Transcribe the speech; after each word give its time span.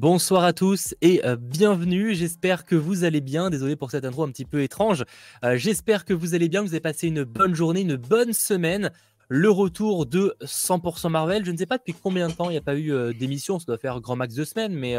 Bonsoir 0.00 0.44
à 0.44 0.54
tous 0.54 0.94
et 1.02 1.20
euh, 1.26 1.36
bienvenue. 1.36 2.14
J'espère 2.14 2.64
que 2.64 2.74
vous 2.74 3.04
allez 3.04 3.20
bien. 3.20 3.50
Désolé 3.50 3.76
pour 3.76 3.90
cette 3.90 4.06
intro 4.06 4.22
un 4.22 4.30
petit 4.30 4.46
peu 4.46 4.62
étrange. 4.62 5.04
Euh, 5.44 5.58
j'espère 5.58 6.06
que 6.06 6.14
vous 6.14 6.34
allez 6.34 6.48
bien, 6.48 6.62
que 6.62 6.68
vous 6.68 6.72
avez 6.72 6.80
passé 6.80 7.08
une 7.08 7.22
bonne 7.22 7.54
journée, 7.54 7.82
une 7.82 7.96
bonne 7.96 8.32
semaine. 8.32 8.92
Le 9.28 9.50
retour 9.50 10.06
de 10.06 10.34
100% 10.40 11.10
Marvel. 11.10 11.44
Je 11.44 11.50
ne 11.50 11.56
sais 11.58 11.66
pas 11.66 11.76
depuis 11.76 11.92
combien 11.92 12.28
de 12.28 12.32
temps 12.32 12.48
il 12.48 12.52
n'y 12.52 12.56
a 12.56 12.62
pas 12.62 12.76
eu 12.76 12.94
euh, 12.94 13.12
d'émission. 13.12 13.58
Ça 13.58 13.66
doit 13.66 13.76
faire 13.76 14.00
grand 14.00 14.16
max 14.16 14.34
de 14.34 14.44
semaines, 14.44 14.72
mais 14.72 14.96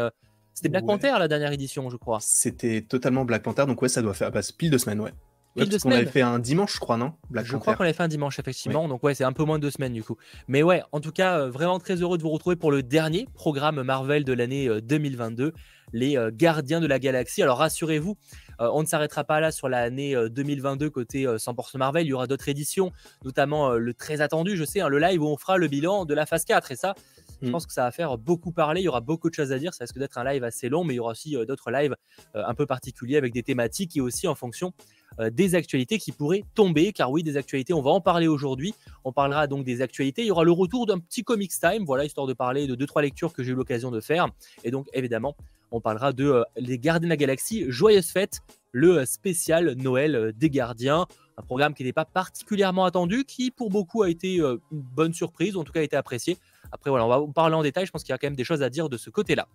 c'était 0.54 0.68
Black 0.68 0.86
Panther 0.86 1.14
la 1.18 1.26
dernière 1.26 1.50
édition, 1.50 1.90
je 1.90 1.96
crois. 1.96 2.18
C'était 2.20 2.82
totalement 2.82 3.24
Black 3.24 3.42
Panther, 3.42 3.66
donc 3.66 3.82
ouais, 3.82 3.88
ça 3.88 4.02
doit 4.02 4.14
faire 4.14 4.30
bah, 4.30 4.40
pile 4.56 4.70
de 4.70 4.78
semaines, 4.78 5.00
ouais. 5.00 5.12
Ouais, 5.56 5.66
parce 5.66 5.82
qu'on 5.82 5.90
avait 5.90 6.06
fait 6.06 6.22
un 6.22 6.38
dimanche, 6.38 6.74
je 6.74 6.80
crois, 6.80 6.96
non? 6.96 7.12
Je 7.32 7.56
crois 7.56 7.74
qu'on 7.74 7.84
avait 7.84 7.92
fait 7.92 8.02
un 8.02 8.08
dimanche, 8.08 8.38
effectivement. 8.38 8.88
Donc, 8.88 9.02
ouais, 9.02 9.14
c'est 9.14 9.24
un 9.24 9.32
peu 9.32 9.44
moins 9.44 9.58
de 9.58 9.62
deux 9.62 9.70
semaines, 9.70 9.92
du 9.92 10.02
coup. 10.02 10.16
Mais 10.48 10.62
ouais, 10.62 10.82
en 10.92 11.00
tout 11.00 11.12
cas, 11.12 11.40
euh, 11.40 11.50
vraiment 11.50 11.78
très 11.78 11.96
heureux 11.96 12.16
de 12.16 12.22
vous 12.22 12.30
retrouver 12.30 12.56
pour 12.56 12.72
le 12.72 12.82
dernier 12.82 13.28
programme 13.34 13.82
Marvel 13.82 14.24
de 14.24 14.32
l'année 14.32 14.68
2022, 14.80 15.44
euh, 15.44 15.50
les 15.92 16.16
euh, 16.16 16.30
Gardiens 16.32 16.80
de 16.80 16.86
la 16.86 16.98
Galaxie. 16.98 17.42
Alors, 17.42 17.58
rassurez-vous, 17.58 18.16
on 18.58 18.82
ne 18.82 18.86
s'arrêtera 18.86 19.24
pas 19.24 19.40
là 19.40 19.50
sur 19.50 19.68
l'année 19.68 20.14
2022 20.30 20.88
côté 20.88 21.24
100% 21.24 21.78
Marvel. 21.78 22.06
Il 22.06 22.10
y 22.10 22.12
aura 22.12 22.28
d'autres 22.28 22.48
éditions, 22.48 22.92
notamment 23.24 23.72
le 23.72 23.92
très 23.92 24.20
attendu, 24.20 24.56
je 24.56 24.64
sais, 24.64 24.80
hein, 24.80 24.88
le 24.88 25.00
live 25.00 25.20
où 25.20 25.26
on 25.26 25.36
fera 25.36 25.58
le 25.58 25.66
bilan 25.66 26.04
de 26.04 26.14
la 26.14 26.26
phase 26.26 26.44
4. 26.44 26.70
Et 26.70 26.76
ça, 26.76 26.94
je 27.42 27.48
mm. 27.48 27.52
pense 27.52 27.66
que 27.66 27.72
ça 27.72 27.82
va 27.82 27.90
faire 27.90 28.16
beaucoup 28.18 28.52
parler. 28.52 28.80
Il 28.80 28.84
y 28.84 28.88
aura 28.88 29.00
beaucoup 29.00 29.28
de 29.28 29.34
choses 29.34 29.52
à 29.52 29.58
dire. 29.58 29.74
Ça 29.74 29.84
risque 29.84 29.98
d'être 29.98 30.18
un 30.18 30.24
live 30.24 30.44
assez 30.44 30.68
long, 30.68 30.84
mais 30.84 30.94
il 30.94 30.96
y 30.96 31.00
aura 31.00 31.12
aussi 31.12 31.36
d'autres 31.46 31.70
lives 31.70 31.96
un 32.34 32.54
peu 32.54 32.66
particuliers 32.66 33.16
avec 33.16 33.32
des 33.32 33.42
thématiques 33.42 33.96
et 33.96 34.00
aussi 34.00 34.28
en 34.28 34.34
fonction 34.34 34.72
euh, 35.20 35.30
des 35.30 35.54
actualités 35.54 35.98
qui 35.98 36.12
pourraient 36.12 36.44
tomber, 36.54 36.92
car 36.92 37.10
oui, 37.10 37.22
des 37.22 37.36
actualités, 37.36 37.72
on 37.72 37.82
va 37.82 37.90
en 37.90 38.00
parler 38.00 38.28
aujourd'hui. 38.28 38.74
On 39.04 39.12
parlera 39.12 39.46
donc 39.46 39.64
des 39.64 39.82
actualités. 39.82 40.22
Il 40.22 40.28
y 40.28 40.30
aura 40.30 40.44
le 40.44 40.52
retour 40.52 40.86
d'un 40.86 40.98
petit 40.98 41.22
comics 41.22 41.52
time, 41.52 41.84
voilà, 41.84 42.04
histoire 42.04 42.26
de 42.26 42.32
parler 42.32 42.66
de 42.66 42.74
deux 42.74 42.86
trois 42.86 43.02
lectures 43.02 43.32
que 43.32 43.42
j'ai 43.42 43.52
eu 43.52 43.54
l'occasion 43.54 43.90
de 43.90 44.00
faire. 44.00 44.28
Et 44.64 44.70
donc, 44.70 44.88
évidemment, 44.92 45.36
on 45.70 45.80
parlera 45.80 46.12
de 46.12 46.26
euh, 46.26 46.42
Les 46.56 46.78
Gardiens 46.78 47.06
de 47.06 47.10
la 47.10 47.16
Galaxie, 47.16 47.64
Joyeuse 47.68 48.10
Fête, 48.10 48.40
le 48.72 49.04
spécial 49.04 49.74
Noël 49.76 50.16
euh, 50.16 50.32
des 50.32 50.50
Gardiens. 50.50 51.06
Un 51.36 51.42
programme 51.42 51.74
qui 51.74 51.84
n'est 51.84 51.92
pas 51.92 52.04
particulièrement 52.04 52.84
attendu, 52.84 53.24
qui 53.24 53.50
pour 53.50 53.70
beaucoup 53.70 54.02
a 54.02 54.10
été 54.10 54.36
une 54.36 54.60
bonne 54.70 55.14
surprise, 55.14 55.56
en 55.56 55.64
tout 55.64 55.72
cas 55.72 55.80
a 55.80 55.82
été 55.82 55.96
apprécié. 55.96 56.36
Après, 56.72 56.90
voilà, 56.90 57.04
on 57.06 57.08
va 57.08 57.20
en 57.20 57.32
parler 57.32 57.54
en 57.54 57.62
détail. 57.62 57.86
Je 57.86 57.92
pense 57.92 58.02
qu'il 58.02 58.12
y 58.12 58.14
a 58.14 58.18
quand 58.18 58.26
même 58.26 58.36
des 58.36 58.44
choses 58.44 58.62
à 58.62 58.70
dire 58.70 58.88
de 58.88 58.96
ce 58.96 59.10
côté-là. 59.10 59.46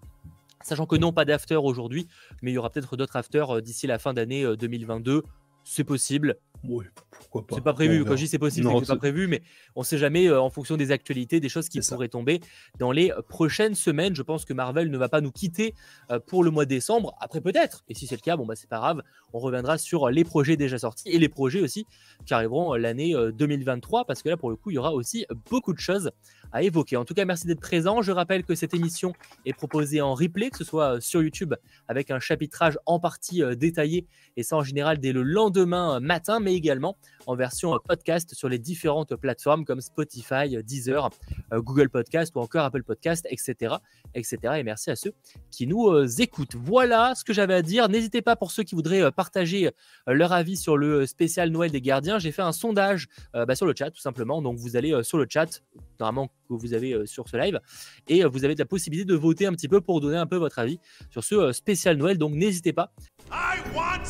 Sachant 0.63 0.85
que 0.85 0.95
non, 0.95 1.13
pas 1.13 1.25
d'after 1.25 1.55
aujourd'hui, 1.55 2.07
mais 2.41 2.51
il 2.51 2.55
y 2.55 2.57
aura 2.57 2.69
peut-être 2.69 2.97
d'autres 2.97 3.15
afters 3.15 3.61
d'ici 3.61 3.87
la 3.87 3.99
fin 3.99 4.13
d'année 4.13 4.45
2022 4.57 5.23
c'est 5.67 5.83
possible. 5.83 6.37
Oui, 6.63 6.85
pourquoi 7.11 7.45
pas. 7.45 7.55
C'est 7.55 7.63
pas 7.63 7.73
prévu. 7.73 8.03
Quand 8.05 8.15
je 8.15 8.23
dis 8.23 8.27
c'est 8.27 8.39
possible, 8.39 8.69
c'est 8.79 8.87
pas 8.87 8.95
prévu, 8.95 9.27
mais 9.27 9.43
on 9.75 9.83
sait 9.83 9.97
jamais 9.97 10.27
euh, 10.27 10.41
en 10.41 10.49
fonction 10.49 10.77
des 10.77 10.91
actualités, 10.91 11.39
des 11.39 11.49
choses 11.49 11.67
qui 11.69 11.81
pourraient 11.81 12.07
tomber 12.07 12.39
dans 12.79 12.91
les 12.91 13.11
prochaines 13.27 13.75
semaines. 13.75 14.15
Je 14.15 14.21
pense 14.21 14.45
que 14.45 14.53
Marvel 14.53 14.89
ne 14.89 14.97
va 14.97 15.09
pas 15.09 15.21
nous 15.21 15.31
quitter 15.31 15.75
euh, 16.09 16.19
pour 16.19 16.43
le 16.43 16.51
mois 16.51 16.65
de 16.65 16.69
décembre. 16.69 17.15
Après, 17.19 17.41
peut-être. 17.41 17.83
Et 17.89 17.93
si 17.93 18.07
c'est 18.07 18.15
le 18.15 18.21
cas, 18.21 18.37
bon, 18.37 18.45
bah, 18.45 18.55
c'est 18.55 18.69
pas 18.69 18.77
grave. 18.77 19.03
On 19.33 19.39
reviendra 19.39 19.77
sur 19.77 20.09
les 20.09 20.23
projets 20.23 20.57
déjà 20.57 20.77
sortis 20.77 21.09
et 21.09 21.19
les 21.19 21.29
projets 21.29 21.61
aussi 21.61 21.85
qui 22.25 22.33
arriveront 22.33 22.73
euh, 22.73 22.77
l'année 22.77 23.15
2023, 23.33 24.05
parce 24.05 24.21
que 24.21 24.29
là, 24.29 24.37
pour 24.37 24.49
le 24.49 24.55
coup, 24.55 24.71
il 24.71 24.75
y 24.75 24.77
aura 24.77 24.93
aussi 24.93 25.25
beaucoup 25.49 25.73
de 25.73 25.79
choses 25.79 26.11
à 26.51 26.63
évoquer. 26.63 26.97
En 26.97 27.05
tout 27.05 27.13
cas, 27.13 27.25
merci 27.25 27.45
d'être 27.45 27.59
présent. 27.59 28.01
Je 28.01 28.11
rappelle 28.11 28.43
que 28.43 28.55
cette 28.55 28.73
émission 28.73 29.13
est 29.45 29.53
proposée 29.53 30.01
en 30.01 30.13
replay, 30.13 30.49
que 30.49 30.57
ce 30.57 30.63
soit 30.63 31.01
sur 31.01 31.21
YouTube 31.21 31.53
avec 31.87 32.11
un 32.11 32.19
chapitrage 32.19 32.77
en 32.85 32.99
partie 32.99 33.43
détaillé, 33.57 34.05
et 34.37 34.43
ça 34.43 34.55
en 34.55 34.63
général 34.63 34.99
dès 34.99 35.11
le 35.11 35.23
lendemain 35.23 35.99
matin 35.99 36.39
mais 36.39 36.53
également 36.53 36.97
en 37.27 37.35
version 37.35 37.75
euh, 37.75 37.77
podcast 37.85 38.33
sur 38.33 38.49
les 38.49 38.57
différentes 38.57 39.15
plateformes 39.15 39.65
comme 39.65 39.81
Spotify, 39.81 40.55
euh, 40.55 40.63
Deezer, 40.63 41.09
euh, 41.53 41.61
Google 41.61 41.89
Podcast 41.89 42.33
ou 42.35 42.39
encore 42.39 42.63
Apple 42.63 42.83
Podcast, 42.83 43.27
etc. 43.29 43.75
etc. 44.15 44.37
Et 44.57 44.63
merci 44.63 44.89
à 44.89 44.95
ceux 44.95 45.13
qui 45.51 45.67
nous 45.67 45.91
écoutent. 46.21 46.55
Voilà 46.55 47.13
ce 47.15 47.23
que 47.23 47.33
j'avais 47.33 47.53
à 47.53 47.61
dire. 47.61 47.89
N'hésitez 47.89 48.21
pas 48.21 48.35
pour 48.35 48.51
ceux 48.51 48.63
qui 48.63 48.75
voudraient 48.75 49.11
partager 49.17 49.69
leur 50.07 50.31
avis 50.31 50.55
sur 50.55 50.77
le 50.77 51.05
spécial 51.05 51.49
Noël 51.49 51.71
des 51.71 51.81
gardiens. 51.81 52.19
J'ai 52.19 52.31
fait 52.31 52.41
un 52.41 52.53
sondage 52.53 53.07
bah, 53.33 53.55
sur 53.55 53.65
le 53.65 53.73
chat 53.77 53.91
tout 53.91 53.99
simplement. 53.99 54.41
Donc 54.41 54.57
vous 54.57 54.77
allez 54.77 55.03
sur 55.03 55.17
le 55.17 55.27
chat, 55.29 55.61
normalement 55.99 56.27
que 56.27 56.53
vous 56.53 56.73
avez 56.73 57.05
sur 57.05 57.27
ce 57.27 57.35
live, 57.35 57.59
et 58.07 58.23
vous 58.23 58.45
avez 58.45 58.55
la 58.55 58.65
possibilité 58.65 59.05
de 59.05 59.15
voter 59.15 59.45
un 59.45 59.51
petit 59.51 59.67
peu 59.67 59.81
pour 59.81 59.99
donner 59.99 60.17
un 60.17 60.27
peu 60.27 60.37
votre 60.37 60.59
avis 60.59 60.79
sur 61.09 61.23
ce 61.23 61.51
spécial 61.51 61.97
Noël. 61.97 62.17
Donc 62.17 62.33
n'hésitez 62.33 62.71
pas. 62.71 62.93
I 63.31 63.59
want 63.75 64.05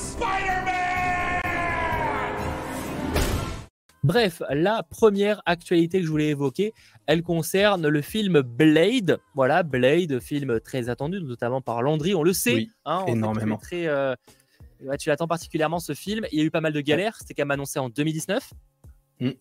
Bref, 4.08 4.42
la 4.50 4.84
première 4.84 5.42
actualité 5.46 6.00
que 6.00 6.06
je 6.06 6.10
voulais 6.10 6.30
évoquer, 6.30 6.74
elle 7.08 7.24
concerne 7.24 7.90
le 7.90 8.02
film 8.02 8.40
Blade. 8.40 9.20
Voilà, 9.36 9.64
Blade, 9.64 10.22
film 10.22 10.62
très 10.62 10.88
attendu, 10.88 11.22
notamment 11.22 11.60
par 11.60 11.82
Landry, 11.82 12.16
on 12.16 12.24
le 12.24 12.32
sait. 12.32 12.54
Oui, 12.54 12.72
hein, 12.86 13.04
énormément. 13.08 13.58
Très, 13.58 13.88
euh, 13.88 14.16
tu 15.00 15.10
l'attends 15.10 15.28
particulièrement 15.28 15.80
ce 15.80 15.94
film. 15.94 16.26
Il 16.32 16.40
y 16.40 16.42
a 16.42 16.46
eu 16.46 16.52
pas 16.52 16.62
mal 16.62 16.74
de 16.74 16.82
galères, 16.82 17.16
c'était 17.18 17.34
quand 17.34 17.44
même 17.44 17.52
annoncé 17.52 17.80
en 17.80 17.90
2019. 17.90 18.54
Mm. 19.20 19.32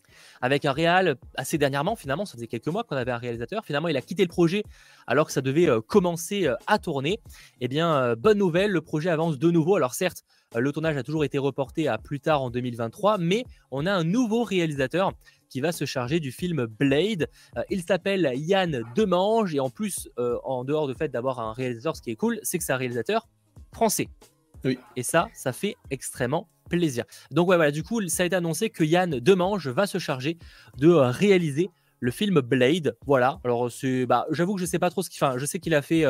Avec 0.40 0.64
un 0.64 0.72
réal 0.72 1.16
assez 1.34 1.58
dernièrement, 1.58 1.96
finalement, 1.96 2.24
ça 2.24 2.34
faisait 2.34 2.46
quelques 2.46 2.68
mois 2.68 2.84
qu'on 2.84 2.96
avait 2.96 3.12
un 3.12 3.18
réalisateur. 3.18 3.64
Finalement, 3.64 3.88
il 3.88 3.96
a 3.96 4.00
quitté 4.00 4.22
le 4.22 4.28
projet 4.28 4.62
alors 5.06 5.26
que 5.26 5.32
ça 5.32 5.42
devait 5.42 5.68
euh, 5.68 5.80
commencer 5.80 6.46
euh, 6.46 6.54
à 6.66 6.78
tourner. 6.78 7.20
Eh 7.60 7.68
bien, 7.68 8.14
bonne 8.16 8.38
nouvelle, 8.38 8.70
le 8.70 8.80
projet 8.80 9.10
avance 9.10 9.38
de 9.38 9.50
nouveau. 9.50 9.76
Alors 9.76 9.94
certes, 9.94 10.24
euh, 10.54 10.60
le 10.60 10.72
tournage 10.72 10.96
a 10.96 11.02
toujours 11.02 11.24
été 11.24 11.38
reporté 11.38 11.88
à 11.88 11.98
plus 11.98 12.20
tard 12.20 12.42
en 12.42 12.50
2023, 12.50 13.18
mais 13.18 13.44
on 13.70 13.86
a 13.86 13.92
un 13.92 14.04
nouveau 14.04 14.44
réalisateur 14.44 15.12
qui 15.48 15.60
va 15.60 15.72
se 15.72 15.84
charger 15.84 16.20
du 16.20 16.32
film 16.32 16.66
Blade. 16.66 17.28
Euh, 17.56 17.62
il 17.70 17.82
s'appelle 17.82 18.32
Yann 18.34 18.82
Demange 18.94 19.54
et 19.54 19.60
en 19.60 19.70
plus, 19.70 20.08
euh, 20.18 20.38
en 20.44 20.64
dehors 20.64 20.88
du 20.88 20.94
fait 20.94 21.08
d'avoir 21.08 21.40
un 21.40 21.52
réalisateur, 21.52 21.96
ce 21.96 22.02
qui 22.02 22.10
est 22.10 22.16
cool, 22.16 22.38
c'est 22.42 22.58
que 22.58 22.64
c'est 22.64 22.72
un 22.72 22.78
réalisateur 22.78 23.28
français. 23.72 24.08
Oui. 24.64 24.78
Et 24.96 25.02
ça, 25.02 25.28
ça 25.34 25.52
fait 25.52 25.76
extrêmement 25.90 26.48
plaisir. 26.68 27.04
Donc 27.30 27.48
ouais, 27.48 27.56
voilà, 27.56 27.70
du 27.70 27.82
coup, 27.82 28.06
ça 28.08 28.22
a 28.24 28.26
été 28.26 28.36
annoncé 28.36 28.70
que 28.70 28.84
Yann 28.84 29.20
Demange 29.20 29.68
va 29.68 29.86
se 29.86 29.98
charger 29.98 30.38
de 30.78 30.88
réaliser 30.88 31.70
le 32.00 32.10
film 32.10 32.40
Blade. 32.40 32.96
Voilà. 33.06 33.38
Alors 33.44 33.70
c'est, 33.70 34.06
bah, 34.06 34.26
j'avoue 34.30 34.54
que 34.54 34.60
je 34.60 34.66
sais 34.66 34.78
pas 34.78 34.90
trop 34.90 35.02
ce 35.02 35.10
qu'il 35.10 35.18
fait. 35.18 35.38
Je 35.38 35.46
sais 35.46 35.58
qu'il 35.58 35.74
a 35.74 35.82
fait 35.82 36.04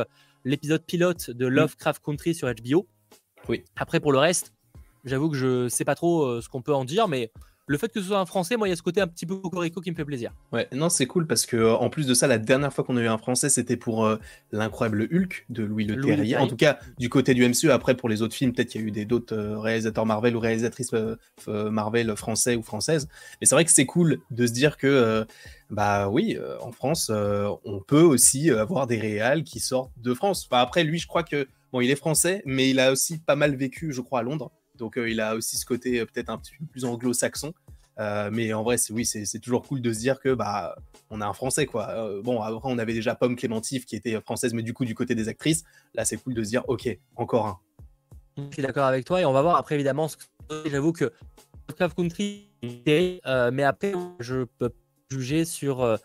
l'épisode 0.44 0.84
pilote 0.84 1.30
de 1.30 1.46
Lovecraft 1.46 2.02
Country 2.02 2.34
sur 2.34 2.48
HBO. 2.48 2.88
Oui. 3.48 3.64
Après, 3.76 4.00
pour 4.00 4.12
le 4.12 4.18
reste, 4.18 4.52
j'avoue 5.04 5.30
que 5.30 5.36
je 5.36 5.68
sais 5.68 5.84
pas 5.84 5.94
trop 5.94 6.24
euh, 6.24 6.40
ce 6.40 6.48
qu'on 6.48 6.62
peut 6.62 6.74
en 6.74 6.84
dire, 6.84 7.08
mais 7.08 7.32
le 7.66 7.78
fait 7.78 7.88
que 7.92 8.00
ce 8.00 8.06
soit 8.06 8.18
un 8.18 8.26
français, 8.26 8.56
moi, 8.56 8.68
il 8.68 8.70
y 8.70 8.72
a 8.72 8.76
ce 8.76 8.82
côté 8.82 9.00
un 9.00 9.06
petit 9.06 9.26
peu 9.26 9.36
cocorico 9.36 9.80
qui 9.80 9.90
me 9.90 9.96
fait 9.96 10.04
plaisir. 10.04 10.32
Ouais, 10.52 10.68
non, 10.72 10.88
c'est 10.88 11.06
cool 11.06 11.26
parce 11.26 11.46
que 11.46 11.74
en 11.74 11.90
plus 11.90 12.06
de 12.06 12.14
ça, 12.14 12.26
la 12.26 12.38
dernière 12.38 12.72
fois 12.72 12.84
qu'on 12.84 12.96
a 12.96 13.02
eu 13.02 13.08
un 13.08 13.18
français, 13.18 13.48
c'était 13.48 13.76
pour 13.76 14.06
euh, 14.06 14.18
l'incroyable 14.52 15.08
Hulk 15.12 15.46
de 15.48 15.64
Louis 15.64 15.84
Le 15.84 16.00
Terrier. 16.00 16.36
En 16.36 16.46
tout 16.46 16.56
cas, 16.56 16.78
du 16.98 17.08
côté 17.08 17.34
du 17.34 17.46
MCU. 17.46 17.70
Après, 17.70 17.96
pour 17.96 18.08
les 18.08 18.22
autres 18.22 18.34
films, 18.34 18.52
peut-être 18.52 18.68
qu'il 18.68 18.80
y 18.82 18.84
a 18.84 19.02
eu 19.02 19.04
d'autres 19.04 19.34
euh, 19.34 19.58
réalisateurs 19.58 20.06
Marvel 20.06 20.36
ou 20.36 20.40
réalisatrices 20.40 20.92
Marvel 21.46 22.14
français 22.16 22.56
ou 22.56 22.62
françaises. 22.62 23.08
Mais 23.40 23.46
c'est 23.46 23.54
vrai 23.54 23.64
que 23.64 23.72
c'est 23.72 23.86
cool 23.86 24.20
de 24.30 24.46
se 24.46 24.52
dire 24.52 24.76
que, 24.76 25.26
bah 25.70 26.08
oui, 26.08 26.38
en 26.60 26.72
France, 26.72 27.10
on 27.10 27.80
peut 27.80 28.02
aussi 28.02 28.50
avoir 28.50 28.86
des 28.86 28.98
réals 28.98 29.42
qui 29.42 29.60
sortent 29.60 29.90
de 29.98 30.14
France. 30.14 30.46
Enfin, 30.50 30.62
après, 30.62 30.84
lui, 30.84 30.98
je 30.98 31.06
crois 31.06 31.22
que 31.22 31.46
Bon, 31.72 31.80
il 31.80 31.90
est 31.90 31.96
français, 31.96 32.42
mais 32.44 32.70
il 32.70 32.80
a 32.80 32.92
aussi 32.92 33.18
pas 33.18 33.36
mal 33.36 33.54
vécu, 33.56 33.92
je 33.92 34.00
crois, 34.00 34.20
à 34.20 34.22
Londres. 34.22 34.50
Donc, 34.76 34.98
euh, 34.98 35.08
il 35.08 35.20
a 35.20 35.34
aussi 35.34 35.56
ce 35.56 35.66
côté 35.66 36.00
euh, 36.00 36.06
peut-être 36.06 36.30
un 36.30 36.38
petit 36.38 36.52
peu 36.58 36.66
plus 36.66 36.84
anglo-saxon. 36.84 37.54
Euh, 37.98 38.30
mais 38.32 38.52
en 38.52 38.62
vrai, 38.62 38.76
c'est 38.76 38.92
oui, 38.92 39.06
c'est 39.06 39.38
toujours 39.38 39.62
cool 39.62 39.80
de 39.80 39.92
se 39.92 39.98
dire 39.98 40.20
que 40.20 40.34
bah 40.34 40.76
on 41.08 41.22
a 41.22 41.26
un 41.26 41.32
Français 41.32 41.64
quoi. 41.64 42.10
bon, 42.22 42.42
après 42.42 42.70
on 42.70 42.76
avait 42.76 42.92
déjà 42.92 43.14
Pomme 43.14 43.36
Clémentif 43.36 43.86
qui 43.86 43.96
était 43.96 44.20
française, 44.20 44.52
mais 44.52 44.62
du 44.62 44.74
coup 44.74 44.84
du 44.84 44.94
côté 44.94 45.14
des 45.14 45.28
actrices, 45.28 45.64
là 45.94 46.04
c'est 46.04 46.18
cool 46.18 46.34
de 46.34 46.44
se 46.44 46.50
dire 46.50 46.62
ok, 46.68 46.90
encore 47.14 47.46
un. 47.46 47.58
Je 48.36 48.52
suis 48.52 48.62
d'accord 48.62 48.84
avec 48.84 49.06
toi 49.06 49.22
et 49.22 49.24
on 49.24 49.32
va 49.32 49.40
voir 49.40 49.56
après 49.56 49.76
évidemment. 49.76 50.08
J'avoue 50.66 50.92
que 50.92 51.10
Lovecraft 51.68 51.96
Country, 51.96 52.50
mais 52.84 53.62
après 53.62 53.94
je 54.20 54.44
peux 54.58 54.72
juger 55.10 55.46
sur 55.46 55.98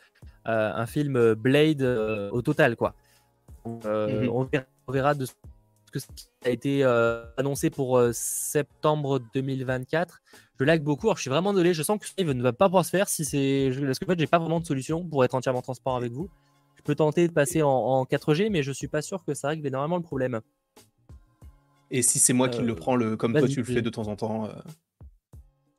un 0.45 0.85
film 0.85 1.33
Blade 1.33 1.81
au 2.31 2.41
total 2.41 2.77
quoi. 2.77 2.95
Mhm. 3.65 4.29
On 4.87 4.91
verra 4.91 5.13
de 5.13 5.25
que 5.91 5.99
ça 5.99 6.07
a 6.45 6.49
été 6.49 6.83
euh, 6.83 7.23
annoncé 7.37 7.69
pour 7.69 7.97
euh, 7.97 8.11
septembre 8.13 9.19
2024. 9.33 10.21
Je 10.59 10.63
lag 10.63 10.81
beaucoup. 10.81 11.07
Alors, 11.07 11.17
je 11.17 11.21
suis 11.21 11.29
vraiment 11.29 11.53
désolé. 11.53 11.73
Je 11.73 11.83
sens 11.83 11.99
que 11.99 12.07
ce 12.07 12.13
live 12.17 12.31
ne 12.31 12.41
va 12.41 12.53
pas 12.53 12.67
pouvoir 12.67 12.85
se 12.85 12.89
faire 12.89 13.09
si 13.09 13.25
c'est. 13.25 13.71
Parce 13.85 13.99
que 13.99 14.05
en 14.05 14.07
fait, 14.07 14.19
j'ai 14.19 14.27
pas 14.27 14.39
vraiment 14.39 14.59
de 14.59 14.65
solution 14.65 15.05
pour 15.07 15.23
être 15.23 15.35
entièrement 15.35 15.61
transparent 15.61 15.97
avec 15.97 16.11
vous. 16.11 16.29
Je 16.77 16.81
peux 16.83 16.95
tenter 16.95 17.27
de 17.27 17.33
passer 17.33 17.61
en, 17.61 18.03
4G, 18.05 18.49
mais 18.49 18.63
je 18.63 18.71
suis 18.71 18.87
pas 18.87 19.01
sûr 19.01 19.23
que 19.23 19.35
ça 19.35 19.49
règle 19.49 19.67
énormément 19.67 19.97
le 19.97 20.03
problème. 20.03 20.41
Et 21.91 22.01
si 22.01 22.17
c'est 22.17 22.33
moi 22.33 22.49
qui 22.49 22.61
le 22.61 22.71
euh, 22.71 22.75
prends, 22.75 22.95
le, 22.95 23.17
comme 23.17 23.33
toi 23.33 23.47
tu 23.47 23.59
le 23.59 23.65
fais 23.65 23.81
de 23.81 23.89
temps 23.89 24.07
en 24.07 24.15
temps 24.15 24.49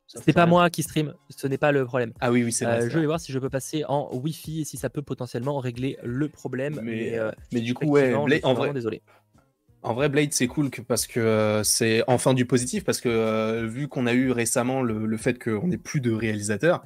c'est 0.05 0.31
pas 0.31 0.45
moi 0.45 0.69
qui 0.69 0.83
stream, 0.83 1.15
ce 1.29 1.47
n'est 1.47 1.57
pas 1.57 1.71
le 1.71 1.85
problème. 1.85 2.13
Ah 2.19 2.31
oui, 2.31 2.43
oui, 2.43 2.51
c'est 2.51 2.65
vrai. 2.65 2.87
je 2.87 2.99
vais 2.99 3.05
voir 3.07 3.19
si 3.19 3.31
je 3.31 3.39
peux 3.39 3.49
passer 3.49 3.83
en 3.85 4.15
Wi-Fi 4.15 4.61
et 4.61 4.63
si 4.63 4.77
ça 4.77 4.91
peut 4.91 5.01
potentiellement 5.01 5.57
régler 5.57 5.97
le 6.03 6.29
problème. 6.29 6.79
Mais, 6.83 7.19
mais, 7.51 7.61
du 7.61 7.73
coup, 7.73 7.87
ouais, 7.87 8.13
en 8.13 8.53
vrai, 8.53 8.73
désolé. 8.73 9.01
En 9.83 9.93
vrai, 9.93 10.07
Blade, 10.07 10.31
c'est 10.31 10.47
cool 10.47 10.69
parce 10.87 11.07
que 11.07 11.19
euh, 11.19 11.63
c'est 11.63 12.03
enfin 12.07 12.33
du 12.33 12.45
positif, 12.45 12.85
parce 12.85 13.01
que 13.01 13.09
euh, 13.09 13.67
vu 13.67 13.89
qu'on 13.89 14.07
a 14.07 14.13
eu 14.13 14.31
récemment 14.31 14.81
le, 14.81 15.17
fait 15.17 15.37
qu'on 15.43 15.67
n'ait 15.67 15.77
plus 15.77 15.99
de 15.99 16.11
réalisateur, 16.11 16.83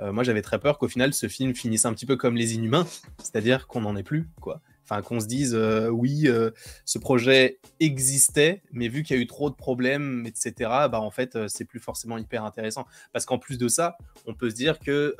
euh, 0.00 0.12
moi 0.12 0.24
j'avais 0.24 0.40
très 0.40 0.58
peur 0.58 0.78
qu'au 0.78 0.88
final 0.88 1.12
ce 1.12 1.28
film 1.28 1.54
finisse 1.54 1.84
un 1.84 1.92
petit 1.92 2.06
peu 2.06 2.16
comme 2.16 2.36
Les 2.36 2.54
Inhumains, 2.54 2.86
c'est-à-dire 3.18 3.66
qu'on 3.66 3.82
n'en 3.82 3.96
ait 3.96 4.02
plus, 4.02 4.28
quoi. 4.40 4.62
Enfin, 4.90 5.02
qu'on 5.02 5.20
se 5.20 5.26
dise, 5.26 5.54
euh, 5.54 5.88
oui, 5.88 6.22
euh, 6.28 6.50
ce 6.86 6.98
projet 6.98 7.60
existait, 7.78 8.62
mais 8.72 8.88
vu 8.88 9.02
qu'il 9.02 9.16
y 9.16 9.18
a 9.18 9.22
eu 9.22 9.26
trop 9.26 9.50
de 9.50 9.54
problèmes, 9.54 10.24
etc., 10.26 10.52
bah, 10.90 11.00
en 11.00 11.10
fait, 11.10 11.36
c'est 11.48 11.66
plus 11.66 11.78
forcément 11.78 12.16
hyper 12.16 12.42
intéressant. 12.42 12.86
Parce 13.12 13.26
qu'en 13.26 13.38
plus 13.38 13.58
de 13.58 13.68
ça, 13.68 13.98
on 14.26 14.34
peut 14.34 14.48
se 14.48 14.54
dire 14.54 14.78
que 14.78 15.14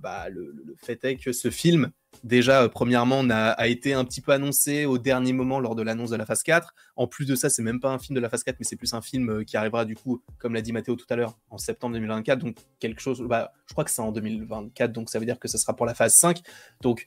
bah, 0.00 0.28
le, 0.30 0.54
fait 0.76 1.04
est 1.04 1.16
que 1.16 1.32
ce 1.32 1.50
film, 1.50 1.90
déjà, 2.22 2.68
premièrement, 2.68 3.28
a, 3.30 3.50
a, 3.50 3.66
été 3.66 3.94
un 3.94 4.04
petit 4.04 4.20
peu 4.20 4.30
annoncé 4.30 4.84
au 4.84 4.98
dernier 4.98 5.32
moment 5.32 5.58
lors 5.58 5.74
de 5.74 5.82
l'annonce 5.82 6.10
de 6.10 6.16
la 6.16 6.26
phase 6.26 6.44
4. 6.44 6.72
En 6.94 7.08
plus 7.08 7.24
de 7.24 7.34
ça, 7.34 7.50
c'est 7.50 7.62
même 7.62 7.80
pas 7.80 7.90
un 7.90 7.98
film 7.98 8.14
de 8.14 8.20
la 8.20 8.28
phase 8.28 8.44
4, 8.44 8.56
mais 8.60 8.64
c'est 8.64 8.76
plus 8.76 8.94
un 8.94 9.02
film 9.02 9.44
qui 9.44 9.56
arrivera, 9.56 9.84
du 9.84 9.96
coup, 9.96 10.22
comme 10.38 10.54
l'a 10.54 10.62
dit 10.62 10.72
Mathéo 10.72 10.94
tout 10.94 11.06
à 11.10 11.16
l'heure, 11.16 11.36
en 11.50 11.58
septembre 11.58 11.94
2024. 11.94 12.38
Donc, 12.38 12.56
quelque 12.78 13.00
chose, 13.00 13.22
bah, 13.22 13.52
je 13.66 13.72
crois 13.72 13.82
que 13.82 13.90
c'est 13.90 14.02
en 14.02 14.12
2024, 14.12 14.92
donc 14.92 15.10
ça 15.10 15.18
veut 15.18 15.26
dire 15.26 15.40
que 15.40 15.48
ce 15.48 15.58
sera 15.58 15.74
pour 15.74 15.86
la 15.86 15.94
phase 15.94 16.14
5. 16.14 16.40
Donc, 16.80 17.06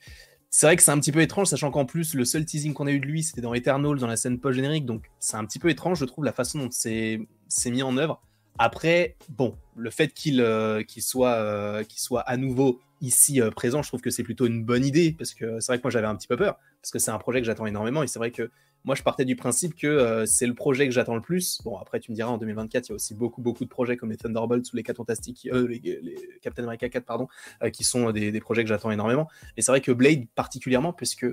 c'est 0.50 0.66
vrai 0.66 0.76
que 0.76 0.82
c'est 0.82 0.90
un 0.90 0.98
petit 0.98 1.12
peu 1.12 1.20
étrange, 1.20 1.48
sachant 1.48 1.70
qu'en 1.70 1.84
plus, 1.84 2.14
le 2.14 2.24
seul 2.24 2.44
teasing 2.44 2.72
qu'on 2.72 2.86
a 2.86 2.90
eu 2.90 3.00
de 3.00 3.06
lui, 3.06 3.22
c'était 3.22 3.40
dans 3.40 3.54
Eternals, 3.54 3.98
dans 3.98 4.06
la 4.06 4.16
scène 4.16 4.38
post-générique. 4.38 4.86
Donc, 4.86 5.10
c'est 5.20 5.36
un 5.36 5.44
petit 5.44 5.58
peu 5.58 5.68
étrange, 5.68 5.98
je 5.98 6.04
trouve, 6.04 6.24
la 6.24 6.32
façon 6.32 6.58
dont 6.58 6.70
c'est 6.70 7.18
mis 7.66 7.82
en 7.82 7.96
œuvre. 7.96 8.22
Après, 8.58 9.16
bon, 9.28 9.56
le 9.76 9.90
fait 9.90 10.08
qu'il 10.08 10.40
euh, 10.40 10.82
soit, 10.98 11.34
euh, 11.34 11.84
soit 11.94 12.22
à 12.22 12.36
nouveau 12.36 12.80
ici 13.00 13.40
euh, 13.40 13.50
présent, 13.50 13.82
je 13.82 13.88
trouve 13.88 14.00
que 14.00 14.10
c'est 14.10 14.24
plutôt 14.24 14.46
une 14.46 14.64
bonne 14.64 14.84
idée, 14.84 15.14
parce 15.16 15.32
que 15.32 15.60
c'est 15.60 15.72
vrai 15.72 15.78
que 15.78 15.84
moi 15.84 15.90
j'avais 15.92 16.08
un 16.08 16.16
petit 16.16 16.26
peu 16.26 16.36
peur, 16.36 16.58
parce 16.82 16.90
que 16.90 16.98
c'est 16.98 17.12
un 17.12 17.18
projet 17.18 17.40
que 17.40 17.46
j'attends 17.46 17.66
énormément, 17.66 18.02
et 18.02 18.08
c'est 18.08 18.18
vrai 18.18 18.32
que 18.32 18.50
moi, 18.84 18.94
je 18.94 19.02
partais 19.02 19.24
du 19.24 19.36
principe 19.36 19.74
que 19.74 19.86
euh, 19.86 20.26
c'est 20.26 20.46
le 20.46 20.54
projet 20.54 20.86
que 20.86 20.94
j'attends 20.94 21.14
le 21.14 21.20
plus. 21.20 21.60
Bon, 21.64 21.76
après, 21.76 22.00
tu 22.00 22.10
me 22.10 22.16
diras, 22.16 22.30
en 22.30 22.38
2024, 22.38 22.86
il 22.86 22.88
y 22.88 22.92
a 22.92 22.94
aussi 22.94 23.14
beaucoup, 23.14 23.42
beaucoup 23.42 23.64
de 23.64 23.68
projets 23.68 23.96
comme 23.96 24.10
les 24.10 24.16
Thunderbolts 24.16 24.72
ou 24.72 24.76
les 24.76 24.82
4 24.82 24.96
Fantastiques, 24.96 25.48
euh, 25.52 25.66
les, 25.68 26.16
Captain 26.42 26.62
America 26.62 26.88
4, 26.88 27.04
pardon, 27.04 27.28
euh, 27.62 27.70
qui 27.70 27.84
sont 27.84 28.10
des, 28.12 28.40
projets 28.40 28.62
que 28.62 28.68
j'attends 28.68 28.90
énormément. 28.90 29.28
Et 29.56 29.62
c'est 29.62 29.72
vrai 29.72 29.80
que 29.80 29.92
Blade, 29.92 30.26
particulièrement, 30.34 30.92
puisque 30.92 31.26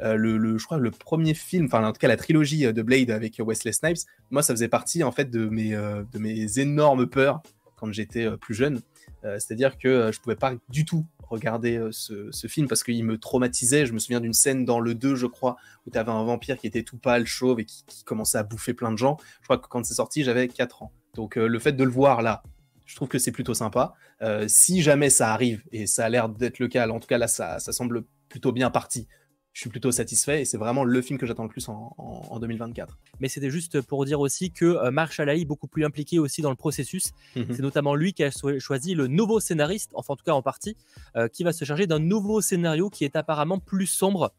le, 0.00 0.56
je 0.56 0.64
crois 0.64 0.78
le 0.78 0.90
premier 0.90 1.34
film, 1.34 1.66
enfin 1.66 1.84
en 1.84 1.92
tout 1.92 1.98
cas 1.98 2.08
la 2.08 2.16
trilogie 2.16 2.72
de 2.72 2.82
Blade 2.82 3.10
avec 3.10 3.38
Wesley 3.38 3.72
Snipes, 3.72 3.98
moi 4.30 4.42
ça 4.42 4.54
faisait 4.54 4.68
partie 4.68 5.02
en 5.02 5.12
fait 5.12 5.30
de 5.30 5.46
mes, 5.50 5.72
de 5.72 6.18
mes 6.18 6.58
énormes 6.58 7.06
peurs 7.06 7.42
quand 7.76 7.92
j'étais 7.92 8.34
plus 8.38 8.54
jeune. 8.54 8.80
C'est-à-dire 9.22 9.76
que 9.76 10.10
je 10.10 10.18
pouvais 10.20 10.36
pas 10.36 10.54
du 10.70 10.86
tout 10.86 11.04
regarder 11.32 11.76
euh, 11.76 11.90
ce, 11.92 12.46
film 12.46 12.68
parce 12.68 12.82
qu'il 12.82 13.04
me 13.04 13.18
traumatisait. 13.18 13.86
Je 13.86 13.92
me 13.92 13.98
souviens 13.98 14.20
d'une 14.20 14.32
scène 14.32 14.64
dans 14.64 14.80
le 14.80 14.94
2, 14.94 15.14
je 15.14 15.26
crois, 15.26 15.56
où 15.86 15.90
tu 15.90 15.98
avais 15.98 16.10
un 16.10 16.24
vampire 16.24 16.56
qui 16.56 16.66
était 16.66 16.82
tout 16.82 16.98
pâle, 16.98 17.26
chauve 17.26 17.60
et 17.60 17.64
qui, 17.64 17.84
commençait 18.04 18.38
à 18.38 18.42
bouffer 18.42 18.74
plein 18.74 18.92
de 18.92 18.98
gens. 18.98 19.16
Je 19.40 19.46
crois 19.46 19.58
que 19.58 19.66
quand 19.68 19.84
c'est 19.84 19.94
sorti, 19.94 20.24
j'avais 20.24 20.48
4 20.48 20.82
ans. 20.82 20.92
Donc 21.14 21.36
euh, 21.36 21.46
le 21.46 21.58
fait 21.58 21.72
de 21.72 21.84
le 21.84 21.90
voir 21.90 22.22
là, 22.22 22.42
je 22.86 22.96
trouve 22.96 23.08
que 23.08 23.18
c'est 23.18 23.32
plutôt 23.32 23.54
sympa. 23.54 23.94
Euh, 24.22 24.46
si 24.48 24.82
jamais 24.82 25.10
ça 25.10 25.32
arrive, 25.32 25.62
et 25.72 25.86
ça 25.86 26.04
a 26.04 26.08
l'air 26.08 26.28
d'être 26.28 26.58
le 26.58 26.68
cas, 26.68 26.88
en 26.88 27.00
tout 27.00 27.08
cas 27.08 27.18
là, 27.18 27.28
ça, 27.28 27.58
ça 27.58 27.72
semble 27.72 28.04
plutôt 28.28 28.52
bien 28.52 28.70
parti 28.70 29.08
je 29.52 29.60
suis 29.60 29.70
plutôt 29.70 29.92
satisfait 29.92 30.42
et 30.42 30.44
c'est 30.44 30.56
vraiment 30.56 30.82
le 30.82 31.02
film 31.02 31.18
que 31.18 31.26
j'attends 31.26 31.42
le 31.42 31.48
plus 31.48 31.68
en, 31.68 32.38
2024. 32.40 32.98
Mais 33.20 33.28
c'était 33.28 33.50
juste 33.50 33.82
pour 33.82 34.04
dire 34.04 34.20
aussi 34.20 34.50
que 34.50 34.64
euh, 34.64 34.90
Marshall 34.90 35.28
Ali 35.28 35.42
est 35.42 35.44
beaucoup 35.44 35.68
plus 35.68 35.84
impliqué 35.84 36.18
aussi 36.18 36.40
dans 36.40 36.50
le 36.50 36.56
processus. 36.56 37.12
Mhm. 37.36 37.46
C'est 37.50 37.62
notamment 37.62 37.94
lui 37.94 38.14
qui 38.14 38.24
a 38.24 38.30
choisi 38.58 38.94
le 38.94 39.06
nouveau 39.06 39.40
scénariste, 39.40 39.90
enfin 39.94 40.14
en 40.14 40.16
tout 40.16 40.24
cas 40.24 40.32
en 40.32 40.42
partie, 40.42 40.76
euh, 41.16 41.28
qui 41.28 41.44
va 41.44 41.52
se 41.52 41.64
charger 41.64 41.86
d'un 41.86 41.98
nouveau 41.98 42.40
scénario 42.40 42.88
qui 42.88 43.04
est 43.04 43.14
apparemment 43.14 43.58
plus 43.58 43.86
sombre 43.86 44.32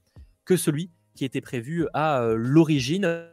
que 0.46 0.58
celui 0.58 0.90
qui 1.16 1.26
était 1.26 1.42
prévu 1.42 1.88
à 1.94 2.22
euh, 2.22 2.36
l'origine. 2.36 3.28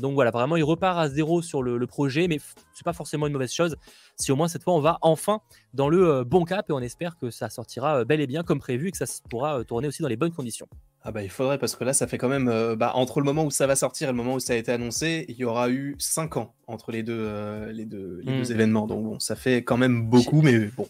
Donc 0.00 0.14
voilà, 0.14 0.30
vraiment, 0.30 0.56
il 0.56 0.64
repart 0.64 0.98
à 0.98 1.08
zéro 1.08 1.42
sur 1.42 1.62
le, 1.62 1.86
projet, 1.86 2.28
mais 2.28 2.38
c'est 2.72 2.84
pas 2.84 2.92
forcément 2.92 3.26
une 3.26 3.32
mauvaise 3.32 3.52
chose. 3.52 3.76
Si 4.16 4.32
au 4.32 4.36
moins 4.36 4.48
cette 4.48 4.62
fois, 4.62 4.74
on 4.74 4.80
va 4.80 4.98
enfin 5.02 5.40
dans 5.74 5.88
le 5.88 6.24
bon 6.24 6.44
cap 6.44 6.70
et 6.70 6.72
on 6.72 6.80
espère 6.80 7.16
que 7.18 7.30
ça 7.30 7.50
sortira 7.50 8.04
bel 8.04 8.20
et 8.20 8.26
bien 8.26 8.42
comme 8.42 8.58
prévu 8.58 8.88
et 8.88 8.90
que 8.90 8.98
ça 8.98 9.06
pourra 9.28 9.64
tourner 9.64 9.88
aussi 9.88 10.02
dans 10.02 10.08
les 10.08 10.16
bonnes 10.16 10.32
conditions. 10.32 10.66
Ah 11.06 11.12
bah 11.12 11.22
il 11.22 11.28
faudrait 11.28 11.58
parce 11.58 11.76
que 11.76 11.84
là 11.84 11.92
ça 11.92 12.06
fait 12.06 12.16
quand 12.16 12.30
même 12.30 12.48
euh, 12.48 12.76
bah, 12.76 12.92
entre 12.94 13.20
le 13.20 13.26
moment 13.26 13.44
où 13.44 13.50
ça 13.50 13.66
va 13.66 13.76
sortir 13.76 14.08
et 14.08 14.12
le 14.12 14.16
moment 14.16 14.34
où 14.34 14.40
ça 14.40 14.54
a 14.54 14.56
été 14.56 14.72
annoncé, 14.72 15.26
il 15.28 15.36
y 15.36 15.44
aura 15.44 15.68
eu 15.68 15.96
5 15.98 16.38
ans 16.38 16.54
entre 16.66 16.92
les 16.92 17.02
deux, 17.02 17.12
euh, 17.18 17.70
les 17.72 17.84
deux, 17.84 18.22
les 18.24 18.32
deux 18.32 18.48
mmh. 18.48 18.52
événements. 18.52 18.86
Donc 18.86 19.04
bon, 19.04 19.20
ça 19.20 19.36
fait 19.36 19.62
quand 19.62 19.76
même 19.76 20.08
beaucoup, 20.08 20.40
mais 20.40 20.58
bon. 20.68 20.88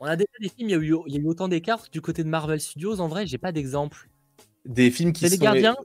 On 0.00 0.06
a 0.06 0.16
déjà 0.16 0.28
des 0.40 0.48
films, 0.48 0.68
il 0.68 0.72
y 0.72 0.74
a 0.74 0.78
eu, 0.78 0.96
il 1.06 1.14
y 1.14 1.18
a 1.18 1.20
eu 1.20 1.26
autant 1.26 1.46
d'écarts 1.46 1.86
du 1.92 2.00
côté 2.00 2.24
de 2.24 2.28
Marvel 2.28 2.60
Studios. 2.60 3.00
En 3.00 3.06
vrai, 3.06 3.26
j'ai 3.26 3.38
pas 3.38 3.52
d'exemple. 3.52 4.08
Des 4.64 4.90
films 4.90 5.12
qui 5.12 5.28
sont. 5.28 5.30
Les 5.30 5.38
Gardiens? 5.38 5.76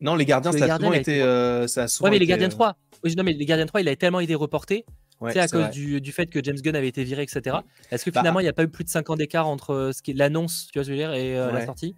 Non, 0.00 0.14
les 0.14 0.24
Gardiens, 0.24 0.52
ça 0.52 0.64
a 0.64 0.76
souvent 0.76 0.92
été. 0.92 1.22
Euh, 1.22 1.66
ça 1.66 1.86
ouais, 2.00 2.10
mais 2.10 2.18
les 2.18 2.26
Gardiens 2.26 2.48
3. 2.48 2.76
non, 3.16 3.22
mais 3.22 3.32
les 3.32 3.44
Gardiens 3.44 3.66
3, 3.66 3.80
il 3.82 3.88
a 3.88 3.96
tellement 3.96 4.20
été 4.20 4.34
reporté. 4.34 4.84
Ouais, 5.20 5.36
à 5.36 5.48
cause 5.48 5.68
du, 5.68 6.00
du, 6.00 6.12
fait 6.12 6.26
que 6.28 6.42
James 6.42 6.56
Gunn 6.56 6.74
avait 6.74 6.88
été 6.88 7.04
viré, 7.04 7.22
etc. 7.22 7.58
Est-ce 7.90 8.06
que 8.06 8.10
bah, 8.10 8.20
finalement, 8.20 8.40
il 8.40 8.44
n'y 8.44 8.48
a 8.48 8.54
pas 8.54 8.62
eu 8.62 8.68
plus 8.68 8.84
de 8.84 8.88
5 8.88 9.10
ans 9.10 9.16
d'écart 9.16 9.46
entre 9.46 9.90
ce 9.94 10.00
qui 10.00 10.14
l'annonce, 10.14 10.68
tu 10.72 10.78
vois 10.78 10.84
ce 10.84 10.88
que 10.88 10.96
je 10.96 11.02
veux 11.02 11.06
dire, 11.06 11.12
et 11.12 11.34
la 11.34 11.66
sortie? 11.66 11.94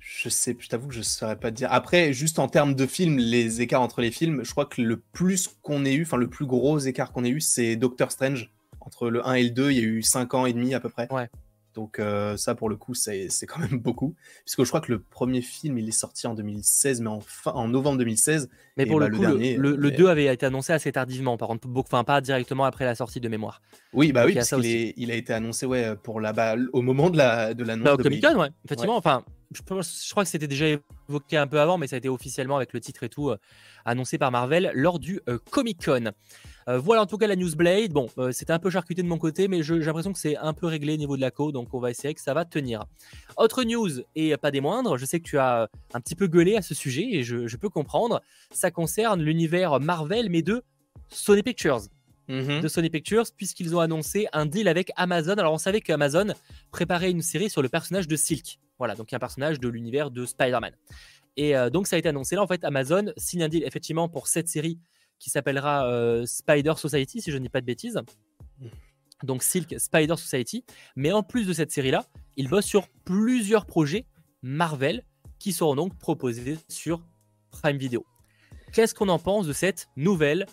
Je 0.00 0.28
sais, 0.28 0.56
je 0.58 0.68
t'avoue 0.68 0.88
que 0.88 0.94
je 0.94 0.98
ne 0.98 1.04
saurais 1.04 1.36
pas 1.36 1.50
te 1.50 1.56
dire. 1.56 1.68
Après, 1.72 2.12
juste 2.12 2.38
en 2.38 2.46
termes 2.46 2.74
de 2.74 2.86
films, 2.86 3.16
les 3.16 3.62
écarts 3.62 3.80
entre 3.80 4.02
les 4.02 4.10
films, 4.10 4.44
je 4.44 4.50
crois 4.50 4.66
que 4.66 4.82
le 4.82 4.98
plus 4.98 5.48
qu'on 5.62 5.84
ait 5.86 5.94
eu, 5.94 6.02
enfin 6.02 6.18
le 6.18 6.28
plus 6.28 6.44
gros 6.44 6.78
écart 6.78 7.10
qu'on 7.10 7.24
ait 7.24 7.30
eu, 7.30 7.40
c'est 7.40 7.76
Doctor 7.76 8.10
Strange. 8.10 8.50
Entre 8.80 9.08
le 9.08 9.26
1 9.26 9.34
et 9.34 9.44
le 9.44 9.50
2, 9.50 9.70
il 9.70 9.78
y 9.78 9.80
a 9.80 9.84
eu 9.84 10.02
5 10.02 10.34
ans 10.34 10.44
et 10.44 10.52
demi 10.52 10.74
à 10.74 10.80
peu 10.80 10.90
près. 10.90 11.10
Ouais. 11.10 11.28
Donc 11.74 11.98
euh, 11.98 12.36
ça, 12.36 12.54
pour 12.54 12.68
le 12.68 12.76
coup, 12.76 12.94
c'est 12.94 13.28
quand 13.46 13.60
même 13.60 13.78
beaucoup. 13.78 14.14
Puisque 14.44 14.62
je 14.62 14.68
crois 14.68 14.80
que 14.80 14.92
le 14.92 15.00
premier 15.00 15.42
film, 15.42 15.78
il 15.78 15.88
est 15.88 15.92
sorti 15.92 16.26
en 16.26 16.34
2016, 16.34 17.00
mais 17.00 17.08
en, 17.08 17.20
fin, 17.20 17.52
en 17.52 17.68
novembre 17.68 17.98
2016. 17.98 18.48
Mais 18.76 18.86
pour 18.86 19.00
le 19.00 19.08
bah, 19.08 19.16
coup, 19.16 19.22
le, 19.22 19.28
dernier, 19.28 19.56
le, 19.56 19.90
2 19.90 20.06
avait 20.08 20.32
été 20.32 20.46
annoncé 20.46 20.72
assez 20.72 20.92
tardivement, 20.92 21.36
par 21.36 21.48
contre, 21.48 21.68
enfin 21.76 22.04
pas 22.04 22.20
directement 22.20 22.64
après 22.64 22.84
la 22.84 22.94
sortie 22.94 23.20
de 23.20 23.28
mémoire. 23.28 23.60
Oui, 23.92 24.12
bah 24.12 24.24
oui, 24.26 24.34
parce 24.34 24.50
qu'il 24.50 24.92
il 24.96 25.10
a 25.10 25.14
été 25.14 25.32
annoncé 25.32 25.66
ouais, 25.66 25.94
pour 26.02 26.20
la, 26.20 26.32
bah, 26.32 26.56
au 26.72 26.82
moment 26.82 27.10
de 27.10 27.18
l'annonce. 27.18 27.46
La, 27.46 27.54
de, 27.54 27.64
bah, 27.64 27.96
Comic 28.02 28.24
Con, 28.24 28.40
ouais, 28.40 28.50
effectivement. 28.64 28.96
Enfin, 28.96 29.24
je, 29.54 30.10
crois 30.10 30.24
que 30.24 30.30
c'était 30.30 30.48
déjà 30.48 30.66
évoqué 31.08 31.36
un 31.36 31.46
peu 31.46 31.60
avant, 31.60 31.78
mais 31.78 31.86
ça 31.86 31.96
a 31.96 31.98
été 31.98 32.08
officiellement 32.08 32.56
avec 32.56 32.72
le 32.72 32.80
titre 32.80 33.02
et 33.04 33.08
tout 33.08 33.30
euh, 33.30 33.38
annoncé 33.84 34.18
par 34.18 34.30
Marvel 34.30 34.70
lors 34.74 34.98
du 34.98 35.20
euh, 35.28 35.38
Comic 35.50 35.84
Con. 35.84 36.12
Euh, 36.68 36.78
voilà 36.78 37.02
en 37.02 37.06
tout 37.06 37.18
cas 37.18 37.26
la 37.26 37.36
Newsblade. 37.36 37.92
Bon, 37.92 38.08
c'était 38.32 38.52
un 38.52 38.58
peu 38.58 38.70
charcuté 38.70 39.02
de 39.02 39.08
mon 39.08 39.18
côté, 39.18 39.48
mais 39.48 39.62
j'ai 39.62 39.78
l'impression 39.78 40.12
que 40.12 40.18
c'est 40.18 40.36
un 40.36 40.52
peu 40.52 40.66
réglé 40.66 40.94
au 40.94 40.96
niveau 40.96 41.16
de 41.16 41.20
la 41.20 41.30
co, 41.30 41.52
donc 41.52 41.72
on 41.74 41.80
va 41.80 41.90
essayer 41.90 42.14
que 42.14 42.20
ça 42.20 42.34
va 42.34 42.44
tenir. 42.44 42.84
Autre 43.36 43.64
news, 43.64 43.90
et 44.14 44.36
pas 44.36 44.50
des 44.50 44.60
moindres, 44.60 44.96
je 44.96 45.04
sais 45.04 45.20
que 45.20 45.24
tu 45.24 45.38
as 45.38 45.68
un 45.92 46.00
petit 46.00 46.14
peu 46.14 46.26
gueulé 46.26 46.56
à 46.56 46.62
ce 46.62 46.74
sujet, 46.74 47.06
et 47.10 47.22
je, 47.22 47.56
peux 47.56 47.68
comprendre. 47.68 48.22
Ça 48.50 48.70
concerne 48.70 49.22
l'univers 49.22 49.80
Marvel, 49.80 50.28
mais 50.30 50.42
de 50.42 50.62
Sony 51.08 51.42
Pictures. 51.42 51.82
Mm-hmm. 52.28 52.62
de 52.62 52.68
Sony 52.68 52.88
Pictures 52.88 53.26
puisqu'ils 53.36 53.76
ont 53.76 53.80
annoncé 53.80 54.28
un 54.32 54.46
deal 54.46 54.66
avec 54.68 54.90
Amazon. 54.96 55.34
Alors 55.34 55.52
on 55.52 55.58
savait 55.58 55.82
qu'Amazon 55.82 56.28
préparait 56.70 57.10
une 57.10 57.20
série 57.20 57.50
sur 57.50 57.60
le 57.60 57.68
personnage 57.68 58.08
de 58.08 58.16
Silk. 58.16 58.58
Voilà, 58.78 58.94
donc 58.94 59.12
un 59.12 59.18
personnage 59.18 59.60
de 59.60 59.68
l'univers 59.68 60.10
de 60.10 60.24
Spider-Man. 60.24 60.72
Et 61.36 61.56
euh, 61.56 61.70
donc 61.70 61.86
ça 61.86 61.96
a 61.96 61.98
été 61.98 62.08
annoncé 62.08 62.36
là, 62.36 62.42
en 62.42 62.46
fait, 62.46 62.64
Amazon 62.64 63.12
signe 63.16 63.42
un 63.42 63.48
deal 63.48 63.64
effectivement 63.64 64.08
pour 64.08 64.28
cette 64.28 64.48
série 64.48 64.78
qui 65.18 65.30
s'appellera 65.30 65.86
euh, 65.88 66.26
Spider 66.26 66.74
Society, 66.76 67.20
si 67.20 67.30
je 67.30 67.38
ne 67.38 67.42
dis 67.42 67.48
pas 67.48 67.60
de 67.60 67.66
bêtises. 67.66 68.00
Donc 69.22 69.42
Silk 69.42 69.74
Spider 69.78 70.16
Society. 70.16 70.64
Mais 70.96 71.12
en 71.12 71.22
plus 71.22 71.46
de 71.46 71.52
cette 71.52 71.70
série-là, 71.70 72.04
ils 72.36 72.48
bossent 72.48 72.66
sur 72.66 72.88
plusieurs 73.04 73.66
projets 73.66 74.06
Marvel 74.42 75.02
qui 75.38 75.52
seront 75.52 75.74
donc 75.74 75.98
proposés 75.98 76.58
sur 76.68 77.02
Prime 77.50 77.76
Video. 77.76 78.04
Qu'est-ce 78.72 78.94
qu'on 78.94 79.08
en 79.08 79.18
pense 79.18 79.46
de 79.46 79.52
cette 79.52 79.88
nouvelle? 79.96 80.46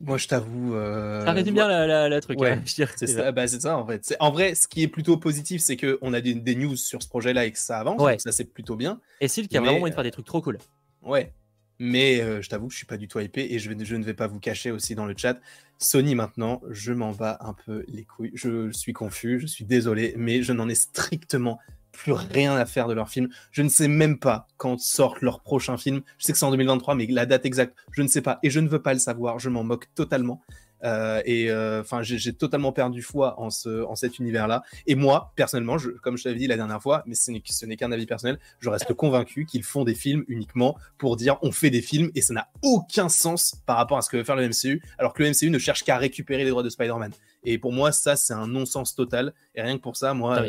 Moi, 0.00 0.18
je 0.18 0.26
t'avoue. 0.26 0.74
Euh... 0.74 1.24
Ça 1.24 1.32
résume 1.32 1.54
bien 1.54 1.68
la, 1.68 2.08
la, 2.08 2.20
truc. 2.20 2.40
Ouais, 2.40 2.52
hein, 2.52 2.62
c'est 2.66 3.06
ça, 3.06 3.30
bah, 3.30 3.46
ça, 3.46 3.78
en 3.78 3.86
fait. 3.86 4.16
En 4.18 4.32
vrai, 4.32 4.56
ce 4.56 4.66
qui 4.66 4.82
est 4.82 4.88
plutôt 4.88 5.16
positif, 5.16 5.62
c'est 5.62 5.76
qu'on 5.76 6.12
a 6.12 6.20
des, 6.20 6.34
des, 6.34 6.56
news 6.56 6.76
sur 6.76 7.00
ce 7.02 7.08
projet-là 7.08 7.44
et 7.46 7.52
que 7.52 7.58
ça 7.58 7.78
avance. 7.78 8.00
Ouais. 8.00 8.12
Donc 8.12 8.20
ça, 8.20 8.32
c'est 8.32 8.44
plutôt 8.44 8.74
bien. 8.74 9.00
Et 9.20 9.28
Sylvie 9.28 9.48
qui 9.48 9.56
a 9.56 9.60
vraiment 9.60 9.80
envie 9.80 9.90
de 9.90 9.94
faire 9.94 10.04
des 10.04 10.10
trucs 10.10 10.26
trop 10.26 10.42
cool. 10.42 10.58
Ouais. 11.02 11.32
Mais 11.78 12.20
euh, 12.20 12.42
je 12.42 12.48
t'avoue 12.48 12.68
que 12.68 12.72
je 12.72 12.78
suis 12.78 12.86
pas 12.86 12.96
du 12.96 13.08
tout 13.08 13.18
hypé 13.18 13.48
et 13.50 13.58
je, 13.58 13.70
ne 13.70 14.04
vais 14.04 14.14
pas 14.14 14.26
vous 14.26 14.38
cacher 14.38 14.70
aussi 14.70 14.94
dans 14.94 15.06
le 15.06 15.14
chat. 15.16 15.40
Sony 15.78 16.14
maintenant, 16.14 16.60
je 16.70 16.92
m'en 16.92 17.12
bats 17.12 17.38
un 17.40 17.54
peu 17.54 17.84
les 17.88 18.04
couilles. 18.04 18.32
Je 18.34 18.70
suis 18.70 18.92
confus, 18.92 19.40
je 19.40 19.46
suis 19.46 19.64
désolé, 19.64 20.14
mais 20.16 20.42
je 20.42 20.52
n'en 20.52 20.68
ai 20.68 20.74
strictement 20.74 21.58
plus 21.92 22.12
rien 22.12 22.56
à 22.56 22.64
faire 22.66 22.88
de 22.88 22.94
leur 22.94 23.10
film. 23.10 23.28
Je 23.50 23.62
ne 23.62 23.68
sais 23.68 23.88
même 23.88 24.18
pas 24.18 24.48
quand 24.56 24.78
sortent 24.78 25.22
leur 25.22 25.40
prochain 25.40 25.76
film. 25.76 26.02
Je 26.18 26.26
sais 26.26 26.32
que 26.32 26.38
c'est 26.38 26.44
en 26.46 26.50
2023, 26.50 26.94
mais 26.94 27.06
la 27.06 27.26
date 27.26 27.44
exacte, 27.46 27.76
je 27.92 28.02
ne 28.02 28.08
sais 28.08 28.22
pas. 28.22 28.38
Et 28.42 28.50
je 28.50 28.60
ne 28.60 28.68
veux 28.68 28.82
pas 28.82 28.94
le 28.94 28.98
savoir. 28.98 29.38
Je 29.38 29.48
m'en 29.48 29.62
moque 29.62 29.88
totalement. 29.94 30.40
Euh, 30.84 31.22
et 31.24 31.50
euh, 31.50 31.80
enfin, 31.80 32.02
j'ai 32.02 32.32
totalement 32.32 32.72
perdu 32.72 33.02
foi 33.02 33.38
en, 33.40 33.50
ce, 33.50 33.84
en 33.84 33.94
cet 33.94 34.18
univers-là. 34.18 34.62
Et 34.86 34.94
moi, 34.94 35.32
personnellement, 35.36 35.78
je, 35.78 35.90
comme 35.90 36.16
je 36.16 36.24
t'avais 36.24 36.38
dit 36.38 36.46
la 36.46 36.56
dernière 36.56 36.82
fois, 36.82 37.02
mais 37.06 37.14
ce 37.14 37.30
n'est 37.66 37.76
qu'un 37.76 37.92
avis 37.92 38.06
personnel, 38.06 38.38
je 38.60 38.68
reste 38.68 38.92
convaincu 38.94 39.46
qu'ils 39.46 39.62
font 39.62 39.84
des 39.84 39.94
films 39.94 40.24
uniquement 40.28 40.76
pour 40.98 41.16
dire 41.16 41.38
on 41.42 41.52
fait 41.52 41.70
des 41.70 41.82
films 41.82 42.10
et 42.14 42.20
ça 42.20 42.34
n'a 42.34 42.48
aucun 42.62 43.08
sens 43.08 43.56
par 43.66 43.76
rapport 43.76 43.98
à 43.98 44.02
ce 44.02 44.10
que 44.10 44.16
veut 44.16 44.24
faire 44.24 44.36
le 44.36 44.48
MCU, 44.48 44.82
alors 44.98 45.12
que 45.12 45.22
le 45.22 45.30
MCU 45.30 45.50
ne 45.50 45.58
cherche 45.58 45.84
qu'à 45.84 45.98
récupérer 45.98 46.44
les 46.44 46.50
droits 46.50 46.62
de 46.62 46.70
Spider-Man. 46.70 47.12
Et 47.44 47.58
pour 47.58 47.72
moi, 47.72 47.90
ça, 47.90 48.14
c'est 48.14 48.34
un 48.34 48.46
non-sens 48.46 48.94
total. 48.94 49.32
Et 49.54 49.62
rien 49.62 49.76
que 49.76 49.82
pour 49.82 49.96
ça, 49.96 50.14
moi. 50.14 50.44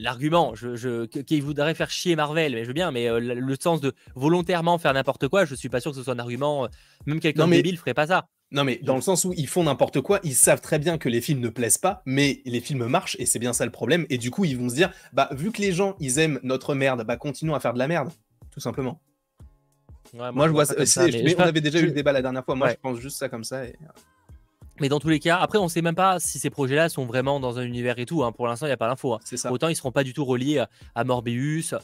L'argument, 0.00 0.54
je, 0.54 0.76
je, 0.76 1.06
qu'il 1.06 1.42
voudrait 1.42 1.74
faire 1.74 1.90
chier 1.90 2.14
Marvel, 2.14 2.52
mais 2.52 2.62
je 2.62 2.68
veux 2.68 2.74
bien, 2.74 2.92
mais 2.92 3.08
euh, 3.08 3.18
le 3.18 3.56
sens 3.60 3.80
de 3.80 3.92
volontairement 4.14 4.78
faire 4.78 4.94
n'importe 4.94 5.28
quoi, 5.28 5.44
je 5.44 5.54
suis 5.54 5.68
pas 5.68 5.80
sûr 5.80 5.90
que 5.90 5.96
ce 5.96 6.02
soit 6.02 6.14
un 6.14 6.18
argument. 6.18 6.68
même 7.06 7.20
quelqu'un 7.20 7.46
de 7.46 7.52
débile 7.52 7.76
ferait 7.76 7.94
pas 7.94 8.06
ça. 8.06 8.28
Non, 8.52 8.64
mais 8.64 8.78
dans 8.82 8.94
le 8.94 9.00
sens 9.00 9.24
où 9.24 9.32
ils 9.34 9.48
font 9.48 9.64
n'importe 9.64 10.02
quoi, 10.02 10.20
ils 10.24 10.34
savent 10.34 10.60
très 10.60 10.78
bien 10.78 10.98
que 10.98 11.08
les 11.08 11.22
films 11.22 11.40
ne 11.40 11.48
plaisent 11.48 11.78
pas, 11.78 12.02
mais 12.04 12.42
les 12.44 12.60
films 12.60 12.86
marchent 12.86 13.16
et 13.18 13.24
c'est 13.24 13.38
bien 13.38 13.54
ça 13.54 13.64
le 13.64 13.72
problème. 13.72 14.04
Et 14.10 14.18
du 14.18 14.30
coup, 14.30 14.44
ils 14.44 14.58
vont 14.58 14.68
se 14.68 14.74
dire, 14.74 14.92
bah, 15.14 15.30
vu 15.32 15.50
que 15.52 15.62
les 15.62 15.72
gens, 15.72 15.96
ils 16.00 16.18
aiment 16.18 16.38
notre 16.42 16.74
merde, 16.74 17.04
bah, 17.06 17.16
continuons 17.16 17.54
à 17.54 17.60
faire 17.60 17.72
de 17.72 17.78
la 17.78 17.88
merde, 17.88 18.10
tout 18.50 18.60
simplement. 18.60 19.00
moi, 20.12 20.46
je 20.48 20.52
vois 20.52 20.66
ça. 20.66 20.74
mais, 21.06 21.34
on 21.34 21.40
avait 21.40 21.62
déjà 21.62 21.80
eu 21.80 21.86
le 21.86 21.92
débat 21.92 22.12
la 22.12 22.20
dernière 22.20 22.44
fois. 22.44 22.54
Moi, 22.54 22.68
je 22.68 22.74
pense 22.74 22.98
juste 22.98 23.16
ça 23.16 23.30
comme 23.30 23.44
ça. 23.44 23.64
Et... 23.64 23.74
Mais 24.80 24.90
dans 24.90 25.00
tous 25.00 25.08
les 25.08 25.18
cas, 25.18 25.38
après, 25.38 25.56
on 25.56 25.68
sait 25.68 25.80
même 25.80 25.94
pas 25.94 26.20
si 26.20 26.38
ces 26.38 26.50
projets-là 26.50 26.90
sont 26.90 27.06
vraiment 27.06 27.40
dans 27.40 27.58
un 27.58 27.62
univers 27.62 27.98
et 27.98 28.04
tout. 28.04 28.22
Hein. 28.22 28.32
Pour 28.32 28.46
l'instant, 28.46 28.66
il 28.66 28.70
n'y 28.70 28.74
a 28.74 28.78
pas 28.78 28.88
l'info. 28.88 29.14
Hein. 29.14 29.20
Autant 29.50 29.68
ils 29.68 29.76
seront 29.76 29.92
pas 29.92 30.04
du 30.04 30.12
tout 30.12 30.26
reliés 30.26 30.62
à 30.94 31.04
Morbius. 31.04 31.74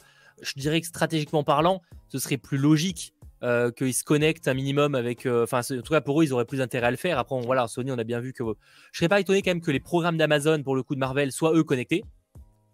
Je 0.41 0.53
dirais 0.55 0.81
que 0.81 0.87
stratégiquement 0.87 1.43
parlant, 1.43 1.81
ce 2.09 2.19
serait 2.19 2.37
plus 2.37 2.59
logique 2.59 3.13
euh, 3.41 3.71
qu'ils 3.71 3.93
se 3.93 4.03
connectent 4.03 4.49
un 4.49 4.53
minimum 4.53 4.95
avec. 4.95 5.25
Euh, 5.25 5.43
enfin, 5.43 5.61
en 5.61 5.81
tout 5.81 5.93
cas, 5.93 6.01
pour 6.01 6.19
eux, 6.19 6.25
ils 6.25 6.33
auraient 6.33 6.45
plus 6.45 6.59
intérêt 6.59 6.87
à 6.87 6.91
le 6.91 6.97
faire. 6.97 7.17
Après, 7.17 7.39
voilà, 7.41 7.67
Sony, 7.67 7.89
on 7.91 7.97
a 7.97 8.03
bien 8.03 8.19
vu 8.19 8.33
que. 8.33 8.43
Je 8.91 8.97
serais 8.97 9.07
pas 9.07 9.19
étonné 9.19 9.41
quand 9.41 9.51
même 9.51 9.61
que 9.61 9.71
les 9.71 9.79
programmes 9.79 10.17
d'Amazon, 10.17 10.61
pour 10.61 10.75
le 10.75 10.83
coup 10.83 10.93
de 10.93 10.99
Marvel, 10.99 11.31
soient 11.31 11.55
eux 11.55 11.63
connectés. 11.63 12.03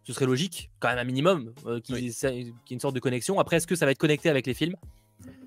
Ce 0.04 0.14
serait 0.14 0.26
logique, 0.26 0.72
quand 0.80 0.88
même 0.88 0.98
un 0.98 1.04
minimum, 1.04 1.54
euh, 1.68 1.80
qu'il 1.80 2.00
y 2.00 2.08
ait 2.08 2.54
une 2.72 2.80
sorte 2.80 2.96
de 2.96 3.00
connexion. 3.00 3.40
Après, 3.40 3.58
est-ce 3.58 3.68
que 3.68 3.76
ça 3.76 3.86
va 3.86 3.92
être 3.92 4.00
connecté 4.00 4.30
avec 4.30 4.48
les 4.48 4.56
films? 4.56 4.76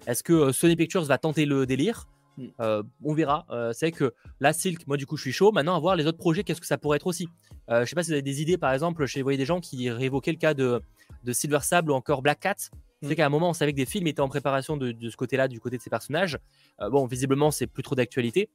Est-ce 0.07 0.23
que 0.23 0.53
Sony 0.53 0.77
Pictures 0.77 1.05
va 1.05 1.19
tenter 1.19 1.47
le 1.47 1.67
délire? 1.67 2.07
Mm. 2.37 2.83
on 3.03 3.15
verra. 3.15 3.47
c'est 3.73 3.91
que 3.91 4.15
la 4.39 4.53
Silk, 4.53 4.87
moi 4.87 4.97
du 4.97 5.07
coup 5.07 5.17
je 5.17 5.23
suis 5.23 5.33
chaud. 5.33 5.51
Maintenant 5.51 5.75
à 5.75 5.81
voir 5.81 5.97
les 5.97 6.07
autres 6.07 6.19
projets, 6.19 6.45
qu'est-ce 6.45 6.61
que 6.61 6.69
ça 6.69 6.79
pourrait 6.79 6.97
être 6.97 7.09
aussi. 7.09 7.29
je 7.69 7.85
sais 7.85 7.97
pas 7.97 8.05
si 8.05 8.11
vous 8.11 8.13
avez 8.13 8.23
des 8.23 8.41
idées, 8.41 8.57
par 8.57 8.73
exemple, 8.73 9.07
je 9.07 9.21
voyais 9.21 9.37
des 9.37 9.45
gens 9.45 9.59
qui 9.59 9.91
réévoquaient 9.91 10.31
le 10.31 10.39
cas 10.39 10.55
de, 10.55 10.81
de 11.25 11.33
Silver 11.33 11.59
Sable 11.63 11.91
ou 11.91 11.95
encore 11.95 12.23
Black 12.23 12.39
Cat. 12.39 12.71
C'est 13.03 13.11
mm. 13.11 13.15
qu'à 13.15 13.27
un 13.27 13.29
moment, 13.29 13.51
on 13.51 13.53
savait 13.53 13.73
que 13.73 13.77
des 13.77 13.87
films 13.87 14.07
étaient 14.07 14.21
en 14.21 14.29
préparation 14.29 14.77
de, 14.77 14.95
ce 15.09 15.17
côté-là, 15.17 15.49
du 15.49 15.61
côté 15.61 15.77
de 15.77 15.83
ces 15.83 15.91
personnages. 15.91 16.39
Euh, 16.81 16.91
bon, 16.91 17.07
visiblement, 17.07 17.51
c'est 17.51 17.67
plus 17.67 17.83
trop 17.83 17.95
d'actualité. 17.95 18.51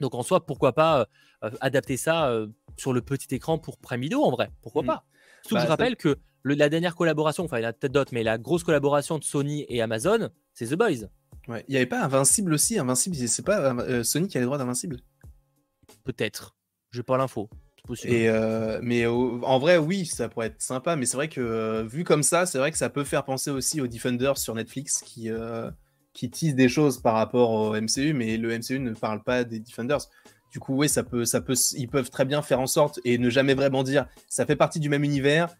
Donc 0.00 0.14
en 0.14 0.22
soi, 0.22 0.44
pourquoi 0.44 0.72
pas 0.72 1.06
euh, 1.44 1.50
adapter 1.60 1.96
ça 1.96 2.28
euh, 2.28 2.48
sur 2.76 2.92
le 2.92 3.00
petit 3.00 3.32
écran 3.34 3.58
pour 3.58 3.78
Prime 3.78 4.00
Video 4.00 4.22
en 4.22 4.30
vrai? 4.30 4.50
Pourquoi 4.62 4.82
mm. 4.82 4.86
pas? 4.86 5.04
Surtout 5.42 5.56
que 5.56 5.60
je 5.60 5.66
bah, 5.66 5.70
rappelle 5.70 5.96
que 5.96 6.18
la 6.44 6.68
dernière 6.68 6.94
collaboration, 6.94 7.44
enfin 7.44 7.58
il 7.58 7.62
y 7.62 7.66
en 7.66 7.70
a 7.70 7.72
peut-être 7.72 7.92
d'autres, 7.92 8.12
mais 8.12 8.22
la 8.22 8.38
grosse 8.38 8.64
collaboration 8.64 9.18
de 9.18 9.24
Sony 9.24 9.64
et 9.68 9.80
Amazon, 9.82 10.30
c'est 10.52 10.66
The 10.66 10.74
Boys. 10.74 11.08
Ouais. 11.48 11.64
Il 11.68 11.72
n'y 11.72 11.76
avait 11.76 11.86
pas 11.86 12.02
Invincible 12.02 12.54
aussi? 12.54 12.78
Invincible, 12.78 13.16
c'est 13.16 13.44
pas 13.44 14.02
Sony 14.04 14.28
qui 14.28 14.38
a 14.38 14.40
les 14.40 14.46
droits 14.46 14.58
d'Invincible? 14.58 15.00
Peut-être. 16.04 16.54
Je 16.90 16.98
n'ai 16.98 17.02
pas 17.02 17.16
l'info. 17.18 17.48
Euh, 18.06 18.80
mais 18.82 19.06
en 19.06 19.58
vrai, 19.58 19.76
oui, 19.76 20.06
ça 20.06 20.28
pourrait 20.28 20.46
être 20.48 20.62
sympa, 20.62 20.96
mais 20.96 21.06
c'est 21.06 21.16
vrai 21.16 21.28
que 21.28 21.40
euh, 21.40 21.84
vu 21.84 22.04
comme 22.04 22.22
ça, 22.22 22.46
c'est 22.46 22.58
vrai 22.58 22.70
que 22.70 22.78
ça 22.78 22.88
peut 22.88 23.04
faire 23.04 23.24
penser 23.24 23.50
aussi 23.50 23.80
aux 23.80 23.86
Defenders 23.86 24.38
sur 24.38 24.54
Netflix 24.54 25.02
qui, 25.02 25.30
euh, 25.30 25.70
qui 26.14 26.30
teasent 26.30 26.54
des 26.54 26.68
choses 26.68 27.00
par 27.00 27.14
rapport 27.14 27.50
au 27.50 27.74
MCU, 27.74 28.14
mais 28.14 28.36
le 28.36 28.58
MCU 28.58 28.78
ne 28.78 28.92
parle 28.92 29.22
pas 29.22 29.44
des 29.44 29.60
Defenders. 29.60 30.08
Du 30.50 30.60
coup, 30.60 30.74
oui, 30.76 30.88
ça 30.88 31.02
peut, 31.02 31.24
ça 31.24 31.40
peut, 31.40 31.54
ils 31.76 31.88
peuvent 31.88 32.10
très 32.10 32.24
bien 32.24 32.40
faire 32.40 32.60
en 32.60 32.66
sorte 32.66 33.00
et 33.04 33.18
ne 33.18 33.28
jamais 33.28 33.54
vraiment 33.54 33.82
dire 33.82 34.06
ça 34.28 34.46
fait 34.46 34.56
partie 34.56 34.80
du 34.80 34.88
même 34.88 35.04
univers, 35.04 35.54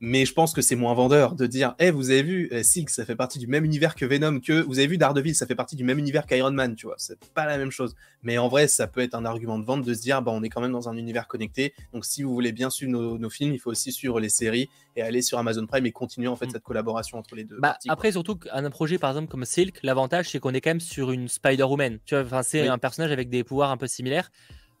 mais 0.00 0.24
je 0.24 0.32
pense 0.32 0.52
que 0.52 0.60
c'est 0.60 0.76
moins 0.76 0.94
vendeur 0.94 1.34
de 1.34 1.46
dire 1.46 1.74
Eh, 1.78 1.90
vous 1.90 2.10
avez 2.10 2.22
vu, 2.22 2.48
euh, 2.52 2.62
Silk, 2.62 2.90
ça 2.90 3.04
fait 3.04 3.16
partie 3.16 3.38
du 3.38 3.46
même 3.46 3.64
univers 3.64 3.94
que 3.94 4.04
Venom, 4.04 4.40
que 4.40 4.62
vous 4.62 4.78
avez 4.78 4.88
vu 4.88 4.98
Daredevil, 4.98 5.34
ça 5.34 5.46
fait 5.46 5.54
partie 5.54 5.76
du 5.76 5.84
même 5.84 5.98
univers 5.98 6.26
qu'Iron 6.26 6.50
Man, 6.50 6.74
tu 6.74 6.86
vois. 6.86 6.96
C'est 6.98 7.18
pas 7.32 7.46
la 7.46 7.58
même 7.58 7.70
chose. 7.70 7.94
Mais 8.22 8.38
en 8.38 8.48
vrai, 8.48 8.68
ça 8.68 8.86
peut 8.86 9.00
être 9.00 9.14
un 9.14 9.24
argument 9.24 9.58
de 9.58 9.64
vente 9.64 9.84
de 9.84 9.94
se 9.94 10.02
dire 10.02 10.20
bah, 10.22 10.32
on 10.34 10.42
est 10.42 10.48
quand 10.48 10.60
même 10.60 10.72
dans 10.72 10.88
un 10.88 10.96
univers 10.96 11.28
connecté. 11.28 11.74
Donc, 11.92 12.04
si 12.04 12.22
vous 12.22 12.32
voulez 12.32 12.52
bien 12.52 12.70
suivre 12.70 12.92
nos, 12.92 13.30
films, 13.30 13.52
il 13.52 13.58
faut 13.58 13.70
aussi 13.70 13.92
suivre 13.92 14.20
les 14.20 14.28
séries 14.28 14.68
et 14.96 15.02
aller 15.02 15.22
sur 15.22 15.38
Amazon 15.38 15.66
Prime 15.66 15.86
et 15.86 15.92
continuer 15.92 16.28
en 16.28 16.36
fait 16.36 16.46
mm. 16.46 16.50
cette 16.50 16.62
collaboration 16.62 17.18
entre 17.18 17.34
les 17.34 17.44
deux. 17.44 17.58
Bah, 17.58 17.78
après, 17.88 18.12
surtout 18.12 18.38
un 18.52 18.68
projet 18.70 18.98
par 18.98 19.10
exemple 19.10 19.28
comme 19.28 19.44
Silk, 19.44 19.78
l'avantage 19.82 20.30
c'est 20.30 20.38
qu'on 20.38 20.54
est 20.54 20.60
quand 20.60 20.70
même 20.70 20.80
sur 20.80 21.10
une 21.10 21.28
Spider-Woman. 21.28 21.98
Tu 22.04 22.20
vois, 22.20 22.42
c'est 22.42 22.68
un 22.68 22.78
personnage 22.78 23.12
avec 23.12 23.30
des 23.30 23.44
pouvoirs 23.44 23.70
un 23.70 23.76
peu 23.76 23.86
similaires. 23.86 24.30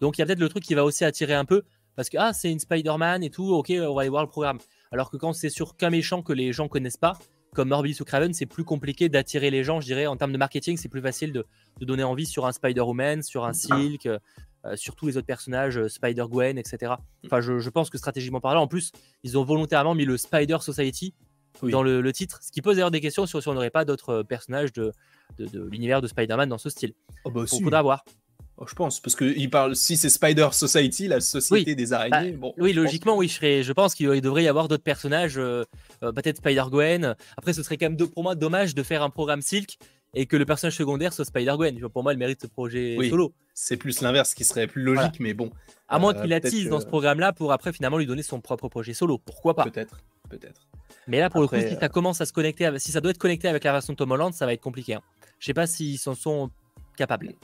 Donc, 0.00 0.18
il 0.18 0.20
y 0.20 0.22
a 0.22 0.26
peut-être 0.26 0.40
le 0.40 0.48
truc 0.50 0.62
qui 0.62 0.74
va 0.74 0.84
aussi 0.84 1.04
attirer 1.04 1.32
un 1.32 1.46
peu 1.46 1.62
parce 1.96 2.10
que 2.10 2.18
ah, 2.18 2.32
c'est 2.32 2.52
une 2.52 2.58
Spider-Man 2.58 3.24
et 3.24 3.30
tout, 3.30 3.54
ok, 3.54 3.72
on 3.72 3.94
va 3.94 4.02
aller 4.02 4.10
voir 4.10 4.22
le 4.22 4.28
programme. 4.28 4.58
Alors 4.92 5.10
que 5.10 5.16
quand 5.16 5.32
c'est 5.32 5.50
sur 5.50 5.76
qu'un 5.76 5.90
méchant 5.90 6.22
que 6.22 6.32
les 6.32 6.52
gens 6.52 6.68
connaissent 6.68 6.96
pas, 6.96 7.18
comme 7.54 7.68
Morbius 7.68 8.00
ou 8.00 8.04
Craven, 8.04 8.34
c'est 8.34 8.46
plus 8.46 8.64
compliqué 8.64 9.08
d'attirer 9.08 9.50
les 9.50 9.64
gens, 9.64 9.80
je 9.80 9.86
dirais, 9.86 10.06
en 10.06 10.16
termes 10.16 10.32
de 10.32 10.38
marketing, 10.38 10.76
c'est 10.76 10.88
plus 10.88 11.00
facile 11.00 11.32
de, 11.32 11.46
donner 11.80 12.04
envie 12.04 12.26
sur 12.26 12.46
un 12.46 12.52
Spider-Woman, 12.52 13.22
sur 13.22 13.44
un 13.46 13.54
Silk, 13.54 14.06
euh, 14.06 14.76
sur 14.76 14.94
tous 14.94 15.06
les 15.06 15.16
autres 15.16 15.26
personnages, 15.26 15.78
euh, 15.78 15.88
Spider-Gwen, 15.88 16.58
etc. 16.58 16.94
Enfin, 17.24 17.40
je, 17.40 17.68
pense 17.70 17.88
que 17.88 17.98
stratégiquement 17.98 18.40
parlant, 18.40 18.62
en 18.62 18.66
plus, 18.66 18.92
ils 19.22 19.38
ont 19.38 19.44
volontairement 19.44 19.94
mis 19.94 20.04
le 20.04 20.16
Spider 20.16 20.58
Society 20.60 21.14
dans 21.62 21.82
le, 21.82 22.12
titre, 22.12 22.40
ce 22.42 22.52
qui 22.52 22.60
pose 22.60 22.76
d'ailleurs 22.76 22.90
des 22.90 23.00
questions 23.00 23.24
sur 23.24 23.40
si 23.40 23.48
on 23.48 23.54
n'aurait 23.54 23.70
pas 23.70 23.86
d'autres 23.86 24.22
personnages 24.22 24.72
de, 24.74 24.92
l'univers 25.38 26.02
de 26.02 26.06
Spider-Man 26.06 26.50
dans 26.50 26.58
ce 26.58 26.68
style. 26.68 26.92
Oh 27.24 27.30
bah 27.30 27.44
Il 27.50 27.62
faudra 27.62 27.80
voir. 27.80 28.04
Oh, 28.58 28.64
je 28.66 28.74
pense, 28.74 29.00
parce 29.00 29.14
que 29.14 29.24
il 29.24 29.50
parle, 29.50 29.76
si 29.76 29.98
c'est 29.98 30.08
Spider 30.08 30.48
Society, 30.52 31.08
la 31.08 31.20
société 31.20 31.74
des 31.74 31.92
araignées. 31.92 32.32
Bah, 32.32 32.38
bon, 32.38 32.54
oui, 32.56 32.72
logiquement, 32.72 33.14
oui, 33.16 33.28
je, 33.28 33.34
serais, 33.34 33.62
je 33.62 33.72
pense 33.72 33.94
qu'il 33.94 34.20
devrait 34.22 34.44
y 34.44 34.48
avoir 34.48 34.66
d'autres 34.66 34.82
personnages, 34.82 35.36
euh, 35.36 35.64
euh, 36.02 36.10
peut-être 36.12 36.38
Spider-Gwen. 36.38 37.16
Après, 37.36 37.52
ce 37.52 37.62
serait 37.62 37.76
quand 37.76 37.90
même 37.90 37.98
pour 37.98 38.22
moi 38.22 38.34
dommage 38.34 38.74
de 38.74 38.82
faire 38.82 39.02
un 39.02 39.10
programme 39.10 39.42
Silk 39.42 39.76
et 40.14 40.24
que 40.24 40.38
le 40.38 40.46
personnage 40.46 40.74
secondaire 40.74 41.12
soit 41.12 41.26
Spider-Gwen. 41.26 41.78
Pour 41.90 42.02
moi, 42.02 42.12
elle 42.12 42.18
mérite 42.18 42.40
ce 42.40 42.46
projet 42.46 42.96
solo. 43.10 43.34
C'est 43.52 43.76
plus 43.76 44.00
l'inverse 44.00 44.32
qui 44.32 44.44
serait 44.44 44.66
plus 44.66 44.82
logique, 44.82 45.20
mais 45.20 45.34
bon. 45.34 45.50
À 45.88 45.98
moins 45.98 46.16
euh, 46.16 46.22
qu'il 46.22 46.32
attise 46.32 46.70
dans 46.70 46.80
ce 46.80 46.86
programme-là 46.86 47.34
pour 47.34 47.52
après 47.52 47.74
finalement 47.74 47.98
lui 47.98 48.06
donner 48.06 48.22
son 48.22 48.40
propre 48.40 48.68
projet 48.68 48.94
solo. 48.94 49.18
Pourquoi 49.18 49.54
pas? 49.54 49.64
Peut-être, 49.64 49.98
peut-être. 50.30 50.66
Mais 51.08 51.20
là, 51.20 51.28
pour 51.28 51.42
le 51.42 51.46
coup, 51.46 51.56
si 51.56 51.76
ça 51.76 51.90
commence 51.90 52.22
à 52.22 52.26
se 52.26 52.32
connecter, 52.32 52.70
si 52.78 52.90
ça 52.90 53.02
doit 53.02 53.10
être 53.10 53.18
connecté 53.18 53.48
avec 53.48 53.64
la 53.64 53.72
version 53.72 53.94
Tom 53.94 54.10
Holland, 54.12 54.32
ça 54.32 54.46
va 54.46 54.54
être 54.54 54.62
compliqué. 54.62 54.94
Hein. 54.94 55.02
Je 55.38 55.46
sais 55.46 55.54
pas 55.54 55.66
s'ils 55.66 55.98
s'en 55.98 56.14
sont 56.14 56.50
capables. 56.96 57.34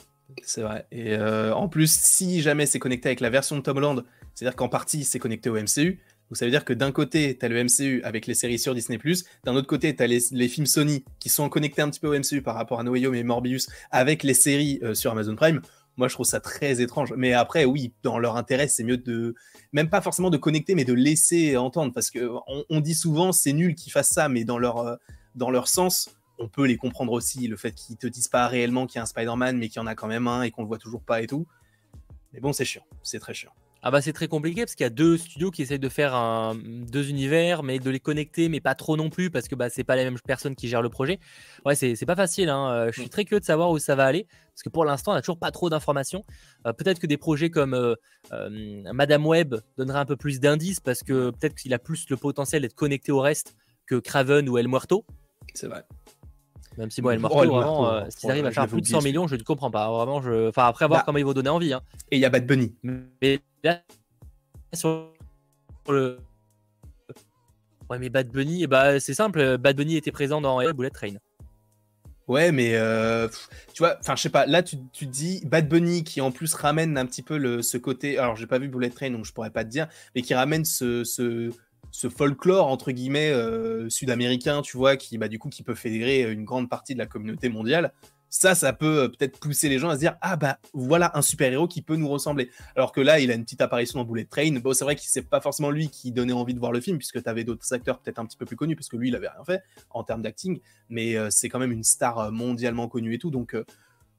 C'est 0.42 0.62
vrai. 0.62 0.86
Et 0.90 1.14
euh, 1.14 1.54
en 1.54 1.68
plus, 1.68 1.90
si 1.90 2.42
jamais 2.42 2.66
c'est 2.66 2.78
connecté 2.78 3.08
avec 3.08 3.20
la 3.20 3.30
version 3.30 3.56
de 3.56 3.62
Tom 3.62 3.76
Holland, 3.76 4.04
c'est-à-dire 4.34 4.56
qu'en 4.56 4.68
partie 4.68 5.04
c'est 5.04 5.18
connecté 5.18 5.50
au 5.50 5.54
MCU, 5.54 6.00
donc 6.32 6.38
ça 6.38 6.46
veut 6.46 6.50
dire 6.50 6.64
que 6.64 6.72
d'un 6.72 6.92
côté, 6.92 7.36
tu 7.38 7.44
as 7.44 7.48
le 7.50 7.62
MCU 7.62 8.00
avec 8.04 8.26
les 8.26 8.32
séries 8.32 8.58
sur 8.58 8.74
Disney, 8.74 8.98
d'un 9.44 9.54
autre 9.54 9.66
côté, 9.66 9.94
tu 9.94 10.02
as 10.02 10.06
les, 10.06 10.48
films 10.48 10.64
Sony 10.64 11.04
qui 11.20 11.28
sont 11.28 11.46
connectés 11.50 11.82
un 11.82 11.90
petit 11.90 12.00
peu 12.00 12.08
au 12.08 12.18
MCU 12.18 12.40
par 12.40 12.54
rapport 12.54 12.80
à 12.80 12.82
No 12.84 12.92
Way 12.92 13.06
Home 13.06 13.14
et 13.14 13.22
Morbius 13.22 13.68
avec 13.90 14.22
les 14.22 14.32
séries 14.32 14.80
euh, 14.82 14.94
sur 14.94 15.10
Amazon 15.10 15.36
Prime. 15.36 15.60
Moi, 15.98 16.08
je 16.08 16.14
trouve 16.14 16.24
ça 16.24 16.40
très 16.40 16.80
étrange. 16.80 17.12
Mais 17.18 17.34
après, 17.34 17.66
oui, 17.66 17.92
dans 18.02 18.18
leur 18.18 18.36
intérêt, 18.36 18.66
c'est 18.66 18.82
mieux 18.82 18.96
de. 18.96 19.34
Même 19.72 19.90
pas 19.90 20.00
forcément 20.00 20.30
de 20.30 20.38
connecter, 20.38 20.74
mais 20.74 20.86
de 20.86 20.94
laisser 20.94 21.58
entendre. 21.58 21.92
Parce 21.92 22.10
qu'on 22.10 22.40
on 22.70 22.80
dit 22.80 22.94
souvent, 22.94 23.32
c'est 23.32 23.52
nul 23.52 23.74
qu'ils 23.74 23.92
fassent 23.92 24.08
ça, 24.08 24.30
mais 24.30 24.44
dans 24.44 24.56
leur, 24.56 24.78
euh, 24.78 24.96
dans 25.34 25.50
leur 25.50 25.68
sens, 25.68 26.08
on 26.42 26.48
peut 26.48 26.66
les 26.66 26.76
comprendre 26.76 27.12
aussi, 27.12 27.46
le 27.46 27.56
fait 27.56 27.72
qu'ils 27.72 27.96
te 27.96 28.06
disent 28.06 28.28
pas 28.28 28.46
réellement 28.48 28.86
qu'il 28.86 28.96
y 28.96 28.98
a 28.98 29.02
un 29.02 29.06
Spider-Man, 29.06 29.56
mais 29.56 29.68
qu'il 29.68 29.76
y 29.76 29.80
en 29.80 29.86
a 29.86 29.94
quand 29.94 30.08
même 30.08 30.26
un 30.26 30.42
et 30.42 30.50
qu'on 30.50 30.62
le 30.62 30.68
voit 30.68 30.78
toujours 30.78 31.02
pas 31.02 31.22
et 31.22 31.26
tout. 31.26 31.46
Mais 32.32 32.40
bon, 32.40 32.52
c'est 32.52 32.64
chiant, 32.64 32.84
c'est 33.02 33.18
très 33.18 33.34
chiant. 33.34 33.52
Ah 33.84 33.90
bah 33.90 34.00
c'est 34.00 34.12
très 34.12 34.28
compliqué 34.28 34.62
parce 34.62 34.76
qu'il 34.76 34.84
y 34.84 34.86
a 34.86 34.90
deux 34.90 35.18
studios 35.18 35.50
qui 35.50 35.60
essayent 35.60 35.80
de 35.80 35.88
faire 35.88 36.14
un, 36.14 36.54
deux 36.54 37.10
univers, 37.10 37.64
mais 37.64 37.80
de 37.80 37.90
les 37.90 37.98
connecter, 37.98 38.48
mais 38.48 38.60
pas 38.60 38.76
trop 38.76 38.96
non 38.96 39.10
plus 39.10 39.28
parce 39.28 39.48
que 39.48 39.56
bah, 39.56 39.70
c'est 39.70 39.82
pas 39.82 39.96
les 39.96 40.04
mêmes 40.04 40.20
personnes 40.24 40.54
qui 40.54 40.68
gèrent 40.68 40.82
le 40.82 40.88
projet. 40.88 41.18
Ouais, 41.66 41.74
c'est 41.74 42.06
pas 42.06 42.14
facile. 42.14 42.48
Hein. 42.48 42.70
Euh, 42.70 42.86
je 42.92 43.00
suis 43.00 43.06
mm. 43.06 43.10
très 43.10 43.24
curieux 43.24 43.40
de 43.40 43.44
savoir 43.44 43.70
où 43.70 43.80
ça 43.80 43.96
va 43.96 44.04
aller 44.04 44.28
parce 44.54 44.62
que 44.62 44.68
pour 44.68 44.84
l'instant, 44.84 45.10
on 45.10 45.14
n'a 45.16 45.20
toujours 45.20 45.38
pas 45.38 45.50
trop 45.50 45.68
d'informations. 45.68 46.24
Euh, 46.64 46.72
peut-être 46.72 47.00
que 47.00 47.08
des 47.08 47.16
projets 47.16 47.50
comme 47.50 47.74
euh, 47.74 47.96
Madame 48.92 49.26
Web 49.26 49.56
donneraient 49.76 49.98
un 49.98 50.06
peu 50.06 50.16
plus 50.16 50.38
d'indices 50.38 50.78
parce 50.78 51.02
que 51.02 51.30
peut-être 51.30 51.56
qu'il 51.56 51.74
a 51.74 51.80
plus 51.80 52.08
le 52.08 52.16
potentiel 52.16 52.62
d'être 52.62 52.76
connecté 52.76 53.10
au 53.10 53.20
reste 53.20 53.56
que 53.86 53.96
Craven 53.96 54.48
ou 54.48 54.58
El 54.58 54.68
Muerto. 54.68 55.04
C'est 55.54 55.66
vrai. 55.66 55.82
Même 56.78 56.90
si 56.90 57.02
moi, 57.02 57.14
El 57.14 57.20
Morto, 57.20 57.36
vraiment, 57.36 57.90
euh, 57.90 58.04
s'ils 58.08 58.30
arrivent 58.30 58.46
à 58.46 58.50
faire 58.50 58.66
plus 58.66 58.80
de 58.80 58.86
100 58.86 59.02
millions, 59.02 59.26
je 59.26 59.36
ne 59.36 59.42
comprends 59.42 59.70
pas. 59.70 59.90
Vraiment, 59.90 60.22
je... 60.22 60.48
Enfin, 60.48 60.66
après, 60.66 60.86
voir 60.86 61.00
bah. 61.00 61.02
comment 61.04 61.18
ils 61.18 61.24
vont 61.24 61.34
donner 61.34 61.50
envie. 61.50 61.72
Hein. 61.72 61.82
Et 62.10 62.16
il 62.16 62.20
y 62.20 62.24
a 62.24 62.30
Bad 62.30 62.46
Bunny. 62.46 62.74
Mais 63.20 63.40
là, 63.62 63.80
sur 64.72 65.12
le. 65.88 66.18
Ouais, 67.90 67.98
mais 67.98 68.08
Bad 68.08 68.28
Bunny, 68.28 68.66
bah, 68.66 69.00
c'est 69.00 69.14
simple. 69.14 69.58
Bad 69.58 69.76
Bunny 69.76 69.96
était 69.96 70.12
présent 70.12 70.40
dans 70.40 70.62
Bullet 70.72 70.90
Train. 70.90 71.14
Ouais, 72.28 72.52
mais 72.52 72.76
euh, 72.76 73.28
tu 73.74 73.82
vois, 73.82 73.98
enfin, 74.00 74.16
je 74.16 74.22
sais 74.22 74.30
pas. 74.30 74.46
Là, 74.46 74.62
tu, 74.62 74.76
tu, 74.92 75.06
dis 75.06 75.42
Bad 75.44 75.68
Bunny 75.68 76.04
qui 76.04 76.20
en 76.20 76.30
plus 76.30 76.54
ramène 76.54 76.96
un 76.96 77.04
petit 77.04 77.22
peu 77.22 77.36
le, 77.36 77.62
ce 77.62 77.76
côté. 77.76 78.16
Alors, 78.16 78.36
j'ai 78.36 78.46
pas 78.46 78.58
vu 78.58 78.68
Bullet 78.68 78.90
Train, 78.90 79.10
donc 79.10 79.24
je 79.24 79.32
pourrais 79.32 79.50
pas 79.50 79.64
te 79.64 79.68
dire, 79.68 79.88
mais 80.14 80.22
qui 80.22 80.32
ramène 80.32 80.64
ce, 80.64 81.04
ce 81.04 81.50
ce 81.92 82.08
folklore 82.08 82.66
entre 82.66 82.90
guillemets 82.90 83.30
euh, 83.30 83.88
sud-américain, 83.90 84.62
tu 84.62 84.76
vois, 84.76 84.96
qui 84.96 85.18
bah, 85.18 85.28
du 85.28 85.38
coup 85.38 85.50
qui 85.50 85.62
peut 85.62 85.74
fédérer 85.74 86.32
une 86.32 86.44
grande 86.44 86.68
partie 86.68 86.94
de 86.94 86.98
la 86.98 87.06
communauté 87.06 87.48
mondiale. 87.48 87.92
Ça, 88.30 88.54
ça 88.54 88.72
peut 88.72 89.02
euh, 89.02 89.08
peut-être 89.08 89.38
pousser 89.38 89.68
les 89.68 89.78
gens 89.78 89.90
à 89.90 89.94
se 89.94 89.98
dire 89.98 90.16
ah 90.22 90.36
bah 90.36 90.58
voilà 90.72 91.12
un 91.14 91.20
super 91.20 91.52
héros 91.52 91.68
qui 91.68 91.82
peut 91.82 91.96
nous 91.96 92.08
ressembler. 92.08 92.50
Alors 92.74 92.90
que 92.92 93.02
là, 93.02 93.20
il 93.20 93.30
a 93.30 93.34
une 93.34 93.44
petite 93.44 93.60
apparition 93.60 93.98
dans 93.98 94.06
Bullet 94.06 94.24
Train. 94.24 94.58
Bon, 94.60 94.72
c'est 94.72 94.84
vrai 94.84 94.96
que 94.96 95.02
c'est 95.04 95.28
pas 95.28 95.42
forcément 95.42 95.70
lui 95.70 95.90
qui 95.90 96.12
donnait 96.12 96.32
envie 96.32 96.54
de 96.54 96.58
voir 96.58 96.72
le 96.72 96.80
film 96.80 96.96
puisque 96.96 97.22
tu 97.22 97.28
avais 97.28 97.44
d'autres 97.44 97.70
acteurs 97.74 98.00
peut-être 98.00 98.18
un 98.18 98.24
petit 98.24 98.38
peu 98.38 98.46
plus 98.46 98.56
connus 98.56 98.74
parce 98.74 98.88
que 98.88 98.96
lui, 98.96 99.08
il 99.08 99.14
avait 99.14 99.28
rien 99.28 99.44
fait 99.44 99.62
en 99.90 100.02
termes 100.02 100.22
d'acting, 100.22 100.60
mais 100.88 101.14
euh, 101.14 101.28
c'est 101.30 101.50
quand 101.50 101.58
même 101.58 101.72
une 101.72 101.84
star 101.84 102.32
mondialement 102.32 102.88
connue 102.88 103.14
et 103.14 103.18
tout. 103.18 103.30
Donc 103.30 103.54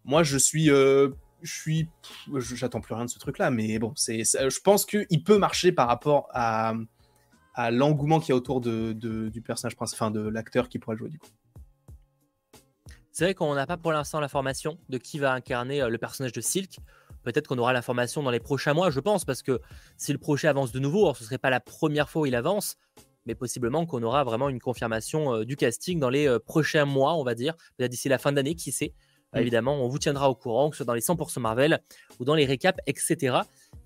moi, 0.06 0.22
je 0.22 0.38
suis 0.38 0.68
je 0.68 1.12
suis 1.44 1.90
j'attends 2.38 2.82
plus 2.82 2.94
rien 2.94 3.06
de 3.06 3.10
ce 3.10 3.20
truc 3.20 3.38
là 3.38 3.52
mais 3.52 3.78
bon 3.78 3.92
c'est 3.98 4.24
je 4.24 4.60
pense 4.62 4.86
qu'il 4.86 5.24
peut 5.26 5.38
marcher 5.38 5.74
par 5.74 5.90
rapport 5.90 6.30
à 6.32 6.74
à 7.54 7.72
l'engouement 7.72 8.20
qu'il 8.20 8.30
y 8.30 8.32
a 8.32 8.36
autour 8.36 8.62
du 8.62 9.42
personnage 9.46 9.76
principal, 9.76 10.08
enfin 10.08 10.12
de 10.12 10.28
l'acteur 10.28 10.70
qui 10.70 10.80
pourrait 10.80 10.96
le 10.96 11.00
jouer 11.00 11.10
du 11.10 11.20
coup. 11.20 11.28
C'est 13.12 13.26
vrai 13.26 13.36
qu'on 13.36 13.54
n'a 13.54 13.68
pas 13.68 13.78
pour 13.78 13.92
l'instant 13.92 14.20
l'information 14.20 14.80
de 14.90 14.98
qui 14.98 15.20
va 15.20 15.34
incarner 15.34 15.88
le 15.88 15.98
personnage 16.00 16.32
de 16.32 16.42
Silk. 16.42 16.80
Peut-être 17.22 17.48
qu'on 17.48 17.60
aura 17.60 17.72
l'information 17.72 18.24
dans 18.24 18.32
les 18.32 18.40
prochains 18.40 18.74
mois, 18.74 18.90
je 18.90 19.00
pense, 19.00 19.24
parce 19.24 19.44
que 19.44 19.62
si 19.98 20.12
le 20.12 20.18
projet 20.18 20.48
avance 20.48 20.72
de 20.72 20.80
nouveau, 20.80 21.04
alors 21.04 21.16
ce 21.16 21.24
ne 21.24 21.28
serait 21.28 21.38
pas 21.38 21.52
la 21.52 21.60
première 21.60 22.10
fois 22.10 22.24
où 22.24 22.26
il 22.26 22.34
avance, 22.34 22.76
mais 23.28 23.36
possiblement 23.36 23.86
qu'on 23.86 24.02
aura 24.02 24.24
vraiment 24.24 24.50
une 24.50 24.60
confirmation 24.60 25.44
du 25.44 25.56
casting 25.56 26.00
dans 26.00 26.10
les 26.10 26.38
prochains 26.46 26.86
mois, 26.86 27.14
on 27.14 27.24
va 27.24 27.36
dire, 27.36 27.54
d'ici 27.80 28.10
la 28.10 28.18
fin 28.18 28.32
d'année, 28.32 28.56
qui 28.56 28.72
sait. 28.72 28.94
Mmh. 29.34 29.40
Évidemment, 29.40 29.84
on 29.84 29.88
vous 29.88 30.00
tiendra 30.00 30.30
au 30.30 30.36
courant, 30.36 30.70
que 30.70 30.76
ce 30.76 30.84
soit 30.84 30.86
dans 30.86 30.94
les 30.94 31.02
100% 31.02 31.40
Marvel 31.40 31.82
ou 32.20 32.26
dans 32.26 32.36
les 32.36 32.46
récaps, 32.46 32.80
etc., 32.86 33.38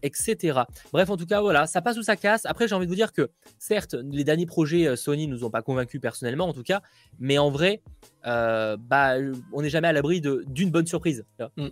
etc. 0.03 0.61
Bref, 0.91 1.09
en 1.09 1.17
tout 1.17 1.25
cas, 1.25 1.41
voilà, 1.41 1.67
ça 1.67 1.81
passe 1.81 1.97
ou 1.97 2.03
ça 2.03 2.15
casse. 2.15 2.45
Après, 2.45 2.67
j'ai 2.67 2.75
envie 2.75 2.85
de 2.85 2.91
vous 2.91 2.95
dire 2.95 3.13
que, 3.13 3.29
certes, 3.57 3.95
les 4.11 4.23
derniers 4.23 4.45
projets 4.45 4.95
Sony 4.95 5.27
nous 5.27 5.43
ont 5.43 5.49
pas 5.49 5.61
convaincus 5.61 6.01
personnellement, 6.01 6.47
en 6.47 6.53
tout 6.53 6.63
cas, 6.63 6.81
mais 7.19 7.37
en 7.37 7.49
vrai, 7.49 7.81
bah, 8.23 9.15
on 9.53 9.61
n'est 9.61 9.69
jamais 9.69 9.87
à 9.87 9.93
l'abri 9.93 10.21
d'une 10.21 10.69
bonne 10.69 10.87
surprise. 10.87 11.25
Mmh. 11.55 11.67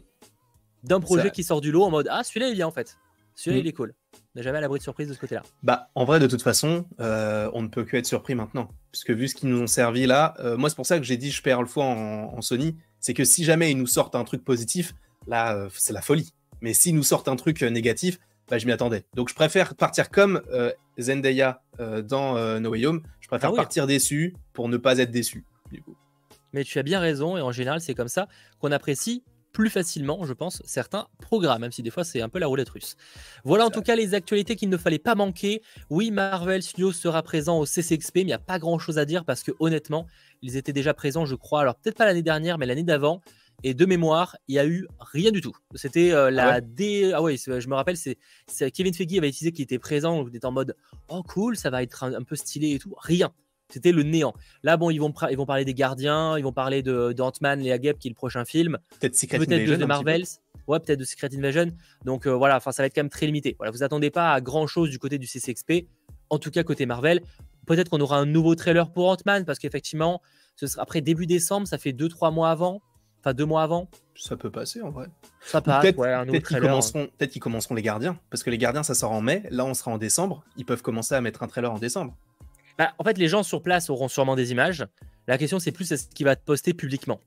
D'un 0.84 1.00
projet 1.00 1.32
qui 1.32 1.44
sort 1.44 1.62
du 1.62 1.72
lot 1.72 1.84
en 1.84 1.90
mode 1.90 2.08
Ah, 2.10 2.24
celui-là, 2.24 2.48
il 2.48 2.52
est 2.54 2.56
bien 2.56 2.68
en 2.68 2.72
fait. 2.72 2.98
Celui-là, 3.36 3.60
il 3.60 3.66
mmh. 3.66 3.68
est 3.68 3.74
cool. 3.74 3.94
On 4.14 4.40
n'est 4.40 4.44
jamais 4.44 4.60
à 4.60 4.62
l'abri 4.62 4.80
de 4.80 4.84
surprise 4.84 5.10
de 5.10 5.14
ce 5.14 5.20
côté-là. 5.20 5.44
Bah, 5.62 5.90
en 5.96 6.06
vrai, 6.06 6.20
de 6.20 6.28
toute 6.28 6.42
façon, 6.42 6.86
on 7.00 7.62
ne 7.62 7.68
peut 7.68 7.84
que 7.84 7.98
être 7.98 8.06
surpris 8.06 8.36
maintenant. 8.36 8.70
Puisque 8.92 9.12
vu 9.12 9.28
ce 9.28 9.36
qu'ils 9.36 9.50
nous 9.50 9.62
ont 9.62 9.68
servi 9.68 10.08
là, 10.08 10.36
moi, 10.58 10.70
c'est 10.70 10.76
pour 10.76 10.86
ça 10.86 10.98
que 10.98 11.04
j'ai 11.04 11.18
dit 11.18 11.32
je 11.32 11.42
perds 11.42 11.62
le 11.62 11.68
foie 11.68 11.86
en 11.86 12.42
Sony 12.42 12.78
c'est 13.06 13.14
que 13.14 13.24
si 13.24 13.44
jamais 13.44 13.70
ils 13.70 13.78
nous 13.78 13.86
sortent 13.86 14.16
un 14.16 14.24
truc 14.24 14.44
positif, 14.44 14.96
là, 15.28 15.56
euh, 15.56 15.70
c'est 15.76 15.94
la 15.94 16.02
folie. 16.02 16.34
Mais 16.62 16.74
s'ils 16.74 16.96
nous 16.96 17.04
sortent 17.04 17.28
un 17.28 17.36
truc 17.36 17.62
euh, 17.62 17.70
négatif, 17.70 18.18
bah, 18.50 18.58
je 18.58 18.66
m'y 18.66 18.72
attendais. 18.72 19.06
Donc 19.14 19.30
je 19.30 19.36
préfère 19.36 19.76
partir 19.76 20.10
comme 20.10 20.42
euh, 20.52 20.72
Zendaya 20.98 21.62
dans 21.78 22.60
No 22.60 22.72
Way 22.72 22.88
Home. 22.88 23.04
Je 23.20 23.28
préfère 23.28 23.52
ah 23.54 23.56
partir 23.56 23.86
déçu 23.86 24.34
pour 24.54 24.70
ne 24.70 24.78
pas 24.78 24.98
être 24.98 25.12
déçu. 25.12 25.46
Mais 26.52 26.64
tu 26.64 26.80
as 26.80 26.84
bien 26.84 27.00
raison, 27.00 27.38
et 27.38 27.42
en 27.42 27.52
général, 27.52 27.80
c'est 27.80 27.94
comme 27.94 28.08
ça 28.08 28.28
qu'on 28.60 28.72
apprécie 28.72 29.24
plus 29.56 29.70
facilement, 29.70 30.26
je 30.26 30.34
pense, 30.34 30.62
certains 30.66 31.08
programmes, 31.22 31.62
même 31.62 31.72
si 31.72 31.82
des 31.82 31.90
fois 31.90 32.04
c'est 32.04 32.22
un 32.22 32.28
peu 32.28 32.40
la 32.40 32.48
roulette 32.48 32.68
russe. 32.68 32.98
Voilà 33.46 33.66
en 33.66 33.70
tout 33.70 33.82
cas 33.82 33.96
les 33.96 34.14
actualités 34.14 34.58
qu'il 34.58 34.68
ne 34.68 34.76
fallait 34.76 35.00
pas 35.00 35.16
manquer. 35.16 35.62
Oui, 35.90 36.12
Marvel 36.12 36.62
Studios 36.62 36.92
sera 36.92 37.24
présent 37.24 37.60
au 37.60 37.66
CCXP, 37.66 38.16
mais 38.16 38.22
il 38.22 38.26
n'y 38.26 38.34
a 38.34 38.38
pas 38.38 38.60
grand 38.60 38.78
chose 38.80 38.98
à 38.98 39.06
dire 39.06 39.24
parce 39.24 39.44
que 39.44 39.54
honnêtement, 39.60 40.08
ils 40.42 40.58
étaient 40.58 40.74
déjà 40.74 40.94
présents, 40.94 41.26
je 41.26 41.36
crois, 41.36 41.62
alors 41.62 41.76
peut-être 41.76 41.96
pas 41.96 42.06
l'année 42.06 42.22
dernière, 42.22 42.58
mais 42.58 42.66
l'année 42.66 42.84
d'avant. 42.84 43.22
Et 43.64 43.74
de 43.74 43.86
mémoire, 43.86 44.36
il 44.50 44.56
n'y 44.56 44.60
a 44.60 44.66
eu 44.66 44.86
rien 45.00 45.32
du 45.32 45.40
tout. 45.40 45.56
C'était 45.76 46.12
euh, 46.12 46.30
la 46.30 46.56
ah 46.56 46.62
D. 46.62 47.14
Ah 47.16 47.22
ouais, 47.22 47.38
je 47.38 47.70
me 47.70 47.76
rappelle, 47.76 47.96
c'est 47.96 48.18
Kevin 48.72 48.94
Feige 48.94 49.18
avait 49.18 49.30
utilisé 49.30 49.54
qui 49.54 49.62
était 49.62 49.80
présent, 49.80 50.18
on 50.18 50.28
était 50.28 50.46
en 50.46 50.52
mode 50.52 50.76
oh 51.08 51.24
cool, 51.24 51.56
ça 51.56 51.70
va 51.70 51.82
être 51.82 52.04
un 52.04 52.24
peu 52.24 52.36
stylé 52.36 52.74
et 52.74 52.80
tout. 52.80 52.94
Rien. 52.98 53.32
C'était 53.70 53.92
le 53.92 54.04
néant. 54.04 54.34
Là, 54.64 54.78
bon, 54.78 54.90
ils 54.90 55.00
vont, 55.00 55.14
ils 55.30 55.38
vont 55.38 55.46
parler 55.46 55.66
des 55.66 55.74
gardiens, 55.74 56.38
ils 56.38 56.44
vont 56.44 56.54
parler 56.54 56.84
de, 56.84 57.14
de 57.14 57.22
Ant-Man, 57.22 57.60
Léa 57.62 57.78
Gap, 57.78 57.98
qui 57.98 58.08
est 58.08 58.12
le 58.12 58.16
prochain 58.16 58.46
film. 58.46 58.78
Peut-être 59.00 59.16
Secret 59.16 59.42
Invasion. 59.42 59.78
de 59.78 59.86
Marvels. 59.86 60.26
Ouais, 60.68 60.80
peut-être 60.80 61.00
de 61.00 61.04
Secret 61.06 61.30
Invasion. 61.36 61.72
Donc 62.06 62.28
euh, 62.28 62.32
voilà, 62.36 62.58
enfin, 62.58 62.72
ça 62.72 62.84
va 62.84 62.88
être 62.88 62.96
quand 62.96 63.02
même 63.04 63.10
très 63.10 63.26
limité. 63.26 63.56
Voilà, 63.58 63.72
vous 63.72 63.84
attendez 63.84 64.10
pas 64.12 64.34
à 64.34 64.42
grand 64.42 64.68
chose 64.68 64.90
du 64.90 65.00
côté 65.00 65.18
du 65.18 65.28
CCXP. 65.28 65.88
En 66.30 66.40
tout 66.40 66.52
cas, 66.52 66.64
côté 66.64 66.86
Marvel. 66.86 67.22
Peut-être 67.66 67.90
qu'on 67.90 68.02
aura 68.02 68.18
un 68.18 68.26
nouveau 68.26 68.54
trailer 68.54 68.92
pour 68.92 69.10
Ant-Man, 69.10 69.44
parce 69.46 69.58
qu'effectivement, 69.58 70.22
ce 70.56 70.68
sera 70.68 70.84
après 70.84 71.02
début 71.02 71.26
décembre, 71.26 71.68
ça 71.68 71.78
fait 71.80 71.92
2-3 71.92 72.32
mois 72.32 72.52
avant. 72.52 72.82
Enfin, 73.22 73.34
deux 73.34 73.46
mois 73.46 73.64
avant. 73.64 73.90
Ça 74.16 74.38
peut 74.38 74.52
passer 74.52 74.84
en 74.84 74.92
vrai. 74.92 75.08
Ça 75.42 75.60
passe, 75.60 75.82
peut-être, 75.82 75.98
ouais, 75.98 76.14
un 76.14 76.28
peut 76.28 76.38
qu'ils 76.38 76.60
commenceront, 76.60 77.10
peut 77.18 77.26
qu'ils 77.26 77.42
commenceront 77.42 77.74
les 77.74 77.82
gardiens. 77.82 78.20
Parce 78.30 78.44
que 78.44 78.52
les 78.52 78.60
gardiens, 78.60 78.84
ça 78.84 78.94
sort 78.94 79.12
en 79.12 79.22
mai. 79.22 79.44
Là, 79.50 79.66
on 79.66 79.74
sera 79.74 79.90
en 79.90 79.98
décembre. 79.98 80.44
Ils 80.58 80.66
peuvent 80.66 80.84
commencer 80.84 81.16
à 81.16 81.22
mettre 81.22 81.42
un 81.42 81.48
trailer 81.48 81.72
en 81.74 81.80
décembre. 81.80 82.16
Bah, 82.78 82.94
en 82.98 83.04
fait, 83.04 83.18
les 83.18 83.28
gens 83.28 83.44
sur 83.44 83.62
place 83.62 83.90
auront 83.90 84.08
sûrement 84.08 84.36
des 84.36 84.52
images. 84.52 84.86
La 85.28 85.38
question, 85.38 85.60
c'est 85.60 85.72
plus 85.72 85.86
ce 85.86 86.08
qui 86.14 86.24
va 86.24 86.34
être 86.34 86.44
posté 86.44 86.74
publiquement. 86.74 87.20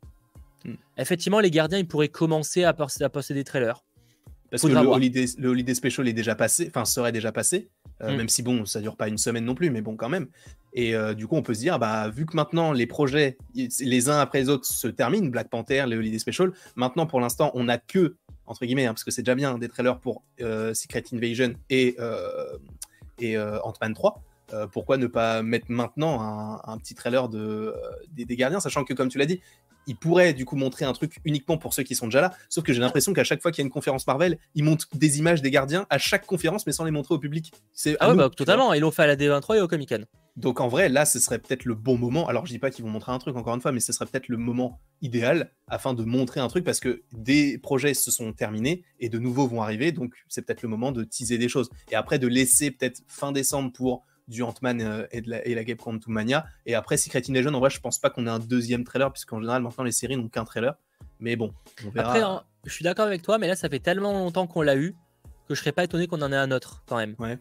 Hmm. 0.65 0.75
Effectivement, 0.97 1.41
les 1.41 1.51
gardiens, 1.51 1.79
ils 1.79 1.89
pourraient 1.89 2.09
commencer 2.09 2.65
à, 2.65 2.73
poster 2.73 3.35
des 3.35 3.45
trailers. 3.45 3.85
Parce 4.51 4.63
que 4.63 4.69
le 4.69 4.79
holiday, 4.79 5.27
le 5.39 5.49
holiday, 5.51 5.75
Special 5.75 6.09
est 6.09 6.15
déjà 6.15 6.35
passé, 6.35 6.69
enfin 6.69 6.87
serait 6.87 7.13
déjà 7.13 7.33
passé, 7.33 7.69
euh, 8.01 8.13
hmm. 8.13 8.17
même 8.17 8.29
si 8.31 8.43
bon, 8.43 8.65
ça 8.65 8.81
dure 8.81 8.97
pas 8.97 9.09
une 9.09 9.19
semaine 9.19 9.45
non 9.45 9.55
plus, 9.55 9.69
mais 9.69 9.83
bon 9.83 9.95
quand 9.95 10.09
même. 10.09 10.29
Et 10.73 10.95
euh, 10.95 11.13
du 11.13 11.27
coup, 11.27 11.37
on 11.37 11.43
peut 11.43 11.53
se 11.53 11.61
dire, 11.61 11.79
bah 11.79 12.09
vu 12.09 12.25
que 12.25 12.35
maintenant 12.35 12.73
les 12.73 12.87
projets, 12.87 13.37
les 13.55 14.09
uns 14.09 14.19
après 14.19 14.41
les 14.41 14.49
autres 14.49 14.65
se 14.65 14.89
terminent, 14.89 15.27
Black 15.27 15.51
Panther, 15.51 15.85
les 15.87 15.97
holiday 15.97 16.19
special, 16.19 16.53
maintenant 16.77 17.07
pour 17.07 17.21
l'instant, 17.21 17.51
on 17.55 17.65
n'a 17.65 17.77
que 17.77 18.17
entre 18.47 18.65
guillemets, 18.65 18.87
hein, 18.87 18.95
parce 18.95 19.05
que 19.05 19.11
c'est 19.11 19.21
déjà 19.21 19.35
bien 19.35 19.59
des 19.59 19.69
trailers 19.69 20.01
pour 20.01 20.23
euh, 20.41 20.73
Secret 20.73 21.05
Invasion 21.13 21.53
et 21.69 21.97
et 23.21 23.37
Ant-Man 23.37 23.93
3. 23.93 24.23
Euh, 24.53 24.67
pourquoi 24.67 24.97
ne 24.97 25.07
pas 25.07 25.43
mettre 25.43 25.67
maintenant 25.69 26.21
un, 26.65 26.79
petit 26.79 26.95
trailer 26.95 27.29
de, 27.29 27.39
euh, 27.39 27.75
des, 28.11 28.37
gardiens, 28.37 28.61
sachant 28.61 28.85
que, 28.85 28.95
comme 28.95 29.09
tu 29.09 29.19
l'as 29.19 29.27
dit, 29.27 29.41
il 29.87 29.97
pourrait 29.97 30.35
du 30.35 30.45
coup 30.45 30.57
montrer 30.57 30.85
un 30.85 30.93
truc 30.93 31.19
uniquement 31.25 31.57
pour 31.57 31.73
ceux 31.73 31.83
qui 31.83 31.95
sont 31.95 32.07
déjà 32.07 32.21
là. 32.21 32.35
Sauf 32.49 32.63
que 32.63 32.73
j'ai 32.73 32.81
l'impression 32.81 33.13
qu'à 33.15 33.25
chaque 33.25 33.41
fois 33.41 33.51
qu'il 33.51 33.63
y 33.63 33.65
a 33.65 33.67
une 33.67 33.73
conférence 33.73 34.07
Marvel, 34.07 34.39
ils 34.55 34.63
montrent 34.63 34.87
des 34.95 35.19
images 35.19 35.41
des 35.41 35.51
gardiens 35.51 35.87
à 35.89 35.99
chaque 35.99 36.27
conférence, 36.27 36.67
mais 36.67 36.73
sans 36.73 36.85
les 36.85 36.91
montrer 36.91 37.15
au 37.15 37.19
public. 37.19 37.53
C'est 37.73 37.97
ah 38.01 38.11
ouais, 38.11 38.17
bah, 38.17 38.29
totalement. 38.29 38.75
Ils 38.75 38.81
l'ont 38.81 38.91
fait 38.91 39.03
à 39.03 39.07
la 39.07 39.17
D23 39.17 39.57
et 39.57 39.61
au 39.61 39.69
Comic 39.69 39.89
Con. 39.89 40.05
Donc 40.37 40.61
en 40.61 40.69
vrai, 40.69 40.89
là, 40.89 41.05
ce 41.05 41.19
serait 41.19 41.39
peut-être 41.39 41.65
le 41.65 41.75
bon 41.75 41.97
moment. 41.97 42.29
Alors 42.29 42.47
je 42.47 42.53
dis 42.53 42.59
pas 42.59 42.71
qu'ils 42.71 42.85
vont 42.85 42.91
montrer 42.91 43.13
un 43.13 43.19
truc 43.19 43.35
encore 43.35 43.55
une 43.55 43.61
fois, 43.61 43.73
mais 43.73 43.81
ce 43.81 43.93
serait 43.93 44.07
peut-être 44.07 44.29
le 44.29 44.37
moment 44.37 44.79
idéal 45.01 45.51
afin 45.67 45.95
de 45.95 46.05
montrer 46.05 46.39
un 46.39 46.49
truc 46.49 46.65
parce 46.65 46.81
que 46.81 47.03
des 47.13 47.59
projets 47.59 47.95
se 47.95 48.11
sont 48.11 48.33
terminés 48.33 48.85
et 49.01 49.09
de 49.09 49.19
nouveaux 49.19 49.49
vont 49.49 49.63
arriver. 49.63 49.91
Donc 49.91 50.15
c'est 50.29 50.43
peut-être 50.43 50.63
le 50.63 50.69
moment 50.69 50.93
de 50.93 51.03
teaser 51.03 51.39
des 51.39 51.49
choses 51.49 51.71
et 51.91 51.97
après 51.97 52.19
de 52.19 52.29
laisser 52.29 52.71
peut-être 52.71 53.03
fin 53.09 53.33
décembre 53.33 53.73
pour 53.73 54.05
du 54.29 54.43
Ant-Man 54.43 54.81
euh, 54.81 55.07
et, 55.11 55.21
de 55.21 55.31
la, 55.31 55.47
et 55.47 55.55
la 55.55 55.65
Game 55.65 55.77
Quantum 55.77 56.13
Mania. 56.13 56.47
Et 56.67 56.75
après 56.75 56.97
Secret 56.97 57.23
Invasion, 57.29 57.53
en 57.53 57.59
vrai, 57.59 57.71
je 57.71 57.81
pense 57.81 57.99
pas 57.99 58.11
qu'on 58.11 58.27
ait 58.27 58.31
un 58.31 58.39
deuxième 58.39 58.85
trailer, 58.85 59.13
puisqu'en 59.13 59.41
général, 59.41 59.63
maintenant, 59.63 59.85
les 59.85 59.93
séries 59.93 60.17
n'ont 60.17 60.29
qu'un 60.29 60.45
trailer. 60.45 60.75
Mais 61.21 61.35
bon, 61.35 61.53
on 61.87 61.91
verra. 61.91 62.11
Après, 62.11 62.23
hein, 62.23 62.43
je 62.65 62.73
suis 62.73 62.85
d'accord 62.85 63.07
avec 63.07 63.23
toi, 63.23 63.39
mais 63.39 63.49
là, 63.49 63.57
ça 63.57 63.69
fait 63.69 63.81
tellement 63.81 64.13
longtemps 64.13 64.47
qu'on 64.47 64.63
l'a 64.63 64.77
eu 64.77 64.95
que 65.49 65.55
je 65.55 65.61
serais 65.61 65.73
pas 65.73 65.85
étonné 65.85 66.07
qu'on 66.07 66.21
en 66.23 66.31
ait 66.31 66.37
un 66.37 66.51
autre 66.51 66.85
quand 66.87 66.97
même. 66.97 67.15
Ouais. 67.19 67.39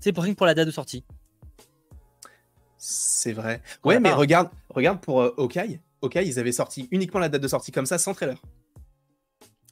C'est 0.00 0.12
pour, 0.12 0.24
pour 0.36 0.46
la 0.46 0.54
date 0.54 0.66
de 0.66 0.72
sortie. 0.72 1.04
C'est 2.76 3.32
vrai. 3.32 3.60
Ouais, 3.84 3.98
mais 3.98 4.12
regarde, 4.12 4.50
regarde 4.70 5.00
pour 5.00 5.20
euh, 5.20 5.34
Hawkeye. 5.36 5.80
Hawkeye, 6.00 6.28
ils 6.28 6.38
avaient 6.38 6.52
sorti 6.52 6.88
uniquement 6.92 7.18
la 7.18 7.28
date 7.28 7.42
de 7.42 7.48
sortie 7.48 7.72
comme 7.72 7.86
ça, 7.86 7.98
sans 7.98 8.14
trailer. 8.14 8.40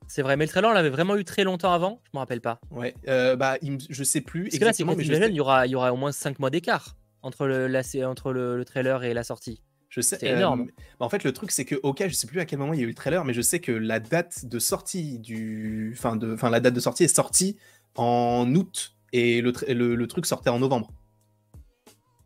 C'est 0.08 0.22
vrai, 0.22 0.36
mais 0.36 0.44
le 0.44 0.50
trailer, 0.50 0.70
on 0.70 0.74
l'avait 0.74 0.90
vraiment 0.90 1.16
eu 1.16 1.24
très 1.24 1.44
longtemps 1.44 1.72
avant, 1.72 2.00
je 2.04 2.10
me 2.14 2.18
rappelle 2.18 2.40
pas. 2.40 2.60
Ouais, 2.70 2.94
euh, 3.08 3.36
bah, 3.36 3.58
je 3.90 4.04
sais 4.04 4.20
plus. 4.20 4.44
Parce 4.44 4.54
exactement, 4.54 4.94
que 4.94 5.02
là, 5.02 5.18
mais 5.18 5.28
il 5.28 5.34
y 5.34 5.40
aura, 5.40 5.66
il 5.66 5.70
y 5.70 5.74
aura 5.74 5.92
au 5.92 5.96
moins 5.96 6.12
5 6.12 6.38
mois 6.38 6.50
d'écart 6.50 6.96
entre, 7.22 7.46
le, 7.46 7.66
la, 7.66 7.82
entre 8.08 8.32
le, 8.32 8.64
trailer 8.64 9.04
et 9.04 9.14
la 9.14 9.24
sortie. 9.24 9.60
Je 9.88 10.00
sais. 10.00 10.18
C'est 10.20 10.28
énorme. 10.28 10.62
Euh, 10.62 10.82
bah, 10.98 11.06
en 11.06 11.08
fait, 11.08 11.24
le 11.24 11.32
truc, 11.32 11.50
c'est 11.50 11.64
que, 11.64 11.76
ok, 11.82 12.04
je 12.08 12.14
sais 12.14 12.26
plus 12.26 12.40
à 12.40 12.44
quel 12.44 12.58
moment 12.58 12.72
il 12.72 12.80
y 12.80 12.82
a 12.82 12.84
eu 12.84 12.88
le 12.88 12.94
trailer, 12.94 13.24
mais 13.24 13.34
je 13.34 13.40
sais 13.40 13.60
que 13.60 13.72
la 13.72 14.00
date 14.00 14.46
de 14.46 14.58
sortie 14.58 15.18
du. 15.18 15.92
Enfin, 15.96 16.16
de... 16.16 16.34
enfin 16.34 16.50
la 16.50 16.60
date 16.60 16.74
de 16.74 16.80
sortie 16.80 17.04
est 17.04 17.14
sortie 17.14 17.56
en 17.94 18.52
août 18.54 18.94
et 19.12 19.40
le, 19.40 19.52
le 19.94 20.06
truc 20.06 20.26
sortait 20.26 20.50
en 20.50 20.58
novembre. 20.58 20.90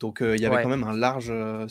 Donc 0.00 0.22
euh, 0.22 0.34
il 0.34 0.42
y 0.42 0.46
avait 0.46 0.62
quand 0.62 0.68
même 0.68 0.84
un 0.84 0.96
large 0.96 1.28
euh, 1.30 1.66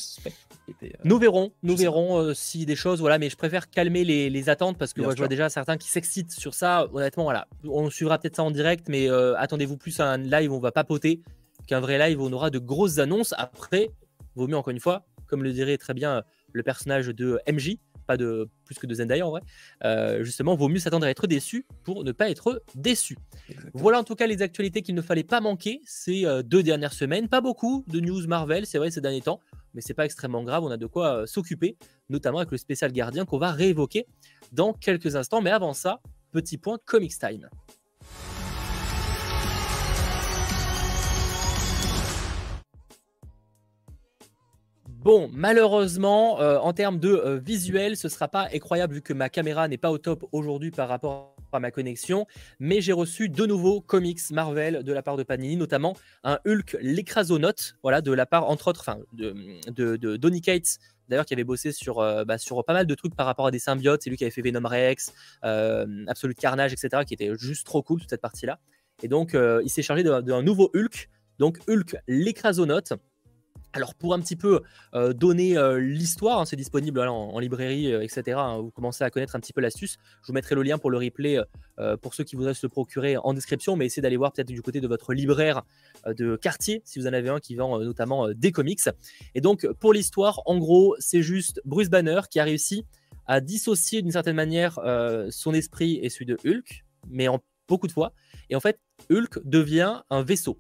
Euh, 0.84 0.88
nous 1.04 1.18
verrons, 1.18 1.52
nous 1.64 1.76
verrons 1.76 2.34
si 2.34 2.66
des 2.66 2.76
choses, 2.76 3.00
voilà, 3.00 3.18
mais 3.18 3.30
je 3.30 3.38
préfère 3.38 3.70
calmer 3.70 4.04
les, 4.04 4.50
attentes 4.50 4.78
parce 4.78 4.94
que 4.94 5.02
moi, 5.02 5.14
je 5.14 5.18
vois 5.18 5.28
déjà 5.28 5.50
certains 5.50 5.78
qui 5.78 5.90
s'excitent 5.90 6.32
sur 6.32 6.54
ça. 6.54 6.88
Honnêtement, 6.94 7.24
voilà, 7.24 7.48
on 7.64 7.90
suivra 7.90 8.18
peut-être 8.18 8.38
ça 8.38 8.44
en 8.44 8.52
direct, 8.52 8.88
mais 8.90 9.10
attendez-vous 9.10 9.78
plus 9.78 10.00
à 10.00 10.06
un 10.06 10.18
live 10.18 10.52
où 10.52 10.56
on 10.56 10.60
va 10.60 10.72
papoter 10.72 11.22
qu'un 11.68 11.80
vrai 11.80 12.00
live 12.00 12.22
où 12.22 12.26
on 12.26 12.34
aura 12.34 12.50
de 12.50 12.60
grosses 12.60 12.98
annonces. 13.00 13.34
Après, 13.38 13.90
vaut 14.36 14.48
mieux 14.48 14.58
encore 14.58 14.72
une 14.72 14.80
fois, 14.80 15.06
comme 15.28 15.44
le 15.44 15.52
dirait 15.52 15.78
très 15.78 15.94
bien 15.94 16.24
le 16.52 16.64
personnage 16.64 17.08
de 17.08 17.40
MJ, 17.52 17.78
pas 18.10 18.18
de 18.18 18.50
plus 18.66 18.80
que 18.80 18.88
de 18.88 18.96
Zendaya 18.96 19.28
en 19.28 19.30
vrai. 19.30 19.42
Euh, 19.86 20.24
justement, 20.24 20.56
vaut 20.56 20.68
mieux 20.68 20.80
s'attendre 20.80 21.06
à 21.06 21.12
être 21.12 21.28
déçu 21.28 21.68
pour 21.84 22.04
ne 22.04 22.12
pas 22.12 22.32
être 22.32 22.64
déçu. 22.74 23.18
Voilà 23.76 24.00
en 24.00 24.04
tout 24.04 24.16
cas 24.16 24.26
les 24.26 24.42
actualités 24.42 24.82
qu'il 24.82 24.96
ne 24.96 25.02
fallait 25.04 25.24
pas 25.24 25.42
manquer 25.42 25.80
ces 25.86 26.26
euh, 26.26 26.42
deux 26.42 26.64
dernières 26.64 26.94
semaines. 26.94 27.30
Pas 27.30 27.40
beaucoup 27.40 27.86
de 27.88 28.00
news 28.00 28.26
Marvel, 28.28 28.66
c'est 28.66 28.80
vrai 28.80 28.90
ces 28.90 29.00
derniers 29.00 29.22
temps, 29.22 29.40
mais 29.74 29.82
c'est 29.82 29.94
pas 29.94 30.06
extrêmement 30.06 30.44
grave. 30.44 30.64
On 30.64 30.72
a 30.72 30.78
de 30.78 30.86
quoi 30.86 31.22
euh, 31.22 31.26
s'occuper, 31.26 31.78
notamment 32.10 32.40
avec 32.40 32.52
le 32.52 32.58
spécial 32.58 32.92
gardien 32.92 33.26
qu'on 33.26 33.38
va 33.38 33.52
réévoquer 33.52 34.06
dans 34.52 34.74
quelques 34.74 35.16
instants. 35.16 35.42
Mais 35.42 35.52
avant 35.52 35.74
ça, 35.74 36.02
petit 36.32 36.58
point 36.58 36.78
Comics 36.86 37.18
Time. 37.18 37.50
Bon, 45.02 45.30
malheureusement, 45.32 46.42
euh, 46.42 46.58
en 46.58 46.74
termes 46.74 47.00
de 47.00 47.08
euh, 47.08 47.40
visuel, 47.40 47.96
ce 47.96 48.10
sera 48.10 48.28
pas 48.28 48.50
incroyable 48.54 48.96
vu 48.96 49.02
que 49.02 49.14
ma 49.14 49.30
caméra 49.30 49.66
n'est 49.70 49.78
pas 49.78 49.92
au 49.92 49.98
top 49.98 50.28
aujourd'hui 50.34 50.72
par 50.72 50.90
rapport 50.90 51.38
à 51.54 51.62
ma 51.62 51.72
connexion. 51.72 52.28
Mais 52.60 52.82
j'ai 52.82 52.92
reçu 52.92 53.30
de 53.30 53.46
nouveaux 53.46 53.80
comics 53.80 54.20
Marvel 54.32 54.84
de 54.84 54.92
la 54.92 55.02
part 55.02 55.16
de 55.16 55.24
Panini, 55.24 55.56
notamment 55.56 55.96
un 56.26 56.38
Hulk 56.46 56.76
l'écrasonote, 56.82 57.78
voilà, 57.82 58.02
de 58.02 58.12
la 58.12 58.26
part 58.26 58.50
entre 58.50 58.68
autres, 58.68 58.90
de, 59.14 59.34
de, 59.70 60.18
Donny 60.18 60.42
Cates, 60.42 60.80
d'ailleurs 61.08 61.26
qui 61.26 61.34
avait 61.34 61.46
bossé 61.46 61.72
sur, 61.72 62.00
euh, 62.00 62.26
bah, 62.26 62.38
sur 62.38 62.66
pas 62.66 62.74
mal 62.74 62.86
de 62.86 62.94
trucs 62.94 63.16
par 63.16 63.26
rapport 63.26 63.48
à 63.48 63.52
des 63.52 63.60
symbiotes. 63.60 64.02
C'est 64.04 64.10
lui 64.10 64.18
qui 64.18 64.26
avait 64.26 64.32
fait 64.32 64.42
Venom 64.42 64.68
Rex, 64.68 65.14
Absolute 65.44 66.38
Carnage, 66.38 66.74
etc., 66.74 67.04
qui 67.08 67.14
était 67.14 67.32
juste 67.38 67.66
trop 67.66 67.82
cool 67.82 68.02
toute 68.02 68.10
cette 68.10 68.22
partie-là. 68.22 68.60
Et 69.02 69.08
donc, 69.08 69.34
il 69.34 69.70
s'est 69.70 69.82
chargé 69.82 70.04
d'un 70.04 70.44
nouveau 70.44 70.70
Hulk, 70.76 71.10
donc 71.38 71.60
Hulk 71.70 71.96
l'écrasonote 72.10 72.92
Alors 73.74 73.94
pour 73.94 74.16
un 74.16 74.20
petit 74.20 74.36
peu 74.36 74.62
euh, 74.96 75.14
donner 75.14 75.56
euh, 75.56 75.80
l'histoire, 75.80 76.40
hein, 76.40 76.46
c'est 76.46 76.56
disponible 76.56 77.00
en, 77.02 77.38
librairie, 77.38 77.94
euh, 77.94 78.02
etc. 78.02 78.38
Hein, 78.38 78.58
vous 78.58 78.72
commencez 78.72 79.04
à 79.04 79.10
connaître 79.12 79.36
un 79.36 79.40
petit 79.40 79.54
peu 79.54 79.62
l'astuce. 79.62 79.98
Je 80.24 80.28
vous 80.28 80.34
mettrai 80.34 80.56
le 80.56 80.64
lien 80.64 80.78
pour 80.78 80.90
le 80.90 80.98
replay 80.98 81.40
pour 82.02 82.14
ceux 82.14 82.26
qui 82.26 82.36
voudraient 82.36 82.54
se 82.54 82.66
le 82.66 82.70
procurer 82.70 83.16
en 83.16 83.34
description, 83.34 83.78
mais 83.78 83.86
essayez 83.86 84.02
d'aller 84.02 84.18
voir 84.18 84.34
peut-être 84.34 84.50
du 84.50 84.62
côté 84.62 84.82
de 84.82 84.88
votre 84.88 85.14
libraire 85.14 85.62
de 86.06 86.36
quartier, 86.36 86.82
si 86.84 87.00
vous 87.00 87.08
en 87.08 87.14
avez 87.14 87.30
un 87.30 87.40
qui 87.40 87.56
vend 87.56 87.80
notamment 87.80 88.28
des 88.34 88.52
comics. 88.52 88.82
Et 89.34 89.40
donc 89.40 89.66
pour 89.80 89.94
l'histoire, 89.94 90.42
en 90.46 90.58
gros, 90.58 90.96
c'est 91.00 91.22
juste 91.22 91.62
Bruce 91.64 91.90
Banner 91.90 92.20
qui 92.30 92.42
a 92.42 92.44
réussi 92.44 92.86
à 93.28 93.40
dissocier 93.40 94.02
d'une 94.02 94.12
certaine 94.12 94.36
manière 94.36 94.78
son 95.30 95.54
esprit 95.54 96.00
et 96.02 96.10
celui 96.10 96.26
de 96.26 96.38
Hulk, 96.44 96.84
mais 97.10 97.30
en 97.30 97.40
beaucoup 97.70 97.88
de 97.88 97.94
fois. 97.94 98.12
Et 98.50 98.56
en 98.56 98.60
fait, 98.60 98.78
Hulk 99.10 99.40
devient 99.46 100.02
un 100.10 100.24
vaisseau. 100.24 100.60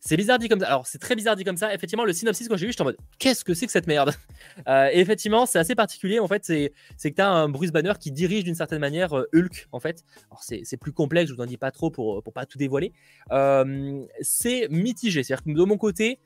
C'est 0.00 0.16
bizarre 0.16 0.38
dit 0.38 0.48
comme 0.48 0.60
ça. 0.60 0.66
Alors, 0.66 0.86
c'est 0.86 0.98
très 0.98 1.14
bizarre 1.14 1.36
dit 1.36 1.44
comme 1.44 1.56
ça. 1.56 1.74
Effectivement, 1.74 2.04
le 2.04 2.12
synopsis, 2.12 2.48
quand 2.48 2.56
j'ai 2.56 2.66
vu, 2.66 2.72
j'étais 2.72 2.82
en 2.82 2.86
mode 2.86 2.98
qu'est-ce 3.18 3.44
que 3.44 3.54
c'est 3.54 3.66
que 3.66 3.72
cette 3.72 3.86
merde? 3.86 4.12
Euh, 4.68 4.90
effectivement, 4.92 5.46
c'est 5.46 5.58
assez 5.58 5.74
particulier. 5.74 6.18
En 6.18 6.28
fait, 6.28 6.44
c'est 6.44 6.72
que 7.10 7.14
tu 7.14 7.22
as 7.22 7.30
un 7.30 7.48
Bruce 7.48 7.70
Banner 7.70 7.92
qui 7.98 8.10
dirige 8.12 8.44
d'une 8.44 8.54
certaine 8.54 8.80
manière 8.80 9.16
euh, 9.16 9.28
Hulk, 9.32 9.68
en 9.72 9.80
fait. 9.80 10.04
Alors, 10.30 10.42
c'est 10.42 10.76
plus 10.76 10.92
complexe, 10.92 11.30
je 11.30 11.34
vous 11.34 11.40
en 11.40 11.46
dis 11.46 11.56
pas 11.56 11.70
trop 11.70 11.90
pour, 11.90 12.22
pour 12.22 12.32
pas 12.32 12.44
tout 12.44 12.58
dévoiler. 12.58 12.92
Euh, 13.30 14.02
c'est 14.20 14.68
mitigé. 14.68 15.22
C'est-à-dire 15.22 15.44
que 15.44 15.56
de 15.56 15.64
mon 15.64 15.78
côté, 15.78 16.18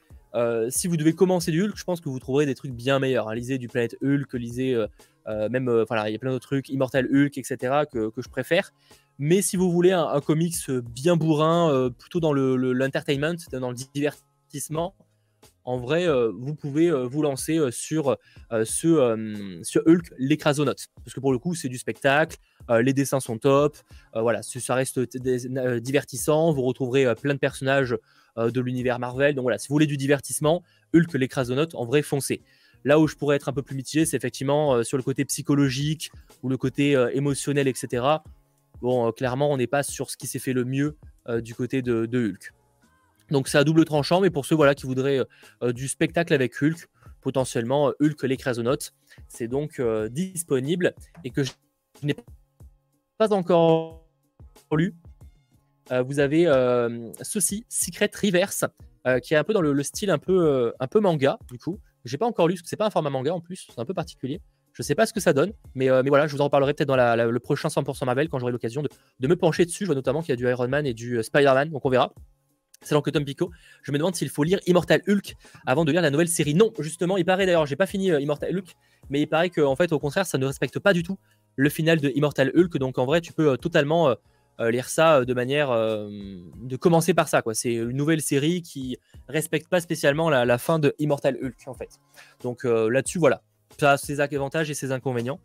si 0.70 0.88
vous 0.88 0.96
devez 0.96 1.14
commencer 1.14 1.52
du 1.52 1.62
Hulk, 1.62 1.76
je 1.76 1.84
pense 1.84 2.00
que 2.00 2.08
vous 2.08 2.18
trouverez 2.18 2.46
des 2.46 2.54
trucs 2.54 2.72
bien 2.72 2.98
meilleurs. 2.98 3.28
Hein. 3.28 3.34
Lisez 3.34 3.58
du 3.58 3.68
Planète 3.68 3.96
Hulk, 4.02 4.32
lisez 4.34 4.76
même, 5.26 5.84
voilà, 5.86 6.08
il 6.08 6.12
y 6.12 6.16
a 6.16 6.18
plein 6.18 6.32
d'autres 6.32 6.48
trucs, 6.48 6.68
Immortal 6.68 7.06
Hulk, 7.06 7.38
etc., 7.38 7.84
que, 7.90 8.10
que 8.10 8.22
je 8.22 8.28
préfère. 8.28 8.72
Mais 9.18 9.40
si 9.40 9.56
vous 9.56 9.70
voulez 9.70 9.92
un, 9.92 10.20
comics 10.20 10.70
bien 10.70 11.16
bourrin, 11.16 11.72
euh, 11.72 11.90
plutôt 11.90 12.20
dans 12.20 12.34
l'entertainment, 12.34 13.36
dans 13.52 13.70
le 13.70 13.76
divertissement, 13.94 14.94
en 15.64 15.78
vrai, 15.78 16.06
euh, 16.06 16.30
vous 16.38 16.54
pouvez 16.54 16.88
euh, 16.88 17.06
vous 17.06 17.22
lancer 17.22 17.58
sur, 17.72 18.16
ce, 18.50 19.60
sur 19.62 19.82
Hulk, 19.86 20.12
l'écrasonote. 20.18 20.88
Parce 21.02 21.14
que 21.14 21.20
pour 21.20 21.32
le 21.32 21.38
coup, 21.38 21.54
c'est 21.54 21.68
du 21.68 21.78
spectacle, 21.78 22.36
les 22.68 22.92
dessins 22.92 23.20
sont 23.20 23.38
top, 23.38 23.76
voilà, 24.14 24.42
ça 24.42 24.74
reste 24.74 25.00
divertissant, 25.18 26.52
vous 26.52 26.62
retrouverez 26.62 27.14
plein 27.14 27.34
de 27.34 27.38
personnages 27.38 27.96
de 28.36 28.60
l'univers 28.60 28.98
Marvel. 28.98 29.34
Donc 29.34 29.44
voilà, 29.44 29.58
si 29.58 29.68
vous 29.68 29.74
voulez 29.74 29.86
du 29.86 29.96
divertissement, 29.96 30.62
Hulk, 30.94 31.14
l'écrasonote, 31.14 31.74
en 31.74 31.86
vrai, 31.86 32.02
foncez. 32.02 32.42
Là 32.84 33.00
où 33.00 33.08
je 33.08 33.16
pourrais 33.16 33.36
être 33.36 33.48
un 33.48 33.52
peu 33.52 33.62
plus 33.62 33.74
mitigé, 33.74 34.04
c'est 34.04 34.16
effectivement 34.16 34.82
sur 34.84 34.96
le 34.96 35.02
côté 35.02 35.24
psychologique 35.24 36.10
ou 36.42 36.48
le 36.48 36.56
côté 36.56 36.92
émotionnel, 37.12 37.66
etc. 37.66 38.02
Bon, 38.80 39.08
euh, 39.08 39.12
clairement, 39.12 39.50
on 39.50 39.56
n'est 39.56 39.66
pas 39.66 39.82
sur 39.82 40.10
ce 40.10 40.16
qui 40.16 40.26
s'est 40.26 40.38
fait 40.38 40.52
le 40.52 40.64
mieux 40.64 40.96
euh, 41.28 41.40
du 41.40 41.54
côté 41.54 41.82
de, 41.82 42.06
Hulk. 42.12 42.52
Donc 43.30 43.48
c'est 43.48 43.58
à 43.58 43.64
double 43.64 43.84
tranchant, 43.84 44.20
mais 44.20 44.30
pour 44.30 44.46
ceux 44.46 44.54
voilà, 44.54 44.74
qui 44.74 44.86
voudraient 44.86 45.20
euh, 45.62 45.72
du 45.72 45.88
spectacle 45.88 46.32
avec 46.32 46.62
Hulk, 46.62 46.86
potentiellement 47.20 47.92
Hulk 48.00 48.22
l'écrasonote, 48.22 48.94
c'est 49.28 49.48
donc 49.48 49.80
disponible 50.10 50.94
et 51.24 51.30
que 51.30 51.42
je 51.42 51.50
n'ai 52.04 52.14
pas 53.18 53.32
encore 53.32 54.06
lu. 54.70 54.94
vous 56.04 56.20
avez 56.20 56.44
ceci, 57.22 57.66
Secret 57.68 58.10
Reverse, 58.14 58.64
qui 59.24 59.34
est 59.34 59.36
un 59.36 59.42
peu 59.42 59.54
dans 59.54 59.60
le, 59.60 59.82
style 59.82 60.10
un 60.10 60.18
peu, 60.18 60.72
un 60.78 60.86
peu 60.86 61.00
manga, 61.00 61.36
du 61.50 61.58
coup. 61.58 61.80
J'ai 62.04 62.18
pas 62.18 62.26
encore 62.26 62.46
lu, 62.46 62.54
parce 62.54 62.62
que 62.62 62.68
c'est 62.68 62.76
pas 62.76 62.86
un 62.86 62.90
format 62.90 63.10
manga 63.10 63.34
en 63.34 63.40
plus, 63.40 63.66
c'est 63.74 63.80
un 63.80 63.84
peu 63.84 63.94
particulier. 63.94 64.40
Je 64.76 64.82
sais 64.82 64.94
pas 64.94 65.06
ce 65.06 65.14
que 65.14 65.20
ça 65.20 65.32
donne, 65.32 65.54
mais, 65.74 65.90
euh, 65.90 66.02
mais 66.02 66.10
voilà, 66.10 66.26
je 66.26 66.36
vous 66.36 66.42
en 66.42 66.50
parlerai 66.50 66.74
peut-être 66.74 66.88
dans 66.88 66.96
le 66.96 67.38
prochain 67.38 67.68
100% 67.68 68.04
Marvel 68.04 68.28
quand 68.28 68.38
j'aurai 68.38 68.52
l'occasion 68.52 68.82
de, 68.82 69.26
me 69.26 69.34
pencher 69.34 69.64
dessus. 69.64 69.84
Je 69.84 69.86
vois 69.86 69.94
notamment 69.94 70.20
qu'il 70.20 70.28
y 70.28 70.32
a 70.34 70.36
du 70.36 70.46
Iron 70.46 70.68
Man 70.68 70.84
et 70.86 70.92
du 70.92 71.16
euh, 71.16 71.22
Spider-Man, 71.22 71.70
donc 71.70 71.82
on 71.86 71.88
verra. 71.88 72.12
C'est 72.82 72.94
que 73.02 73.08
Tom 73.08 73.24
Pico. 73.24 73.50
Je 73.82 73.90
me 73.90 73.96
demande 73.96 74.14
s'il 74.14 74.28
faut 74.28 74.44
lire 74.44 74.60
Immortal 74.66 75.00
Hulk 75.08 75.34
avant 75.64 75.86
de 75.86 75.92
lire 75.92 76.02
la 76.02 76.10
nouvelle 76.10 76.28
série. 76.28 76.52
Non, 76.52 76.74
justement, 76.78 77.16
il 77.16 77.24
paraît 77.24 77.46
d'ailleurs, 77.46 77.64
j'ai 77.64 77.74
pas 77.74 77.86
fini 77.86 78.10
euh, 78.10 78.20
Immortal 78.20 78.54
Hulk, 78.54 78.74
mais 79.08 79.22
il 79.22 79.26
paraît 79.26 79.48
qu'en 79.48 79.76
fait, 79.76 79.92
au 79.92 79.98
contraire, 79.98 80.26
ça 80.26 80.36
ne 80.36 80.44
respecte 80.44 80.78
pas 80.78 80.92
du 80.92 81.02
tout 81.02 81.16
le 81.56 81.70
final 81.70 81.98
de 81.98 82.10
Immortal 82.14 82.52
Hulk. 82.54 82.76
Donc 82.76 82.98
en 82.98 83.06
vrai, 83.06 83.22
tu 83.22 83.32
peux 83.32 83.56
totalement 83.56 84.14
lire 84.58 84.90
ça 84.90 85.24
de 85.24 85.32
manière 85.34 85.70
de 85.70 86.76
commencer 86.76 87.14
par 87.14 87.28
ça. 87.28 87.42
C'est 87.54 87.72
une 87.72 87.96
nouvelle 87.96 88.20
série 88.20 88.60
qui 88.60 88.98
respecte 89.26 89.70
pas 89.70 89.80
spécialement 89.80 90.28
la, 90.28 90.44
la, 90.44 90.58
fin 90.58 90.78
de 90.78 90.94
Immortal 90.98 91.38
Hulk 91.42 91.66
en 91.66 91.72
fait. 91.72 91.98
Donc 92.42 92.64
là-dessus, 92.64 93.18
voilà 93.18 93.42
ça 93.78 93.92
a 93.92 93.96
ses 93.96 94.20
avantages 94.20 94.70
et 94.70 94.74
ses 94.74 94.92
inconvénients. 94.92 95.40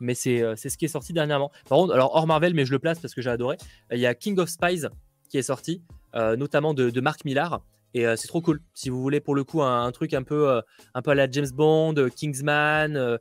Mais 0.00 0.14
euh, 0.26 0.54
c'est 0.56 0.70
ce 0.70 0.78
qui 0.78 0.86
est 0.86 0.88
sorti 0.88 1.12
dernièrement. 1.12 1.50
Par 1.68 1.78
contre, 1.78 1.94
alors 1.94 2.14
hors 2.14 2.26
Marvel, 2.26 2.54
mais 2.54 2.64
je 2.64 2.72
le 2.72 2.78
place 2.78 2.98
parce 2.98 3.14
que 3.14 3.22
j'ai 3.22 3.30
adoré. 3.30 3.56
Il 3.92 3.98
y 3.98 4.06
a 4.06 4.14
King 4.14 4.38
of 4.38 4.48
Spies 4.48 4.86
qui 5.28 5.38
est 5.38 5.42
sorti, 5.42 5.82
euh, 6.14 6.36
notamment 6.36 6.74
de, 6.74 7.00
Mark 7.00 7.24
Millar. 7.24 7.62
Et 7.92 8.06
euh, 8.06 8.16
c'est 8.16 8.28
trop 8.28 8.40
cool. 8.40 8.62
Si 8.72 8.88
vous 8.88 9.02
voulez 9.02 9.20
pour 9.20 9.34
le 9.34 9.44
coup 9.44 9.62
un, 9.62 9.90
truc 9.92 10.14
un 10.14 10.22
peu, 10.22 10.60
un 10.94 11.02
peu 11.02 11.10
à 11.10 11.14
la 11.14 11.30
James 11.30 11.50
Bond, 11.52 12.08
Kingsman, 12.16 13.18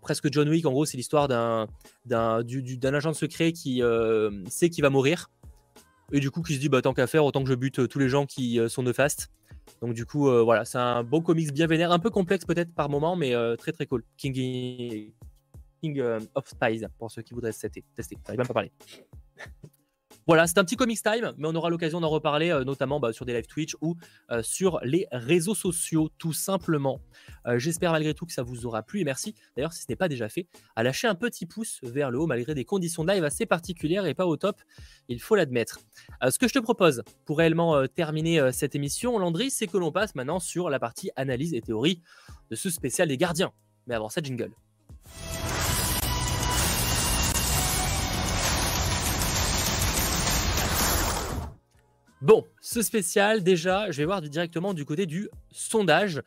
presque 0.00 0.32
John 0.32 0.48
Wick. 0.48 0.64
En 0.64 0.72
gros, 0.72 0.86
c'est 0.86 0.96
l'histoire 0.96 1.28
d'un 1.28 1.66
d'un 2.06 2.94
agent 2.94 3.12
secret 3.12 3.52
qui 3.52 3.82
sait 4.48 4.70
qu'il 4.70 4.82
va 4.82 4.90
mourir 4.90 5.28
et 6.12 6.20
du 6.20 6.30
coup 6.30 6.42
qui 6.42 6.54
se 6.54 6.60
dit 6.60 6.68
bah 6.68 6.82
tant 6.82 6.92
qu'à 6.92 7.06
faire 7.06 7.24
autant 7.24 7.42
que 7.42 7.50
je 7.50 7.54
bute 7.54 7.88
tous 7.88 7.98
les 7.98 8.08
gens 8.08 8.26
qui 8.26 8.60
sont 8.68 8.82
néfastes 8.82 9.30
donc 9.80 9.94
du 9.94 10.06
coup, 10.06 10.28
euh, 10.28 10.42
voilà, 10.42 10.64
c'est 10.64 10.78
un 10.78 11.02
bon 11.02 11.20
comics 11.20 11.52
bien 11.52 11.66
vénère, 11.66 11.92
un 11.92 11.98
peu 11.98 12.10
complexe 12.10 12.44
peut-être 12.44 12.72
par 12.74 12.88
moment, 12.88 13.16
mais 13.16 13.34
euh, 13.34 13.56
très 13.56 13.72
très 13.72 13.86
cool. 13.86 14.04
King, 14.16 15.12
King 15.80 16.00
euh, 16.00 16.20
of 16.34 16.48
Spies, 16.48 16.86
pour 16.98 17.10
ceux 17.10 17.22
qui 17.22 17.34
voudraient 17.34 17.52
tester. 17.52 17.84
tester. 17.94 18.16
J'arrive 18.24 18.38
même 18.38 18.46
pas 18.46 18.54
parler. 18.54 18.72
Voilà, 20.26 20.46
c'est 20.46 20.56
un 20.56 20.64
petit 20.64 20.76
comics 20.76 21.02
time, 21.02 21.34
mais 21.36 21.48
on 21.48 21.54
aura 21.54 21.68
l'occasion 21.68 22.00
d'en 22.00 22.08
reparler, 22.08 22.50
euh, 22.50 22.64
notamment 22.64 22.98
bah, 22.98 23.12
sur 23.12 23.26
des 23.26 23.34
live 23.34 23.46
Twitch 23.46 23.76
ou 23.82 23.96
euh, 24.30 24.42
sur 24.42 24.80
les 24.82 25.06
réseaux 25.12 25.54
sociaux, 25.54 26.08
tout 26.16 26.32
simplement. 26.32 27.00
Euh, 27.46 27.58
j'espère 27.58 27.92
malgré 27.92 28.14
tout 28.14 28.24
que 28.24 28.32
ça 28.32 28.42
vous 28.42 28.64
aura 28.64 28.82
plu 28.82 29.00
et 29.00 29.04
merci, 29.04 29.34
d'ailleurs, 29.54 29.74
si 29.74 29.82
ce 29.82 29.86
n'est 29.90 29.96
pas 29.96 30.08
déjà 30.08 30.30
fait, 30.30 30.46
à 30.76 30.82
lâcher 30.82 31.08
un 31.08 31.14
petit 31.14 31.44
pouce 31.44 31.78
vers 31.82 32.10
le 32.10 32.20
haut, 32.20 32.26
malgré 32.26 32.54
des 32.54 32.64
conditions 32.64 33.04
de 33.04 33.12
live 33.12 33.24
assez 33.24 33.44
particulières 33.44 34.06
et 34.06 34.14
pas 34.14 34.26
au 34.26 34.36
top, 34.38 34.62
il 35.08 35.20
faut 35.20 35.36
l'admettre. 35.36 35.80
ce 36.28 36.38
que 36.38 36.48
je 36.48 36.54
te 36.54 36.58
propose 36.58 37.02
pour 37.26 37.36
réellement 37.36 37.86
terminer 37.86 38.50
cette 38.52 38.74
émission, 38.74 39.18
Landry, 39.18 39.50
c'est 39.50 39.66
que 39.66 39.76
l'on 39.76 39.92
passe 39.92 40.14
maintenant 40.14 40.40
sur 40.40 40.70
la 40.70 40.78
partie 40.78 41.10
analyse 41.16 41.52
et 41.52 41.60
théorie 41.60 42.00
de 42.50 42.56
ce 42.56 42.70
spécial 42.70 43.08
des 43.08 43.18
gardiens. 43.18 43.52
Mais 43.86 43.94
avant 43.94 44.08
ça, 44.08 44.22
jingle. 44.22 44.52
Bon, 52.24 52.46
ce 52.62 52.80
spécial, 52.80 53.42
déjà, 53.42 53.90
je 53.90 53.98
vais 53.98 54.06
voir 54.06 54.22
directement 54.22 54.72
du 54.72 54.86
côté 54.86 55.04
du 55.04 55.28
sondage. 55.52 56.22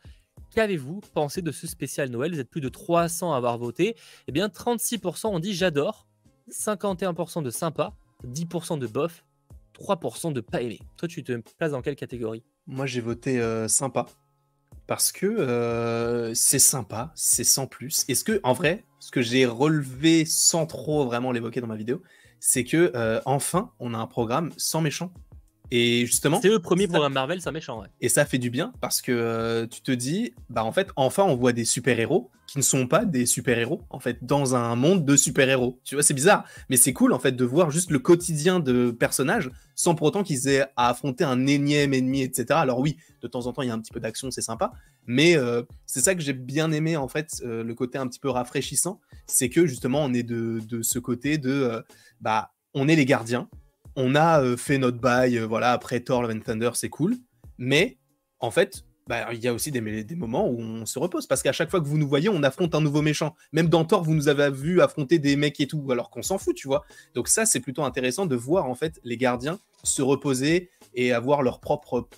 Qu'avez-vous 0.54 1.00
pensé 1.12 1.42
de 1.42 1.50
ce 1.50 1.66
spécial 1.66 2.08
Noël? 2.08 2.32
Vous 2.32 2.38
êtes 2.38 2.48
plus 2.48 2.60
de 2.60 2.68
300 2.68 3.34
à 3.34 3.36
avoir 3.36 3.58
voté. 3.58 3.96
Eh 4.28 4.32
bien, 4.32 4.46
36% 4.46 5.26
ont 5.26 5.40
dit 5.40 5.54
j'adore, 5.54 6.06
51% 6.52 7.42
de 7.42 7.50
sympa, 7.50 7.94
10% 8.24 8.78
de 8.78 8.86
bof, 8.86 9.24
3% 9.76 10.32
de 10.32 10.40
pas 10.40 10.62
aimé. 10.62 10.78
Toi, 10.96 11.08
tu 11.08 11.24
te 11.24 11.32
places 11.58 11.72
dans 11.72 11.82
quelle 11.82 11.96
catégorie? 11.96 12.44
Moi, 12.68 12.86
j'ai 12.86 13.00
voté 13.00 13.40
euh, 13.40 13.66
sympa. 13.66 14.06
Parce 14.86 15.10
que 15.10 15.26
euh, 15.26 16.32
c'est 16.32 16.60
sympa, 16.60 17.10
c'est 17.16 17.42
sans 17.42 17.66
plus. 17.66 18.04
Est-ce 18.06 18.22
que, 18.22 18.38
en 18.44 18.52
vrai, 18.52 18.84
ce 19.00 19.10
que 19.10 19.20
j'ai 19.20 19.46
relevé 19.46 20.24
sans 20.24 20.64
trop 20.64 21.06
vraiment 21.06 21.32
l'évoquer 21.32 21.60
dans 21.60 21.66
ma 21.66 21.74
vidéo, 21.74 22.04
c'est 22.38 22.62
que 22.62 22.92
euh, 22.94 23.20
enfin, 23.24 23.72
on 23.80 23.94
a 23.94 23.98
un 23.98 24.06
programme 24.06 24.52
sans 24.56 24.80
méchant. 24.80 25.12
Et 25.70 26.06
justement. 26.06 26.40
C'est 26.40 26.48
le 26.48 26.58
premier 26.58 26.88
programme 26.88 27.12
Marvel, 27.12 27.40
c'est 27.40 27.52
méchant, 27.52 27.80
ouais. 27.80 27.88
Et 28.00 28.08
ça 28.08 28.24
fait 28.24 28.38
du 28.38 28.50
bien 28.50 28.72
parce 28.80 29.02
que 29.02 29.12
euh, 29.12 29.66
tu 29.66 29.82
te 29.82 29.92
dis, 29.92 30.32
bah 30.48 30.64
en 30.64 30.72
fait, 30.72 30.88
enfin, 30.96 31.24
on 31.24 31.36
voit 31.36 31.52
des 31.52 31.64
super-héros 31.64 32.30
qui 32.46 32.56
ne 32.56 32.62
sont 32.62 32.86
pas 32.86 33.04
des 33.04 33.26
super-héros, 33.26 33.82
en 33.90 34.00
fait, 34.00 34.24
dans 34.24 34.54
un 34.54 34.74
monde 34.74 35.04
de 35.04 35.16
super-héros. 35.16 35.78
Tu 35.84 35.94
vois, 35.94 36.02
c'est 36.02 36.14
bizarre, 36.14 36.44
mais 36.70 36.78
c'est 36.78 36.94
cool, 36.94 37.12
en 37.12 37.18
fait, 37.18 37.32
de 37.32 37.44
voir 37.44 37.70
juste 37.70 37.90
le 37.90 37.98
quotidien 37.98 38.58
de 38.58 38.90
personnages 38.90 39.50
sans 39.74 39.94
pour 39.94 40.06
autant 40.06 40.24
qu'ils 40.24 40.48
aient 40.48 40.64
à 40.74 40.88
affronter 40.88 41.24
un 41.24 41.46
énième 41.46 41.92
ennemi, 41.92 42.22
etc. 42.22 42.46
Alors 42.52 42.78
oui, 42.78 42.96
de 43.20 43.28
temps 43.28 43.46
en 43.46 43.52
temps, 43.52 43.60
il 43.60 43.68
y 43.68 43.70
a 43.70 43.74
un 43.74 43.78
petit 43.78 43.92
peu 43.92 44.00
d'action, 44.00 44.30
c'est 44.30 44.40
sympa, 44.40 44.72
mais 45.06 45.36
euh, 45.36 45.62
c'est 45.84 46.00
ça 46.00 46.14
que 46.14 46.22
j'ai 46.22 46.32
bien 46.32 46.72
aimé, 46.72 46.96
en 46.96 47.06
fait, 47.06 47.42
euh, 47.44 47.62
le 47.62 47.74
côté 47.74 47.98
un 47.98 48.08
petit 48.08 48.18
peu 48.18 48.30
rafraîchissant, 48.30 48.98
c'est 49.26 49.50
que 49.50 49.66
justement, 49.66 50.02
on 50.02 50.14
est 50.14 50.22
de, 50.22 50.60
de 50.66 50.80
ce 50.80 50.98
côté 50.98 51.36
de, 51.36 51.84
bah, 52.22 52.52
on 52.72 52.88
est 52.88 52.96
les 52.96 53.04
gardiens, 53.04 53.48
on 53.98 54.14
a 54.14 54.40
euh, 54.40 54.56
fait 54.56 54.78
notre 54.78 54.98
bail, 54.98 55.38
euh, 55.38 55.46
voilà, 55.46 55.72
après 55.72 55.98
Thor, 55.98 56.22
Love 56.22 56.40
Thunder, 56.40 56.70
c'est 56.74 56.88
cool. 56.88 57.16
Mais 57.58 57.98
en 58.38 58.52
fait, 58.52 58.84
bah, 59.08 59.32
il 59.32 59.40
y 59.40 59.48
a 59.48 59.52
aussi 59.52 59.72
des, 59.72 59.80
moments 60.14 60.48
où 60.48 60.60
on 60.60 60.86
se 60.86 61.00
repose 61.00 61.26
parce 61.26 61.42
qu'à 61.42 61.50
chaque 61.50 61.68
fois 61.68 61.80
que 61.80 61.86
vous 61.86 61.98
nous 61.98 62.06
voyez, 62.06 62.28
on 62.28 62.44
affronte 62.44 62.76
un 62.76 62.80
nouveau 62.80 63.02
méchant. 63.02 63.34
Même 63.52 63.68
dans 63.68 63.84
Thor, 63.84 64.04
vous 64.04 64.14
nous 64.14 64.28
avez 64.28 64.50
vu 64.50 64.80
affronter 64.80 65.18
des 65.18 65.34
mecs 65.34 65.58
et 65.58 65.66
tout, 65.66 65.84
alors 65.90 66.10
qu'on 66.10 66.22
s'en 66.22 66.38
fout, 66.38 66.54
tu 66.54 66.68
vois. 66.68 66.84
Donc 67.14 67.26
ça, 67.26 67.44
c'est 67.44 67.58
plutôt 67.58 67.82
intéressant 67.82 68.26
de 68.26 68.36
voir 68.36 68.66
en 68.66 68.76
fait 68.76 69.00
les 69.02 69.16
gardiens 69.16 69.58
se 69.82 70.00
reposer 70.00 70.70
et 70.94 71.12
avoir 71.12 71.42
leurs 71.42 71.58
propres 71.58 72.08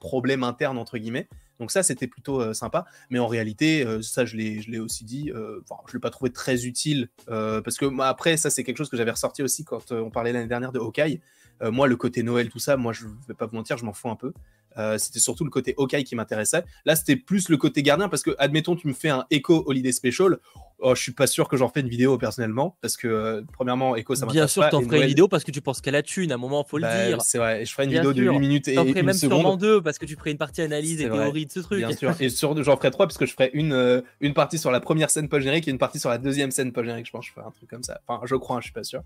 problèmes 0.00 0.42
internes 0.42 0.78
entre 0.78 0.98
guillemets. 0.98 1.28
Donc 1.62 1.70
ça, 1.70 1.84
c'était 1.84 2.08
plutôt 2.08 2.40
euh, 2.40 2.54
sympa. 2.54 2.86
Mais 3.08 3.20
en 3.20 3.28
réalité, 3.28 3.86
euh, 3.86 4.02
ça, 4.02 4.24
je 4.24 4.36
l'ai 4.36 4.80
aussi 4.80 5.04
dit, 5.04 5.30
euh, 5.30 5.60
je 5.86 5.92
ne 5.92 5.92
l'ai 5.92 6.00
pas 6.00 6.10
trouvé 6.10 6.32
très 6.32 6.66
utile. 6.66 7.08
parce 7.28 7.76
que 7.78 7.86
moi, 7.86 8.08
après, 8.08 8.36
ça, 8.36 8.50
c'est 8.50 8.64
quelque 8.64 8.78
chose 8.78 8.88
que 8.88 8.96
j'avais 8.96 9.12
ressorti 9.12 9.44
aussi 9.44 9.62
quand 9.62 9.92
on 9.92 10.10
parlait 10.10 10.32
l'année 10.32 10.48
dernière 10.48 10.72
de 10.72 10.80
Hawkeye. 10.80 11.20
moi, 11.62 11.86
le 11.86 11.94
côté 11.94 12.24
Noël, 12.24 12.48
tout 12.48 12.58
ça, 12.58 12.76
moi, 12.76 12.92
je 12.92 13.04
ne 13.06 13.12
vais 13.28 13.34
pas 13.34 13.46
vous 13.46 13.54
mentir, 13.54 13.78
je 13.78 13.84
m'en 13.84 13.92
fous 13.92 14.10
un 14.10 14.16
peu. 14.16 14.32
Euh, 14.78 14.98
c'était 14.98 15.18
surtout 15.18 15.44
le 15.44 15.50
côté 15.50 15.74
Hawkeye 15.78 16.04
qui 16.04 16.16
m'intéressait. 16.16 16.64
Là, 16.84 16.96
c'était 16.96 17.16
plus 17.16 17.48
le 17.48 17.56
côté 17.56 17.82
gardien 17.82 18.08
parce 18.08 18.22
que, 18.22 18.34
admettons, 18.38 18.76
tu 18.76 18.88
me 18.88 18.92
fais 18.92 19.08
un 19.08 19.26
Echo 19.30 19.64
Holiday 19.66 19.92
Special. 19.92 20.38
Oh, 20.84 20.96
je 20.96 21.02
suis 21.02 21.12
pas 21.12 21.28
sûr 21.28 21.48
que 21.48 21.56
j'en 21.56 21.68
fais 21.68 21.80
une 21.80 21.88
vidéo 21.88 22.18
personnellement 22.18 22.76
parce 22.80 22.96
que, 22.96 23.06
euh, 23.06 23.42
premièrement, 23.52 23.94
Echo, 23.94 24.16
ça 24.16 24.26
m'intéresse. 24.26 24.54
Bien 24.54 24.62
sûr, 24.64 24.68
t'en 24.70 24.82
ferais 24.82 25.02
une 25.02 25.06
vidéo 25.06 25.28
parce 25.28 25.44
que 25.44 25.52
tu 25.52 25.60
penses 25.60 25.80
qu'elle 25.80 25.94
a 25.94 26.02
thune. 26.02 26.32
À 26.32 26.34
un 26.34 26.38
moment, 26.38 26.64
faut 26.64 26.78
le 26.78 26.82
bah, 26.82 27.06
dire. 27.06 27.22
C'est 27.22 27.38
vrai. 27.38 27.64
Je 27.64 27.72
ferai 27.72 27.84
une 27.84 27.92
vidéo 27.92 28.12
de 28.12 28.22
8 28.22 28.38
minutes 28.38 28.68
et. 28.68 28.74
T'en 28.74 28.86
ferais 28.86 29.02
même 29.02 29.14
sûrement 29.14 29.56
deux 29.56 29.80
parce 29.80 29.98
que 29.98 30.06
tu 30.06 30.16
ferais 30.16 30.32
une 30.32 30.38
partie 30.38 30.62
analyse 30.62 31.00
et 31.00 31.08
théorie 31.08 31.46
de 31.46 31.52
ce 31.52 31.60
truc. 31.60 31.78
Bien 31.78 31.94
sûr. 31.94 32.14
Et 32.20 32.28
j'en 32.28 32.76
ferai 32.76 32.90
trois 32.90 33.06
parce 33.06 33.18
que 33.18 33.26
je 33.26 33.32
ferai 33.32 33.50
une, 33.54 33.72
euh, 33.72 34.00
une 34.20 34.34
partie 34.34 34.58
sur 34.58 34.70
la 34.70 34.80
première 34.80 35.10
scène 35.10 35.28
post-générique 35.28 35.68
et 35.68 35.70
une 35.70 35.78
partie 35.78 36.00
sur 36.00 36.10
la 36.10 36.18
deuxième 36.18 36.50
scène 36.50 36.72
post-générique. 36.72 37.06
Je 37.06 37.12
pense 37.12 37.24
que 37.24 37.28
je 37.28 37.32
ferai 37.32 37.46
un 37.46 37.50
truc 37.50 37.68
comme 37.70 37.84
ça. 37.84 38.00
Enfin, 38.08 38.24
je 38.26 38.34
crois, 38.34 38.56
hein, 38.56 38.60
je 38.60 38.64
suis 38.64 38.72
pas 38.72 38.84
sûr. 38.84 39.02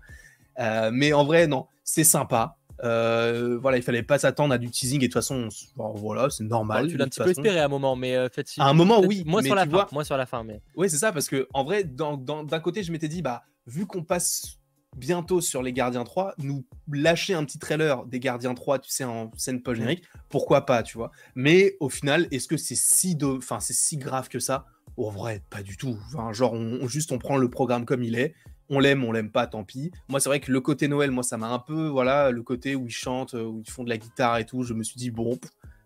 mais 0.91 1.13
en 1.13 1.25
vrai, 1.25 1.45
non, 1.45 1.67
c'est 1.83 2.03
sympa. 2.03 2.57
Euh, 2.83 3.57
voilà, 3.61 3.77
il 3.77 3.83
fallait 3.83 4.03
pas 4.03 4.19
s'attendre 4.19 4.53
à 4.53 4.57
du 4.57 4.69
teasing 4.69 4.97
et 4.97 5.01
de 5.01 5.05
toute 5.05 5.13
façon, 5.13 5.49
voilà, 5.75 6.29
c'est 6.29 6.43
normal. 6.43 6.87
tu 6.87 6.97
l'as 6.97 7.05
un 7.05 7.07
petit 7.07 7.19
peu 7.19 7.29
espéré 7.29 7.59
à 7.59 7.65
un 7.65 7.69
moment, 7.69 7.95
mais 7.95 8.15
euh, 8.15 8.29
fait, 8.29 8.47
à 8.57 8.69
un 8.69 8.73
moment, 8.73 9.01
oui. 9.01 9.23
Moi 9.25 9.41
sur 9.43 9.55
la 9.55 9.65
fin, 9.65 9.87
moi 9.91 10.03
sur 10.03 10.17
la 10.17 10.25
fin, 10.25 10.43
mais. 10.43 10.61
Oui, 10.75 10.89
c'est 10.89 10.97
ça, 10.97 11.11
parce 11.11 11.27
que 11.27 11.47
en 11.53 11.63
vrai, 11.63 11.83
d'un 11.83 12.59
côté, 12.59 12.83
je 12.83 12.91
m'étais 12.91 13.07
dit, 13.07 13.21
bah, 13.21 13.43
vu 13.65 13.85
qu'on 13.85 14.03
passe 14.03 14.59
bientôt 14.95 15.41
sur 15.41 15.61
les 15.61 15.73
Gardiens 15.73 16.03
3, 16.03 16.35
nous 16.39 16.65
lâcher 16.91 17.33
un 17.33 17.43
petit 17.45 17.59
trailer 17.59 18.05
des 18.05 18.19
Gardiens 18.19 18.53
3, 18.53 18.79
tu 18.79 18.89
sais, 18.89 19.03
en 19.03 19.31
scène 19.37 19.61
post 19.61 19.77
générique, 19.77 20.03
pourquoi 20.29 20.65
pas, 20.65 20.83
tu 20.83 20.97
vois. 20.97 21.11
Mais 21.35 21.75
au 21.79 21.89
final, 21.89 22.27
est-ce 22.31 22.47
que 22.47 22.57
c'est 22.57 22.75
si, 22.75 23.17
enfin, 23.23 23.59
c'est 23.59 23.73
si 23.73 23.97
grave 23.97 24.29
que 24.29 24.39
ça? 24.39 24.65
En 24.97 25.11
vrai, 25.11 25.43
pas 25.49 25.61
du 25.61 25.77
tout. 25.77 25.97
Enfin, 26.07 26.33
genre, 26.33 26.53
on, 26.53 26.87
juste 26.87 27.11
on 27.11 27.19
prend 27.19 27.37
le 27.37 27.49
programme 27.49 27.85
comme 27.85 28.03
il 28.03 28.15
est 28.15 28.33
on 28.69 28.79
l'aime, 28.79 29.03
on 29.03 29.11
l'aime 29.11 29.31
pas, 29.31 29.47
tant 29.47 29.63
pis. 29.63 29.91
Moi, 30.09 30.19
c'est 30.19 30.29
vrai 30.29 30.39
que 30.39 30.51
le 30.51 30.61
côté 30.61 30.87
Noël, 30.87 31.11
moi, 31.11 31.23
ça 31.23 31.37
m'a 31.37 31.47
un 31.47 31.59
peu, 31.59 31.87
voilà, 31.87 32.31
le 32.31 32.43
côté 32.43 32.75
où 32.75 32.87
ils 32.87 32.91
chantent, 32.91 33.33
euh, 33.33 33.43
où 33.43 33.61
ils 33.65 33.69
font 33.69 33.83
de 33.83 33.89
la 33.89 33.97
guitare 33.97 34.37
et 34.37 34.45
tout. 34.45 34.63
Je 34.63 34.73
me 34.73 34.83
suis 34.83 34.97
dit, 34.97 35.11
bon, 35.11 35.37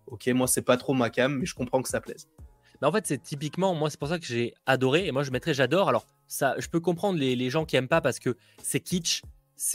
ok, 0.08 0.28
moi, 0.30 0.48
c'est 0.48 0.62
pas 0.62 0.78
trop 0.78 0.94
ma 0.94 1.10
cam, 1.10 1.38
mais 1.40 1.46
je 1.46 1.56
comprends 1.56 1.82
que 1.82 1.90
ça 1.90 2.02
plaise. 2.02 2.28
Mais 2.82 2.88
en 2.88 2.92
fait, 2.92 3.06
c'est 3.06 3.22
typiquement, 3.22 3.76
moi, 3.76 3.90
c'est 3.90 4.00
pour 4.00 4.08
ça 4.08 4.18
que 4.18 4.26
j'ai 4.26 4.54
adoré. 4.66 5.08
Et 5.08 5.12
moi, 5.12 5.24
je 5.24 5.32
mettrais 5.32 5.54
j'adore. 5.54 5.90
Alors, 5.90 6.06
ça, 6.28 6.56
je 6.58 6.68
peux 6.68 6.80
comprendre 6.80 7.20
les, 7.20 7.36
les 7.36 7.50
gens 7.50 7.66
qui 7.66 7.76
aiment 7.76 7.88
pas 7.88 8.02
parce 8.02 8.20
que 8.20 8.36
c'est 8.62 8.80
kitsch, 8.80 9.22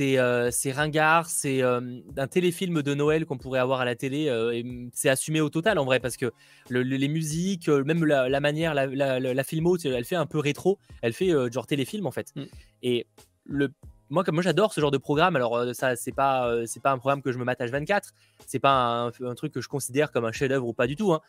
euh, 0.01 0.51
c'est 0.51 0.73
ringard, 0.73 1.29
c'est 1.29 1.63
euh, 1.63 2.01
un 2.17 2.27
téléfilm 2.27 2.83
de 2.83 2.95
Noël 2.95 3.25
qu'on 3.25 3.39
pourrait 3.39 3.61
avoir 3.61 3.81
à 3.81 3.85
la 3.85 3.95
télé. 3.95 4.29
Euh, 4.29 4.89
c'est 4.93 5.09
assumé 5.09 5.41
au 5.41 5.49
total 5.49 5.79
en 5.79 5.85
vrai 5.85 6.01
parce 6.01 6.17
que 6.17 6.33
les 6.71 7.09
musiques, 7.09 7.69
même 7.69 8.05
la, 8.05 8.41
manière, 8.41 8.75
la, 8.75 8.87
la, 8.87 9.45
filmo, 9.45 9.77
elle 9.79 10.05
fait 10.05 10.17
un 10.17 10.27
peu 10.27 10.39
rétro. 10.39 10.79
Elle 11.03 11.13
fait 11.13 11.33
genre 11.53 11.67
téléfilm 11.67 12.07
en 12.07 12.11
fait. 12.11 12.33
Mm. 12.35 12.45
Et 12.83 13.07
le, 13.45 13.73
moi, 14.11 14.25
comme 14.25 14.35
moi, 14.35 14.43
j'adore 14.43 14.73
ce 14.73 14.81
genre 14.81 14.91
de 14.91 14.99
programme. 14.99 15.37
Alors 15.37 15.75
ça, 15.75 15.95
c'est 15.97 16.15
pas, 16.15 16.67
c'est 16.67 16.83
pas 16.83 16.93
un 16.93 16.99
programme 16.99 17.23
que 17.23 17.33
je 17.33 17.39
me 17.39 17.45
mate 17.45 17.61
H24. 17.61 18.11
C'est 18.47 18.59
pas 18.59 19.11
un, 19.21 19.35
truc 19.35 19.53
que 19.53 19.61
je 19.61 19.69
considère 19.69 20.11
comme 20.11 20.25
un 20.25 20.33
chef-d'œuvre 20.33 20.67
ou 20.67 20.73
pas 20.73 20.87
du 20.87 20.97
tout. 20.97 21.13
Hein. 21.13 21.21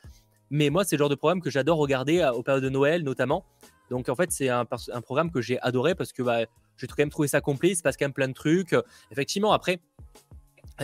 Mais 0.49 0.69
moi, 0.69 0.83
c'est 0.83 0.95
le 0.95 0.99
genre 0.99 1.09
de 1.09 1.15
programme 1.15 1.41
que 1.41 1.49
j'adore 1.49 1.77
regarder 1.77 2.27
au 2.33 2.41
période 2.41 2.63
de 2.63 2.69
Noël 2.69 3.03
notamment. 3.03 3.45
Donc 3.89 4.09
en 4.09 4.15
fait, 4.15 4.31
c'est 4.31 4.49
un, 4.49 4.65
un, 4.93 5.01
programme 5.01 5.31
que 5.31 5.41
j'ai 5.41 5.59
adoré 5.61 5.95
parce 5.95 6.11
que 6.11 6.21
bah, 6.21 6.39
j'ai 6.77 6.87
quand 6.87 6.99
même 6.99 7.09
trouvé 7.09 7.27
ça 7.27 7.41
complet. 7.41 7.69
Il 7.69 7.75
se 7.75 7.81
passe 7.81 7.97
quand 7.97 8.05
même 8.05 8.13
plein 8.13 8.27
de 8.27 8.33
trucs. 8.33 8.75
Effectivement, 9.11 9.53
après, 9.53 9.79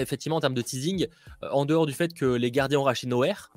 effectivement, 0.02 0.38
en 0.38 0.42
termes 0.42 0.54
de 0.54 0.62
teasing, 0.62 1.08
euh, 1.44 1.50
en 1.52 1.66
dehors 1.66 1.86
du 1.86 1.94
fait 1.94 2.14
que 2.14 2.26
les 2.26 2.52
gardiens 2.52 2.80
ont 2.80 2.84
racheté 2.84 3.08
Nowhere, 3.08 3.52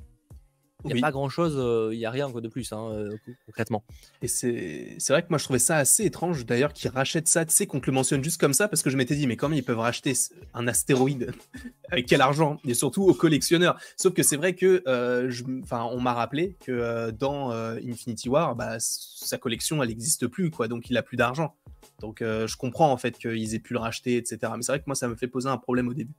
il 0.84 0.92
n'y 0.92 1.00
a 1.00 1.02
pas 1.02 1.10
grand 1.10 1.28
chose, 1.28 1.54
euh, 1.56 1.90
il 1.92 1.98
n'y 1.98 2.04
a 2.04 2.10
rien 2.10 2.28
de 2.30 2.48
plus, 2.48 2.72
hein, 2.72 2.90
euh, 2.92 3.16
concrètement. 3.46 3.82
Et 4.22 4.28
c'est 4.28 5.08
vrai 5.08 5.22
que 5.22 5.28
moi 5.30 5.38
je 5.38 5.44
trouvais 5.44 5.58
ça 5.58 5.78
assez 5.78 6.04
étrange 6.04 6.46
d'ailleurs 6.46 6.72
qu'ils 6.72 6.90
rachètent 6.90 7.26
ça, 7.26 7.44
tu 7.44 7.52
sais, 7.52 7.66
qu'on 7.66 7.80
te 7.80 7.86
le 7.86 7.92
mentionne 7.92 8.22
juste 8.22 8.38
comme 8.38 8.52
ça, 8.52 8.68
parce 8.68 8.82
que 8.82 8.90
je 8.90 8.96
m'étais 8.96 9.16
dit, 9.16 9.26
mais 9.26 9.36
comment 9.36 9.56
ils 9.56 9.64
peuvent 9.64 9.80
racheter 9.80 10.12
un 10.54 10.68
astéroïde 10.68 11.32
Avec 11.90 12.06
quel 12.06 12.20
argent? 12.20 12.60
Et 12.64 12.74
surtout 12.74 13.02
aux 13.02 13.14
collectionneurs. 13.14 13.80
Sauf 13.96 14.12
que 14.12 14.22
c'est 14.22 14.36
vrai 14.36 14.54
que, 14.54 14.82
je, 15.28 15.42
on 15.72 16.00
m'a 16.00 16.14
rappelé 16.14 16.56
que 16.64 17.10
dans 17.10 17.50
Infinity 17.50 18.28
War, 18.28 18.54
bah, 18.54 18.76
sa 18.78 19.38
collection 19.38 19.82
elle 19.82 19.88
n'existe 19.88 20.28
plus, 20.28 20.50
quoi, 20.50 20.68
donc 20.68 20.88
il 20.88 20.96
a 20.96 21.02
plus 21.02 21.16
d'argent. 21.16 21.56
Donc 22.00 22.18
je 22.20 22.56
comprends 22.56 22.92
en 22.92 22.96
fait 22.96 23.18
qu'ils 23.18 23.54
aient 23.54 23.60
pu 23.60 23.72
le 23.72 23.78
racheter, 23.78 24.16
etc. 24.16 24.38
Mais 24.56 24.62
c'est 24.62 24.72
vrai 24.72 24.78
que 24.80 24.84
moi 24.86 24.94
ça 24.94 25.08
me 25.08 25.16
fait 25.16 25.28
poser 25.28 25.48
un 25.48 25.56
problème 25.56 25.88
au 25.88 25.94
début. 25.94 26.14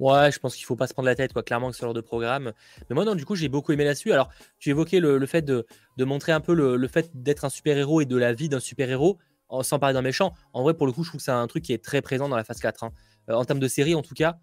Ouais, 0.00 0.32
je 0.32 0.38
pense 0.38 0.56
qu'il 0.56 0.64
faut 0.64 0.76
pas 0.76 0.86
se 0.86 0.92
prendre 0.92 1.06
la 1.06 1.14
tête, 1.14 1.32
quoi, 1.32 1.42
clairement, 1.42 1.70
que 1.70 1.76
ce 1.76 1.82
genre 1.82 1.94
de 1.94 2.00
programme. 2.00 2.52
Mais 2.88 2.94
moi, 2.94 3.04
non, 3.04 3.14
du 3.14 3.24
coup, 3.24 3.36
j'ai 3.36 3.48
beaucoup 3.48 3.72
aimé 3.72 3.84
là-dessus. 3.84 4.12
Alors, 4.12 4.28
tu 4.58 4.70
évoquais 4.70 4.98
le, 4.98 5.24
fait 5.26 5.42
de, 5.42 5.64
montrer 5.98 6.32
un 6.32 6.40
peu 6.40 6.54
le, 6.54 6.88
fait 6.88 7.10
d'être 7.14 7.44
un 7.44 7.48
super-héros 7.48 8.00
et 8.00 8.06
de 8.06 8.16
la 8.16 8.32
vie 8.32 8.48
d'un 8.48 8.60
super-héros, 8.60 9.18
sans 9.62 9.78
parler 9.78 9.94
d'un 9.94 10.02
méchant. 10.02 10.34
En 10.52 10.62
vrai, 10.62 10.74
pour 10.74 10.86
le 10.86 10.92
coup, 10.92 11.04
je 11.04 11.10
trouve 11.10 11.20
que 11.20 11.24
c'est 11.24 11.30
un 11.30 11.46
truc 11.46 11.62
qui 11.62 11.72
est 11.72 11.82
très 11.82 12.02
présent 12.02 12.28
dans 12.28 12.36
la 12.36 12.44
phase 12.44 12.58
4. 12.58 12.84
Hein. 12.84 12.92
Euh, 13.30 13.34
en 13.34 13.44
termes 13.44 13.60
de 13.60 13.68
série, 13.68 13.94
en 13.94 14.02
tout 14.02 14.14
cas, 14.14 14.38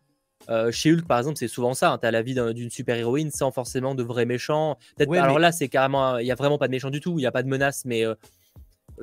euh, 0.50 0.72
chez 0.72 0.91
Hulk, 0.94 1.06
par 1.06 1.17
exemple, 1.17 1.38
c'est 1.38 1.50
souvent 1.50 1.74
ça. 1.74 1.91
Hein. 1.91 1.98
tu 1.98 2.08
as 2.08 2.12
la 2.12 2.22
vie 2.22 2.34
d'une 2.34 2.70
super-héroïne 2.70 3.30
sans 3.30 3.52
forcément 3.52 3.94
de 3.94 4.04
vrais 4.04 4.26
méchants. 4.26 4.78
alors 5.00 5.38
là, 5.38 5.52
c'est 5.52 5.67
carrément. 5.67 6.17
Il 6.17 6.24
n'y 6.24 6.32
a 6.32 6.36
vraiment 6.36 6.58
pas 6.58 6.67
de 6.67 6.72
méchant 6.72 6.89
du 6.89 7.02
tout. 7.02 7.20
Il 7.20 7.22
n'y 7.22 7.28
a 7.28 7.32
pas 7.32 7.44
de 7.44 7.50
menace, 7.50 7.84
mais. 7.86 8.06
Euh, 8.06 8.15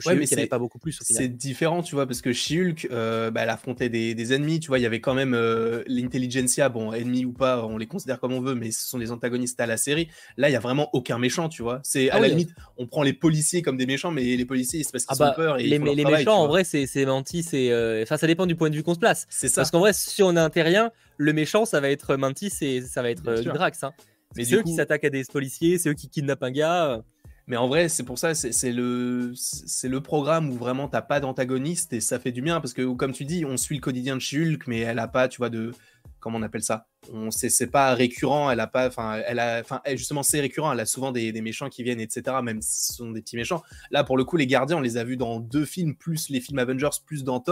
ouais, 0.07 0.15
mais 0.15 0.25
il 0.25 0.49
pas 0.49 0.59
beaucoup 0.59 0.79
plus. 0.79 0.99
C'est 1.03 1.29
différent, 1.29 1.83
tu 1.83 1.95
vois, 1.95 2.07
parce 2.07 2.21
que 2.21 2.33
She-Hulk, 2.33 2.89
euh, 2.91 3.31
bah, 3.31 3.43
elle 3.43 3.51
affrontait 3.51 3.89
des, 3.89 4.33
ennemis, 4.33 4.61
tu 4.61 4.69
vois, 4.69 4.79
il 4.79 4.83
y 4.83 4.87
avait 4.87 5.01
quand 5.01 5.15
même 5.15 5.35
euh, 5.35 5.83
l'intelligentsia, 5.87 6.69
bon, 6.69 6.93
ennemis 6.93 7.25
ou 7.25 7.33
pas, 7.33 7.65
on 7.65 7.79
les 7.79 7.87
considère 7.87 8.21
comme 8.21 8.33
on 8.33 8.41
veut, 8.41 8.55
mais 8.55 8.71
ce 8.71 8.87
sont 8.87 8.99
des 8.99 9.11
antagonistes 9.11 9.61
à 9.61 9.67
la 9.67 9.77
série. 9.77 10.09
Là, 10.37 10.49
il 10.49 10.53
y 10.53 10.57
a 10.57 10.61
vraiment 10.61 10.91
aucun 10.93 11.19
méchant, 11.19 11.49
tu 11.49 11.63
vois. 11.63 11.81
C'est 11.83 12.11
à 12.11 12.17
ah 12.17 12.21
la 12.21 12.29
limite, 12.29 12.51
on 12.77 12.87
prend 12.87 13.03
les 13.03 13.13
policiers 13.13 13.63
comme 13.63 13.77
des 13.77 13.87
méchants, 13.87 14.11
mais 14.11 14.37
les 14.37 14.45
policiers, 14.45 14.83
c'est 14.85 14.93
parce 14.93 15.05
qu'ils 15.05 15.17
ah 15.21 15.25
ont 15.25 15.29
bah, 15.29 15.35
peur. 15.35 15.59
Et 15.59 15.65
les, 15.65 15.79
les 15.79 16.05
méchants, 16.05 16.43
en 16.43 16.47
vrai, 16.47 16.65
c'est 16.65 17.05
Mantis, 17.07 17.43
c'est. 17.43 17.71
Euh, 17.71 18.03
enfin, 18.03 18.17
ça 18.17 18.27
dépend 18.27 18.47
du 18.47 18.57
point 18.57 18.71
de 18.71 18.77
vue 18.77 18.83
qu'on 18.83 18.95
se 18.95 18.99
place. 18.99 19.27
C'est 19.31 19.49
ça. 19.49 19.63
Parce 19.63 19.71
qu'en 19.71 19.81
vrai, 19.81 19.93
si 19.93 20.23
on 20.23 20.37
est 20.37 20.41
un 20.41 20.51
terrien, 20.51 20.91
le 21.17 21.33
méchant, 21.33 21.65
ça 21.65 21.81
va 21.81 21.91
être 21.91 22.17
Mantis 22.17 22.53
et 22.61 22.81
ça 22.83 23.03
va 23.03 23.11
être 23.11 23.23
Drax. 23.23 23.83
Hein. 23.85 23.93
Mais 24.37 24.45
c'est 24.45 24.57
eux 24.57 24.63
qui 24.63 24.75
s'attaquent 24.75 25.05
à 25.05 25.11
des 25.11 25.25
policiers, 25.25 25.79
c'est 25.79 25.89
eux 25.89 25.95
qui 25.95 26.09
kidnappent 26.09 26.43
un 26.43 26.51
gars. 26.51 27.03
Mais 27.49 27.57
en 27.57 27.67
vrai, 27.67 27.89
c'est 27.89 28.03
pour 28.03 28.19
ça, 28.19 28.35
c'est 28.35 28.73
le, 28.73 29.33
le 29.33 30.01
programme 30.01 30.51
où 30.51 30.55
vraiment 30.55 30.87
t'as 30.87 31.01
pas 31.01 31.19
d'antagoniste 31.19 31.95
et 31.95 32.01
ça 32.01 32.19
fait 32.19 32.31
du 32.31 32.43
bien 32.43 32.61
parce 32.61 32.75
que, 32.75 32.93
comme 32.93 33.13
tu 33.13 33.25
dis, 33.25 33.47
on 33.47 33.57
suit 33.57 33.77
le 33.77 33.81
quotidien 33.81 34.17
de 34.17 34.21
Shulk, 34.21 34.67
mais 34.67 34.81
elle 34.81 34.99
a 34.99 35.09
pas, 35.09 35.29
tu 35.29 35.39
vois, 35.39 35.49
de. 35.49 35.73
Comment 36.21 36.39
on 36.39 36.43
appelle 36.43 36.63
ça? 36.63 36.89
C'est 37.31 37.69
pas 37.69 37.95
récurrent, 37.95 38.51
elle 38.51 38.61
a 38.61 38.67
pas. 38.67 38.87
Enfin, 38.89 39.23
elle 39.27 39.39
a. 39.39 39.61
Enfin, 39.61 39.81
justement, 39.87 40.23
c'est 40.23 40.41
récurrent, 40.41 40.71
elle 40.73 40.81
a 40.81 40.85
souvent 40.85 41.11
des, 41.11 41.33
des, 41.33 41.41
méchants 41.41 41.71
qui 41.71 41.83
viennent, 41.83 42.01
etc., 42.01 42.37
même 42.43 42.61
si 42.61 42.89
ce 42.89 42.95
sont 42.95 43.13
des 43.13 43.23
petits 43.23 43.37
méchants. 43.37 43.63
Là, 43.91 44.05
pour 44.05 44.19
le 44.19 44.25
coup, 44.25 44.37
les 44.37 44.47
gardiens, 44.47 44.77
on 44.77 44.83
les 44.83 44.99
a 44.99 45.05
vus 45.05 45.17
dans 45.17 45.41
deux 45.41 45.65
films, 45.65 45.95
plus 45.95 46.29
les 46.29 46.43
films 46.43 46.59
Avengers, 46.59 46.99
plus 47.07 47.25
dans 47.25 47.43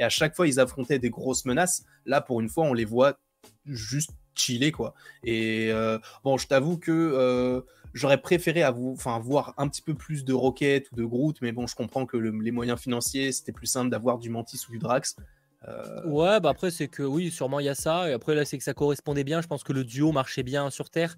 et 0.00 0.02
à 0.02 0.08
chaque 0.08 0.34
fois, 0.34 0.48
ils 0.48 0.58
affrontaient 0.58 0.98
des 0.98 1.10
grosses 1.10 1.44
menaces. 1.44 1.84
Là, 2.06 2.20
pour 2.20 2.40
une 2.40 2.48
fois, 2.48 2.64
on 2.64 2.74
les 2.74 2.84
voit 2.84 3.20
juste 3.66 4.10
chiller, 4.34 4.72
quoi. 4.72 4.94
Et 5.22 5.70
euh, 5.70 6.00
bon, 6.24 6.38
je 6.38 6.48
t'avoue 6.48 6.76
que. 6.76 6.90
Euh, 6.90 7.60
J'aurais 7.94 8.20
préféré 8.20 8.64
enfin, 8.64 9.20
voir 9.20 9.54
un 9.56 9.68
petit 9.68 9.80
peu 9.80 9.94
plus 9.94 10.24
de 10.24 10.32
Rocket 10.32 10.90
ou 10.90 10.96
de 10.96 11.04
Groot, 11.04 11.40
mais 11.40 11.52
bon, 11.52 11.68
je 11.68 11.76
comprends 11.76 12.06
que 12.06 12.16
les 12.16 12.50
moyens 12.50 12.78
financiers, 12.78 13.30
c'était 13.30 13.52
plus 13.52 13.68
simple 13.68 13.88
d'avoir 13.88 14.18
du 14.18 14.30
Mantis 14.30 14.60
ou 14.68 14.72
du 14.72 14.78
Drax. 14.80 15.16
Euh, 15.68 16.06
ouais, 16.06 16.40
bah 16.40 16.50
après, 16.50 16.72
c'est 16.72 16.88
que 16.88 17.04
oui, 17.04 17.30
sûrement 17.30 17.60
il 17.60 17.66
y 17.66 17.68
a 17.68 17.74
ça. 17.76 18.10
Et 18.10 18.12
après, 18.12 18.34
là, 18.34 18.44
c'est 18.44 18.58
que 18.58 18.64
ça 18.64 18.74
correspondait 18.74 19.22
bien. 19.22 19.40
Je 19.40 19.46
pense 19.46 19.62
que 19.62 19.72
le 19.72 19.84
duo 19.84 20.10
marchait 20.10 20.42
bien 20.42 20.70
sur 20.70 20.90
Terre. 20.90 21.16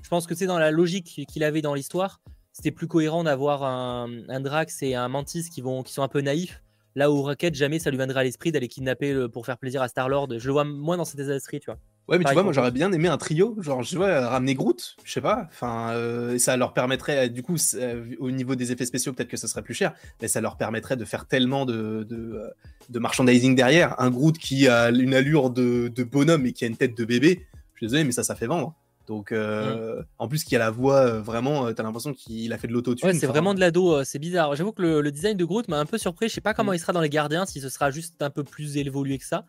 Je 0.00 0.08
pense 0.08 0.26
que 0.26 0.34
c'est 0.34 0.46
dans 0.46 0.58
la 0.58 0.70
logique 0.70 1.26
qu'il 1.28 1.44
avait 1.44 1.60
dans 1.60 1.74
l'histoire. 1.74 2.20
C'était 2.52 2.70
plus 2.70 2.86
cohérent 2.86 3.24
d'avoir 3.24 3.64
un, 3.64 4.08
Drax 4.40 4.82
et 4.82 4.94
un 4.94 5.08
Mantis 5.08 5.48
qui, 5.50 5.60
vont, 5.60 5.82
qui 5.82 5.92
sont 5.92 6.02
un 6.02 6.08
peu 6.08 6.20
naïfs. 6.20 6.62
Là 6.94 7.10
où 7.10 7.22
Rocket, 7.22 7.54
jamais 7.54 7.78
ça 7.78 7.90
lui 7.90 7.96
viendrait 7.96 8.20
à 8.20 8.24
l'esprit 8.24 8.52
d'aller 8.52 8.68
kidnapper 8.68 9.26
pour 9.32 9.46
faire 9.46 9.58
plaisir 9.58 9.82
à 9.82 9.88
Star-Lord. 9.88 10.38
Je 10.38 10.46
le 10.46 10.52
vois 10.52 10.64
moins 10.64 10.96
dans 10.96 11.04
cet 11.04 11.18
état 11.18 11.30
d'esprit, 11.30 11.58
tu 11.58 11.66
vois. 11.66 11.78
Ouais, 12.08 12.18
mais 12.18 12.24
tu 12.24 12.32
vois, 12.32 12.42
moi 12.42 12.52
j'aurais 12.52 12.72
bien 12.72 12.92
aimé 12.92 13.06
un 13.06 13.16
trio, 13.16 13.56
genre 13.60 13.84
je 13.84 13.96
vois 13.96 14.28
ramener 14.28 14.54
Groot, 14.54 14.96
je 15.04 15.12
sais 15.12 15.20
pas, 15.20 15.46
enfin 15.52 15.92
euh, 15.92 16.36
ça 16.36 16.56
leur 16.56 16.74
permettrait, 16.74 17.28
du 17.28 17.42
coup, 17.44 17.56
euh, 17.74 18.04
au 18.18 18.32
niveau 18.32 18.56
des 18.56 18.72
effets 18.72 18.86
spéciaux, 18.86 19.12
peut-être 19.12 19.28
que 19.28 19.36
ce 19.36 19.46
serait 19.46 19.62
plus 19.62 19.74
cher, 19.74 19.94
mais 20.20 20.26
ça 20.26 20.40
leur 20.40 20.56
permettrait 20.56 20.96
de 20.96 21.04
faire 21.04 21.26
tellement 21.26 21.64
de, 21.64 22.02
de, 22.02 22.42
de 22.88 22.98
merchandising 22.98 23.54
derrière. 23.54 24.00
Un 24.00 24.10
Groot 24.10 24.36
qui 24.36 24.66
a 24.66 24.90
une 24.90 25.14
allure 25.14 25.50
de, 25.50 25.88
de, 25.88 26.02
bonhomme 26.02 26.44
et 26.46 26.52
qui 26.52 26.64
a 26.64 26.66
une 26.66 26.76
tête 26.76 26.96
de 26.96 27.04
bébé, 27.04 27.46
je 27.74 27.78
suis 27.78 27.86
désolé, 27.86 28.02
mais 28.02 28.12
ça, 28.12 28.24
ça 28.24 28.34
fait 28.34 28.48
vendre. 28.48 28.74
Donc, 29.06 29.30
euh, 29.30 30.00
mm. 30.00 30.04
en 30.18 30.28
plus, 30.28 30.42
qui 30.42 30.56
a 30.56 30.58
la 30.58 30.70
voix, 30.70 31.20
vraiment, 31.20 31.72
t'as 31.72 31.84
l'impression 31.84 32.12
qu'il 32.14 32.52
a 32.52 32.58
fait 32.58 32.66
de 32.66 32.72
l'autotune. 32.72 33.08
Ouais, 33.08 33.14
c'est 33.14 33.26
vraiment 33.26 33.54
de 33.54 33.60
l'ado, 33.60 34.02
c'est 34.02 34.18
bizarre. 34.18 34.56
J'avoue 34.56 34.72
que 34.72 34.82
le, 34.82 35.12
design 35.12 35.36
de 35.36 35.44
Groot 35.44 35.68
m'a 35.68 35.78
un 35.78 35.86
peu 35.86 35.98
surpris. 35.98 36.28
Je 36.28 36.34
sais 36.34 36.40
pas 36.40 36.52
comment 36.52 36.72
mm. 36.72 36.76
il 36.76 36.78
sera 36.80 36.92
dans 36.92 37.00
les 37.00 37.10
gardiens, 37.10 37.46
si 37.46 37.60
ce 37.60 37.68
sera 37.68 37.92
juste 37.92 38.20
un 38.22 38.30
peu 38.30 38.42
plus 38.42 38.76
évolué 38.76 39.18
que 39.18 39.24
ça. 39.24 39.44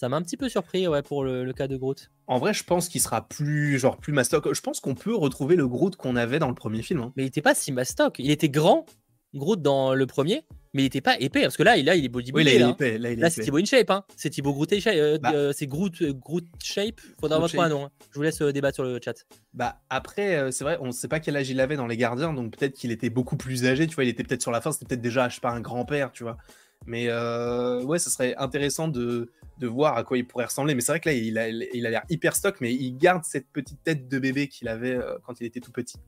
Ça 0.00 0.08
m'a 0.08 0.16
un 0.16 0.22
petit 0.22 0.38
peu 0.38 0.48
surpris 0.48 0.88
ouais, 0.88 1.02
pour 1.02 1.24
le, 1.24 1.52
cas 1.52 1.68
de 1.68 1.76
Groot. 1.76 2.10
En 2.26 2.38
vrai, 2.38 2.54
je 2.54 2.64
pense 2.64 2.88
qu'il 2.88 3.02
sera 3.02 3.28
plus 3.28 3.78
genre 3.78 3.98
plus 3.98 4.14
mastoc. 4.14 4.50
Je 4.50 4.60
pense 4.62 4.80
qu'on 4.80 4.94
peut 4.94 5.14
retrouver 5.14 5.56
le 5.56 5.68
Groot 5.68 5.94
qu'on 5.94 6.16
avait 6.16 6.38
dans 6.38 6.48
le 6.48 6.54
premier 6.54 6.80
film. 6.80 7.00
Hein. 7.00 7.12
Mais 7.16 7.24
il 7.24 7.26
était 7.26 7.42
pas 7.42 7.54
si 7.54 7.70
mastoc. 7.70 8.18
Il 8.18 8.30
était 8.30 8.48
grand, 8.48 8.86
Groot 9.34 9.60
dans 9.60 9.92
le 9.94 10.06
premier, 10.06 10.46
mais 10.72 10.84
il 10.84 10.86
était 10.86 11.02
pas 11.02 11.18
épais 11.20 11.42
parce 11.42 11.58
que 11.58 11.62
là, 11.62 11.76
là 11.76 11.96
il 11.96 12.06
est 12.06 12.08
bodybuildé. 12.08 12.50
Oui, 12.50 12.58
là, 12.58 12.64
il 12.64 12.70
est 12.70 12.96
épais. 12.96 13.16
Là, 13.16 13.28
c'est 13.28 13.42
Thibaut 13.42 13.58
InShape. 13.58 13.90
Hein. 13.90 14.04
C'est 14.16 14.30
Thibaut 14.30 14.54
Groot 14.54 14.74
shape. 14.80 14.94
Euh, 14.96 15.18
bah. 15.18 15.32
euh, 15.34 15.52
c'est 15.54 15.66
Groot, 15.66 16.00
euh, 16.00 16.14
Groot 16.14 16.46
Shape. 16.64 16.98
Faudra 17.20 17.38
voir 17.38 17.50
un 17.66 17.68
nom. 17.68 17.84
Hein. 17.84 17.90
Je 18.10 18.16
vous 18.16 18.22
laisse 18.22 18.40
débattre 18.40 18.76
sur 18.76 18.84
le 18.84 18.98
chat. 19.04 19.26
Bah 19.52 19.82
après, 19.90 20.50
c'est 20.50 20.64
vrai, 20.64 20.78
on 20.80 20.86
ne 20.86 20.92
sait 20.92 21.08
pas 21.08 21.20
quel 21.20 21.36
âge 21.36 21.50
il 21.50 21.60
avait 21.60 21.76
dans 21.76 21.86
les 21.86 21.98
Gardiens, 21.98 22.32
donc 22.32 22.56
peut-être 22.56 22.72
qu'il 22.72 22.90
était 22.90 23.10
beaucoup 23.10 23.36
plus 23.36 23.66
âgé. 23.66 23.86
Tu 23.86 23.94
vois, 23.94 24.04
il 24.04 24.08
était 24.08 24.24
peut-être 24.24 24.40
sur 24.40 24.50
la 24.50 24.62
fin. 24.62 24.72
C'était 24.72 24.86
peut-être 24.86 25.02
déjà, 25.02 25.28
je 25.28 25.34
sais 25.34 25.42
pas, 25.42 25.50
un 25.50 25.60
grand 25.60 25.84
père, 25.84 26.10
tu 26.10 26.22
vois. 26.22 26.38
Mais 26.86 27.12
ouais, 27.12 27.98
ce 27.98 28.08
serait 28.08 28.34
intéressant 28.36 28.88
de 28.88 29.30
de 29.60 29.66
voir 29.68 29.96
à 29.96 30.04
quoi 30.04 30.18
il 30.18 30.26
pourrait 30.26 30.46
ressembler. 30.46 30.74
Mais 30.74 30.80
c'est 30.80 30.92
vrai 30.92 31.00
que 31.00 31.08
là, 31.08 31.14
il 31.14 31.38
a 31.38 31.48
il 31.48 31.86
a 31.86 31.90
l'air 31.90 32.02
hyper 32.08 32.34
stock, 32.34 32.56
mais 32.60 32.74
il 32.74 32.96
garde 32.96 33.24
cette 33.24 33.48
petite 33.48 33.82
tête 33.84 34.08
de 34.08 34.18
bébé 34.18 34.48
qu'il 34.48 34.66
avait 34.68 34.94
euh, 34.94 35.18
quand 35.24 35.40
il 35.40 35.46
était 35.46 35.60
tout 35.60 35.70
petit. 35.70 35.98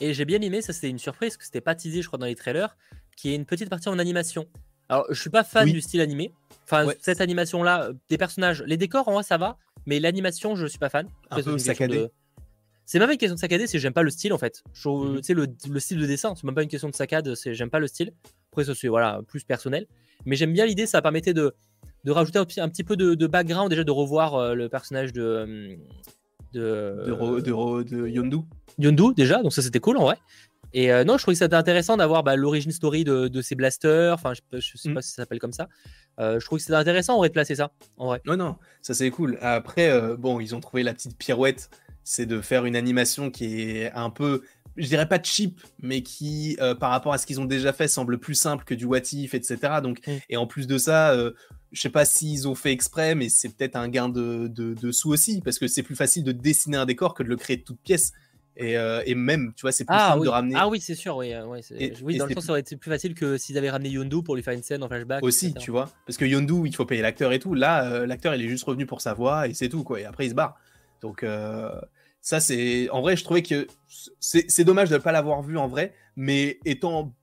Et 0.00 0.12
j'ai 0.12 0.24
bien 0.24 0.40
aimé, 0.42 0.60
ça 0.60 0.72
c'était 0.72 0.90
une 0.90 0.98
surprise, 0.98 1.36
que 1.36 1.44
c'était 1.44 1.62
pas 1.62 1.74
teasé, 1.74 2.02
je 2.02 2.06
crois, 2.08 2.18
dans 2.18 2.26
les 2.26 2.34
trailers, 2.34 2.76
qui 3.16 3.30
est 3.30 3.34
une 3.34 3.46
petite 3.46 3.70
partie 3.70 3.88
en 3.88 3.98
animation. 3.98 4.46
Alors, 4.88 5.06
je 5.08 5.20
suis 5.20 5.30
pas 5.30 5.42
fan 5.42 5.70
du 5.70 5.80
style 5.80 6.00
animé. 6.00 6.32
Enfin, 6.64 6.92
cette 7.00 7.20
animation-là, 7.20 7.84
euh, 7.84 7.92
des 8.08 8.18
personnages, 8.18 8.62
les 8.66 8.76
décors, 8.76 9.08
en 9.08 9.14
vrai, 9.14 9.22
ça 9.22 9.38
va, 9.38 9.56
mais 9.86 9.98
l'animation, 9.98 10.54
je 10.54 10.66
suis 10.66 10.78
pas 10.78 10.90
fan. 10.90 11.08
Un 11.30 11.42
peu 11.42 11.56
saccadé. 11.58 12.08
C'est 12.84 13.00
même 13.00 13.08
pas 13.08 13.14
une 13.14 13.18
question 13.18 13.34
de 13.34 13.40
saccadé, 13.40 13.66
c'est 13.66 13.80
j'aime 13.80 13.92
pas 13.92 14.04
le 14.04 14.10
style 14.10 14.32
en 14.32 14.38
fait. 14.38 14.62
Tu 14.72 14.88
sais, 15.22 15.34
le, 15.34 15.48
le, 15.68 15.80
style 15.80 15.98
de 15.98 16.06
dessin, 16.06 16.34
c'est 16.36 16.44
même 16.44 16.54
pas 16.54 16.62
une 16.62 16.68
question 16.68 16.88
de 16.88 16.94
saccade, 16.94 17.34
c'est 17.34 17.52
j'aime 17.52 17.68
pas 17.68 17.80
le 17.80 17.88
style. 17.88 18.12
Après, 18.52 18.64
ça 18.64 18.76
c'est 18.76 18.86
voilà, 18.86 19.22
plus 19.26 19.42
personnel. 19.42 19.88
Mais 20.24 20.36
j'aime 20.36 20.52
bien 20.52 20.66
l'idée, 20.66 20.86
ça 20.86 21.02
permettait 21.02 21.34
de, 21.34 21.52
de 22.06 22.12
rajouter 22.12 22.38
un, 22.38 22.68
petit 22.68 22.84
peu 22.84 22.96
de, 22.96 23.26
background, 23.26 23.68
déjà 23.68 23.82
de 23.84 23.90
revoir 23.90 24.34
euh, 24.34 24.54
le 24.54 24.68
personnage 24.68 25.12
de. 25.12 25.76
Euh, 26.54 27.04
de, 27.04 27.40
de, 27.40 27.82
de, 27.82 28.08
Yondu. 28.08 28.38
Yondu, 28.78 29.12
déjà, 29.14 29.42
donc 29.42 29.52
ça 29.52 29.60
c'était 29.60 29.80
cool 29.80 29.98
en 29.98 30.04
vrai. 30.04 30.16
Et 30.72 30.92
euh, 30.92 31.04
non, 31.04 31.16
je 31.18 31.22
trouvais 31.22 31.34
que 31.34 31.38
c'était 31.38 31.56
intéressant 31.56 31.96
d'avoir 31.96 32.22
bah, 32.22 32.36
l'origine 32.36 32.70
story 32.70 33.02
de, 33.04 33.40
ces 33.42 33.56
blasters. 33.56 34.14
Enfin, 34.14 34.32
je, 34.34 34.58
je 34.58 34.76
sais 34.76 34.88
mm. 34.88 34.94
pas 34.94 35.02
si 35.02 35.10
ça 35.10 35.22
s'appelle 35.22 35.40
comme 35.40 35.52
ça. 35.52 35.68
je 36.18 36.44
trouve 36.44 36.58
que 36.58 36.64
c'était 36.64 36.76
intéressant 36.76 37.14
en 37.14 37.18
vrai 37.18 37.28
de 37.28 37.34
placer 37.34 37.56
ça. 37.56 37.72
En 37.96 38.06
vrai. 38.06 38.22
Non, 38.24 38.36
non, 38.36 38.56
ça 38.82 38.94
c'est 38.94 39.10
cool. 39.10 39.36
Après, 39.42 40.16
bon, 40.16 40.38
ils 40.38 40.54
ont 40.54 40.60
trouvé 40.60 40.84
la 40.84 40.94
petite 40.94 41.18
pirouette 41.18 41.70
c'est 42.06 42.24
de 42.24 42.40
faire 42.40 42.64
une 42.64 42.76
animation 42.76 43.30
qui 43.32 43.62
est 43.62 43.90
un 43.92 44.10
peu, 44.10 44.42
je 44.76 44.86
dirais 44.86 45.08
pas 45.08 45.20
cheap, 45.20 45.60
mais 45.82 46.02
qui, 46.02 46.56
euh, 46.60 46.72
par 46.72 46.90
rapport 46.92 47.12
à 47.12 47.18
ce 47.18 47.26
qu'ils 47.26 47.40
ont 47.40 47.44
déjà 47.46 47.72
fait, 47.72 47.88
semble 47.88 48.18
plus 48.18 48.36
simple 48.36 48.64
que 48.64 48.74
du 48.74 48.84
what 48.84 49.00
if, 49.12 49.34
etc. 49.34 49.80
Donc, 49.82 50.06
mm. 50.06 50.12
Et 50.30 50.36
en 50.36 50.46
plus 50.46 50.68
de 50.68 50.78
ça, 50.78 51.10
euh, 51.10 51.32
je 51.72 51.80
sais 51.80 51.90
pas 51.90 52.04
s'ils 52.04 52.48
ont 52.48 52.54
fait 52.54 52.72
exprès, 52.72 53.14
mais 53.14 53.28
c'est 53.28 53.48
peut-être 53.48 53.76
un 53.76 53.88
gain 53.88 54.08
de, 54.08 54.48
de, 54.48 54.92
sous 54.92 55.10
aussi, 55.10 55.40
parce 55.40 55.58
que 55.58 55.66
c'est 55.66 55.82
plus 55.82 55.96
facile 55.96 56.24
de 56.24 56.32
dessiner 56.32 56.76
un 56.76 56.86
décor 56.86 57.14
que 57.14 57.22
de 57.22 57.28
le 57.28 57.36
créer 57.36 57.56
de 57.56 57.62
toutes 57.62 57.80
pièces. 57.80 58.12
Et, 58.58 58.78
euh, 58.78 59.02
et, 59.04 59.14
même, 59.14 59.52
tu 59.54 59.62
vois, 59.62 59.72
c'est 59.72 59.84
plus 59.84 59.94
ah 59.94 60.12
simple 60.12 60.24
de 60.24 60.30
ramener. 60.30 60.54
Ah 60.56 60.66
oui, 60.66 60.80
c'est 60.80 60.94
sûr, 60.94 61.18
oui. 61.18 61.34
oui, 62.02 62.16
dans 62.16 62.24
le 62.24 62.34
sens, 62.34 62.44
ça 62.44 62.52
aurait 62.52 62.60
été 62.60 62.76
plus 62.76 62.90
facile 62.90 63.14
que 63.14 63.36
s'ils 63.36 63.58
avaient 63.58 63.68
ramené 63.68 63.90
Yondu 63.90 64.22
pour 64.22 64.34
lui 64.34 64.42
faire 64.42 64.54
une 64.54 64.62
scène 64.62 64.82
en 64.82 64.88
flashback. 64.88 65.22
Aussi, 65.22 65.52
tu 65.52 65.70
vois. 65.70 65.90
Parce 66.06 66.16
que 66.16 66.24
Yondu, 66.24 66.62
il 66.64 66.74
faut 66.74 66.86
payer 66.86 67.02
l'acteur 67.02 67.32
et 67.32 67.38
tout. 67.38 67.52
Là, 67.52 68.06
l'acteur, 68.06 68.34
il 68.34 68.42
est 68.42 68.48
juste 68.48 68.64
revenu 68.64 68.86
pour 68.86 69.02
sa 69.02 69.12
voix 69.12 69.46
et 69.46 69.52
c'est 69.52 69.68
tout, 69.68 69.84
quoi. 69.84 70.00
Et 70.00 70.04
après, 70.06 70.24
il 70.24 70.30
se 70.30 70.34
barre. 70.34 70.58
Donc, 71.02 71.26
ça, 72.22 72.40
c'est. 72.40 72.88
En 72.90 73.02
vrai, 73.02 73.16
je 73.16 73.24
trouvais 73.24 73.42
que 73.42 73.66
c'est 74.20 74.64
dommage 74.64 74.88
de 74.88 74.94
ne 74.94 75.00
pas 75.00 75.12
l'avoir 75.12 75.42
vu 75.42 75.58
en 75.58 75.68
vrai, 75.68 75.94
mais 76.16 76.58
étant 76.64 77.14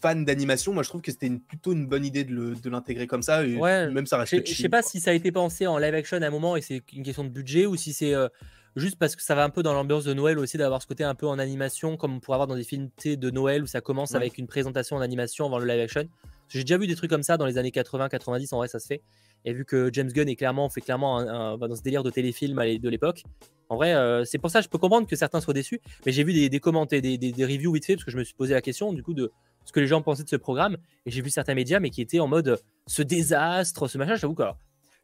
fan 0.00 0.24
d'animation, 0.24 0.72
moi 0.72 0.82
je 0.82 0.88
trouve 0.88 1.02
que 1.02 1.10
c'était 1.10 1.30
plutôt 1.30 1.72
une 1.72 1.86
bonne 1.86 2.04
idée 2.04 2.24
de 2.24 2.70
l'intégrer 2.70 3.06
comme 3.06 3.22
ça. 3.22 3.42
ouais, 3.42 3.90
même 3.90 4.06
ça 4.06 4.24
Je 4.24 4.54
sais 4.54 4.68
pas 4.68 4.82
si 4.82 5.00
ça 5.00 5.10
a 5.10 5.14
été 5.14 5.32
pensé 5.32 5.66
en 5.66 5.78
live 5.78 5.94
action 5.94 6.18
à 6.22 6.26
un 6.26 6.30
moment 6.30 6.56
et 6.56 6.62
c'est 6.62 6.82
une 6.92 7.02
question 7.02 7.24
de 7.24 7.28
budget 7.28 7.66
ou 7.66 7.76
si 7.76 7.92
c'est 7.92 8.14
euh, 8.14 8.28
juste 8.76 8.98
parce 8.98 9.16
que 9.16 9.22
ça 9.22 9.34
va 9.34 9.42
un 9.42 9.50
peu 9.50 9.62
dans 9.62 9.74
l'ambiance 9.74 10.04
de 10.04 10.14
Noël 10.14 10.38
aussi 10.38 10.56
d'avoir 10.56 10.80
ce 10.80 10.86
côté 10.86 11.02
un 11.02 11.14
peu 11.14 11.26
en 11.26 11.38
animation 11.38 11.96
comme 11.96 12.14
on 12.14 12.20
pourrait 12.20 12.36
avoir 12.36 12.46
dans 12.46 12.56
des 12.56 12.64
films 12.64 12.88
de 13.04 13.30
Noël 13.30 13.62
où 13.62 13.66
ça 13.66 13.80
commence 13.80 14.14
avec 14.14 14.38
une 14.38 14.46
présentation 14.46 14.96
en 14.96 15.00
animation 15.00 15.46
avant 15.46 15.58
le 15.58 15.66
live 15.66 15.80
action. 15.80 16.08
J'ai 16.48 16.62
déjà 16.62 16.78
vu 16.78 16.86
des 16.86 16.96
trucs 16.96 17.10
comme 17.10 17.22
ça 17.22 17.36
dans 17.36 17.46
les 17.46 17.58
années 17.58 17.70
80-90, 17.70 18.54
en 18.54 18.58
vrai 18.58 18.68
ça 18.68 18.78
se 18.78 18.86
fait. 18.86 19.02
Et 19.44 19.52
vu 19.52 19.64
que 19.64 19.90
James 19.92 20.08
Gunn 20.08 20.28
est 20.28 20.36
clairement, 20.36 20.68
fait 20.68 20.80
clairement 20.80 21.56
dans 21.56 21.76
ce 21.76 21.82
délire 21.82 22.02
de 22.02 22.10
téléfilm 22.10 22.56
de 22.56 22.88
l'époque, 22.88 23.24
en 23.70 23.76
vrai, 23.76 23.94
euh, 23.94 24.24
c'est 24.24 24.38
pour 24.38 24.50
ça 24.50 24.58
que 24.58 24.64
je 24.64 24.68
peux 24.68 24.78
comprendre 24.78 25.06
que 25.06 25.14
certains 25.14 25.40
soient 25.40 25.54
déçus. 25.54 25.80
Mais 26.04 26.10
j'ai 26.10 26.24
vu 26.24 26.32
des, 26.32 26.48
des 26.48 26.58
commentaires, 26.60 27.00
des, 27.00 27.16
des, 27.16 27.44
reviews 27.44 27.72
vite 27.72 27.86
fait, 27.86 27.94
parce 27.94 28.04
que 28.04 28.10
je 28.10 28.18
me 28.18 28.24
suis 28.24 28.34
posé 28.34 28.52
la 28.52 28.60
question 28.60 28.92
du 28.92 29.04
coup 29.04 29.14
de 29.14 29.30
ce 29.64 29.72
que 29.72 29.80
les 29.80 29.86
gens 29.86 30.02
pensaient 30.02 30.24
de 30.24 30.28
ce 30.28 30.36
programme. 30.36 30.76
Et 31.06 31.10
j'ai 31.10 31.22
vu 31.22 31.30
certains 31.30 31.54
médias, 31.54 31.80
mais 31.80 31.90
qui 31.90 32.00
étaient 32.00 32.20
en 32.20 32.28
mode 32.28 32.60
ce 32.86 33.02
désastre, 33.02 33.88
ce 33.88 33.98
machin. 33.98 34.16
J'avoue 34.16 34.34
que 34.34 34.44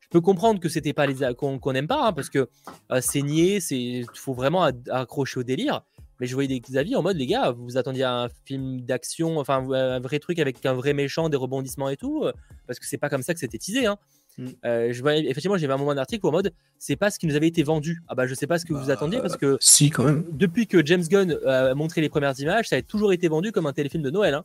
je 0.00 0.08
peux 0.10 0.20
comprendre 0.20 0.60
que 0.60 0.68
c'était 0.68 0.92
pas 0.92 1.06
les 1.06 1.34
qu'on 1.34 1.72
n'aime 1.72 1.88
pas, 1.88 2.06
hein, 2.06 2.12
parce 2.12 2.30
que 2.30 2.48
euh, 2.92 3.00
c'est 3.00 3.22
nier, 3.22 3.60
c'est 3.60 4.04
faut 4.14 4.34
vraiment 4.34 4.70
accrocher 4.90 5.40
au 5.40 5.42
délire. 5.42 5.82
Mais 6.20 6.26
je 6.26 6.34
voyais 6.34 6.60
des 6.60 6.76
avis 6.76 6.96
en 6.96 7.02
mode 7.02 7.16
les 7.16 7.26
gars, 7.26 7.50
vous 7.50 7.76
attendiez 7.76 8.04
un 8.04 8.28
film 8.46 8.80
d'action, 8.80 9.38
enfin 9.38 9.68
un 9.70 10.00
vrai 10.00 10.18
truc 10.18 10.38
avec 10.38 10.64
un 10.64 10.72
vrai 10.72 10.94
méchant, 10.94 11.28
des 11.28 11.36
rebondissements 11.36 11.90
et 11.90 11.96
tout, 11.96 12.24
euh, 12.24 12.32
parce 12.66 12.78
que 12.78 12.86
c'est 12.86 12.98
pas 12.98 13.10
comme 13.10 13.22
ça 13.22 13.34
que 13.34 13.40
c'était 13.40 13.58
teasé. 13.58 13.86
Hein. 13.86 13.98
Mm. 14.38 14.46
Euh, 14.64 14.92
je 14.92 15.02
effectivement, 15.28 15.56
j'ai 15.56 15.66
vu 15.66 15.72
un 15.72 15.76
moment 15.76 15.94
d'article 15.94 16.26
en 16.26 16.32
mode 16.32 16.52
c'est 16.78 16.96
pas 16.96 17.10
ce 17.10 17.18
qui 17.18 17.26
nous 17.26 17.36
avait 17.36 17.48
été 17.48 17.62
vendu. 17.62 18.02
Ah 18.08 18.14
bah 18.14 18.26
je 18.26 18.34
sais 18.34 18.46
pas 18.46 18.58
ce 18.58 18.66
que 18.66 18.74
vous 18.74 18.86
bah, 18.86 18.92
attendiez 18.92 19.20
parce 19.20 19.36
que 19.36 19.56
si 19.60 19.90
quand 19.90 20.04
même. 20.04 20.24
Depuis 20.30 20.66
que 20.66 20.84
James 20.84 21.02
Gunn 21.02 21.38
a 21.46 21.74
montré 21.74 22.00
les 22.00 22.08
premières 22.08 22.38
images, 22.38 22.68
ça 22.68 22.76
a 22.76 22.82
toujours 22.82 23.12
été 23.12 23.28
vendu 23.28 23.52
comme 23.52 23.66
un 23.66 23.72
téléfilm 23.72 24.02
de 24.02 24.10
Noël. 24.10 24.34
Hein. 24.34 24.44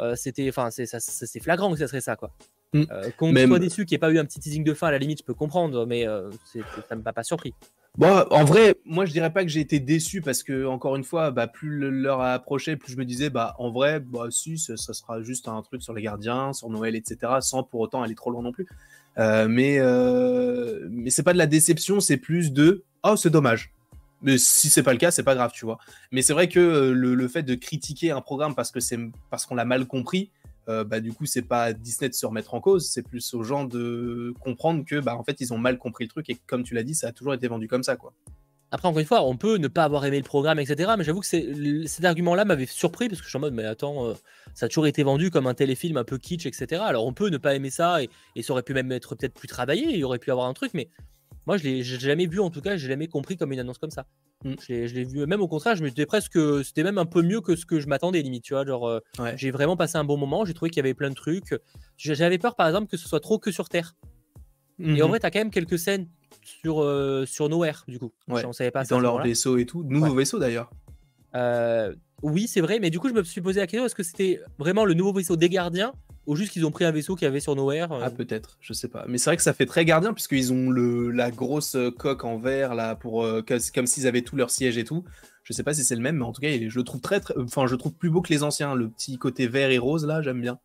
Euh, 0.00 0.14
c'était, 0.16 0.48
enfin 0.48 0.70
c'est, 0.70 0.86
c'est 0.86 1.40
flagrant 1.40 1.72
que 1.72 1.78
ça 1.78 1.88
serait 1.88 2.00
ça 2.00 2.16
quoi. 2.16 2.30
Mm. 2.72 2.82
Euh, 2.90 3.10
qu'on 3.16 3.34
soit 3.34 3.58
déçu 3.58 3.86
qu'il 3.86 3.94
n'y 3.94 3.96
ait 3.96 3.98
pas 3.98 4.10
eu 4.10 4.18
un 4.18 4.24
petit 4.24 4.40
teasing 4.40 4.64
de 4.64 4.74
fin 4.74 4.88
à 4.88 4.90
la 4.90 4.98
limite, 4.98 5.20
je 5.20 5.24
peux 5.24 5.34
comprendre, 5.34 5.86
mais 5.86 6.04
ça 6.04 6.96
ne 6.96 7.02
m'a 7.02 7.12
pas 7.12 7.22
surpris. 7.22 7.54
Bon, 7.96 8.24
en 8.30 8.44
vrai, 8.44 8.74
moi 8.84 9.06
je 9.06 9.12
dirais 9.12 9.32
pas 9.32 9.44
que 9.44 9.48
j'ai 9.48 9.60
été 9.60 9.78
déçu 9.78 10.20
parce 10.20 10.42
que 10.42 10.66
encore 10.66 10.96
une 10.96 11.04
fois, 11.04 11.30
bah, 11.30 11.46
plus 11.46 11.70
l'heure 11.78 12.20
a 12.20 12.32
approché, 12.32 12.74
plus 12.76 12.92
je 12.92 12.98
me 12.98 13.04
disais, 13.04 13.30
bah 13.30 13.54
en 13.60 13.70
vrai, 13.70 14.00
bah 14.00 14.26
si, 14.30 14.58
ça, 14.58 14.76
sera 14.76 15.22
juste 15.22 15.46
un 15.46 15.62
truc 15.62 15.80
sur 15.80 15.92
les 15.94 16.02
gardiens, 16.02 16.52
sur 16.52 16.68
Noël, 16.70 16.96
etc., 16.96 17.34
sans 17.40 17.62
pour 17.62 17.78
autant 17.78 18.02
aller 18.02 18.16
trop 18.16 18.32
loin 18.32 18.42
non 18.42 18.50
plus. 18.50 18.66
Euh, 19.18 19.46
mais 19.48 19.78
euh, 19.78 20.86
mais 20.90 21.10
c'est 21.10 21.22
pas 21.22 21.32
de 21.32 21.38
la 21.38 21.46
déception, 21.46 22.00
c'est 22.00 22.16
plus 22.16 22.52
de 22.52 22.84
oh 23.02 23.16
c'est 23.16 23.30
dommage. 23.30 23.72
Mais 24.22 24.38
si 24.38 24.70
c'est 24.70 24.82
pas 24.82 24.92
le 24.92 24.98
cas, 24.98 25.10
c'est 25.10 25.22
pas 25.22 25.34
grave, 25.34 25.52
tu 25.52 25.66
vois. 25.66 25.78
Mais 26.10 26.22
c'est 26.22 26.32
vrai 26.32 26.48
que 26.48 26.58
euh, 26.58 26.92
le, 26.92 27.28
fait 27.28 27.42
de 27.42 27.54
critiquer 27.54 28.10
un 28.10 28.22
programme 28.22 28.54
parce 28.54 28.70
que 28.70 28.80
c'est 28.80 28.98
parce 29.30 29.44
qu'on 29.44 29.54
l'a 29.54 29.64
mal 29.64 29.86
compris, 29.86 30.30
bah 30.66 31.00
du 31.00 31.12
coup 31.12 31.26
c'est 31.26 31.42
pas 31.42 31.64
à 31.64 31.72
Disney 31.74 32.08
de 32.08 32.14
se 32.14 32.24
remettre 32.24 32.54
en 32.54 32.60
cause, 32.60 32.88
c'est 32.88 33.02
plus 33.02 33.34
aux 33.34 33.42
gens 33.42 33.64
de 33.64 34.32
comprendre 34.40 34.82
que 34.86 34.98
bah 34.98 35.14
en 35.14 35.22
fait 35.22 35.38
ils 35.42 35.52
ont 35.52 35.58
mal 35.58 35.76
compris 35.76 36.04
le 36.04 36.08
truc 36.08 36.30
et 36.30 36.38
comme 36.46 36.62
tu 36.62 36.74
l'as 36.74 36.82
dit, 36.82 36.94
ça 36.94 37.08
a 37.08 37.12
toujours 37.12 37.34
été 37.34 37.48
vendu 37.48 37.68
comme 37.68 37.82
ça, 37.82 37.96
quoi. 37.96 38.14
Après, 38.74 38.88
encore 38.88 38.98
une 38.98 39.06
fois, 39.06 39.22
on 39.24 39.36
peut 39.36 39.56
ne 39.58 39.68
pas 39.68 39.84
avoir 39.84 40.04
aimé 40.04 40.18
le 40.18 40.24
programme, 40.24 40.58
etc. 40.58 40.94
Mais 40.98 41.04
j'avoue 41.04 41.20
que 41.20 41.86
cet 41.86 42.04
argument-là 42.04 42.44
m'avait 42.44 42.66
surpris 42.66 43.08
parce 43.08 43.20
que 43.20 43.24
je 43.24 43.28
suis 43.28 43.36
en 43.36 43.40
mode, 43.40 43.54
mais 43.54 43.64
attends, 43.64 44.04
euh, 44.04 44.14
ça 44.52 44.66
a 44.66 44.68
toujours 44.68 44.88
été 44.88 45.04
vendu 45.04 45.30
comme 45.30 45.46
un 45.46 45.54
téléfilm 45.54 45.96
un 45.96 46.02
peu 46.02 46.18
kitsch, 46.18 46.44
etc. 46.46 46.82
Alors 46.84 47.06
on 47.06 47.12
peut 47.12 47.28
ne 47.28 47.36
pas 47.36 47.54
aimer 47.54 47.70
ça 47.70 48.02
et, 48.02 48.42
ça 48.42 48.52
aurait 48.52 48.64
pu 48.64 48.74
même 48.74 48.90
être 48.90 49.14
peut-être 49.14 49.34
plus 49.34 49.46
travaillé, 49.46 49.84
il 49.90 49.96
y 49.98 50.02
aurait 50.02 50.18
pu 50.18 50.32
avoir 50.32 50.48
un 50.48 50.54
truc, 50.54 50.72
mais 50.74 50.88
moi 51.46 51.56
je 51.56 51.62
l'ai 51.62 51.84
jamais 51.84 52.26
vu 52.26 52.40
en 52.40 52.50
tout 52.50 52.60
cas, 52.60 52.76
je 52.76 52.82
l'ai 52.82 52.94
jamais 52.94 53.06
compris 53.06 53.36
comme 53.36 53.52
une 53.52 53.60
annonce 53.60 53.78
comme 53.78 53.92
ça. 53.92 54.06
Mm. 54.42 54.54
Je 54.68 54.92
l'ai 54.92 55.04
vu, 55.04 55.24
même 55.24 55.40
au 55.40 55.46
contraire, 55.46 55.76
je 55.76 55.84
me 55.84 55.88
disais 55.88 56.04
presque, 56.04 56.36
c'était 56.64 56.82
même 56.82 56.98
un 56.98 57.06
peu 57.06 57.22
mieux 57.22 57.42
que 57.42 57.54
ce 57.54 57.66
que 57.66 57.78
je 57.78 57.86
m'attendais 57.86 58.22
limite, 58.22 58.42
tu 58.42 58.54
vois. 58.54 58.66
Genre, 58.66 58.88
euh, 58.88 59.00
j'ai 59.36 59.52
vraiment 59.52 59.76
passé 59.76 59.98
un 59.98 60.04
bon 60.04 60.16
moment, 60.16 60.44
j'ai 60.44 60.52
trouvé 60.52 60.70
qu'il 60.70 60.78
y 60.78 60.84
avait 60.84 60.94
plein 60.94 61.10
de 61.10 61.14
trucs. 61.14 61.54
J'avais 61.96 62.38
peur 62.38 62.56
par 62.56 62.66
exemple 62.66 62.88
que 62.88 62.96
ce 62.96 63.08
soit 63.08 63.20
trop 63.20 63.38
que 63.38 63.52
sur 63.52 63.68
Terre. 63.68 63.94
Et 64.80 65.02
en 65.02 65.06
mhm. 65.06 65.10
vrai, 65.10 65.20
tu 65.20 65.26
as 65.26 65.30
quand 65.30 65.38
même 65.38 65.50
quelques 65.50 65.78
scènes 65.78 66.08
sur, 66.42 66.82
euh, 66.82 67.24
sur 67.26 67.48
Nowhere, 67.48 67.84
du 67.88 67.98
coup. 67.98 68.12
Ouais. 68.28 68.44
On 68.44 68.52
savait 68.52 68.70
pas 68.70 68.84
Dans 68.84 69.00
leur 69.00 69.22
vaisseau 69.22 69.56
et 69.58 69.66
tout. 69.66 69.84
Nouveau 69.84 70.14
vaisseau 70.14 70.38
d'ailleurs. 70.38 70.70
Euh, 71.34 71.94
oui, 72.22 72.46
c'est 72.46 72.60
vrai, 72.60 72.78
mais 72.80 72.90
du 72.90 72.98
coup, 72.98 73.08
je 73.08 73.14
me 73.14 73.22
suis 73.22 73.40
posé 73.40 73.60
la 73.60 73.66
question 73.66 73.86
est-ce 73.86 73.94
que 73.94 74.02
c'était 74.02 74.40
vraiment 74.58 74.84
le 74.84 74.94
nouveau 74.94 75.12
vaisseau 75.12 75.36
des 75.36 75.48
gardiens 75.48 75.92
ou 76.26 76.36
juste 76.36 76.52
qu'ils 76.52 76.64
ont 76.64 76.70
pris 76.70 76.84
un 76.84 76.90
vaisseau 76.90 77.16
qu'il 77.16 77.26
y 77.26 77.28
avait 77.28 77.40
sur 77.40 77.54
Nowhere 77.54 77.92
euh? 77.92 78.00
Ah, 78.02 78.10
peut-être, 78.10 78.56
je 78.60 78.72
sais 78.72 78.88
pas. 78.88 79.04
Mais 79.08 79.18
c'est 79.18 79.30
vrai 79.30 79.36
que 79.36 79.42
ça 79.42 79.52
fait 79.52 79.66
très 79.66 79.84
gardien, 79.84 80.14
puisqu'ils 80.14 80.52
ont 80.52 80.70
le, 80.70 81.10
la 81.10 81.30
grosse 81.30 81.76
coque 81.98 82.24
en 82.24 82.38
verre, 82.38 82.74
là, 82.74 82.94
pour, 82.94 83.26
comme 83.46 83.86
s'ils 83.86 84.06
avaient 84.06 84.22
tout 84.22 84.36
leur 84.36 84.50
siège 84.50 84.78
et 84.78 84.84
tout. 84.84 85.04
Je 85.42 85.52
sais 85.52 85.62
pas 85.62 85.74
si 85.74 85.84
c'est 85.84 85.94
le 85.94 86.00
même, 86.00 86.16
mais 86.16 86.24
en 86.24 86.32
tout 86.32 86.40
cas, 86.40 86.48
je 86.50 86.78
le 86.78 86.84
trouve 86.84 87.02
très, 87.02 87.20
très. 87.20 87.34
Enfin, 87.38 87.66
je 87.66 87.76
trouve 87.76 87.92
plus 87.92 88.08
beau 88.08 88.22
que 88.22 88.32
les 88.32 88.42
anciens. 88.42 88.74
Le 88.74 88.88
petit 88.88 89.18
côté 89.18 89.46
vert 89.46 89.70
et 89.70 89.78
rose, 89.78 90.06
là, 90.06 90.22
j'aime 90.22 90.40
bien. 90.40 90.58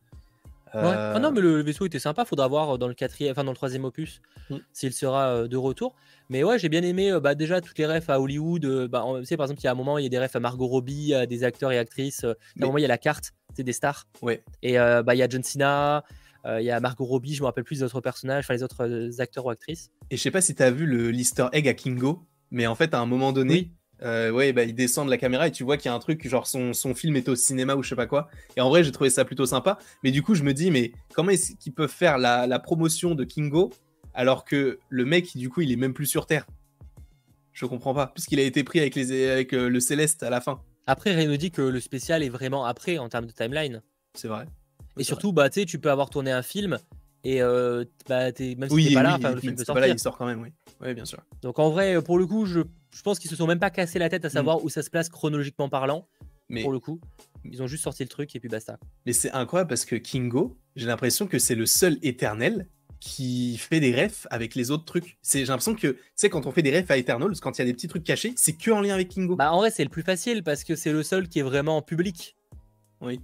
Ah 0.74 1.20
non, 1.20 1.32
mais 1.32 1.42
le 1.42 1.62
vaisseau 1.62 1.86
était 1.86 2.00
sympa. 2.00 2.26
Faudra 2.26 2.48
voir 2.48 2.78
dans 2.78 2.88
le 2.88 2.94
quatrième, 2.94 3.32
enfin 3.32 3.44
dans 3.44 3.52
le 3.52 3.56
troisième 3.56 3.86
opus, 3.86 4.22
mm. 4.50 4.58
s'il 4.74 4.94
sera 4.94 5.28
euh, 5.30 5.48
de 5.48 5.58
retour. 5.58 5.96
Mais 6.30 6.44
ouais, 6.44 6.60
j'ai 6.60 6.70
bien 6.70 6.84
aimé 6.84 7.12
euh, 7.12 7.20
bah, 7.20 7.36
déjà 7.36 7.62
toutes 7.62 7.78
les 7.78 7.86
refs 7.86 8.10
à 8.10 8.20
Hollywood. 8.20 8.66
Euh, 8.66 8.88
bah, 8.88 9.06
sais, 9.24 9.38
par 9.38 9.46
exemple, 9.46 9.62
il 9.62 9.66
y 9.66 9.68
a 9.68 9.72
un 9.72 9.76
moment, 9.76 9.98
il 9.98 10.04
y 10.04 10.06
a 10.06 10.10
des 10.10 10.20
refs 10.20 10.36
à 10.36 10.40
Margot 10.40 10.68
Robbie, 10.68 11.14
à 11.14 11.26
des 11.26 11.44
acteurs 11.44 11.72
et 11.72 11.78
actrices. 11.78 12.24
À 12.24 12.36
un 12.62 12.66
moment, 12.66 12.78
il 12.78 12.82
y 12.82 12.86
a 12.86 12.90
la 12.90 12.98
carte, 12.98 13.34
c'est 13.56 13.64
des 13.64 13.74
stars. 13.74 14.06
Ouais. 14.22 14.44
Et 14.62 14.76
bah, 14.76 15.16
il 15.16 15.18
y 15.18 15.24
a 15.24 15.30
John 15.30 15.44
Cena, 15.44 16.04
il 16.46 16.64
y 16.64 16.72
a 16.72 16.80
Margot 16.80 17.06
Robbie, 17.06 17.36
je 17.36 17.42
me 17.42 17.46
rappelle 17.46 17.64
plus 17.64 17.80
des 17.80 17.84
autres 17.84 18.02
personnages, 18.02 18.46
enfin 18.46 18.54
les 18.54 18.64
autres 18.64 19.22
acteurs 19.22 19.46
ou 19.46 19.50
actrices. 19.50 19.92
Et 20.10 20.18
je 20.18 20.22
sais 20.22 20.32
pas 20.32 20.42
si 20.42 20.56
tu 20.56 20.64
as 20.64 20.72
vu 20.72 20.86
le 20.86 21.12
l'Easter 21.12 21.48
egg 21.52 21.68
à 21.68 21.74
Kingo, 21.74 22.26
mais 22.52 22.68
en 22.68 22.76
fait, 22.76 22.94
à 22.94 23.00
un 23.00 23.06
moment 23.06 23.32
donné, 23.32 23.72
euh, 24.04 24.32
ouais, 24.32 24.54
bah, 24.54 24.64
il 24.64 24.74
descend 24.74 25.06
de 25.06 25.12
la 25.12 25.18
caméra 25.18 25.48
et 25.48 25.52
tu 25.52 25.64
vois 25.64 25.78
qu'il 25.78 25.88
y 25.88 25.90
a 25.90 25.94
un 25.94 26.00
truc, 26.00 26.26
genre 26.28 26.48
son, 26.48 26.74
son, 26.74 26.96
film 26.96 27.16
est 27.16 27.28
au 27.28 27.36
cinéma 27.36 27.76
ou 27.76 27.84
je 27.84 27.90
sais 27.90 27.96
pas 27.96 28.08
quoi. 28.08 28.30
Et 28.56 28.62
en 28.62 28.70
vrai, 28.70 28.84
j'ai 28.84 28.92
trouvé 28.92 29.10
ça 29.10 29.26
plutôt 29.26 29.46
sympa. 29.46 29.78
Mais 30.04 30.12
du 30.12 30.24
coup, 30.24 30.36
je 30.36 30.44
me 30.44 30.54
dis, 30.54 30.72
mais 30.72 30.94
comment 31.14 31.32
est-ce 31.32 31.54
qu'ils 31.56 31.74
peuvent 31.74 31.92
faire 31.92 32.18
la, 32.18 32.48
la, 32.48 32.60
promotion 32.60 33.16
de 33.16 33.24
Kingo 33.24 33.72
alors 34.14 34.46
que 34.46 34.80
le 34.90 35.06
mec, 35.06 35.36
du 35.36 35.50
coup, 35.50 35.62
il 35.62 35.72
est 35.72 35.76
même 35.76 35.94
plus 35.94 36.06
sur 36.06 36.26
Terre? 36.26 36.46
Je 37.52 37.66
comprends 37.66 37.94
pas, 37.94 38.08
puisqu'il 38.08 38.40
a 38.40 38.44
été 38.44 38.64
pris 38.64 38.80
avec, 38.80 38.96
les, 38.96 39.28
avec 39.28 39.54
euh, 39.54 39.70
le 39.70 39.80
Céleste 39.80 40.24
à 40.24 40.30
la 40.30 40.40
fin. 40.40 40.62
Après, 40.88 41.14
rien 41.14 41.28
ne 41.28 41.36
dit 41.36 41.52
que 41.52 41.62
le 41.62 41.80
spécial 41.80 42.24
est 42.24 42.30
vraiment 42.30 42.66
après 42.66 42.98
en 42.98 43.10
termes 43.10 43.26
de 43.26 43.32
timeline. 43.32 43.82
C'est 44.14 44.30
vrai. 44.30 44.46
Et 44.98 45.04
surtout, 45.04 45.34
bah, 45.34 45.50
tu 45.50 45.80
peux 45.80 45.92
avoir 45.92 46.10
tourné 46.10 46.32
un 46.32 46.42
film 46.42 46.78
et 47.24 47.42
euh, 47.42 47.84
bah, 48.08 48.32
même 48.40 48.70
si 48.70 48.88
t'es 48.88 48.94
pas 48.94 49.04
là, 49.04 49.18
le 49.18 49.42
film 49.42 49.56
peut 49.56 49.66
sortir. 49.66 49.74
Pas 49.74 49.80
là, 49.82 49.88
il 49.90 50.00
sort 50.00 50.18
quand 50.18 50.26
même, 50.26 50.42
oui. 50.42 50.50
Oui, 50.82 50.94
bien 50.94 51.06
sûr. 51.06 51.20
Donc 51.42 51.60
en 51.60 51.70
vrai, 51.70 52.02
pour 52.02 52.18
le 52.18 52.26
coup, 52.26 52.46
je, 52.46 52.62
je 52.92 53.02
pense 53.02 53.20
qu'ils 53.20 53.30
se 53.30 53.36
sont 53.36 53.48
même 53.48 53.60
pas 53.60 53.70
cassé 53.70 54.00
la 54.00 54.10
tête 54.10 54.26
à 54.26 54.30
savoir 54.30 54.60
mm. 54.60 54.66
où 54.66 54.70
ça 54.70 54.84
se 54.84 54.90
place 54.90 55.10
chronologiquement 55.10 55.70
parlant. 55.70 56.08
Mais 56.50 56.64
pour 56.64 56.72
le 56.72 56.80
coup, 56.80 57.00
ils 57.46 57.62
ont 57.62 57.68
juste 57.68 57.84
sorti 57.84 58.04
le 58.04 58.10
truc 58.10 58.36
et 58.36 58.40
puis 58.40 58.50
basta. 58.50 58.80
Mais 59.06 59.14
c'est 59.14 59.32
incroyable 59.32 59.70
parce 59.70 59.86
que 59.86 59.96
Kingo, 59.96 60.58
j'ai 60.76 60.88
l'impression 60.88 61.28
que 61.28 61.38
c'est 61.38 61.56
le 61.56 61.68
seul 61.68 62.00
éternel 62.02 62.68
qui 63.00 63.58
fait 63.58 63.80
des 63.80 63.94
refs 63.94 64.28
avec 64.30 64.56
les 64.56 64.72
autres 64.72 64.86
trucs. 64.86 65.18
J'ai 65.24 65.46
l'impression 65.46 65.76
que, 65.76 65.88
tu 65.88 66.00
sais, 66.16 66.30
quand 66.30 66.46
on 66.46 66.52
fait 66.52 66.62
des 66.62 66.78
refs 66.78 66.92
à 66.92 66.98
Eternals, 66.98 67.40
quand 67.42 67.58
il 67.58 67.62
y 67.62 67.64
a 67.64 67.66
des 67.66 67.74
petits 67.74 67.88
trucs 67.88 68.04
cachés, 68.04 68.34
c'est 68.36 68.54
que 68.54 68.72
en 68.72 68.82
lien 68.82 68.94
avec 68.94 69.10
Kingo. 69.10 69.36
Bah, 69.36 69.54
en 69.54 69.58
vrai, 69.58 69.72
c'est 69.72 69.84
le 69.84 69.90
plus 69.90 70.04
facile 70.04 70.44
parce 70.44 70.64
que 70.64 70.76
c'est 70.76 70.92
le 70.92 71.04
seul 71.04 71.30
qui 71.30 71.40
est 71.40 71.44
vraiment 71.44 71.82
public. 71.82 72.36
Oui. 73.02 73.22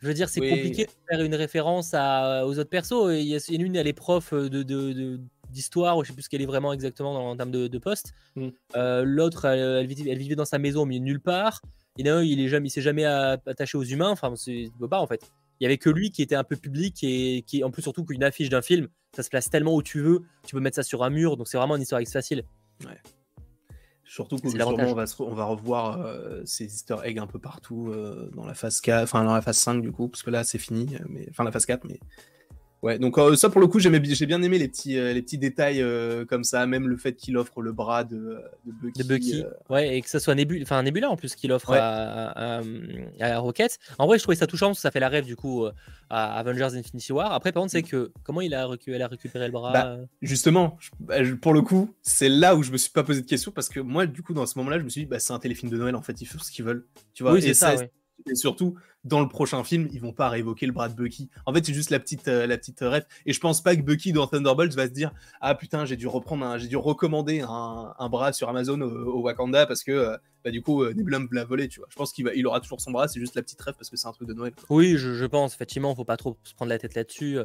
Je 0.00 0.08
veux 0.08 0.14
dire, 0.14 0.28
c'est 0.28 0.40
compliqué 0.40 0.84
de 0.84 0.90
faire 1.08 1.24
une 1.24 1.34
référence 1.34 1.94
à, 1.94 2.46
aux 2.46 2.58
autres 2.58 2.70
persos. 2.70 3.12
Il 3.12 3.26
y 3.26 3.34
a 3.34 3.38
une, 3.48 3.76
elle 3.76 3.86
est 3.86 3.92
prof 3.92 4.34
de, 4.34 5.20
d'histoire, 5.56 5.96
ou 5.96 6.04
je 6.04 6.08
sais 6.08 6.14
plus 6.14 6.22
ce 6.22 6.28
qu'elle 6.28 6.42
est 6.42 6.46
vraiment 6.46 6.72
exactement 6.72 7.30
en 7.30 7.36
termes 7.36 7.50
de, 7.50 7.78
poste. 7.78 8.12
Mm. 8.36 8.48
Euh, 8.76 9.02
l'autre, 9.04 9.46
elle, 9.46 9.86
vivait 9.86 10.36
dans 10.36 10.44
sa 10.44 10.58
maison 10.58 10.82
au 10.82 10.86
milieu 10.86 11.00
de 11.00 11.04
nulle 11.04 11.20
part. 11.20 11.62
Et 11.98 12.08
un, 12.08 12.22
il 12.22 12.40
est 12.40 12.48
jamais, 12.48 12.68
il 12.68 12.70
s'est 12.70 12.82
jamais 12.82 13.04
attaché 13.04 13.78
aux 13.78 13.82
humains. 13.82 14.10
Enfin, 14.10 14.32
c'est 14.36 14.70
pas 14.88 15.00
en 15.00 15.06
fait. 15.06 15.20
Il 15.58 15.64
y 15.64 15.66
avait 15.66 15.78
que 15.78 15.88
lui 15.88 16.10
qui 16.10 16.20
était 16.20 16.34
un 16.34 16.44
peu 16.44 16.56
public 16.56 17.02
et 17.02 17.42
qui, 17.46 17.64
en 17.64 17.70
plus 17.70 17.80
surtout 17.80 18.04
qu'une 18.04 18.22
affiche 18.22 18.50
d'un 18.50 18.60
film, 18.60 18.88
ça 19.14 19.22
se 19.22 19.30
place 19.30 19.48
tellement 19.48 19.74
où 19.74 19.82
tu 19.82 20.00
veux. 20.00 20.22
Tu 20.46 20.54
peux 20.54 20.60
mettre 20.60 20.76
ça 20.76 20.82
sur 20.82 21.02
un 21.02 21.10
mur, 21.10 21.38
donc 21.38 21.48
c'est 21.48 21.56
vraiment 21.56 21.76
une 21.76 21.82
histoire 21.82 22.02
facile. 22.02 22.44
Ouais. 22.84 23.00
Surtout 24.04 24.36
que 24.36 24.46
on 24.46 24.94
va, 24.94 25.04
on 25.18 25.34
va 25.34 25.44
revoir 25.44 26.00
euh, 26.00 26.40
ces 26.44 26.66
easter 26.66 26.96
eggs 27.02 27.18
un 27.18 27.26
peu 27.26 27.40
partout 27.40 27.90
euh, 27.90 28.30
dans 28.34 28.46
la 28.46 28.54
phase 28.54 28.80
4, 28.80 29.02
enfin 29.02 29.24
dans 29.24 29.34
la 29.34 29.42
phase 29.42 29.58
5 29.58 29.82
du 29.82 29.90
coup, 29.90 30.08
parce 30.08 30.22
que 30.22 30.30
là 30.30 30.44
c'est 30.44 30.58
fini, 30.58 30.96
mais 31.08 31.26
enfin 31.30 31.42
la 31.42 31.50
phase 31.50 31.66
4, 31.66 31.84
mais 31.84 31.98
Ouais, 32.86 33.00
donc 33.00 33.18
euh, 33.18 33.34
ça 33.34 33.50
pour 33.50 33.60
le 33.60 33.66
coup, 33.66 33.80
j'ai 33.80 33.90
bien 34.26 34.42
aimé 34.42 34.58
les 34.58 34.68
petits, 34.68 34.96
euh, 34.96 35.12
les 35.12 35.20
petits 35.20 35.38
détails 35.38 35.82
euh, 35.82 36.24
comme 36.24 36.44
ça, 36.44 36.66
même 36.66 36.86
le 36.86 36.96
fait 36.96 37.14
qu'il 37.14 37.36
offre 37.36 37.60
le 37.60 37.72
bras 37.72 38.04
de, 38.04 38.38
de 38.64 39.02
Bucky. 39.02 39.42
Ouais, 39.68 39.96
et 39.96 40.02
que 40.02 40.08
ça 40.08 40.20
soit 40.20 40.36
Nebula, 40.36 40.62
enfin 40.62 40.84
Nebula 40.84 41.10
en 41.10 41.16
plus 41.16 41.34
qu'il 41.34 41.50
offre 41.50 41.72
à, 41.72 42.60
à, 43.20 43.38
Rocket. 43.40 43.80
En 43.98 44.06
vrai, 44.06 44.18
je 44.18 44.22
trouvais 44.22 44.36
ça 44.36 44.46
touchant 44.46 44.68
parce 44.68 44.78
que 44.78 44.82
ça 44.82 44.92
fait 44.92 45.00
la 45.00 45.08
rêve 45.08 45.24
du 45.24 45.34
coup 45.34 45.66
à 46.10 46.38
Avengers 46.38 46.78
Infinity 46.78 47.12
War. 47.12 47.32
Après, 47.32 47.50
par 47.50 47.64
contre, 47.64 47.72
c'est 47.72 47.82
mm. 47.82 47.88
que 47.88 48.12
comment 48.22 48.40
il 48.40 48.54
a, 48.54 48.68
elle 48.86 49.02
a 49.02 49.08
récupéré 49.08 49.46
le 49.46 49.52
bras? 49.52 49.72
Bah, 49.72 49.96
Justement, 50.22 50.78
bah, 51.00 51.16
pour 51.42 51.54
le 51.54 51.62
coup, 51.62 51.92
c'est 52.02 52.28
là 52.28 52.54
où 52.54 52.62
je 52.62 52.70
me 52.70 52.76
suis 52.76 52.92
pas 52.92 53.02
posé 53.02 53.20
de 53.20 53.26
questions 53.26 53.50
parce 53.50 53.68
que 53.68 53.80
moi, 53.80 54.06
du 54.06 54.22
coup, 54.22 54.32
dans 54.32 54.46
ce 54.46 54.56
moment-là, 54.60 54.78
je 54.78 54.84
me 54.84 54.90
suis 54.90 55.00
dit, 55.00 55.06
bah, 55.06 55.18
c'est 55.18 55.32
un 55.32 55.40
téléfilm 55.40 55.72
de 55.72 55.76
Noël 55.76 55.96
en 55.96 56.02
fait, 56.02 56.20
ils 56.20 56.26
font 56.26 56.38
ce 56.38 56.52
qu'ils 56.52 56.64
veulent. 56.64 56.86
Tu 57.14 57.24
vois, 57.24 57.32
oui, 57.32 57.42
c'est 57.42 57.54
ça. 57.54 57.74
Et 58.28 58.34
surtout, 58.34 58.74
dans 59.04 59.20
le 59.20 59.28
prochain 59.28 59.62
film, 59.62 59.88
ils 59.92 60.00
vont 60.00 60.12
pas 60.12 60.28
réévoquer 60.28 60.66
le 60.66 60.72
bras 60.72 60.88
de 60.88 60.94
Bucky. 60.94 61.30
En 61.46 61.54
fait, 61.54 61.64
c'est 61.64 61.72
juste 61.72 61.90
la 61.90 62.00
petite, 62.00 62.26
euh, 62.26 62.46
la 62.46 62.58
petite 62.58 62.80
ref. 62.80 63.04
Et 63.24 63.32
je 63.32 63.40
pense 63.40 63.62
pas 63.62 63.76
que 63.76 63.82
Bucky 63.82 64.12
dans 64.12 64.26
Thunderbolts 64.26 64.74
va 64.74 64.86
se 64.88 64.92
dire 64.92 65.12
Ah 65.40 65.54
putain, 65.54 65.84
j'ai 65.84 65.96
dû 65.96 66.08
reprendre, 66.08 66.58
j'ai 66.58 66.66
dû 66.66 66.76
recommander 66.76 67.40
un, 67.40 68.08
bras 68.08 68.32
sur 68.32 68.48
Amazon 68.48 68.80
au, 68.80 69.20
Wakanda 69.20 69.66
parce 69.66 69.84
que 69.84 69.92
euh, 69.92 70.16
bah, 70.44 70.50
du 70.50 70.60
coup, 70.60 70.82
euh, 70.82 70.92
Nebula 70.92 71.20
me 71.20 71.28
l'a 71.30 71.44
volé, 71.44 71.68
tu. 71.68 71.80
Je 71.88 71.96
pense 71.96 72.12
qu'il 72.12 72.46
aura 72.46 72.60
toujours 72.60 72.80
son 72.80 72.90
bras, 72.90 73.06
c'est 73.06 73.20
juste 73.20 73.36
la 73.36 73.42
petite 73.42 73.62
ref 73.62 73.76
parce 73.76 73.90
que 73.90 73.96
c'est 73.96 74.08
un 74.08 74.12
truc 74.12 74.28
de 74.28 74.34
Noël. 74.34 74.52
Oui, 74.70 74.96
je, 74.96 75.24
pense, 75.26 75.54
effectivement, 75.54 75.94
faut 75.94 76.04
pas 76.04 76.16
trop 76.16 76.36
se 76.42 76.54
prendre 76.54 76.70
la 76.70 76.78
tête 76.78 76.94
là-dessus. 76.94 77.38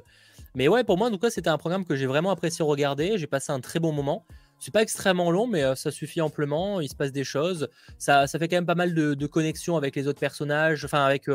Mais 0.55 0.67
ouais, 0.67 0.83
pour 0.83 0.97
moi, 0.97 1.07
en 1.07 1.11
tout 1.11 1.19
cas, 1.19 1.29
c'était 1.29 1.49
un 1.49 1.57
programme 1.57 1.85
que 1.85 1.95
j'ai 1.95 2.07
vraiment 2.07 2.31
apprécié 2.31 2.65
regarder. 2.65 3.17
J'ai 3.17 3.27
passé 3.27 3.51
un 3.51 3.59
très 3.59 3.79
bon 3.79 3.91
moment. 3.91 4.25
C'est 4.61 4.71
pas 4.71 4.83
extrêmement 4.83 5.31
long, 5.31 5.47
mais 5.47 5.75
ça 5.75 5.91
suffit 5.91 6.21
amplement. 6.21 6.79
Il 6.79 6.87
se 6.87 6.95
passe 6.95 7.11
des 7.11 7.23
choses. 7.23 7.67
Ça, 7.97 8.27
fait 8.27 8.47
quand 8.47 8.57
même 8.57 8.65
pas 8.65 8.75
mal 8.75 8.93
de, 8.93 9.27
connexions 9.27 9.75
avec 9.75 9.95
les 9.95 10.07
autres 10.07 10.19
personnages, 10.19 10.85
enfin 10.85 11.03
avec 11.03 11.27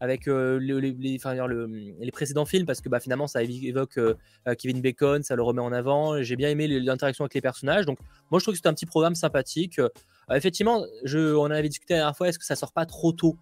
avec 0.00 0.28
euh, 0.28 0.58
les, 0.58 2.10
précédents 2.12 2.44
films 2.44 2.66
parce 2.66 2.80
que 2.80 2.88
bah, 2.88 3.00
finalement 3.00 3.26
ça 3.26 3.42
évoque 3.42 3.98
euh, 3.98 4.14
euh, 4.46 4.54
Kevin 4.54 4.80
Bacon, 4.80 5.22
ça 5.22 5.36
le 5.36 5.42
remet 5.42 5.62
en 5.62 5.72
avant. 5.72 6.22
J'ai 6.22 6.36
bien 6.36 6.50
aimé 6.50 6.68
l'interaction 6.68 7.24
avec 7.24 7.34
les 7.34 7.40
personnages. 7.40 7.86
Donc 7.86 7.98
moi 8.30 8.38
je 8.38 8.44
trouve 8.44 8.54
que 8.54 8.60
c'est 8.62 8.68
un 8.68 8.74
petit 8.74 8.86
programme 8.86 9.14
sympathique. 9.14 9.80
effectivement, 10.30 10.84
on 11.04 11.38
en 11.38 11.50
avait 11.50 11.68
discuté 11.68 11.94
la 11.94 12.00
dernière 12.00 12.16
fois, 12.16 12.28
est-ce 12.28 12.38
que 12.38 12.44
ça 12.44 12.56
sort 12.56 12.72
pas 12.72 12.86
trop 12.86 13.12
tôt? 13.12 13.36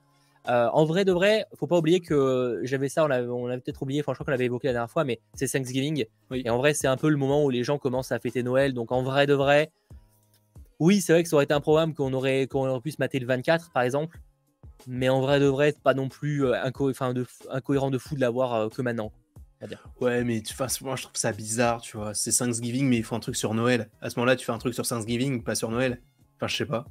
En 0.46 0.84
vrai 0.84 1.04
de 1.04 1.12
vrai, 1.12 1.46
faut 1.54 1.66
pas 1.66 1.78
oublier 1.78 2.00
que 2.00 2.60
j'avais 2.64 2.88
ça, 2.88 3.04
on 3.04 3.08
l'avait, 3.08 3.28
on 3.28 3.46
peut-être 3.46 3.82
oublié, 3.82 4.02
franchement 4.02 4.24
qu'on 4.24 4.30
l'avait 4.30 4.46
évoqué 4.46 4.68
la 4.68 4.74
dernière 4.74 4.90
fois, 4.90 5.04
mais 5.04 5.20
c'est 5.34 5.48
Thanksgiving. 5.48 6.04
Et 6.32 6.50
en 6.50 6.58
vrai, 6.58 6.74
c'est 6.74 6.86
un 6.86 6.96
peu 6.96 7.08
le 7.08 7.16
moment 7.16 7.44
où 7.44 7.50
les 7.50 7.64
gens 7.64 7.78
commencent 7.78 8.12
à 8.12 8.18
fêter 8.18 8.42
Noël. 8.42 8.74
Donc 8.74 8.92
en 8.92 9.02
vrai 9.02 9.26
de 9.26 9.34
vrai, 9.34 9.70
oui, 10.80 11.00
c'est 11.00 11.12
vrai 11.12 11.22
que 11.22 11.28
ça 11.28 11.36
aurait 11.36 11.44
été 11.44 11.54
un 11.54 11.60
programme 11.60 11.94
qu'on 11.94 12.12
aurait, 12.12 12.46
qu'on 12.46 12.68
aurait 12.68 12.80
pu 12.80 12.90
se 12.90 12.96
mater 12.98 13.18
le 13.18 13.26
24, 13.26 13.70
par 13.70 13.82
exemple. 13.82 14.18
Mais 14.86 15.08
en 15.08 15.20
vrai 15.20 15.40
de 15.40 15.46
vrai, 15.46 15.74
pas 15.82 15.94
non 15.94 16.08
plus 16.08 16.44
euh, 16.44 16.52
de, 16.52 17.26
incohérent 17.50 17.90
de 17.90 17.98
fou 17.98 18.16
de 18.16 18.20
l'avoir 18.20 18.54
euh, 18.54 18.68
que 18.68 18.82
maintenant. 18.82 19.12
Ouais, 20.00 20.24
mais 20.24 20.42
tu 20.42 20.54
moi 20.82 20.96
je 20.96 21.02
trouve 21.02 21.16
ça 21.16 21.32
bizarre, 21.32 21.80
tu 21.80 21.96
vois. 21.96 22.12
C'est 22.12 22.32
Thanksgiving, 22.32 22.86
mais 22.86 22.98
il 22.98 23.02
faut 23.02 23.14
un 23.14 23.20
truc 23.20 23.36
sur 23.36 23.54
Noël. 23.54 23.88
À 24.02 24.10
ce 24.10 24.18
moment-là, 24.18 24.36
tu 24.36 24.44
fais 24.44 24.52
un 24.52 24.58
truc 24.58 24.74
sur 24.74 24.86
Thanksgiving, 24.86 25.42
pas 25.42 25.54
sur 25.54 25.70
Noël. 25.70 26.02
Enfin, 26.36 26.48
je 26.48 26.56
sais 26.56 26.66
pas. 26.66 26.86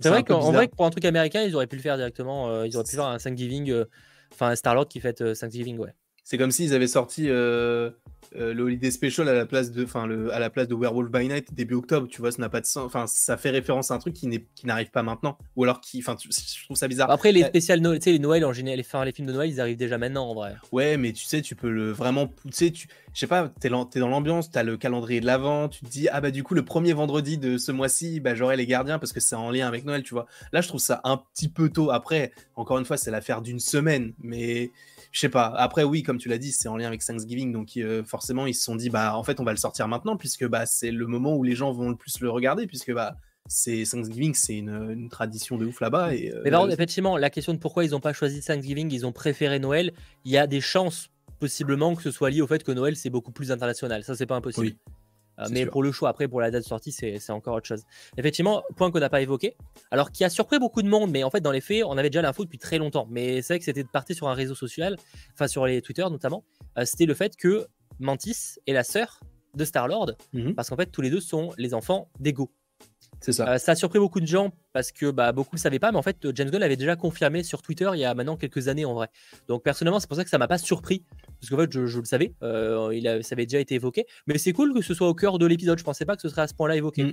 C'est 0.00 0.08
vrai 0.08 0.22
qu'en 0.24 0.52
vrai, 0.52 0.68
pour 0.68 0.86
un 0.86 0.90
truc 0.90 1.04
américain, 1.04 1.42
ils 1.42 1.54
auraient 1.54 1.66
pu 1.66 1.76
le 1.76 1.82
faire 1.82 1.96
directement. 1.96 2.48
Euh, 2.48 2.66
ils 2.66 2.76
auraient 2.76 2.84
pu 2.84 2.96
faire 2.96 3.06
un 3.06 3.18
Thanksgiving, 3.18 3.84
enfin 4.32 4.48
un 4.48 4.56
Star-Lord 4.56 4.88
qui 4.88 5.00
fête 5.00 5.22
Thanksgiving, 5.38 5.78
ouais. 5.78 5.94
C'est 6.30 6.38
comme 6.38 6.52
s'ils 6.52 6.74
avaient 6.74 6.86
sorti 6.86 7.28
euh, 7.28 7.90
euh, 8.36 8.54
le 8.54 8.62
Holiday 8.62 8.92
Special 8.92 9.28
à 9.28 9.32
la 9.32 9.46
place 9.46 9.72
de, 9.72 9.82
enfin 9.82 10.08
à 10.30 10.38
la 10.38 10.48
place 10.48 10.68
de 10.68 10.76
Werewolf 10.76 11.10
by 11.10 11.26
Night 11.26 11.52
début 11.52 11.74
octobre. 11.74 12.06
Tu 12.06 12.20
vois, 12.20 12.30
ça 12.30 12.40
n'a 12.40 12.48
pas 12.48 12.60
de 12.60 12.66
sens. 12.66 12.86
Enfin, 12.86 13.08
ça 13.08 13.36
fait 13.36 13.50
référence 13.50 13.90
à 13.90 13.94
un 13.94 13.98
truc 13.98 14.14
qui 14.14 14.28
n'arrive 14.62 14.92
pas 14.92 15.02
maintenant, 15.02 15.36
ou 15.56 15.64
alors 15.64 15.80
qui, 15.80 15.98
enfin, 15.98 16.16
je 16.22 16.64
trouve 16.66 16.76
ça 16.76 16.86
bizarre. 16.86 17.10
Après 17.10 17.32
les 17.32 17.42
euh, 17.42 17.48
spéciales 17.48 17.80
Noël, 17.80 17.98
tu 17.98 18.04
sais, 18.04 18.12
les 18.12 18.20
Noël 18.20 18.44
en 18.44 18.52
général, 18.52 18.78
les, 18.78 19.04
les 19.06 19.12
films 19.12 19.26
de 19.26 19.32
Noël, 19.32 19.50
ils 19.50 19.60
arrivent 19.60 19.76
déjà 19.76 19.98
maintenant 19.98 20.30
en 20.30 20.34
vrai. 20.34 20.54
Ouais, 20.70 20.96
mais 20.96 21.12
tu 21.12 21.24
sais, 21.24 21.42
tu 21.42 21.56
peux 21.56 21.68
le 21.68 21.90
vraiment, 21.90 22.28
tu 22.28 22.52
sais, 22.52 22.70
tu, 22.70 22.86
je 23.12 23.18
sais 23.18 23.26
pas, 23.26 23.50
t'es 23.60 23.66
es 23.66 24.00
dans 24.00 24.08
l'ambiance, 24.08 24.52
t'as 24.52 24.62
le 24.62 24.76
calendrier 24.76 25.20
de 25.20 25.26
l'avant, 25.26 25.68
tu 25.68 25.80
te 25.80 25.90
dis 25.90 26.08
ah 26.10 26.20
bah 26.20 26.30
du 26.30 26.44
coup 26.44 26.54
le 26.54 26.64
premier 26.64 26.92
vendredi 26.92 27.38
de 27.38 27.58
ce 27.58 27.72
mois-ci, 27.72 28.20
bah 28.20 28.36
j'aurai 28.36 28.56
les 28.56 28.66
gardiens 28.66 29.00
parce 29.00 29.12
que 29.12 29.18
c'est 29.18 29.34
en 29.34 29.50
lien 29.50 29.66
avec 29.66 29.84
Noël, 29.84 30.04
tu 30.04 30.14
vois. 30.14 30.26
Là, 30.52 30.60
je 30.60 30.68
trouve 30.68 30.80
ça 30.80 31.00
un 31.02 31.16
petit 31.16 31.48
peu 31.48 31.70
tôt. 31.70 31.90
Après, 31.90 32.30
encore 32.54 32.78
une 32.78 32.84
fois, 32.84 32.96
c'est 32.96 33.10
l'affaire 33.10 33.42
d'une 33.42 33.58
semaine, 33.58 34.12
mais 34.22 34.70
je 35.10 35.20
sais 35.20 35.28
pas. 35.28 35.46
Après, 35.56 35.82
oui, 35.82 36.02
comme 36.02 36.18
tu 36.18 36.28
l'as 36.28 36.38
dit, 36.38 36.52
c'est 36.52 36.68
en 36.68 36.76
lien 36.76 36.86
avec 36.86 37.04
Thanksgiving, 37.04 37.52
donc 37.52 37.76
euh, 37.76 38.04
forcément, 38.04 38.46
ils 38.46 38.54
se 38.54 38.62
sont 38.62 38.76
dit, 38.76 38.90
bah, 38.90 39.16
en 39.16 39.24
fait, 39.24 39.40
on 39.40 39.44
va 39.44 39.52
le 39.52 39.56
sortir 39.56 39.88
maintenant, 39.88 40.16
puisque 40.16 40.46
bah, 40.46 40.66
c'est 40.66 40.90
le 40.90 41.06
moment 41.06 41.36
où 41.36 41.42
les 41.42 41.54
gens 41.54 41.72
vont 41.72 41.88
le 41.90 41.96
plus 41.96 42.20
le 42.20 42.30
regarder, 42.30 42.66
puisque 42.66 42.92
bah, 42.92 43.16
c'est 43.48 43.82
Thanksgiving, 43.90 44.34
c'est 44.34 44.58
une, 44.58 45.08
tradition 45.10 45.56
de 45.56 45.66
ouf 45.66 45.80
là-bas. 45.80 46.14
Et, 46.14 46.32
euh, 46.32 46.42
Mais 46.44 46.50
par 46.50 46.62
contre, 46.62 46.72
effectivement, 46.72 47.16
la 47.16 47.30
question 47.30 47.52
de 47.52 47.58
pourquoi 47.58 47.84
ils 47.84 47.90
n'ont 47.90 48.00
pas 48.00 48.12
choisi 48.12 48.40
Thanksgiving, 48.40 48.92
ils 48.92 49.04
ont 49.04 49.12
préféré 49.12 49.58
Noël, 49.58 49.92
il 50.24 50.30
y 50.30 50.38
a 50.38 50.46
des 50.46 50.60
chances 50.60 51.08
possiblement 51.40 51.96
que 51.96 52.02
ce 52.02 52.10
soit 52.10 52.30
lié 52.30 52.42
au 52.42 52.46
fait 52.46 52.62
que 52.62 52.70
Noël 52.70 52.96
c'est 52.96 53.10
beaucoup 53.10 53.32
plus 53.32 53.50
international. 53.50 54.04
Ça, 54.04 54.14
c'est 54.14 54.26
pas 54.26 54.36
impossible. 54.36 54.66
Oui. 54.66 54.76
Euh, 55.40 55.46
mais 55.50 55.66
pour 55.66 55.82
le 55.82 55.92
choix, 55.92 56.08
après, 56.08 56.28
pour 56.28 56.40
la 56.40 56.50
date 56.50 56.62
de 56.62 56.68
sortie, 56.68 56.92
c'est 56.92 57.30
encore 57.30 57.56
autre 57.56 57.66
chose. 57.66 57.84
Effectivement, 58.16 58.62
point 58.76 58.90
qu'on 58.90 59.00
n'a 59.00 59.08
pas 59.08 59.20
évoqué, 59.20 59.56
alors 59.90 60.10
qui 60.10 60.24
a 60.24 60.30
surpris 60.30 60.58
beaucoup 60.58 60.82
de 60.82 60.88
monde, 60.88 61.10
mais 61.10 61.24
en 61.24 61.30
fait, 61.30 61.40
dans 61.40 61.52
les 61.52 61.60
faits, 61.60 61.82
on 61.84 61.96
avait 61.96 62.10
déjà 62.10 62.22
l'info 62.22 62.44
depuis 62.44 62.58
très 62.58 62.78
longtemps. 62.78 63.06
Mais 63.10 63.42
c'est 63.42 63.54
vrai 63.54 63.58
que 63.58 63.64
c'était 63.64 63.82
de 63.82 63.88
partir 63.88 64.16
sur 64.16 64.28
un 64.28 64.34
réseau 64.34 64.54
social, 64.54 64.96
enfin 65.34 65.48
sur 65.48 65.66
les 65.66 65.82
Twitter 65.82 66.02
notamment, 66.10 66.44
euh, 66.78 66.84
c'était 66.84 67.06
le 67.06 67.14
fait 67.14 67.36
que 67.36 67.66
Mantis 67.98 68.58
est 68.66 68.72
la 68.72 68.84
sœur 68.84 69.20
de 69.54 69.64
Star-Lord, 69.64 70.12
mhm. 70.32 70.54
parce 70.54 70.70
qu'en 70.70 70.76
fait, 70.76 70.86
tous 70.86 71.00
les 71.00 71.10
deux 71.10 71.20
sont 71.20 71.52
les 71.58 71.74
enfants 71.74 72.08
d'Ego. 72.20 72.50
C'est 73.20 73.32
ça. 73.32 73.48
Euh, 73.48 73.58
ça 73.58 73.72
a 73.72 73.74
surpris 73.74 73.98
beaucoup 73.98 74.20
de 74.20 74.26
gens 74.26 74.52
parce 74.72 74.92
que 74.92 75.10
bah, 75.10 75.32
beaucoup 75.32 75.56
ne 75.56 75.58
le 75.58 75.62
savaient 75.62 75.78
pas, 75.78 75.92
mais 75.92 75.98
en 75.98 76.02
fait, 76.02 76.16
James 76.34 76.50
Gunn 76.50 76.60
l'avait 76.60 76.76
déjà 76.76 76.96
confirmé 76.96 77.42
sur 77.42 77.60
Twitter 77.60 77.90
il 77.92 78.00
y 78.00 78.04
a 78.04 78.14
maintenant 78.14 78.36
quelques 78.36 78.68
années 78.68 78.84
en 78.84 78.94
vrai. 78.94 79.08
Donc 79.48 79.62
personnellement, 79.62 80.00
c'est 80.00 80.08
pour 80.08 80.16
ça 80.16 80.24
que 80.24 80.30
ça 80.30 80.38
m'a 80.38 80.48
pas 80.48 80.58
surpris 80.58 81.04
parce 81.40 81.50
qu'en 81.50 81.56
fait, 81.58 81.72
je, 81.72 81.98
le 81.98 82.04
savais, 82.04 82.34
euh, 82.42 82.90
il 82.92 83.02
ça 83.24 83.34
avait 83.34 83.46
déjà 83.46 83.60
été 83.60 83.74
évoqué. 83.74 84.06
Mais 84.26 84.38
c'est 84.38 84.52
cool 84.52 84.72
que 84.74 84.82
ce 84.82 84.94
soit 84.94 85.08
au 85.08 85.14
cœur 85.14 85.38
de 85.38 85.46
l'épisode. 85.46 85.78
Je 85.78 85.84
pensais 85.84 86.04
pas 86.04 86.16
que 86.16 86.22
ce 86.22 86.28
serait 86.28 86.42
à 86.42 86.48
ce 86.48 86.54
point-là 86.54 86.76
évoqué. 86.76 87.04
Mm. 87.04 87.12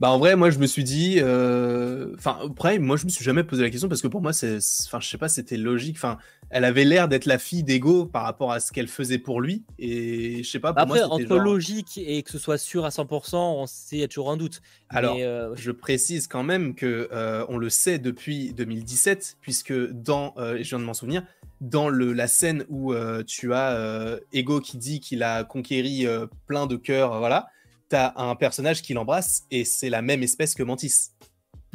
Bah 0.00 0.10
en 0.10 0.18
vrai, 0.18 0.34
moi 0.34 0.48
je 0.48 0.58
me 0.58 0.66
suis 0.66 0.82
dit, 0.82 1.18
euh, 1.18 2.14
enfin 2.16 2.38
après, 2.42 2.78
moi 2.78 2.96
je 2.96 3.04
me 3.04 3.10
suis 3.10 3.22
jamais 3.22 3.44
posé 3.44 3.62
la 3.62 3.68
question 3.68 3.86
parce 3.86 4.00
que 4.00 4.08
pour 4.08 4.22
moi 4.22 4.32
c'est, 4.32 4.56
enfin 4.86 4.98
je 4.98 5.06
sais 5.06 5.18
pas, 5.18 5.28
c'était 5.28 5.58
logique. 5.58 5.96
Enfin, 5.98 6.16
elle 6.48 6.64
avait 6.64 6.84
l'air 6.84 7.06
d'être 7.06 7.26
la 7.26 7.38
fille 7.38 7.62
d'Ego 7.62 8.06
par 8.06 8.22
rapport 8.22 8.50
à 8.50 8.60
ce 8.60 8.72
qu'elle 8.72 8.88
faisait 8.88 9.18
pour 9.18 9.42
lui 9.42 9.62
et 9.78 10.42
je 10.42 10.48
sais 10.48 10.58
pas. 10.58 10.72
Pour 10.72 10.80
après, 10.80 11.02
entre 11.02 11.36
logique 11.36 12.00
et 12.02 12.22
que 12.22 12.30
ce 12.30 12.38
soit 12.38 12.56
sûr 12.56 12.86
à 12.86 12.88
100%, 12.88 13.36
on 13.36 13.66
sait, 13.66 13.96
il 13.96 13.98
y 13.98 14.02
a 14.02 14.08
toujours 14.08 14.30
un 14.30 14.38
doute. 14.38 14.62
Alors, 14.88 15.18
euh, 15.20 15.54
je 15.54 15.70
précise 15.70 16.28
quand 16.28 16.44
même 16.44 16.74
que 16.74 17.10
euh, 17.12 17.44
on 17.50 17.58
le 17.58 17.68
sait 17.68 17.98
depuis 17.98 18.54
2017 18.54 19.36
puisque 19.42 19.74
dans, 19.74 20.32
je 20.38 20.62
viens 20.62 20.78
de 20.78 20.84
m'en 20.84 20.94
souvenir, 20.94 21.24
dans 21.60 21.90
le, 21.90 22.14
la 22.14 22.26
scène 22.26 22.64
où 22.70 22.94
tu 23.26 23.52
as 23.52 24.18
Ego 24.32 24.60
qui 24.60 24.78
dit 24.78 25.00
qu'il 25.00 25.22
a 25.22 25.44
conquéri 25.44 26.06
plein 26.46 26.66
de 26.66 26.76
cœurs, 26.76 27.18
voilà 27.18 27.50
t'as 27.90 28.12
un 28.16 28.34
personnage 28.36 28.80
qui 28.80 28.94
l'embrasse 28.94 29.42
et 29.50 29.64
c'est 29.64 29.90
la 29.90 30.00
même 30.00 30.22
espèce 30.22 30.54
que 30.54 30.62
Mantis. 30.62 31.10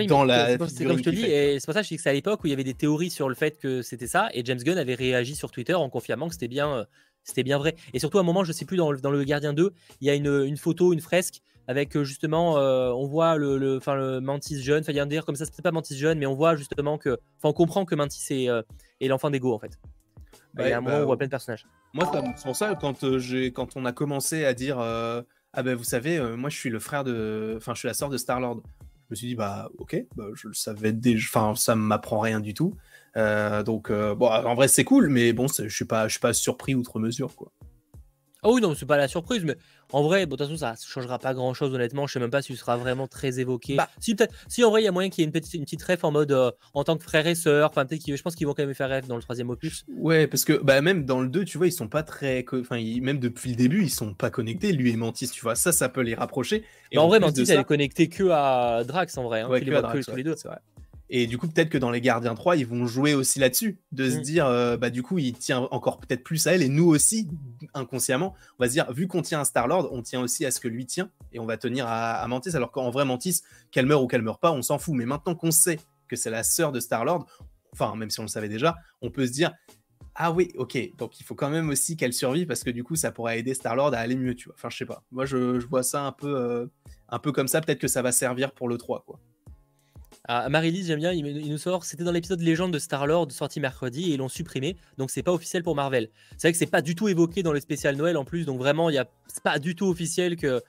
dans 0.07 0.23
la 0.23 0.57
c'est 0.67 0.85
comme 0.85 0.97
je 0.97 1.03
te 1.03 1.09
dis, 1.11 1.25
et 1.25 1.59
c'est 1.59 1.65
pour 1.65 1.73
ça 1.75 1.81
que 1.81 1.83
je 1.83 1.89
dis 1.89 1.97
que 1.97 2.01
c'est 2.01 2.09
à 2.09 2.13
l'époque 2.13 2.43
où 2.43 2.47
il 2.47 2.49
y 2.49 2.53
avait 2.53 2.63
des 2.63 2.73
théories 2.73 3.11
sur 3.11 3.29
le 3.29 3.35
fait 3.35 3.59
que 3.59 3.81
c'était 3.81 4.07
ça, 4.07 4.29
et 4.33 4.43
James 4.43 4.57
Gunn 4.57 4.77
avait 4.77 4.95
réagi 4.95 5.35
sur 5.35 5.51
Twitter 5.51 5.75
en 5.75 5.89
confirmant 5.89 6.27
que 6.27 6.33
c'était 6.33 6.47
bien, 6.47 6.73
euh, 6.73 6.85
c'était 7.23 7.43
bien 7.43 7.57
vrai. 7.57 7.75
Et 7.93 7.99
surtout 7.99 8.17
à 8.17 8.21
un 8.21 8.23
moment, 8.23 8.43
je 8.45 8.53
sais 8.53 8.65
plus, 8.65 8.77
dans 8.77 8.91
le, 8.91 8.99
dans 8.99 9.11
le 9.11 9.23
Gardien 9.25 9.53
2, 9.53 9.73
il 10.01 10.07
y 10.07 10.09
a 10.09 10.15
une, 10.15 10.43
une 10.45 10.57
photo, 10.57 10.93
une 10.93 11.01
fresque 11.01 11.41
avec 11.67 11.97
euh, 11.97 12.03
justement, 12.03 12.57
euh, 12.57 12.91
on 12.91 13.07
voit 13.07 13.35
le, 13.37 13.57
le, 13.57 13.79
le 13.85 14.19
Mantis 14.21 14.61
jeune, 14.63 14.81
enfin, 14.81 14.93
il 14.93 14.95
y 14.95 14.99
a 14.99 15.05
dire 15.05 15.25
comme 15.25 15.35
ça, 15.35 15.45
c'est 15.45 15.61
pas 15.61 15.71
Mantis 15.71 15.97
jeune, 15.97 16.17
mais 16.17 16.27
on 16.27 16.35
voit 16.35 16.55
justement 16.55 16.97
que, 16.97 17.09
enfin, 17.37 17.49
on 17.49 17.53
comprend 17.53 17.83
que 17.83 17.95
Mantis 17.95 18.23
est, 18.29 18.47
est 19.01 19.07
l'enfant 19.07 19.29
d'Ego 19.29 19.53
en 19.53 19.59
fait. 19.59 19.77
il 20.59 20.67
y 20.67 20.71
a 20.71 20.77
un 20.77 20.81
moment 20.81 20.99
où 20.99 21.01
on 21.01 21.05
voit 21.07 21.17
plein 21.17 21.27
de 21.27 21.31
personnages. 21.31 21.65
Moi, 21.93 22.09
c'est 22.37 22.43
pour 22.45 22.55
ça, 22.55 22.75
quand, 22.79 23.17
j'ai, 23.17 23.51
quand 23.51 23.75
on 23.75 23.83
a 23.85 23.91
commencé 23.91 24.45
à 24.45 24.53
dire 24.53 24.77
ah 25.55 25.63
ben 25.63 25.75
vous 25.75 25.83
savez, 25.85 26.17
euh, 26.17 26.35
moi 26.35 26.49
je 26.49 26.57
suis 26.57 26.69
le 26.69 26.79
frère 26.79 27.03
de, 27.03 27.53
enfin 27.57 27.73
je 27.73 27.79
suis 27.79 27.87
la 27.87 27.93
sœur 27.93 28.09
de 28.09 28.17
Star 28.17 28.39
Lord. 28.39 28.61
Je 28.81 29.11
me 29.11 29.15
suis 29.15 29.27
dit 29.27 29.35
bah 29.35 29.69
ok, 29.77 30.05
bah, 30.15 30.25
je 30.33 30.49
le 30.49 30.53
savais 30.53 30.91
déjà, 30.91 31.27
enfin 31.29 31.55
ça 31.55 31.75
m'apprend 31.75 32.19
rien 32.19 32.41
du 32.41 32.53
tout. 32.53 32.73
Euh, 33.15 33.63
donc 33.63 33.89
euh, 33.89 34.13
bon, 34.15 34.27
en 34.27 34.55
vrai 34.55 34.67
c'est 34.67 34.83
cool, 34.83 35.09
mais 35.09 35.31
bon, 35.31 35.47
je 35.47 35.69
suis 35.69 35.85
pas, 35.85 36.07
je 36.07 36.13
suis 36.13 36.19
pas 36.19 36.33
surpris 36.33 36.75
outre 36.75 36.99
mesure 36.99 37.35
quoi. 37.35 37.51
Ah 38.43 38.49
oui, 38.51 38.61
non, 38.61 38.75
c'est 38.75 38.85
pas 38.85 38.97
la 38.97 39.07
surprise, 39.07 39.43
mais 39.43 39.57
en 39.91 40.03
vrai, 40.03 40.25
bon, 40.25 40.35
de 40.35 40.43
toute 40.43 40.47
façon, 40.47 40.57
ça 40.57 40.75
changera 40.87 41.19
pas 41.19 41.33
grand 41.33 41.53
chose, 41.53 41.73
honnêtement. 41.73 42.07
Je 42.07 42.13
sais 42.13 42.19
même 42.19 42.31
pas 42.31 42.41
si 42.41 42.53
ce 42.53 42.59
sera 42.59 42.77
vraiment 42.77 43.07
très 43.07 43.39
évoqué. 43.39 43.75
Bah 43.75 43.89
si, 43.99 44.15
peut-être, 44.15 44.33
si 44.47 44.63
en 44.63 44.69
vrai, 44.71 44.81
il 44.81 44.85
y 44.85 44.87
a 44.87 44.91
moyen 44.91 45.09
qu'il 45.09 45.21
y 45.21 45.23
ait 45.23 45.27
une 45.27 45.31
petite, 45.31 45.53
une 45.53 45.63
petite 45.63 45.83
ref 45.83 46.03
en 46.03 46.11
mode 46.11 46.31
euh, 46.31 46.51
en 46.73 46.83
tant 46.83 46.97
que 46.97 47.03
frère 47.03 47.27
et 47.27 47.35
sœur. 47.35 47.69
Enfin, 47.69 47.85
peut-être 47.85 48.03
je 48.05 48.21
pense 48.21 48.35
qu'ils 48.35 48.47
vont 48.47 48.53
quand 48.53 48.65
même 48.65 48.73
faire 48.73 48.89
ref 48.89 49.07
dans 49.07 49.15
le 49.15 49.21
troisième 49.21 49.49
opus. 49.49 49.85
Ouais, 49.97 50.27
parce 50.27 50.45
que 50.45 50.53
bah, 50.53 50.81
même 50.81 51.05
dans 51.05 51.21
le 51.21 51.27
2, 51.27 51.45
tu 51.45 51.57
vois, 51.57 51.67
ils 51.67 51.71
sont 51.71 51.87
pas 51.87 52.03
très. 52.03 52.45
Enfin, 52.51 52.81
même 53.01 53.19
depuis 53.19 53.51
le 53.51 53.55
début, 53.55 53.83
ils 53.83 53.89
sont 53.89 54.13
pas 54.13 54.29
connectés, 54.29 54.71
lui 54.71 54.91
et 54.91 54.95
Mantis, 54.95 55.29
tu 55.29 55.41
vois. 55.41 55.55
Ça, 55.55 55.71
ça 55.71 55.89
peut 55.89 56.01
les 56.01 56.15
rapprocher. 56.15 56.63
Et 56.91 56.97
en, 56.97 57.07
vrai, 57.07 57.19
Mantis, 57.19 57.45
elle 57.49 57.59
est 57.59 57.63
connectée 57.63 58.09
que 58.09 58.29
à 58.29 58.83
Drax, 58.83 59.17
en 59.17 59.23
vrai. 59.23 59.41
Hein, 59.41 59.49
ouais, 59.49 59.61
que, 59.61 59.71
à 59.71 59.81
Drax, 59.81 60.09
les 60.15 60.23
deux. 60.23 60.35
C'est 60.35 60.47
vrai. 60.47 60.57
Et 61.09 61.27
du 61.27 61.37
coup, 61.37 61.47
peut-être 61.47 61.69
que 61.69 61.77
dans 61.77 61.91
les 61.91 62.01
Gardiens 62.01 62.33
3, 62.33 62.57
ils 62.57 62.65
vont 62.65 62.87
jouer 62.87 63.13
aussi 63.13 63.39
là-dessus, 63.39 63.79
de 63.91 64.09
se 64.09 64.17
mm. 64.17 64.21
dire, 64.21 64.45
euh, 64.47 64.75
bah 64.75 64.89
du 64.89 65.03
coup, 65.03 65.19
il 65.19 65.33
tient 65.33 65.59
encore 65.71 65.99
peut-être 65.99 66.23
plus 66.23 66.47
à 66.47 66.53
elle, 66.53 66.63
et 66.63 66.69
nous 66.69 66.87
aussi, 66.87 67.29
inconsciemment, 67.73 68.33
on 68.57 68.63
va 68.63 68.67
se 68.67 68.73
dire, 68.73 68.91
vu 68.91 69.07
qu'on 69.07 69.21
tient 69.21 69.41
à 69.41 69.45
Star-Lord, 69.45 69.89
on 69.91 70.01
tient 70.01 70.21
aussi 70.21 70.45
à 70.45 70.51
ce 70.51 70.59
que 70.59 70.67
lui 70.67 70.85
tient, 70.85 71.11
et 71.31 71.39
on 71.39 71.45
va 71.45 71.57
tenir 71.57 71.85
à, 71.87 72.27
Mantis, 72.27 72.55
alors 72.55 72.71
qu'en 72.71 72.89
vrai, 72.89 73.05
Mantis, 73.05 73.41
qu'elle 73.71 73.85
meure 73.85 74.01
ou 74.01 74.07
qu'elle 74.07 74.23
meure 74.23 74.39
pas, 74.39 74.51
on 74.51 74.63
s'en 74.63 74.79
fout. 74.79 74.95
Mais 74.95 75.05
maintenant 75.05 75.35
qu'on 75.35 75.51
sait 75.51 75.79
que 76.07 76.15
c'est 76.15 76.31
la 76.31 76.43
sœur 76.43 76.71
de 76.71 76.79
Star-Lord, 76.79 77.27
enfin, 77.71 77.95
même 77.95 78.09
si 78.09 78.19
on 78.19 78.23
le 78.23 78.29
savait 78.29 78.49
déjà, 78.49 78.75
on 79.01 79.11
peut 79.11 79.27
se 79.27 79.31
dire, 79.31 79.53
ah 80.15 80.31
oui, 80.31 80.51
ok, 80.55 80.95
donc 80.97 81.19
il 81.19 81.23
faut 81.23 81.35
quand 81.35 81.49
même 81.49 81.69
aussi 81.69 81.97
qu'elle 81.97 82.13
survive, 82.13 82.47
parce 82.47 82.63
que 82.63 82.71
du 82.71 82.83
coup, 82.83 82.95
ça 82.95 83.11
pourrait 83.11 83.39
aider 83.39 83.53
Star-Lord 83.53 83.93
à 83.93 83.99
aller 83.99 84.15
mieux, 84.15 84.33
tu 84.33 84.45
vois. 84.45 84.55
Enfin, 84.57 84.69
je 84.71 84.77
sais 84.77 84.85
pas. 84.85 85.03
Moi, 85.11 85.25
je, 85.25 85.59
vois 85.67 85.83
ça 85.83 86.03
un 86.03 86.13
peu, 86.13 86.35
euh, 86.35 86.65
un 87.09 87.19
peu 87.19 87.31
comme 87.31 87.47
ça, 87.47 87.61
peut-être 87.61 87.79
que 87.79 87.87
ça 87.87 88.01
va 88.01 88.11
servir 88.11 88.53
pour 88.53 88.67
le 88.67 88.77
3, 88.77 89.03
quoi. 89.05 89.19
Ah, 90.27 90.49
Marie-Lise, 90.49 90.87
j'aime 90.87 90.99
bien, 90.99 91.11
il, 91.11 91.49
nous 91.49 91.57
sort. 91.59 91.85
C'était 91.85 92.03
dans 92.03 92.11
l'épisode 92.11 92.41
Légende 92.41 92.73
de 92.73 92.79
Star-Lord 92.79 93.31
sorti 93.31 93.59
mercredi 93.59 94.09
et 94.09 94.13
ils 94.15 94.17
l'ont 94.17 94.29
supprimé, 94.29 94.75
donc 94.97 95.11
c'est 95.11 95.21
pas 95.21 95.31
officiel 95.31 95.61
pour 95.61 95.75
Marvel. 95.75 96.09
C'est 96.31 96.47
vrai 96.47 96.51
que 96.51 96.57
c'est 96.57 96.65
pas 96.65 96.81
du 96.81 96.95
tout 96.95 97.07
évoqué 97.07 97.43
dans 97.43 97.53
le 97.53 97.59
spécial 97.59 97.95
Noël 97.95 98.17
en 98.17 98.25
plus, 98.25 98.45
donc 98.45 98.57
vraiment, 98.57 98.89
il 98.89 98.95
y 98.95 98.97
a 98.97 99.07
pas 99.43 99.59
du 99.59 99.75
tout 99.75 99.85
officiel 99.85 100.35
que, 100.35 100.63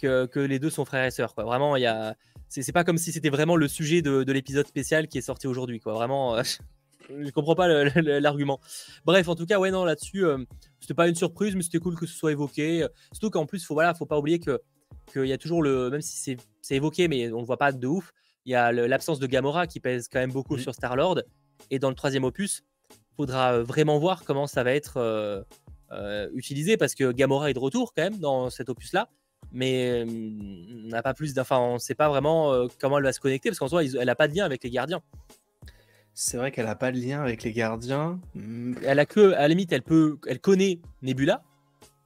que, 0.00 0.40
les 0.40 0.58
deux 0.58 0.70
sont 0.70 0.86
frères 0.86 1.04
et 1.04 1.10
sœurs. 1.10 1.34
Vraiment, 1.36 1.76
il 1.76 1.82
y 1.82 1.86
a 1.86 2.16
c'est 2.48 2.72
pas 2.72 2.84
comme 2.84 2.98
si 2.98 3.12
c'était 3.12 3.30
vraiment 3.30 3.56
le 3.56 3.66
sujet 3.66 4.02
de, 4.02 4.30
l'épisode 4.30 4.66
spécial 4.66 5.08
qui 5.08 5.18
est 5.18 5.22
sorti 5.22 5.46
aujourd'hui. 5.46 5.80
Quoi. 5.80 5.94
Vraiment, 5.94 6.42
je 7.08 7.30
comprends 7.30 7.54
pas 7.54 7.68
l'argument. 7.68 8.60
Bref, 9.04 9.28
en 9.28 9.34
tout 9.34 9.46
cas, 9.46 9.58
ouais, 9.58 9.70
non, 9.70 9.84
là-dessus, 9.84 10.24
euh, 10.24 10.38
c'était 10.80 10.94
pas 10.94 11.08
une 11.08 11.14
surprise, 11.14 11.54
mais 11.54 11.62
c'était 11.62 11.78
cool 11.78 11.96
que 11.96 12.06
ce 12.06 12.14
soit 12.14 12.32
évoqué. 12.32 12.86
Surtout 13.12 13.30
qu'en 13.30 13.46
plus, 13.46 13.64
faut, 13.64 13.74
voilà, 13.74 13.94
faut 13.94 14.06
pas 14.06 14.18
oublier 14.18 14.38
que 14.38 14.60
qu'il 15.12 15.26
y 15.26 15.32
a 15.32 15.38
toujours 15.38 15.62
le, 15.62 15.90
même 15.90 16.00
si 16.00 16.36
c'est 16.60 16.76
évoqué, 16.76 17.08
mais 17.08 17.32
on 17.32 17.40
le 17.40 17.46
voit 17.46 17.56
pas 17.56 17.72
de 17.72 17.86
ouf, 17.86 18.12
il 18.44 18.52
y 18.52 18.54
a 18.54 18.72
l'absence 18.72 19.18
de 19.18 19.26
Gamora 19.26 19.66
qui 19.66 19.80
pèse 19.80 20.08
quand 20.08 20.18
même 20.18 20.32
beaucoup 20.32 20.58
sur 20.58 20.74
Star-Lord. 20.74 21.22
Et 21.70 21.78
dans 21.78 21.88
le 21.88 21.94
troisième 21.94 22.24
opus, 22.24 22.64
il 22.90 23.16
faudra 23.16 23.54
euh, 23.54 23.62
vraiment 23.62 23.98
voir 23.98 24.24
comment 24.24 24.46
ça 24.46 24.62
va 24.64 24.72
être 24.72 24.96
euh, 24.96 25.42
euh, 25.92 26.28
utilisé 26.34 26.76
parce 26.76 26.94
que 26.94 27.12
Gamora 27.12 27.50
est 27.50 27.54
de 27.54 27.58
retour 27.58 27.92
quand 27.94 28.02
même 28.02 28.18
dans 28.18 28.50
cet 28.50 28.68
opus-là. 28.68 29.08
Mais 29.52 30.04
on 30.06 30.88
n'a 30.88 31.02
pas 31.02 31.12
plus 31.12 31.34
on 31.50 31.74
ne 31.74 31.78
sait 31.78 31.94
pas 31.94 32.08
vraiment 32.08 32.66
comment 32.80 32.96
elle 32.96 33.04
va 33.04 33.12
se 33.12 33.20
connecter 33.20 33.50
parce 33.50 33.58
qu'en 33.58 33.68
soi, 33.68 33.84
elle 33.84 34.06
n'a 34.06 34.14
pas 34.14 34.26
de 34.26 34.34
lien 34.34 34.46
avec 34.46 34.64
les 34.64 34.70
gardiens. 34.70 35.02
C'est 36.14 36.38
vrai 36.38 36.52
qu'elle 36.52 36.64
n'a 36.64 36.76
pas 36.76 36.90
de 36.90 36.98
lien 36.98 37.20
avec 37.22 37.42
les 37.42 37.52
gardiens. 37.52 38.18
Hmm. 38.34 38.74
Elle 38.82 38.98
a 38.98 39.04
que, 39.04 39.32
à 39.32 39.40
la 39.40 39.48
limite, 39.48 39.72
elle 39.72 39.82
peut, 39.82 40.16
elle 40.26 40.38
connaît 40.38 40.80
Nebula. 41.02 41.42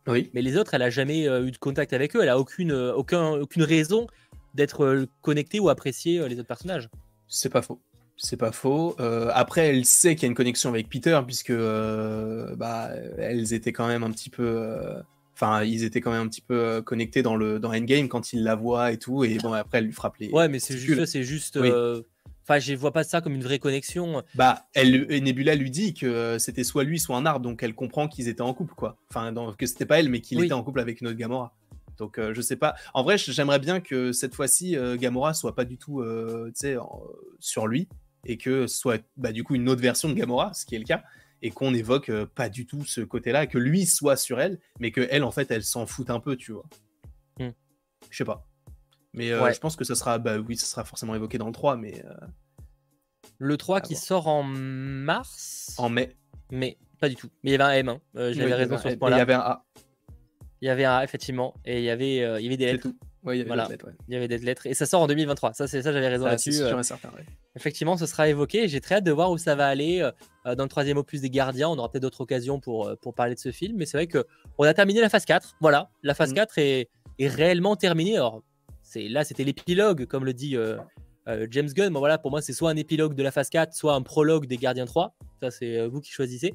Oui. 0.08 0.30
Mais 0.34 0.42
les 0.42 0.56
autres, 0.56 0.74
elle 0.74 0.82
a 0.82 0.90
jamais 0.90 1.26
eu 1.26 1.50
de 1.50 1.58
contact 1.58 1.92
avec 1.92 2.16
eux. 2.16 2.22
Elle 2.22 2.30
a 2.30 2.38
aucune, 2.38 2.72
aucun, 2.72 3.32
aucune 3.32 3.62
raison 3.62 4.08
d'être 4.56 4.84
euh, 4.84 5.06
connecté 5.22 5.60
ou 5.60 5.68
apprécié 5.68 6.18
euh, 6.18 6.26
les 6.26 6.38
autres 6.38 6.48
personnages. 6.48 6.88
C'est 7.28 7.50
pas 7.50 7.62
faux. 7.62 7.80
C'est 8.16 8.38
pas 8.38 8.50
faux. 8.50 8.96
Euh, 8.98 9.30
après, 9.34 9.68
elle 9.68 9.84
sait 9.84 10.16
qu'il 10.16 10.22
y 10.22 10.26
a 10.26 10.28
une 10.28 10.34
connexion 10.34 10.70
avec 10.70 10.88
Peter, 10.88 11.20
puisque 11.24 11.52
bah, 11.52 12.90
elles 13.18 13.52
étaient 13.52 13.72
quand 13.72 13.86
même 13.86 14.02
un 14.02 14.10
petit 14.10 14.30
peu. 14.30 14.74
Enfin, 15.34 15.62
ils 15.64 15.84
étaient 15.84 16.00
quand 16.00 16.12
même 16.12 16.22
un 16.22 16.28
petit 16.28 16.40
peu 16.40 16.80
connectés 16.80 17.20
dans, 17.20 17.36
le, 17.36 17.58
dans 17.58 17.74
Endgame 17.74 18.08
quand 18.08 18.32
il 18.32 18.42
la 18.42 18.54
voit 18.54 18.90
et 18.92 18.98
tout. 18.98 19.22
Et 19.22 19.36
bon, 19.36 19.52
après, 19.52 19.78
elle 19.78 19.84
lui 19.84 19.92
frappe 19.92 20.16
les. 20.16 20.30
Ouais, 20.30 20.48
mais 20.48 20.58
c'est 20.58 20.78
juste. 20.78 21.04
C'est 21.04 21.24
juste 21.24 21.58
Enfin, 22.48 22.60
je 22.60 22.74
vois 22.74 22.92
pas 22.92 23.02
ça 23.02 23.20
comme 23.20 23.34
une 23.34 23.42
vraie 23.42 23.58
connexion. 23.58 24.22
Bah, 24.36 24.66
elle, 24.72 25.08
Nebula 25.22 25.56
lui 25.56 25.70
dit 25.70 25.94
que 25.94 26.38
c'était 26.38 26.62
soit 26.62 26.84
lui, 26.84 27.00
soit 27.00 27.16
un 27.16 27.26
arbre, 27.26 27.40
donc 27.40 27.64
elle 27.64 27.74
comprend 27.74 28.06
qu'ils 28.06 28.28
étaient 28.28 28.40
en 28.40 28.54
couple, 28.54 28.74
quoi. 28.74 28.96
Enfin, 29.10 29.34
que 29.58 29.66
c'était 29.66 29.84
pas 29.84 29.98
elle, 29.98 30.08
mais 30.08 30.20
qu'il 30.20 30.42
était 30.42 30.52
en 30.52 30.62
couple 30.62 30.78
avec 30.78 31.00
une 31.00 31.08
autre 31.08 31.18
Gamora. 31.18 31.52
Donc 31.98 32.18
euh, 32.18 32.34
je 32.34 32.40
sais 32.40 32.56
pas. 32.56 32.74
En 32.94 33.02
vrai, 33.02 33.18
j'aimerais 33.18 33.58
bien 33.58 33.80
que 33.80 34.12
cette 34.12 34.34
fois-ci 34.34 34.76
euh, 34.76 34.96
Gamora 34.96 35.34
soit 35.34 35.54
pas 35.54 35.64
du 35.64 35.78
tout 35.78 36.00
euh, 36.00 36.52
sur 37.38 37.66
lui 37.66 37.88
et 38.24 38.36
que 38.36 38.66
ce 38.66 38.76
soit 38.76 39.02
bah, 39.16 39.32
du 39.32 39.44
coup 39.44 39.54
une 39.54 39.68
autre 39.68 39.82
version 39.82 40.08
de 40.08 40.14
Gamora, 40.14 40.52
ce 40.52 40.66
qui 40.66 40.74
est 40.74 40.78
le 40.78 40.84
cas, 40.84 41.04
et 41.42 41.50
qu'on 41.50 41.74
évoque 41.74 42.10
pas 42.34 42.48
du 42.48 42.66
tout 42.66 42.84
ce 42.84 43.00
côté-là, 43.00 43.46
que 43.46 43.58
lui 43.58 43.86
soit 43.86 44.16
sur 44.16 44.40
elle, 44.40 44.58
mais 44.80 44.90
que 44.90 45.06
elle 45.10 45.22
en 45.22 45.30
fait 45.30 45.50
elle 45.50 45.62
s'en 45.62 45.86
fout 45.86 46.10
un 46.10 46.18
peu, 46.18 46.36
tu 46.36 46.52
vois. 46.52 46.64
Hmm. 47.38 47.52
Je 48.10 48.16
sais 48.16 48.24
pas. 48.24 48.46
Mais 49.12 49.28
je 49.28 49.58
pense 49.60 49.76
que 49.76 49.84
ça 49.84 49.94
sera, 49.94 50.18
bah 50.18 50.38
oui, 50.38 50.56
ça 50.56 50.66
sera 50.66 50.84
forcément 50.84 51.14
évoqué 51.14 51.38
dans 51.38 51.46
le 51.46 51.52
3, 51.52 51.76
mais. 51.76 52.04
Le 53.38 53.56
3 53.56 53.80
qui 53.80 53.94
sort 53.96 54.26
en 54.26 54.42
mars 54.42 55.74
En 55.78 55.88
mai. 55.88 56.16
Mais 56.50 56.78
pas 57.00 57.08
du 57.08 57.16
tout. 57.16 57.28
Mais 57.42 57.50
il 57.50 57.52
y 57.52 57.62
avait 57.62 57.64
un 57.64 57.78
M, 57.78 57.88
hein. 57.88 58.00
j'avais 58.32 58.54
raison 58.54 58.76
sur 58.76 58.90
ce 58.90 58.96
point-là. 58.96 59.16
Il 59.16 59.20
y 59.20 59.22
avait 59.22 59.34
un 59.34 59.40
A. 59.40 59.64
Il 60.62 60.66
y 60.66 60.70
avait 60.70 60.84
un 60.84 61.02
effectivement, 61.02 61.54
et 61.64 61.78
il 61.78 61.84
y 61.84 61.90
avait, 61.90 62.22
euh, 62.22 62.40
il 62.40 62.44
y 62.44 62.46
avait 62.46 62.56
des 62.56 62.66
lettres. 62.66 62.88
il 63.26 63.36
y 63.36 63.40
avait 63.40 63.50
des 63.50 63.68
lettres. 63.68 63.88
Il 64.08 64.14
y 64.14 64.16
avait 64.16 64.28
des 64.28 64.38
lettres. 64.38 64.66
Et 64.66 64.74
ça 64.74 64.86
sort 64.86 65.02
en 65.02 65.06
2023. 65.06 65.52
Ça, 65.52 65.66
c'est 65.66 65.82
ça, 65.82 65.92
j'avais 65.92 66.08
raison 66.08 66.24
là-dessus. 66.24 66.62
Euh. 66.62 66.80
Effectivement, 67.56 67.96
ce 67.96 68.06
sera 68.06 68.28
évoqué. 68.28 68.66
J'ai 68.68 68.80
très 68.80 68.96
hâte 68.96 69.04
de 69.04 69.12
voir 69.12 69.30
où 69.30 69.38
ça 69.38 69.54
va 69.54 69.66
aller 69.66 70.00
euh, 70.46 70.54
dans 70.54 70.62
le 70.62 70.68
troisième 70.68 70.96
opus 70.96 71.20
des 71.20 71.30
Gardiens. 71.30 71.68
On 71.68 71.76
aura 71.76 71.90
peut-être 71.90 72.02
d'autres 72.02 72.22
occasions 72.22 72.58
pour, 72.58 72.90
pour 73.02 73.14
parler 73.14 73.34
de 73.34 73.40
ce 73.40 73.52
film. 73.52 73.76
Mais 73.76 73.84
c'est 73.84 73.98
vrai 73.98 74.08
qu'on 74.08 74.64
a 74.64 74.72
terminé 74.72 75.00
la 75.00 75.10
phase 75.10 75.26
4. 75.26 75.56
Voilà, 75.60 75.90
la 76.02 76.14
phase 76.14 76.32
4 76.32 76.54
mm. 76.56 76.60
est, 76.60 76.88
est, 77.18 77.28
réellement 77.28 77.76
terminée. 77.76 78.16
Alors, 78.16 78.42
là, 78.94 79.24
c'était 79.24 79.44
l'épilogue, 79.44 80.06
comme 80.06 80.24
le 80.24 80.32
dit 80.32 80.56
James 81.50 81.68
Gunn. 81.68 81.92
Bon, 81.92 81.98
voilà, 81.98 82.16
pour 82.16 82.30
moi, 82.30 82.40
c'est 82.40 82.54
soit 82.54 82.70
un 82.70 82.76
épilogue 82.76 83.14
de 83.14 83.22
la 83.22 83.30
phase 83.30 83.50
4, 83.50 83.74
soit 83.74 83.92
un 83.92 84.02
prologue 84.02 84.46
des 84.46 84.56
Gardiens 84.56 84.86
3. 84.86 85.14
Ça, 85.42 85.50
c'est 85.50 85.86
vous 85.86 86.00
qui 86.00 86.12
choisissez. 86.12 86.54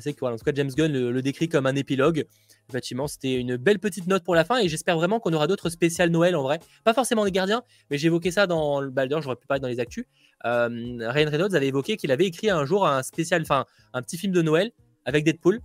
C'est 0.00 0.12
que, 0.12 0.20
voilà, 0.20 0.34
en 0.34 0.38
tout 0.38 0.44
cas, 0.44 0.52
James 0.54 0.70
Gunn 0.70 0.92
le 0.92 1.22
décrit 1.22 1.48
comme 1.48 1.66
un 1.66 1.74
épilogue. 1.74 2.26
Effectivement, 2.68 3.06
c'était 3.06 3.34
une 3.34 3.56
belle 3.56 3.78
petite 3.78 4.06
note 4.06 4.22
pour 4.24 4.34
la 4.34 4.44
fin 4.44 4.58
et 4.58 4.68
j'espère 4.68 4.96
vraiment 4.96 5.20
qu'on 5.20 5.32
aura 5.32 5.46
d'autres 5.46 5.70
spéciales 5.70 6.10
Noël 6.10 6.36
en 6.36 6.42
vrai. 6.42 6.60
Pas 6.84 6.92
forcément 6.92 7.24
des 7.24 7.32
gardiens, 7.32 7.62
mais 7.90 7.96
j'évoquais 7.96 8.30
ça 8.30 8.46
dans 8.46 8.80
le 8.80 8.90
Baldur, 8.90 9.22
j'aurais 9.22 9.36
pu 9.36 9.46
parler 9.46 9.60
dans 9.60 9.68
les 9.68 9.80
actus. 9.80 10.04
Euh, 10.44 10.68
Ryan 11.00 11.30
Reynolds 11.30 11.54
avait 11.54 11.68
évoqué 11.68 11.96
qu'il 11.96 12.12
avait 12.12 12.26
écrit 12.26 12.50
un 12.50 12.66
jour 12.66 12.86
un 12.86 13.02
spécial, 13.02 13.40
enfin 13.40 13.64
un 13.94 14.02
petit 14.02 14.18
film 14.18 14.32
de 14.34 14.42
Noël 14.42 14.72
avec 15.06 15.24
Deadpool 15.24 15.60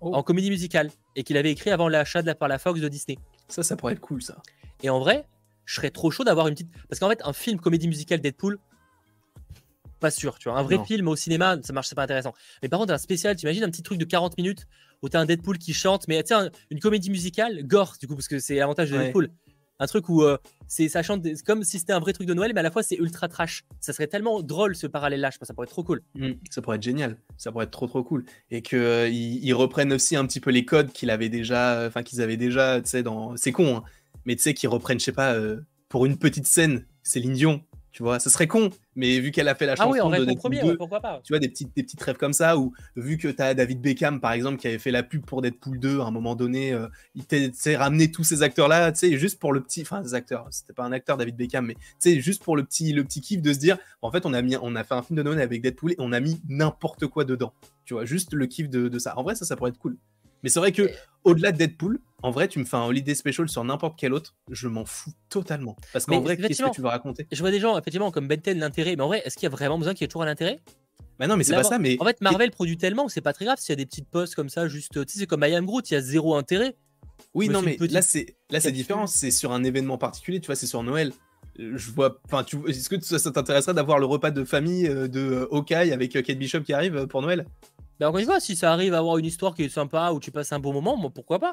oh. 0.00 0.14
en 0.14 0.22
comédie 0.22 0.50
musicale 0.50 0.90
et 1.16 1.22
qu'il 1.22 1.38
avait 1.38 1.50
écrit 1.50 1.70
avant 1.70 1.88
l'achat 1.88 2.20
de 2.20 2.26
la, 2.26 2.34
par 2.34 2.48
la 2.48 2.58
Fox 2.58 2.80
de 2.80 2.88
Disney. 2.88 3.18
Ça, 3.48 3.62
ça 3.62 3.74
pourrait 3.74 3.94
être 3.94 4.00
cool 4.00 4.22
ça. 4.22 4.36
Et 4.82 4.90
en 4.90 5.00
vrai, 5.00 5.24
je 5.64 5.76
serais 5.76 5.90
trop 5.90 6.10
chaud 6.10 6.24
d'avoir 6.24 6.48
une 6.48 6.54
petite. 6.54 6.70
Parce 6.90 7.00
qu'en 7.00 7.08
fait, 7.08 7.22
un 7.24 7.32
film 7.32 7.58
comédie 7.58 7.88
musicale 7.88 8.20
Deadpool, 8.20 8.58
pas 10.02 10.10
sûr, 10.10 10.38
tu 10.38 10.48
vois. 10.50 10.58
Un 10.58 10.62
vrai 10.62 10.78
film 10.84 11.08
au 11.08 11.16
cinéma, 11.16 11.56
ça 11.62 11.72
marche, 11.72 11.88
c'est 11.88 11.94
pas 11.94 12.02
intéressant. 12.02 12.34
Mais 12.62 12.68
par 12.68 12.78
contre, 12.78 12.92
un 12.92 12.98
spécial, 12.98 13.34
tu 13.36 13.46
imagines 13.46 13.64
un 13.64 13.70
petit 13.70 13.82
truc 13.82 13.98
de 13.98 14.04
40 14.04 14.36
minutes 14.36 14.66
où 15.00 15.08
t'as 15.08 15.20
un 15.20 15.24
Deadpool 15.24 15.58
qui 15.58 15.72
chante, 15.72 16.06
mais 16.08 16.22
tu 16.22 16.34
sais, 16.34 16.50
une 16.70 16.80
comédie 16.80 17.10
musicale, 17.10 17.66
gore, 17.66 17.94
du 17.98 18.06
coup, 18.06 18.14
parce 18.14 18.28
que 18.28 18.38
c'est 18.38 18.56
l'avantage 18.56 18.90
de 18.90 18.98
Deadpool. 18.98 19.30
Un 19.78 19.86
truc 19.86 20.08
où 20.08 20.22
euh, 20.22 20.36
c'est 20.68 20.88
ça 20.88 21.02
chante 21.02 21.26
comme 21.44 21.64
si 21.64 21.78
c'était 21.80 21.92
un 21.92 21.98
vrai 21.98 22.12
truc 22.12 22.28
de 22.28 22.34
Noël, 22.34 22.52
mais 22.54 22.60
à 22.60 22.62
la 22.62 22.70
fois 22.70 22.84
c'est 22.84 22.94
ultra 22.96 23.26
trash. 23.26 23.64
Ça 23.80 23.92
serait 23.92 24.06
tellement 24.06 24.40
drôle 24.40 24.76
ce 24.76 24.86
parallèle-là, 24.86 25.30
je 25.32 25.38
pense, 25.38 25.48
ça 25.48 25.54
pourrait 25.54 25.64
être 25.64 25.72
trop 25.72 25.82
cool. 25.82 26.02
Mmh, 26.14 26.32
ça 26.50 26.62
pourrait 26.62 26.76
être 26.76 26.84
génial, 26.84 27.16
ça 27.36 27.50
pourrait 27.50 27.64
être 27.64 27.72
trop 27.72 27.88
trop 27.88 28.04
cool. 28.04 28.24
Et 28.52 28.62
qu'ils 28.62 28.78
euh, 28.78 29.08
ils 29.08 29.54
reprennent 29.54 29.92
aussi 29.92 30.14
un 30.14 30.24
petit 30.24 30.38
peu 30.38 30.50
les 30.50 30.64
codes 30.64 30.92
qu'ils 30.92 31.10
avaient 31.10 31.30
déjà, 31.30 31.84
enfin 31.88 32.04
qu'ils 32.04 32.20
avaient 32.20 32.36
déjà, 32.36 32.80
tu 32.80 32.90
sais, 32.90 33.02
dans. 33.02 33.36
C'est 33.36 33.50
con, 33.50 33.78
hein, 33.78 33.82
mais 34.24 34.36
tu 34.36 34.42
sais, 34.42 34.54
qu'ils 34.54 34.68
reprennent, 34.68 35.00
je 35.00 35.04
sais 35.04 35.10
pas, 35.10 35.34
euh, 35.34 35.62
pour 35.88 36.06
une 36.06 36.16
petite 36.16 36.46
scène, 36.46 36.86
c'est 37.02 37.20
Dion 37.20 37.62
tu 37.92 38.02
vois, 38.02 38.18
ça 38.18 38.30
serait 38.30 38.46
con, 38.46 38.70
mais 38.96 39.20
vu 39.20 39.30
qu'elle 39.30 39.48
a 39.48 39.54
fait 39.54 39.66
la 39.66 39.76
chanson 39.76 40.10
ah 40.10 40.18
oui, 40.18 40.26
de 40.26 40.34
premier, 40.34 40.62
pourquoi 40.76 41.00
pas? 41.00 41.20
Tu 41.22 41.34
vois, 41.34 41.38
des 41.38 41.48
petites, 41.48 41.76
des 41.76 41.82
petites 41.82 42.02
rêves 42.02 42.16
comme 42.16 42.32
ça, 42.32 42.56
ou 42.56 42.72
vu 42.96 43.18
que 43.18 43.28
tu 43.28 43.42
as 43.42 43.52
David 43.52 43.82
Beckham, 43.82 44.18
par 44.18 44.32
exemple, 44.32 44.56
qui 44.56 44.66
avait 44.66 44.78
fait 44.78 44.90
la 44.90 45.02
pub 45.02 45.26
pour 45.26 45.42
Deadpool 45.42 45.78
2, 45.78 46.00
à 46.00 46.04
un 46.04 46.10
moment 46.10 46.34
donné, 46.34 46.72
euh, 46.72 46.88
il 47.14 47.26
t'a 47.26 47.38
ramené 47.78 48.10
tous 48.10 48.24
ces 48.24 48.42
acteurs-là, 48.42 48.92
tu 48.92 49.00
sais, 49.00 49.18
juste 49.18 49.38
pour 49.38 49.52
le 49.52 49.60
petit, 49.60 49.82
enfin, 49.82 50.00
des 50.00 50.14
acteurs, 50.14 50.46
c'était 50.50 50.72
pas 50.72 50.84
un 50.84 50.92
acteur, 50.92 51.18
David 51.18 51.36
Beckham, 51.36 51.66
mais 51.66 51.74
tu 51.74 51.80
sais, 51.98 52.20
juste 52.20 52.42
pour 52.42 52.56
le 52.56 52.64
petit, 52.64 52.94
le 52.94 53.04
petit 53.04 53.20
kiff 53.20 53.42
de 53.42 53.52
se 53.52 53.58
dire, 53.58 53.76
en 54.00 54.10
fait, 54.10 54.24
on 54.24 54.32
a, 54.32 54.40
mis, 54.40 54.56
on 54.56 54.74
a 54.74 54.84
fait 54.84 54.94
un 54.94 55.02
film 55.02 55.18
de 55.18 55.22
Noël 55.22 55.40
avec 55.40 55.60
Deadpool 55.60 55.92
et 55.92 55.96
on 55.98 56.12
a 56.12 56.20
mis 56.20 56.40
n'importe 56.48 57.06
quoi 57.08 57.24
dedans, 57.24 57.52
tu 57.84 57.92
vois, 57.92 58.06
juste 58.06 58.32
le 58.32 58.46
kiff 58.46 58.70
de, 58.70 58.88
de 58.88 58.98
ça. 58.98 59.18
En 59.18 59.22
vrai, 59.22 59.34
ça, 59.34 59.44
ça 59.44 59.54
pourrait 59.54 59.70
être 59.70 59.78
cool. 59.78 59.98
Mais 60.42 60.48
c'est 60.48 60.60
vrai 60.60 60.72
que 60.72 60.90
au-delà 61.24 61.52
de 61.52 61.58
Deadpool, 61.58 62.00
en 62.22 62.30
vrai, 62.30 62.48
tu 62.48 62.58
me 62.58 62.64
fais 62.64 62.76
un 62.76 62.84
holiday 62.84 63.14
special 63.14 63.48
sur 63.48 63.64
n'importe 63.64 63.98
quel 63.98 64.12
autre, 64.12 64.34
je 64.50 64.68
m'en 64.68 64.84
fous 64.84 65.12
totalement. 65.28 65.76
Parce 65.92 66.06
qu'en 66.06 66.20
vrai, 66.20 66.36
qu'est-ce 66.36 66.62
que 66.62 66.70
tu 66.70 66.80
veux 66.80 66.88
raconter? 66.88 67.26
Je 67.30 67.40
vois 67.40 67.50
des 67.50 67.60
gens, 67.60 67.76
effectivement, 67.78 68.10
comme 68.10 68.28
Benten, 68.28 68.58
l'intérêt. 68.58 68.96
Mais 68.96 69.02
en 69.02 69.08
vrai, 69.08 69.22
est-ce 69.24 69.36
qu'il 69.36 69.44
y 69.44 69.46
a 69.46 69.50
vraiment 69.50 69.78
besoin 69.78 69.94
qu'il 69.94 70.02
y 70.02 70.04
ait 70.04 70.08
toujours 70.08 70.22
un 70.22 70.28
intérêt? 70.28 70.60
Bah 71.18 71.26
non, 71.26 71.36
mais 71.36 71.44
c'est 71.44 71.54
pas 71.54 71.62
ça. 71.62 71.78
Mais 71.78 71.96
en 72.00 72.04
fait, 72.04 72.20
Marvel 72.20 72.50
produit 72.50 72.76
tellement 72.76 73.06
que 73.06 73.12
c'est 73.12 73.20
pas 73.20 73.32
très 73.32 73.44
grave 73.44 73.58
s'il 73.58 73.70
y 73.70 73.74
a 73.74 73.76
des 73.76 73.86
petites 73.86 74.08
posts 74.08 74.34
comme 74.34 74.48
ça, 74.48 74.68
juste. 74.68 74.92
Tu 74.92 75.12
sais, 75.12 75.18
c'est 75.20 75.26
comme 75.26 75.44
I 75.44 75.54
Am 75.54 75.66
Groot, 75.66 75.90
il 75.90 75.94
y 75.94 75.96
a 75.96 76.00
zéro 76.00 76.34
intérêt. 76.34 76.76
Oui, 77.34 77.48
non, 77.48 77.62
mais 77.62 77.76
là, 77.78 78.02
c'est 78.02 78.36
là, 78.50 78.60
c'est 78.60 78.72
différent. 78.72 79.06
C'est 79.06 79.30
sur 79.30 79.52
un 79.52 79.64
événement 79.64 79.98
particulier. 79.98 80.40
Tu 80.40 80.46
vois, 80.46 80.56
c'est 80.56 80.66
sur 80.66 80.82
Noël. 80.82 81.12
Je 81.58 81.90
vois. 81.90 82.18
Enfin, 82.24 82.44
tu. 82.44 82.58
Est-ce 82.68 82.88
que 82.88 83.00
ça, 83.00 83.30
t'intéresserait 83.30 83.74
d'avoir 83.74 83.98
le 83.98 84.06
repas 84.06 84.30
de 84.30 84.44
famille 84.44 84.86
euh, 84.88 85.06
de 85.06 85.20
euh, 85.20 85.48
Hawkeye 85.54 85.92
avec 85.92 86.16
euh, 86.16 86.22
Kate 86.22 86.38
Bishop 86.38 86.60
qui 86.60 86.72
arrive 86.72 87.06
pour 87.06 87.20
Noël? 87.22 87.46
Bah 88.00 88.08
encore 88.08 88.20
une 88.20 88.26
fois, 88.26 88.40
si 88.40 88.56
ça 88.56 88.72
arrive 88.72 88.94
à 88.94 88.98
avoir 88.98 89.18
une 89.18 89.26
histoire 89.26 89.54
qui 89.54 89.64
est 89.64 89.68
sympa 89.68 90.12
où 90.12 90.18
tu 90.18 90.30
passes 90.30 90.52
un 90.52 90.58
bon 90.58 90.72
moment, 90.72 90.96
moi 90.96 91.10
pourquoi 91.14 91.38
pas? 91.38 91.52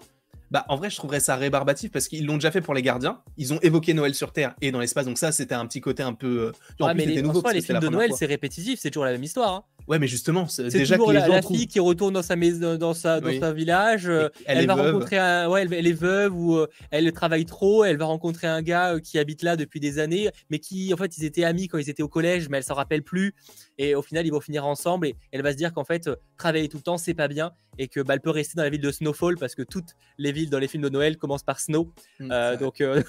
Bah, 0.52 0.66
en 0.68 0.76
vrai, 0.76 0.90
je 0.90 0.96
trouverais 0.96 1.20
ça 1.20 1.36
rébarbatif 1.36 1.92
parce 1.92 2.08
qu'ils 2.08 2.26
l'ont 2.26 2.36
déjà 2.36 2.52
fait 2.52 2.62
pour 2.62 2.74
les 2.74 2.82
gardiens. 2.82 3.22
Ils 3.38 3.54
ont 3.54 3.60
évoqué 3.62 3.94
Noël 3.94 4.14
sur 4.16 4.32
Terre 4.32 4.56
et 4.62 4.72
dans 4.72 4.80
l'espace, 4.80 5.06
donc 5.06 5.18
ça, 5.18 5.32
c'était 5.32 5.56
un 5.56 5.66
petit 5.66 5.82
côté 5.82 6.04
un 6.04 6.14
peu. 6.14 6.52
Euh, 6.80 6.86
ouais, 6.86 6.94
mais 6.94 7.06
les, 7.06 7.22
nouveau, 7.22 7.44
les 7.52 7.62
films 7.62 7.80
de 7.80 7.90
Noël, 7.90 8.12
c'est 8.16 8.26
répétitif, 8.26 8.80
c'est 8.80 8.90
toujours 8.90 9.06
la 9.06 9.12
même 9.12 9.24
histoire. 9.24 9.54
Hein. 9.54 9.64
Ouais, 9.88 9.98
mais 9.98 10.08
justement, 10.08 10.48
c'est 10.48 10.70
déjà 10.70 10.96
toujours 10.96 11.08
que 11.08 11.14
les 11.14 11.20
la, 11.20 11.28
la 11.28 11.42
fille 11.42 11.66
qui 11.66 11.80
retourne 11.80 12.14
dans 12.14 12.22
sa 12.22 12.36
maison, 12.36 12.78
dans 12.78 12.94
sa, 12.94 13.20
dans 13.20 13.40
sa 13.40 13.54
village. 13.54 14.08
Euh, 14.08 14.30
elle, 14.46 14.68
va 14.68 14.76
rencontrer 14.76 15.18
un, 15.18 15.50
ouais, 15.50 15.66
elle, 15.72 15.88
est 15.88 15.94
veuve 15.94 16.38
ou 16.38 16.58
euh, 16.58 16.68
elle 16.92 17.12
travaille 17.12 17.46
trop. 17.46 17.84
Elle 17.84 17.98
va 17.98 18.06
rencontrer 18.06 18.46
un 18.46 18.62
gars 18.62 19.00
qui 19.04 19.18
habite 19.18 19.42
là 19.42 19.56
depuis 19.56 19.80
des 19.80 19.98
années, 19.98 20.30
mais 20.52 20.60
qui, 20.60 20.94
en 20.94 20.98
fait, 20.98 21.18
ils 21.18 21.26
étaient 21.26 21.44
amis 21.44 21.68
quand 21.68 21.80
ils 21.80 21.90
étaient 21.90 22.04
au 22.04 22.08
collège, 22.08 22.50
mais 22.50 22.58
elle 22.58 22.64
s'en 22.64 22.76
rappelle 22.76 23.02
plus. 23.02 23.34
Et 23.80 23.96
au 23.96 24.02
final, 24.02 24.28
ils 24.28 24.32
vont 24.32 24.42
finir 24.42 24.66
ensemble 24.66 25.08
et 25.08 25.16
elle 25.32 25.42
va 25.42 25.54
se 25.54 25.58
dire 25.58 25.74
qu'en 25.74 25.86
fait, 25.86 26.10
travailler 26.38 26.68
tout 26.68 26.78
le 26.78 26.84
temps, 26.84 26.98
c'est 26.98 27.14
pas 27.14 27.30
bien 27.30 27.54
et 27.78 27.88
que 27.88 28.02
bah, 28.02 28.14
elle 28.14 28.22
peut 28.22 28.30
rester 28.30 28.56
dans 28.58 28.64
la 28.64 28.70
ville 28.70 28.82
de 28.82 28.92
Snowfall 28.92 29.38
parce 29.38 29.56
que 29.56 29.64
toutes 29.64 29.96
les 30.18 30.34
villes 30.34 30.50
dans 30.50 30.60
les 30.60 30.68
films 30.68 30.84
de 30.84 30.90
Noël 30.90 31.18
commencent 31.18 31.44
par 31.44 31.62
Snow. 31.62 31.92
Mm, 32.20 32.30
euh, 32.30 32.58
donc, 32.58 32.82
euh, 32.82 33.02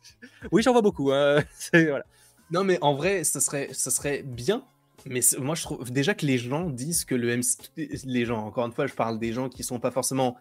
oui, 0.52 0.62
j'en 0.62 0.72
vois 0.72 0.82
beaucoup. 0.82 1.12
Hein. 1.12 1.42
voilà. 1.72 2.04
Non, 2.50 2.62
mais 2.62 2.78
en 2.82 2.94
vrai, 2.94 3.24
ça 3.24 3.40
serait, 3.40 3.70
ça 3.72 3.90
serait 3.90 4.22
bien. 4.22 4.62
Mais 5.06 5.20
moi, 5.38 5.54
je 5.54 5.62
trouve 5.62 5.90
déjà 5.90 6.12
que 6.14 6.26
les 6.26 6.36
gens 6.36 6.68
disent 6.68 7.06
que 7.06 7.14
le 7.14 7.34
MC. 7.34 7.88
Les 8.04 8.26
gens, 8.26 8.44
encore 8.44 8.66
une 8.66 8.72
fois, 8.72 8.86
je 8.86 8.94
parle 8.94 9.18
des 9.18 9.32
gens 9.32 9.48
qui 9.48 9.62
sont 9.62 9.80
pas 9.80 9.90
forcément 9.90 10.36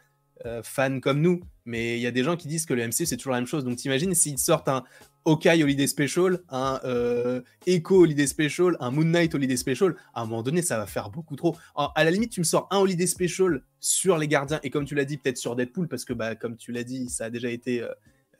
euh, 0.45 0.61
fans 0.63 0.99
comme 0.99 1.21
nous, 1.21 1.41
mais 1.65 1.97
il 1.97 2.01
y 2.01 2.07
a 2.07 2.11
des 2.11 2.23
gens 2.23 2.35
qui 2.35 2.47
disent 2.47 2.65
que 2.65 2.73
le 2.73 2.85
MC 2.87 3.05
c'est 3.05 3.17
toujours 3.17 3.33
la 3.33 3.39
même 3.39 3.47
chose. 3.47 3.63
Donc 3.63 3.77
t'imagines 3.77 4.13
s'ils 4.13 4.37
sortent 4.37 4.69
un 4.69 4.83
Hawkeye 5.25 5.63
Holiday 5.63 5.87
Special, 5.87 6.39
un 6.49 6.79
euh, 6.85 7.41
Echo 7.65 8.03
Holiday 8.03 8.27
Special, 8.27 8.77
un 8.79 8.91
Moon 8.91 9.05
Knight 9.05 9.33
Holiday 9.33 9.57
Special, 9.57 9.95
à 10.13 10.21
un 10.21 10.25
moment 10.25 10.43
donné 10.43 10.61
ça 10.61 10.77
va 10.77 10.85
faire 10.85 11.09
beaucoup 11.09 11.35
trop. 11.35 11.55
à 11.75 12.03
la 12.03 12.11
limite 12.11 12.31
tu 12.31 12.39
me 12.39 12.45
sors 12.45 12.67
un 12.71 12.77
Holiday 12.77 13.07
Special 13.07 13.63
sur 13.79 14.17
les 14.17 14.27
gardiens 14.27 14.59
et 14.63 14.69
comme 14.69 14.85
tu 14.85 14.95
l'as 14.95 15.05
dit 15.05 15.17
peut-être 15.17 15.37
sur 15.37 15.55
Deadpool 15.55 15.87
parce 15.87 16.05
que 16.05 16.13
bah 16.13 16.35
comme 16.35 16.55
tu 16.55 16.71
l'as 16.71 16.83
dit 16.83 17.09
ça 17.09 17.25
a 17.25 17.29
déjà 17.29 17.49
été, 17.49 17.81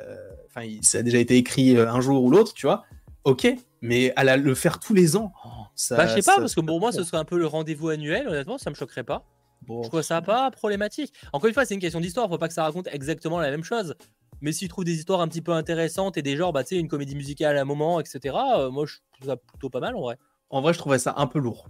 euh, 0.01 0.77
ça 0.81 0.99
a 0.99 1.01
déjà 1.01 1.17
été 1.17 1.35
écrit 1.35 1.77
un 1.77 1.99
jour 1.99 2.23
ou 2.23 2.29
l'autre, 2.29 2.53
tu 2.53 2.67
vois. 2.67 2.85
Ok, 3.23 3.47
mais 3.81 4.13
à 4.15 4.37
le 4.37 4.55
faire 4.55 4.79
tous 4.79 4.93
les 4.93 5.17
ans, 5.17 5.33
oh, 5.45 5.49
ça. 5.75 5.97
Bah, 5.97 6.07
je 6.07 6.21
sais 6.21 6.21
pas 6.21 6.37
parce 6.37 6.55
que 6.55 6.61
pour 6.61 6.79
moi 6.79 6.91
ce 6.91 7.03
serait 7.03 7.17
un 7.17 7.25
peu 7.25 7.37
le 7.37 7.47
rendez-vous 7.47 7.89
annuel. 7.89 8.27
Honnêtement 8.27 8.57
ça 8.57 8.69
me 8.69 8.75
choquerait 8.75 9.03
pas. 9.03 9.25
Je 9.67 9.87
trouve 9.87 10.01
ça 10.01 10.21
pas 10.21 10.49
problématique. 10.51 11.13
Encore 11.33 11.47
une 11.47 11.53
fois, 11.53 11.65
c'est 11.65 11.73
une 11.73 11.81
question 11.81 11.99
d'histoire. 11.99 12.29
Faut 12.29 12.37
pas 12.37 12.47
que 12.47 12.53
ça 12.53 12.63
raconte 12.63 12.87
exactement 12.91 13.39
la 13.39 13.51
même 13.51 13.63
chose. 13.63 13.95
Mais 14.41 14.51
s'il 14.51 14.69
trouve 14.69 14.83
des 14.83 14.95
histoires 14.95 15.21
un 15.21 15.27
petit 15.27 15.41
peu 15.41 15.51
intéressantes 15.51 16.17
et 16.17 16.21
des 16.21 16.35
genres, 16.37 16.53
bah, 16.53 16.63
tu 16.63 16.75
sais, 16.75 16.79
une 16.79 16.87
comédie 16.87 17.15
musicale 17.15 17.57
à 17.57 17.61
un 17.61 17.65
moment, 17.65 17.99
etc., 17.99 18.35
euh, 18.57 18.69
moi, 18.69 18.85
je 18.85 18.97
trouve 19.13 19.27
ça 19.27 19.35
plutôt 19.35 19.69
pas 19.69 19.79
mal 19.79 19.95
en 19.95 20.01
vrai. 20.01 20.17
En 20.49 20.61
vrai, 20.61 20.73
je 20.73 20.77
trouvais 20.77 20.99
ça 20.99 21.15
un 21.17 21.27
peu 21.27 21.39
lourd. 21.39 21.67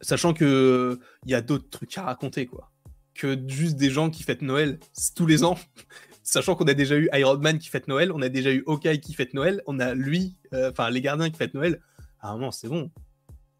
Sachant 0.00 0.32
que 0.32 0.98
il 1.24 1.30
y 1.30 1.34
a 1.34 1.40
d'autres 1.40 1.68
trucs 1.70 1.96
à 1.98 2.02
raconter, 2.02 2.46
quoi. 2.46 2.70
Que 3.14 3.38
juste 3.48 3.76
des 3.76 3.90
gens 3.90 4.10
qui 4.10 4.22
fêtent 4.22 4.42
Noël 4.42 4.78
tous 5.14 5.26
les 5.26 5.44
ans. 5.44 5.58
Sachant 6.22 6.54
qu'on 6.54 6.64
a 6.64 6.74
déjà 6.74 6.96
eu 6.96 7.08
Iron 7.12 7.36
Man 7.38 7.58
qui 7.58 7.68
fête 7.68 7.86
Noël, 7.86 8.10
on 8.10 8.22
a 8.22 8.30
déjà 8.30 8.50
eu 8.50 8.64
Hawkeye 8.66 8.98
qui 8.98 9.12
fête 9.12 9.34
Noël, 9.34 9.62
on 9.66 9.78
a 9.78 9.92
lui, 9.92 10.36
euh, 10.54 10.70
enfin 10.70 10.88
les 10.88 11.02
gardiens 11.02 11.28
qui 11.28 11.36
fêtent 11.36 11.52
Noël. 11.52 11.80
À 12.20 12.30
un 12.30 12.32
moment, 12.32 12.50
c'est 12.50 12.68
bon. 12.68 12.90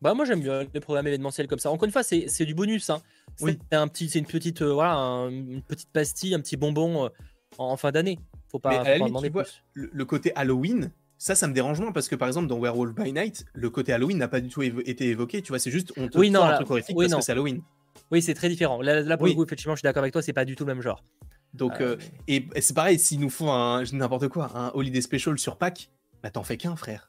Bah 0.01 0.15
moi 0.15 0.25
j'aime 0.25 0.41
bien 0.41 0.65
les 0.73 0.81
programmes 0.81 1.07
événementiels 1.07 1.47
comme 1.47 1.59
ça. 1.59 1.71
Encore 1.71 1.85
une 1.85 1.93
fois, 1.93 2.03
c'est 2.03 2.45
du 2.45 2.55
bonus. 2.55 2.89
Hein. 2.89 3.03
C'est 3.37 3.59
un 3.73 3.89
petit, 3.89 4.09
c'est 4.09 4.19
une 4.19 4.27
petite, 4.27 4.63
euh, 4.63 4.73
voilà, 4.73 4.95
une 5.31 5.63
petite 5.63 5.91
pastille, 5.91 6.35
un 6.35 6.41
petit 6.41 6.57
bonbon 6.57 7.07
euh, 7.07 7.09
en, 7.59 7.77
fin 7.77 7.91
d'année. 7.91 8.19
Faut 8.49 8.59
pas, 8.59 8.85
faut 8.85 8.85
pas 8.85 9.07
demander 9.09 9.31
plus. 9.31 9.63
Le, 9.75 10.05
côté 10.05 10.33
Halloween, 10.37 10.93
ça, 11.19 11.35
ça 11.35 11.49
me 11.49 11.53
dérange 11.53 11.81
moins 11.81 11.93
parce 11.93 12.09
que 12.09 12.15
par 12.15 12.29
exemple 12.29 12.47
dans 12.47 12.59
Werewolf 12.59 12.95
by 12.95 13.13
Night, 13.13 13.45
le 13.55 13.71
côté 13.71 13.93
Halloween 13.93 14.19
n'a 14.19 14.29
pas 14.29 14.41
du 14.41 14.49
tout 14.49 14.63
été 14.63 15.09
évoqué. 15.09 15.43
Tu 15.43 15.49
vois, 15.49 15.59
c'est 15.59 15.71
juste 15.71 15.93
on 15.97 16.09
te 16.09 16.19
oui, 16.19 16.31
non, 16.31 16.43
un 16.43 16.55
truc 16.55 16.71
horrifique 16.71 16.97
parce 16.97 17.15
que 17.15 17.21
c'est 17.21 17.33
Halloween. 17.33 17.63
Oui, 18.11 18.23
c'est 18.23 18.35
très 18.35 18.49
différent. 18.49 18.81
Là, 18.81 19.17
pour 19.17 19.27
le 19.27 19.33
coup, 19.33 19.45
effectivement, 19.45 19.75
je 19.75 19.81
suis 19.81 19.87
d'accord 19.87 20.03
avec 20.03 20.13
toi, 20.13 20.23
c'est 20.23 20.33
pas 20.33 20.45
du 20.45 20.57
tout 20.57 20.65
le 20.65 20.75
même 20.75 20.83
genre. 20.83 21.03
Donc, 21.55 21.81
euh, 21.81 21.97
et, 22.27 22.47
c'est 22.61 22.75
pareil, 22.75 22.99
s'ils 22.99 23.21
nous 23.21 23.31
font 23.31 23.53
un 23.53 23.85
n'importe 23.93 24.29
quoi, 24.29 24.51
un 24.57 24.73
Holiday 24.75 25.01
Special 25.01 25.39
sur 25.39 25.57
Pâques, 25.57 25.91
bah 26.23 26.31
t'en 26.31 26.43
fais 26.43 26.57
qu'un, 26.57 26.75
frère. 26.77 27.07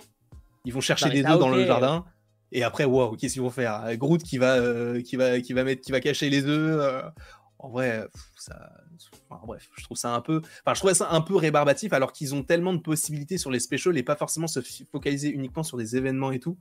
Ils 0.66 0.74
vont 0.74 0.82
chercher 0.82 1.10
des 1.10 1.24
œufs 1.26 1.40
dans 1.40 1.50
le 1.50 1.66
jardin. 1.66 2.06
Et 2.52 2.64
après, 2.64 2.86
wow, 2.86 3.16
qu'est-ce 3.16 3.34
qu'ils 3.34 3.42
vont 3.42 3.50
faire? 3.50 3.96
Groot 3.98 4.22
qui 4.24 4.38
va, 4.38 4.56
euh, 4.56 5.02
qui 5.02 5.16
va, 5.16 5.40
qui 5.42 5.54
va 5.54 5.64
mettre, 5.64 5.82
qui 5.82 5.92
va 5.92 6.00
cacher 6.00 6.30
les 6.30 6.46
œufs. 6.46 6.80
Euh, 6.82 7.02
en 7.60 7.70
vrai, 7.70 8.08
ça, 8.38 8.72
bref, 9.46 9.70
je 9.76 9.84
trouve 9.84 9.98
ça 9.98 10.14
un 10.14 10.22
peu, 10.22 10.42
enfin, 10.64 10.74
je 10.74 10.80
trouvais 10.80 10.94
ça 10.94 11.10
un 11.12 11.22
peu 11.22 11.36
rébarbatif, 11.36 11.94
alors 11.94 12.12
qu'ils 12.12 12.36
ont 12.36 12.44
tellement 12.44 12.74
de 12.74 12.80
possibilités 12.80 13.38
sur 13.38 13.50
les 13.50 13.60
specials 13.60 13.98
et 13.98 14.04
pas 14.04 14.16
forcément 14.16 14.48
se 14.48 14.60
focaliser 14.92 15.30
uniquement 15.30 15.64
sur 15.64 15.78
des 15.78 15.96
événements 15.96 16.32
et 16.32 16.40
tout. 16.40 16.58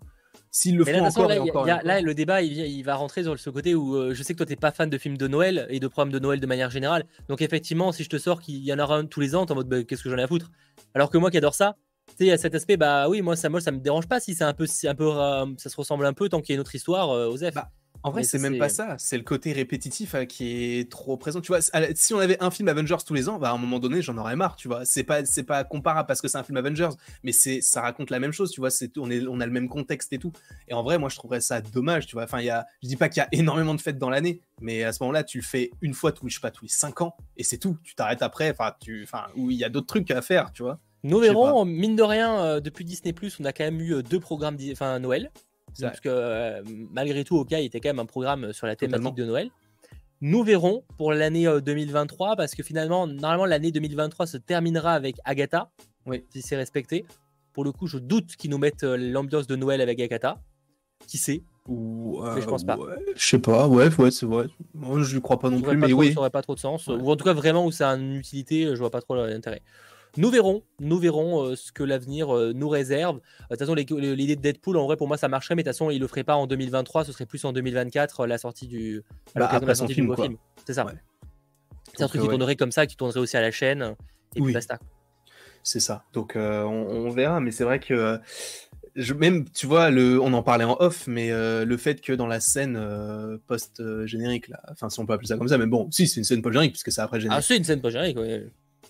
S'ils 0.51 0.77
le 0.77 0.85
font 0.85 1.05
encore, 1.05 1.29
là, 1.29 1.37
et 1.37 1.41
encore, 1.41 1.67
là, 1.67 2.01
le 2.01 2.15
débat, 2.15 2.43
il, 2.43 2.83
va 2.83 2.95
rentrer 2.95 3.23
sur 3.23 3.39
ce 3.39 3.51
côté 3.51 3.75
où 3.75 3.97
euh, 3.97 4.15
je 4.15 4.23
sais 4.23 4.33
que 4.35 4.39
toi, 4.39 4.47
t'es 4.47 4.57
pas 4.57 4.73
fan 4.73 4.89
de 4.89 4.99
films 4.99 5.17
de 5.17 5.29
Noël 5.29 5.67
et 5.69 5.81
de 5.81 5.89
programmes 5.89 6.13
de 6.13 6.19
Noël 6.19 6.41
de 6.41 6.47
manière 6.47 6.71
générale. 6.71 7.07
Donc 7.29 7.43
effectivement, 7.43 7.93
si 7.93 8.05
je 8.05 8.09
te 8.09 8.19
sors 8.19 8.41
qu'il 8.41 8.65
y 8.65 8.73
en 8.73 8.79
aura 8.79 8.97
un 8.97 9.05
tous 9.05 9.21
les 9.21 9.35
ans, 9.35 9.47
t'es 9.47 9.53
en 9.53 9.57
mode 9.57 9.69
bah, 9.69 9.83
qu'est-ce 9.85 10.03
que 10.03 10.11
j'en 10.11 10.19
ai 10.19 10.23
à 10.23 10.27
foutre? 10.27 10.51
Alors 10.95 11.11
que 11.11 11.19
moi 11.19 11.31
qui 11.31 11.39
adore 11.39 11.55
ça, 11.55 11.77
tu 12.17 12.25
sais, 12.25 12.33
à 12.33 12.39
cet 12.39 12.55
aspect, 12.55 12.77
bah 12.77 13.09
oui, 13.09 13.23
moi 13.23 13.37
ça, 13.37 13.49
moi, 13.49 13.61
ça 13.61 13.71
me 13.71 13.79
dérange 13.79 14.07
pas 14.07 14.21
si 14.21 14.35
c'est 14.35 14.45
un 14.45 14.55
peu, 14.55 14.67
un 14.85 14.95
peu, 14.95 15.11
euh, 15.11 15.47
ça 15.59 15.71
se 15.71 15.77
ressemble 15.77 16.07
un 16.07 16.13
peu 16.13 16.29
tant 16.29 16.41
qu'il 16.41 16.53
y 16.53 16.55
a 16.55 16.57
une 16.57 16.61
autre 16.61 16.75
histoire, 16.75 17.11
aux 17.11 17.43
euh, 17.43 17.51
F. 17.51 17.55
Bah, 17.55 17.71
en 18.05 18.11
vrai, 18.11 18.23
c'est 18.23 18.39
même 18.39 18.59
pas 18.59 18.69
ça. 18.69 18.97
C'est 18.99 19.17
le 19.17 19.23
côté 19.23 19.55
répétitif 19.55 20.15
hein, 20.15 20.27
qui 20.27 20.79
est 20.79 20.91
trop 20.91 21.17
présent. 21.17 21.41
Tu 21.41 21.49
vois, 21.49 21.61
si 21.95 22.13
on 22.13 22.19
avait 22.19 22.37
un 22.43 22.51
film 22.51 22.69
Avengers 22.69 22.99
tous 23.07 23.15
les 23.15 23.31
ans, 23.31 23.39
bah, 23.39 23.49
à 23.49 23.55
un 23.55 23.59
moment 23.59 23.79
donné, 23.79 24.03
j'en 24.03 24.19
aurais 24.19 24.37
marre. 24.37 24.57
Tu 24.57 24.69
vois, 24.69 24.85
c'est 24.85 25.05
pas, 25.05 25.25
c'est 25.25 25.43
pas 25.43 25.65
comparable 25.65 26.07
parce 26.07 26.21
que 26.21 26.29
c'est 26.29 26.37
un 26.37 26.43
film 26.43 26.59
Avengers, 26.59 26.91
mais 27.23 27.33
c'est, 27.33 27.63
ça 27.63 27.81
raconte 27.81 28.11
la 28.11 28.21
même 28.21 28.33
chose. 28.33 28.51
Tu 28.51 28.61
vois, 28.61 28.69
c'est, 28.69 28.99
on 28.99 29.11
est, 29.11 29.27
on 29.27 29.41
a 29.41 29.47
le 29.47 29.53
même 29.53 29.71
contexte 29.71 30.13
et 30.13 30.19
tout. 30.19 30.33
Et 30.69 30.75
en 30.75 30.83
vrai, 30.83 30.99
moi, 30.99 31.09
je 31.09 31.17
trouverais 31.17 31.41
ça 31.41 31.63
dommage. 31.63 32.07
Tu 32.07 32.13
vois, 32.13 32.25
enfin, 32.25 32.41
il 32.41 32.45
y 32.45 32.51
a, 32.51 32.67
je 32.83 32.89
dis 32.89 32.97
pas 32.97 33.09
qu'il 33.09 33.23
y 33.23 33.25
a 33.25 33.29
énormément 33.33 33.75
de 33.75 33.81
fêtes 33.81 33.97
dans 33.97 34.11
l'année, 34.11 34.43
mais 34.61 34.85
à 34.85 34.93
ce 34.93 35.03
moment-là, 35.03 35.25
tu 35.25 35.39
le 35.39 35.45
fais 35.45 35.71
une 35.81 35.95
fois 35.95 36.13
tous, 36.13 36.29
je 36.29 36.35
sais 36.35 36.41
pas, 36.43 36.51
tous 36.51 36.67
les 36.67 36.71
cinq 36.71 37.01
ans, 37.01 37.17
et 37.39 37.43
c'est 37.43 37.59
tout. 37.59 37.79
Tu 37.83 37.95
t'arrêtes 37.95 38.21
après. 38.21 38.51
Enfin, 38.51 38.75
tu, 38.81 39.03
enfin, 39.05 39.29
où 39.35 39.51
il 39.51 39.57
y 39.57 39.65
a 39.65 39.71
d'autres 39.71 39.87
trucs 39.87 40.11
à 40.11 40.21
faire. 40.21 40.53
Tu 40.53 40.63
vois. 40.63 40.79
Nous 41.05 41.19
verrons, 41.19 41.67
mine 41.67 41.97
de 41.97 42.03
rien, 42.03 42.39
euh, 42.39 42.61
depuis 42.61 42.85
Disney, 42.85 43.15
on 43.39 43.45
a 43.45 43.53
quand 43.53 43.65
même 43.65 43.81
eu 43.81 43.93
euh, 43.95 44.03
deux 44.03 44.21
programmes 44.21 44.57
enfin, 44.73 44.99
Noël. 44.99 45.31
Parce 45.81 46.01
que 46.01 46.09
euh, 46.09 46.63
malgré 46.93 47.25
tout, 47.25 47.37
OK, 47.37 47.51
il 47.51 47.65
était 47.65 47.81
quand 47.81 47.91
même 47.91 47.99
un 47.99 48.07
programme 48.07 48.53
sur 48.53 48.67
la 48.67 48.75
thématique 48.75 49.15
de 49.15 49.25
Noël. 49.25 49.51
Nous 50.21 50.43
verrons 50.43 50.85
pour 50.97 51.13
l'année 51.13 51.47
2023, 51.61 52.37
parce 52.37 52.55
que 52.55 52.63
finalement, 52.63 53.07
normalement, 53.07 53.45
l'année 53.45 53.71
2023 53.71 54.27
se 54.27 54.37
terminera 54.39 54.93
avec 54.93 55.17
Agatha, 55.25 55.71
oui. 56.07 56.25
si 56.31 56.41
c'est 56.41 56.57
respecté. 56.57 57.05
Pour 57.53 57.65
le 57.65 57.73
coup, 57.73 57.87
je 57.87 57.99
doute 57.99 58.37
qu'ils 58.37 58.51
nous 58.51 58.59
mettent 58.59 58.85
l'ambiance 58.85 59.47
de 59.47 59.57
Noël 59.57 59.81
avec 59.83 60.01
Agatha. 60.01 60.41
Qui 61.07 61.19
sait? 61.19 61.43
Ou, 61.69 62.23
mais 62.35 62.41
je 62.41 62.47
pense 62.47 62.65
pas. 62.65 62.79
je 63.15 63.23
sais 63.23 63.39
pas, 63.39 63.69
ouais, 63.69 63.95
ouais 63.97 64.11
c'est 64.11 64.27
vrai. 64.27 64.47
Moi, 64.73 65.03
je 65.03 65.17
ne 65.17 65.21
crois 65.21 65.39
pas 65.39 65.51
non 65.51 65.61
plus, 65.61 65.77
mais 65.77 65.93
oui. 65.93 66.09
Ça 66.09 66.15
n'aurait 66.15 66.31
pas 66.31 66.43
trop 66.43 66.55
de 66.55 66.61
sens. 66.61 66.87
Ou 66.87 67.11
en 67.11 67.17
tout 67.17 67.25
cas, 67.25 67.35
vraiment, 67.35 67.67
où 67.67 67.73
ça 67.73 67.91
a 67.91 67.97
une 67.97 68.15
utilité, 68.15 68.69
je 68.71 68.77
vois 68.77 68.91
pas 68.91 69.03
trop 69.03 69.17
l'intérêt. 69.17 69.61
Nous 70.17 70.31
verrons, 70.31 70.63
nous 70.79 70.99
verrons 70.99 71.43
euh, 71.43 71.57
ce 71.57 71.73
que 71.73 71.83
l'avenir 71.83 72.35
euh, 72.35 72.53
nous 72.55 72.69
réserve. 72.69 73.17
Euh, 73.17 73.21
de 73.51 73.57
toute 73.57 73.59
façon, 73.61 73.75
l'idée 73.75 74.37
de 74.37 74.41
Deadpool, 74.41 74.77
en 74.77 74.87
vrai, 74.87 74.97
pour 74.97 75.09
moi, 75.09 75.17
ça 75.17 75.29
marcherait, 75.29 75.55
mais 75.57 75.63
de 75.63 75.69
toute 75.69 75.77
façon, 75.77 75.91
il 75.91 76.01
le 76.01 76.07
ferait 76.07 76.25
pas 76.25 76.37
en 76.37 76.47
2023, 76.47 77.05
ce 77.05 77.13
serait 77.13 77.27
plus 77.27 77.45
en 77.45 77.53
2024, 77.53 78.27
la 78.27 78.39
sortie 78.39 78.69
du, 78.69 79.03
bah, 79.35 79.49
après 79.51 79.75
son 79.75 79.89
film, 79.89 80.15
film. 80.17 80.37
C'est 80.67 80.75
ça. 80.75 80.87
C'est 81.97 82.03
un 82.03 82.09
truc 82.09 82.23
qui 82.23 82.29
tournerait 82.29 82.57
comme 82.57 82.73
ça, 82.73 82.87
qui 82.87 82.97
tournerait 82.97 83.21
aussi 83.21 83.37
à 83.37 83.41
la 83.41 83.51
chaîne, 83.51 83.95
et 84.35 84.41
puis 84.41 84.53
basta. 84.53 84.79
C'est 85.63 85.81
ça. 85.81 86.05
Donc, 86.13 86.35
on, 86.37 87.11
verra, 87.11 87.41
mais 87.41 87.51
c'est 87.51 87.65
vrai 87.65 87.81
que. 87.81 88.19
Je, 88.97 89.13
même, 89.13 89.49
tu 89.51 89.67
vois, 89.67 89.91
le, 89.91 90.21
on 90.21 90.33
en 90.35 90.45
parlait 90.45 90.65
en 90.65 90.77
off, 90.79 91.09
mais 91.09 91.31
le 91.33 91.77
fait 91.77 92.01
que 92.01 92.13
dans 92.13 92.27
la 92.27 92.41
scène 92.41 92.81
post-générique, 93.47 94.49
là, 94.49 94.61
enfin, 94.71 94.89
si 94.91 95.01
on 95.01 95.07
peut 95.07 95.13
appeler 95.13 95.29
ça 95.29 95.37
comme 95.37 95.49
ça, 95.49 95.59
mais 95.59 95.67
bon, 95.67 95.89
si, 95.91 96.07
c'est 96.07 96.21
une 96.21 96.25
scène 96.25 96.43
post-générique, 96.43 96.73
puisque 96.73 96.93
c'est 96.93 97.01
après 97.01 97.21
générique. 97.21 97.39
Ah, 97.39 97.43
c'est 97.43 97.57
une 97.57 97.65
scène 97.65 97.81
post-générique, 97.81 98.19
oui 98.21 98.45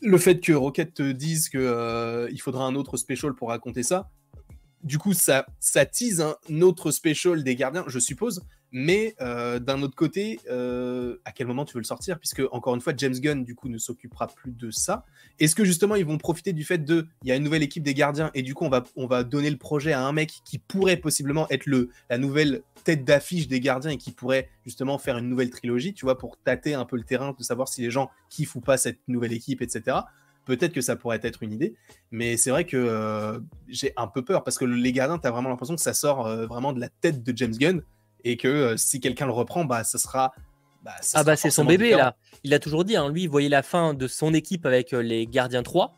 le 0.04 0.18
fait 0.18 0.40
que 0.40 0.52
Rocket 0.52 0.94
te 0.94 1.12
dise 1.12 1.48
qu'il 1.48 1.60
euh, 1.60 2.36
faudra 2.38 2.66
un 2.66 2.74
autre 2.74 2.96
special 2.96 3.34
pour 3.34 3.48
raconter 3.48 3.82
ça, 3.82 4.10
du 4.82 4.98
coup, 4.98 5.14
ça, 5.14 5.46
ça 5.60 5.86
tease 5.86 6.20
un 6.20 6.60
autre 6.60 6.90
special 6.90 7.42
des 7.42 7.56
gardiens, 7.56 7.84
je 7.88 7.98
suppose. 7.98 8.42
Mais 8.76 9.14
euh, 9.20 9.60
d'un 9.60 9.82
autre 9.82 9.94
côté, 9.94 10.40
euh, 10.50 11.18
à 11.24 11.30
quel 11.30 11.46
moment 11.46 11.64
tu 11.64 11.74
veux 11.74 11.78
le 11.78 11.84
sortir? 11.84 12.18
Puisque, 12.18 12.42
encore 12.50 12.74
une 12.74 12.80
fois, 12.80 12.92
James 12.96 13.14
Gunn, 13.14 13.44
du 13.44 13.54
coup, 13.54 13.68
ne 13.68 13.78
s'occupera 13.78 14.26
plus 14.26 14.50
de 14.50 14.72
ça. 14.72 15.04
Est-ce 15.38 15.54
que 15.54 15.64
justement, 15.64 15.94
ils 15.94 16.04
vont 16.04 16.18
profiter 16.18 16.52
du 16.52 16.64
fait 16.64 16.78
de. 16.78 17.06
Il 17.22 17.28
y 17.28 17.32
a 17.32 17.36
une 17.36 17.44
nouvelle 17.44 17.62
équipe 17.62 17.84
des 17.84 17.94
gardiens, 17.94 18.32
et 18.34 18.42
du 18.42 18.52
coup, 18.52 18.64
on 18.64 18.68
va, 18.68 18.82
on 18.96 19.06
va 19.06 19.22
donner 19.22 19.48
le 19.48 19.58
projet 19.58 19.92
à 19.92 20.04
un 20.04 20.10
mec 20.10 20.40
qui 20.44 20.58
pourrait 20.58 20.96
possiblement 20.96 21.48
être 21.50 21.66
le, 21.66 21.90
la 22.10 22.18
nouvelle 22.18 22.62
tête 22.82 23.04
d'affiche 23.04 23.46
des 23.46 23.60
gardiens 23.60 23.92
et 23.92 23.96
qui 23.96 24.10
pourrait 24.10 24.48
justement 24.64 24.98
faire 24.98 25.18
une 25.18 25.28
nouvelle 25.28 25.50
trilogie, 25.50 25.94
tu 25.94 26.04
vois, 26.04 26.18
pour 26.18 26.36
tâter 26.38 26.74
un 26.74 26.84
peu 26.84 26.96
le 26.96 27.04
terrain, 27.04 27.32
de 27.38 27.44
savoir 27.44 27.68
si 27.68 27.80
les 27.80 27.92
gens 27.92 28.10
kiffent 28.28 28.56
ou 28.56 28.60
pas 28.60 28.76
cette 28.76 28.98
nouvelle 29.06 29.32
équipe, 29.32 29.62
etc. 29.62 29.98
Peut-être 30.46 30.72
que 30.72 30.80
ça 30.80 30.96
pourrait 30.96 31.20
être 31.22 31.44
une 31.44 31.52
idée, 31.52 31.76
mais 32.10 32.36
c'est 32.36 32.50
vrai 32.50 32.64
que 32.64 32.76
euh, 32.76 33.38
j'ai 33.68 33.92
un 33.96 34.08
peu 34.08 34.24
peur 34.24 34.42
parce 34.42 34.58
que 34.58 34.64
les 34.64 34.92
gardiens, 34.92 35.18
tu 35.18 35.28
as 35.28 35.30
vraiment 35.30 35.48
l'impression 35.48 35.76
que 35.76 35.80
ça 35.80 35.94
sort 35.94 36.28
vraiment 36.46 36.72
de 36.72 36.80
la 36.80 36.88
tête 36.88 37.22
de 37.22 37.36
James 37.36 37.54
Gunn 37.56 37.82
et 38.24 38.36
que 38.36 38.48
euh, 38.48 38.76
si 38.76 39.00
quelqu'un 39.00 39.26
le 39.26 39.32
reprend, 39.32 39.64
bah, 39.64 39.84
ça 39.84 39.98
sera. 39.98 40.32
Bah, 40.82 40.92
ah, 41.14 41.24
bah, 41.24 41.36
c'est 41.36 41.50
son 41.50 41.64
bébé, 41.64 41.90
là. 41.90 42.16
Il 42.42 42.52
a 42.52 42.58
toujours 42.58 42.84
dit, 42.84 42.96
hein, 42.96 43.08
lui, 43.08 43.22
il 43.22 43.28
voyait 43.28 43.48
la 43.48 43.62
fin 43.62 43.94
de 43.94 44.06
son 44.06 44.34
équipe 44.34 44.66
avec 44.66 44.92
euh, 44.92 45.02
les 45.02 45.26
Gardiens 45.26 45.62
3. 45.62 45.96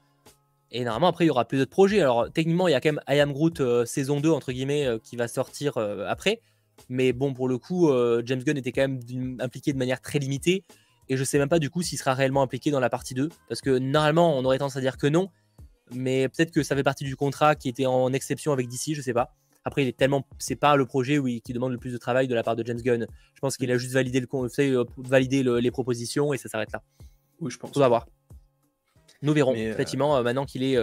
Et 0.72 0.84
normalement, 0.84 1.08
après, 1.08 1.24
il 1.24 1.28
y 1.28 1.30
aura 1.30 1.44
plus 1.44 1.58
d'autres 1.58 1.70
projets. 1.70 2.00
Alors, 2.00 2.30
techniquement, 2.32 2.68
il 2.68 2.72
y 2.72 2.74
a 2.74 2.80
quand 2.80 2.92
même 2.92 3.00
I 3.08 3.20
Am 3.20 3.32
Groot 3.32 3.60
euh, 3.60 3.84
saison 3.84 4.20
2, 4.20 4.30
entre 4.30 4.52
guillemets, 4.52 4.86
qui 5.02 5.16
va 5.16 5.28
sortir 5.28 5.78
après. 5.78 6.40
Mais 6.88 7.12
bon, 7.12 7.32
pour 7.32 7.48
le 7.48 7.56
coup, 7.58 7.90
James 8.24 8.42
Gunn 8.42 8.58
était 8.58 8.72
quand 8.72 8.82
même 8.82 9.38
impliqué 9.40 9.72
de 9.72 9.78
manière 9.78 10.00
très 10.00 10.18
limitée. 10.18 10.64
Et 11.08 11.16
je 11.16 11.24
sais 11.24 11.38
même 11.38 11.48
pas 11.48 11.60
du 11.60 11.70
coup 11.70 11.82
s'il 11.82 11.98
sera 11.98 12.14
réellement 12.14 12.42
impliqué 12.42 12.70
dans 12.70 12.80
la 12.80 12.90
partie 12.90 13.14
2. 13.14 13.28
Parce 13.48 13.60
que 13.60 13.78
normalement, 13.78 14.36
on 14.36 14.44
aurait 14.44 14.58
tendance 14.58 14.76
à 14.76 14.80
dire 14.80 14.98
que 14.98 15.06
non. 15.06 15.30
Mais 15.92 16.28
peut-être 16.28 16.50
que 16.50 16.62
ça 16.62 16.74
fait 16.74 16.82
partie 16.82 17.04
du 17.04 17.16
contrat 17.16 17.54
qui 17.54 17.68
était 17.68 17.86
en 17.86 18.12
exception 18.12 18.52
avec 18.52 18.68
DC, 18.68 18.94
je 18.94 19.00
sais 19.00 19.14
pas. 19.14 19.32
Après, 19.66 19.82
il 19.82 19.88
est 19.88 19.96
tellement, 19.96 20.24
c'est 20.38 20.54
pas 20.54 20.76
le 20.76 20.86
projet 20.86 21.18
où 21.18 21.26
qui 21.26 21.52
demande 21.52 21.72
le 21.72 21.78
plus 21.78 21.92
de 21.92 21.98
travail 21.98 22.28
de 22.28 22.34
la 22.36 22.44
part 22.44 22.54
de 22.54 22.64
James 22.64 22.80
Gunn. 22.80 23.08
Je 23.34 23.40
pense 23.40 23.56
qu'il 23.56 23.68
a 23.72 23.76
juste 23.76 23.94
validé 23.94 24.20
le, 24.20 24.28
euh, 24.32 24.84
valider 24.96 25.42
les 25.42 25.70
propositions 25.72 26.32
et 26.32 26.38
ça 26.38 26.48
s'arrête 26.48 26.70
là. 26.70 26.82
Oui, 27.40 27.50
je 27.50 27.58
pense. 27.58 27.72
On 27.74 27.80
va 27.80 27.88
voir. 27.88 28.06
Nous 29.22 29.32
verrons. 29.32 29.54
Euh, 29.54 29.70
Effectivement, 29.70 30.22
maintenant 30.22 30.44
qu'il 30.44 30.62
est, 30.62 30.78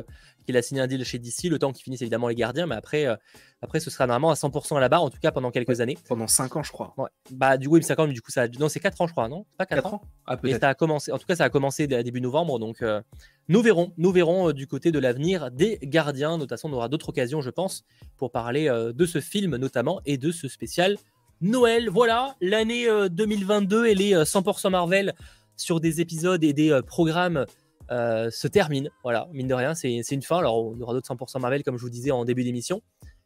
qu'il 0.46 0.58
a 0.58 0.62
signé 0.62 0.82
un 0.82 0.88
deal 0.88 1.04
chez 1.06 1.20
DC, 1.20 1.46
le 1.46 1.60
temps 1.60 1.72
qu'il 1.72 1.84
finisse 1.84 2.02
évidemment 2.02 2.28
les 2.28 2.36
gardiens, 2.36 2.68
mais 2.68 2.76
après, 2.76 3.06
euh, 3.06 3.16
après 3.62 3.80
ce 3.80 3.90
sera 3.90 4.06
normalement 4.06 4.32
à 4.32 4.36
100% 4.36 4.78
à 4.78 4.80
la 4.80 4.90
barre, 4.90 5.04
en 5.04 5.10
tout 5.10 5.20
cas 5.20 5.32
pendant 5.32 5.52
quelques 5.52 5.82
années. 5.82 5.98
Pendant 6.08 6.28
5 6.28 6.56
ans, 6.56 6.64
je 6.64 6.72
crois. 6.72 6.94
Bah, 7.32 7.58
du 7.58 7.70
coup, 7.70 7.82
5 7.82 8.00
ans, 8.00 8.08
mais 8.08 8.14
du 8.14 8.22
coup, 8.22 8.32
ça 8.32 8.48
non, 8.60 8.70
c'est 8.70 8.80
4 8.80 9.02
ans, 9.02 9.08
je 9.08 9.14
crois, 9.14 9.28
non? 9.30 9.46
Pas 9.58 9.66
4, 9.66 9.94
ans, 9.94 10.02
ah, 10.26 10.38
Mais 10.44 10.60
ça 10.60 10.70
a 10.70 10.74
commencé, 10.74 11.12
en 11.12 11.18
tout 11.18 11.26
cas, 11.26 11.36
ça 11.36 11.46
a 11.46 11.50
commencé 11.50 11.88
début 11.88 12.22
novembre, 12.22 12.60
donc 12.60 12.82
euh, 12.82 13.02
nous 13.48 13.62
verrons, 13.62 13.94
nous 13.98 14.12
verrons 14.12 14.50
euh, 14.50 14.54
du 14.54 14.68
côté 14.68 14.92
de 14.92 15.00
l'avenir 15.00 15.52
des 15.52 15.80
gardiens. 15.82 16.38
De 16.38 16.44
toute 16.44 16.50
façon, 16.50 16.70
on 16.70 16.74
aura 16.74 16.90
d'autres 16.90 17.10
occasions, 17.10 17.42
je 17.42 17.50
pense, 17.50 17.84
pour 18.18 18.32
parler 18.32 18.70
de 18.94 19.06
ce 19.06 19.20
film 19.20 19.56
notamment 19.58 20.02
et 20.06 20.18
de 20.18 20.32
ce 20.32 20.48
spécial 20.48 20.98
Noël. 21.42 21.90
Voilà, 21.90 22.36
l'année 22.42 22.88
2022 23.10 23.88
et 23.88 23.96
les 23.96 24.14
100% 24.14 24.70
Marvel 24.70 25.14
sur 25.58 25.80
des 25.80 26.02
épisodes 26.02 26.44
et 26.44 26.54
des 26.54 26.80
programmes 26.86 27.46
euh, 27.92 28.30
se 28.32 28.48
termine. 28.48 28.90
Voilà, 29.04 29.28
mine 29.32 29.48
de 29.48 29.54
rien, 29.54 29.74
c'est 29.76 30.00
une 30.12 30.22
fin. 30.22 30.38
Alors, 30.38 30.66
on 30.66 30.80
aura 30.80 30.94
d'autres 30.94 31.14
100% 31.14 31.40
Marvel, 31.40 31.64
comme 31.64 31.78
je 31.78 31.82
vous 31.82 31.90
disais 31.90 32.12
en 32.12 32.26
début 32.26 32.44
d'émission. 32.44 32.82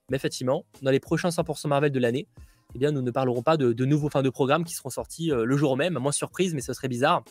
Mais 0.09 0.15
effectivement, 0.15 0.65
dans 0.81 0.91
les 0.91 0.99
prochains 0.99 1.29
100% 1.29 1.67
Marvel 1.67 1.91
de 1.91 1.99
l'année, 1.99 2.27
eh 2.75 2.79
bien, 2.79 2.91
nous 2.91 3.01
ne 3.01 3.11
parlerons 3.11 3.43
pas 3.43 3.57
de, 3.57 3.85
nouveaux 3.85 4.09
fins 4.09 4.23
de 4.23 4.29
programme 4.29 4.63
qui 4.63 4.73
seront 4.73 4.89
sortis 4.89 5.31
euh, 5.31 5.45
le 5.45 5.57
jour 5.57 5.77
même. 5.77 5.97
Moins 5.99 6.11
surprise, 6.11 6.53
mais 6.53 6.61
ce 6.61 6.73
serait 6.73 6.87
bizarre. 6.87 7.23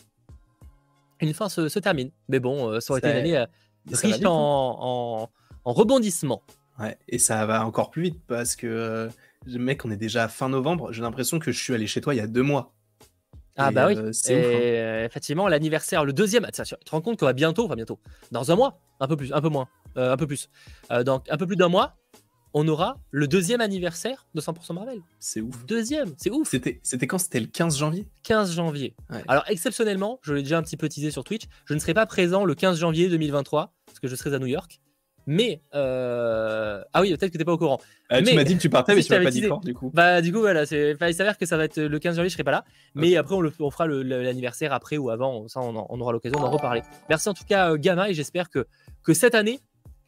Une 1.19 1.33
fin 1.33 1.49
se, 1.49 1.79
termine. 1.79 2.11
Mais 2.29 2.39
bon, 2.39 2.69
euh, 2.69 2.79
ça 2.79 2.93
aurait 2.93 2.99
été 2.99 3.09
une 3.09 3.17
année 3.17 3.45
riche 3.91 4.23
hein. 4.23 4.29
en, 4.29 5.29
rebondissement. 5.65 6.43
Ouais, 6.79 6.97
et 7.07 7.17
ça 7.17 7.45
va 7.45 7.65
encore 7.65 7.89
plus 7.89 8.03
vite 8.03 8.21
parce 8.27 8.55
que, 8.55 9.09
mec, 9.47 9.83
on 9.83 9.91
est 9.91 9.97
déjà 9.97 10.25
à 10.25 10.27
fin 10.27 10.47
novembre. 10.47 10.93
J'ai 10.93 11.01
l'impression 11.01 11.39
que 11.39 11.51
je 11.51 11.61
suis 11.61 11.73
allé 11.73 11.87
chez 11.87 12.01
toi 12.01 12.13
il 12.13 12.17
y 12.17 12.21
a 12.21 12.27
deux 12.27 12.43
mois. 12.43 12.76
Ah 13.57 13.71
bah 13.71 13.87
oui, 13.87 13.97
euh, 13.97 14.11
c'est 14.13 14.35
hein. 14.35 14.59
euh, 14.59 15.05
effectivement 15.05 15.47
l'anniversaire, 15.47 16.05
le 16.05 16.13
deuxième. 16.13 16.45
Tu 16.51 16.61
te 16.61 16.91
rends 16.91 17.01
compte 17.01 17.19
qu'on 17.19 17.25
va 17.25 17.33
bientôt, 17.33 17.65
enfin 17.65 17.75
bientôt, 17.75 17.99
dans 18.31 18.51
un 18.51 18.55
mois, 18.55 18.79
un 18.99 19.07
peu 19.07 19.17
plus, 19.17 19.33
un 19.33 19.41
peu 19.41 19.49
moins, 19.49 19.67
euh, 19.97 20.13
un 20.13 20.17
peu 20.17 20.27
plus, 20.27 20.49
dans 20.89 21.23
un 21.29 21.37
peu 21.37 21.47
plus 21.47 21.55
d'un 21.55 21.67
mois, 21.67 21.95
on 22.53 22.67
aura 22.67 22.97
le 23.11 23.27
deuxième 23.27 23.61
anniversaire 23.61 24.27
de 24.33 24.41
100% 24.41 24.73
Marvel. 24.73 24.99
C'est 25.19 25.41
ouf. 25.41 25.65
Deuxième, 25.65 26.13
c'est 26.17 26.29
ouf. 26.29 26.49
C'était, 26.49 26.79
c'était 26.83 27.07
quand? 27.07 27.17
C'était 27.17 27.39
le 27.39 27.47
15 27.47 27.77
janvier? 27.77 28.07
15 28.23 28.53
janvier. 28.53 28.95
Alors 29.27 29.43
exceptionnellement, 29.47 30.19
je 30.21 30.33
l'ai 30.33 30.43
déjà 30.43 30.57
un 30.57 30.63
petit 30.63 30.77
peu 30.77 30.87
teasé 30.87 31.11
sur 31.11 31.23
Twitch, 31.23 31.43
je 31.65 31.73
ne 31.73 31.79
serai 31.79 31.93
pas 31.93 32.05
présent 32.05 32.45
le 32.45 32.55
15 32.55 32.79
janvier 32.79 33.09
2023 33.09 33.73
parce 33.87 33.99
que 33.99 34.07
je 34.07 34.15
serai 34.15 34.35
à 34.35 34.39
New 34.39 34.47
York. 34.47 34.79
Mais 35.27 35.61
euh... 35.75 36.81
ah 36.93 37.01
oui, 37.01 37.15
peut-être 37.15 37.33
que 37.33 37.37
t'es 37.37 37.43
pas 37.43 37.51
au 37.51 37.57
courant. 37.57 37.79
Euh, 38.13 38.21
mais... 38.23 38.31
Tu 38.31 38.35
m'as 38.35 38.43
dit 38.45 38.55
que 38.55 38.61
tu 38.61 38.69
partais, 38.69 38.95
mais 38.95 39.03
tu 39.03 39.11
m'as 39.11 39.21
pas 39.21 39.29
dit 39.29 39.41
quand, 39.41 39.63
du 39.63 39.73
coup. 39.73 39.91
Bah 39.93 40.21
du 40.21 40.31
coup 40.31 40.39
voilà, 40.39 40.63
il 40.63 41.13
s'avère 41.13 41.37
que 41.37 41.45
ça 41.45 41.57
va 41.57 41.65
être 41.65 41.81
le 41.81 41.99
15 41.99 42.15
janvier, 42.15 42.29
je 42.29 42.33
serai 42.33 42.45
pas 42.45 42.51
là. 42.51 42.63
Mais 42.95 43.17
après 43.17 43.35
on, 43.35 43.41
le... 43.41 43.51
on 43.59 43.69
fera 43.69 43.87
l'anniversaire 43.87 44.71
après 44.71 44.95
ou 44.95 45.09
avant, 45.09 45.47
ça 45.49 45.59
on, 45.59 45.99
aura 45.99 46.13
l'occasion 46.13 46.39
d'en 46.39 46.49
reparler. 46.49 46.81
Merci 47.09 47.27
en 47.27 47.33
tout 47.33 47.43
cas 47.43 47.71
euh, 47.71 47.77
Gamma 47.77 48.09
et 48.09 48.13
j'espère 48.13 48.49
que 48.49 48.65
que 49.03 49.13
cette 49.13 49.35
année 49.35 49.59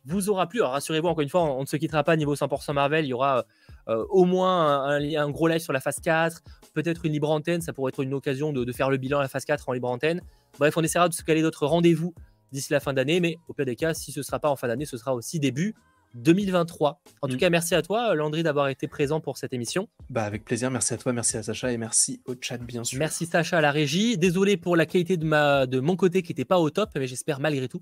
vous 0.05 0.29
aura 0.29 0.47
plu. 0.47 0.61
Alors 0.61 0.71
rassurez-vous 0.71 1.07
encore 1.07 1.21
une 1.21 1.29
fois, 1.29 1.43
on 1.43 1.61
ne 1.61 1.67
se 1.67 1.75
quittera 1.75 2.05
pas 2.05 2.15
niveau 2.15 2.35
100% 2.35 2.71
Marvel. 2.71 3.03
Il 3.03 3.09
y 3.09 3.13
aura 3.13 3.43
euh, 3.89 4.05
au 4.09 4.23
moins 4.23 4.85
un, 4.85 5.29
gros 5.29 5.49
live 5.49 5.59
sur 5.59 5.73
la 5.73 5.81
phase 5.81 5.99
4, 6.01 6.41
peut-être 6.73 7.05
une 7.05 7.11
libre 7.11 7.29
antenne. 7.29 7.59
Ça 7.59 7.73
pourrait 7.73 7.89
être 7.89 8.01
une 8.01 8.13
occasion 8.13 8.53
de, 8.53 8.63
de 8.63 8.71
faire 8.71 8.89
le 8.89 8.95
bilan 8.95 9.19
à 9.19 9.23
la 9.23 9.27
phase 9.27 9.43
4 9.43 9.67
en 9.67 9.73
libre 9.73 9.89
antenne. 9.89 10.21
Bref, 10.59 10.77
on 10.77 10.81
essaiera 10.81 11.09
de 11.09 11.13
se 11.13 11.23
caler 11.23 11.41
d'autres 11.41 11.65
rendez-vous 11.65 12.13
d'ici 12.51 12.73
la 12.73 12.79
fin 12.79 12.93
d'année. 12.93 13.19
Mais 13.19 13.37
au 13.47 13.53
pire 13.53 13.65
des 13.65 13.75
cas, 13.75 13.93
si 13.93 14.11
ce 14.11 14.19
ne 14.19 14.23
sera 14.23 14.39
pas 14.39 14.49
en 14.49 14.55
fin 14.55 14.67
d'année, 14.67 14.85
ce 14.85 14.97
sera 14.97 15.13
aussi 15.13 15.39
début 15.39 15.75
2023. 16.15 17.01
En 17.21 17.27
tout 17.27 17.35
mm. 17.35 17.37
cas, 17.37 17.49
merci 17.49 17.75
à 17.75 17.81
toi, 17.81 18.13
Landry, 18.15 18.43
d'avoir 18.43 18.69
été 18.69 18.87
présent 18.87 19.19
pour 19.19 19.37
cette 19.37 19.53
émission. 19.53 19.87
Bah, 20.09 20.23
avec 20.23 20.43
plaisir. 20.43 20.71
Merci 20.71 20.93
à 20.93 20.97
toi, 20.97 21.13
merci 21.13 21.37
à 21.37 21.43
Sacha 21.43 21.71
et 21.71 21.77
merci 21.77 22.21
au 22.25 22.33
chat, 22.39 22.57
bien 22.57 22.83
sûr. 22.83 22.99
Merci 22.99 23.25
Sacha 23.25 23.57
à 23.57 23.61
la 23.61 23.71
régie. 23.71 24.17
Désolé 24.17 24.57
pour 24.57 24.75
la 24.75 24.85
qualité 24.85 25.17
de, 25.17 25.25
ma, 25.25 25.65
de 25.65 25.79
mon 25.79 25.95
côté 25.95 26.21
qui 26.21 26.31
n'était 26.31 26.45
pas 26.45 26.59
au 26.59 26.69
top, 26.69 26.89
mais 26.95 27.07
j'espère 27.07 27.39
malgré 27.39 27.67
tout 27.67 27.79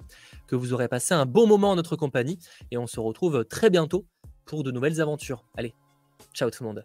que 0.47 0.55
vous 0.55 0.73
aurez 0.73 0.87
passé 0.87 1.13
un 1.13 1.25
bon 1.25 1.47
moment 1.47 1.71
en 1.71 1.75
notre 1.75 1.95
compagnie. 1.95 2.37
Et 2.71 2.77
on 2.77 2.87
se 2.87 2.99
retrouve 2.99 3.45
très 3.45 3.69
bientôt 3.69 4.05
pour 4.45 4.63
de 4.63 4.71
nouvelles 4.71 5.01
aventures. 5.01 5.45
Allez, 5.55 5.73
ciao 6.33 6.49
tout 6.49 6.63
le 6.63 6.67
monde. 6.67 6.83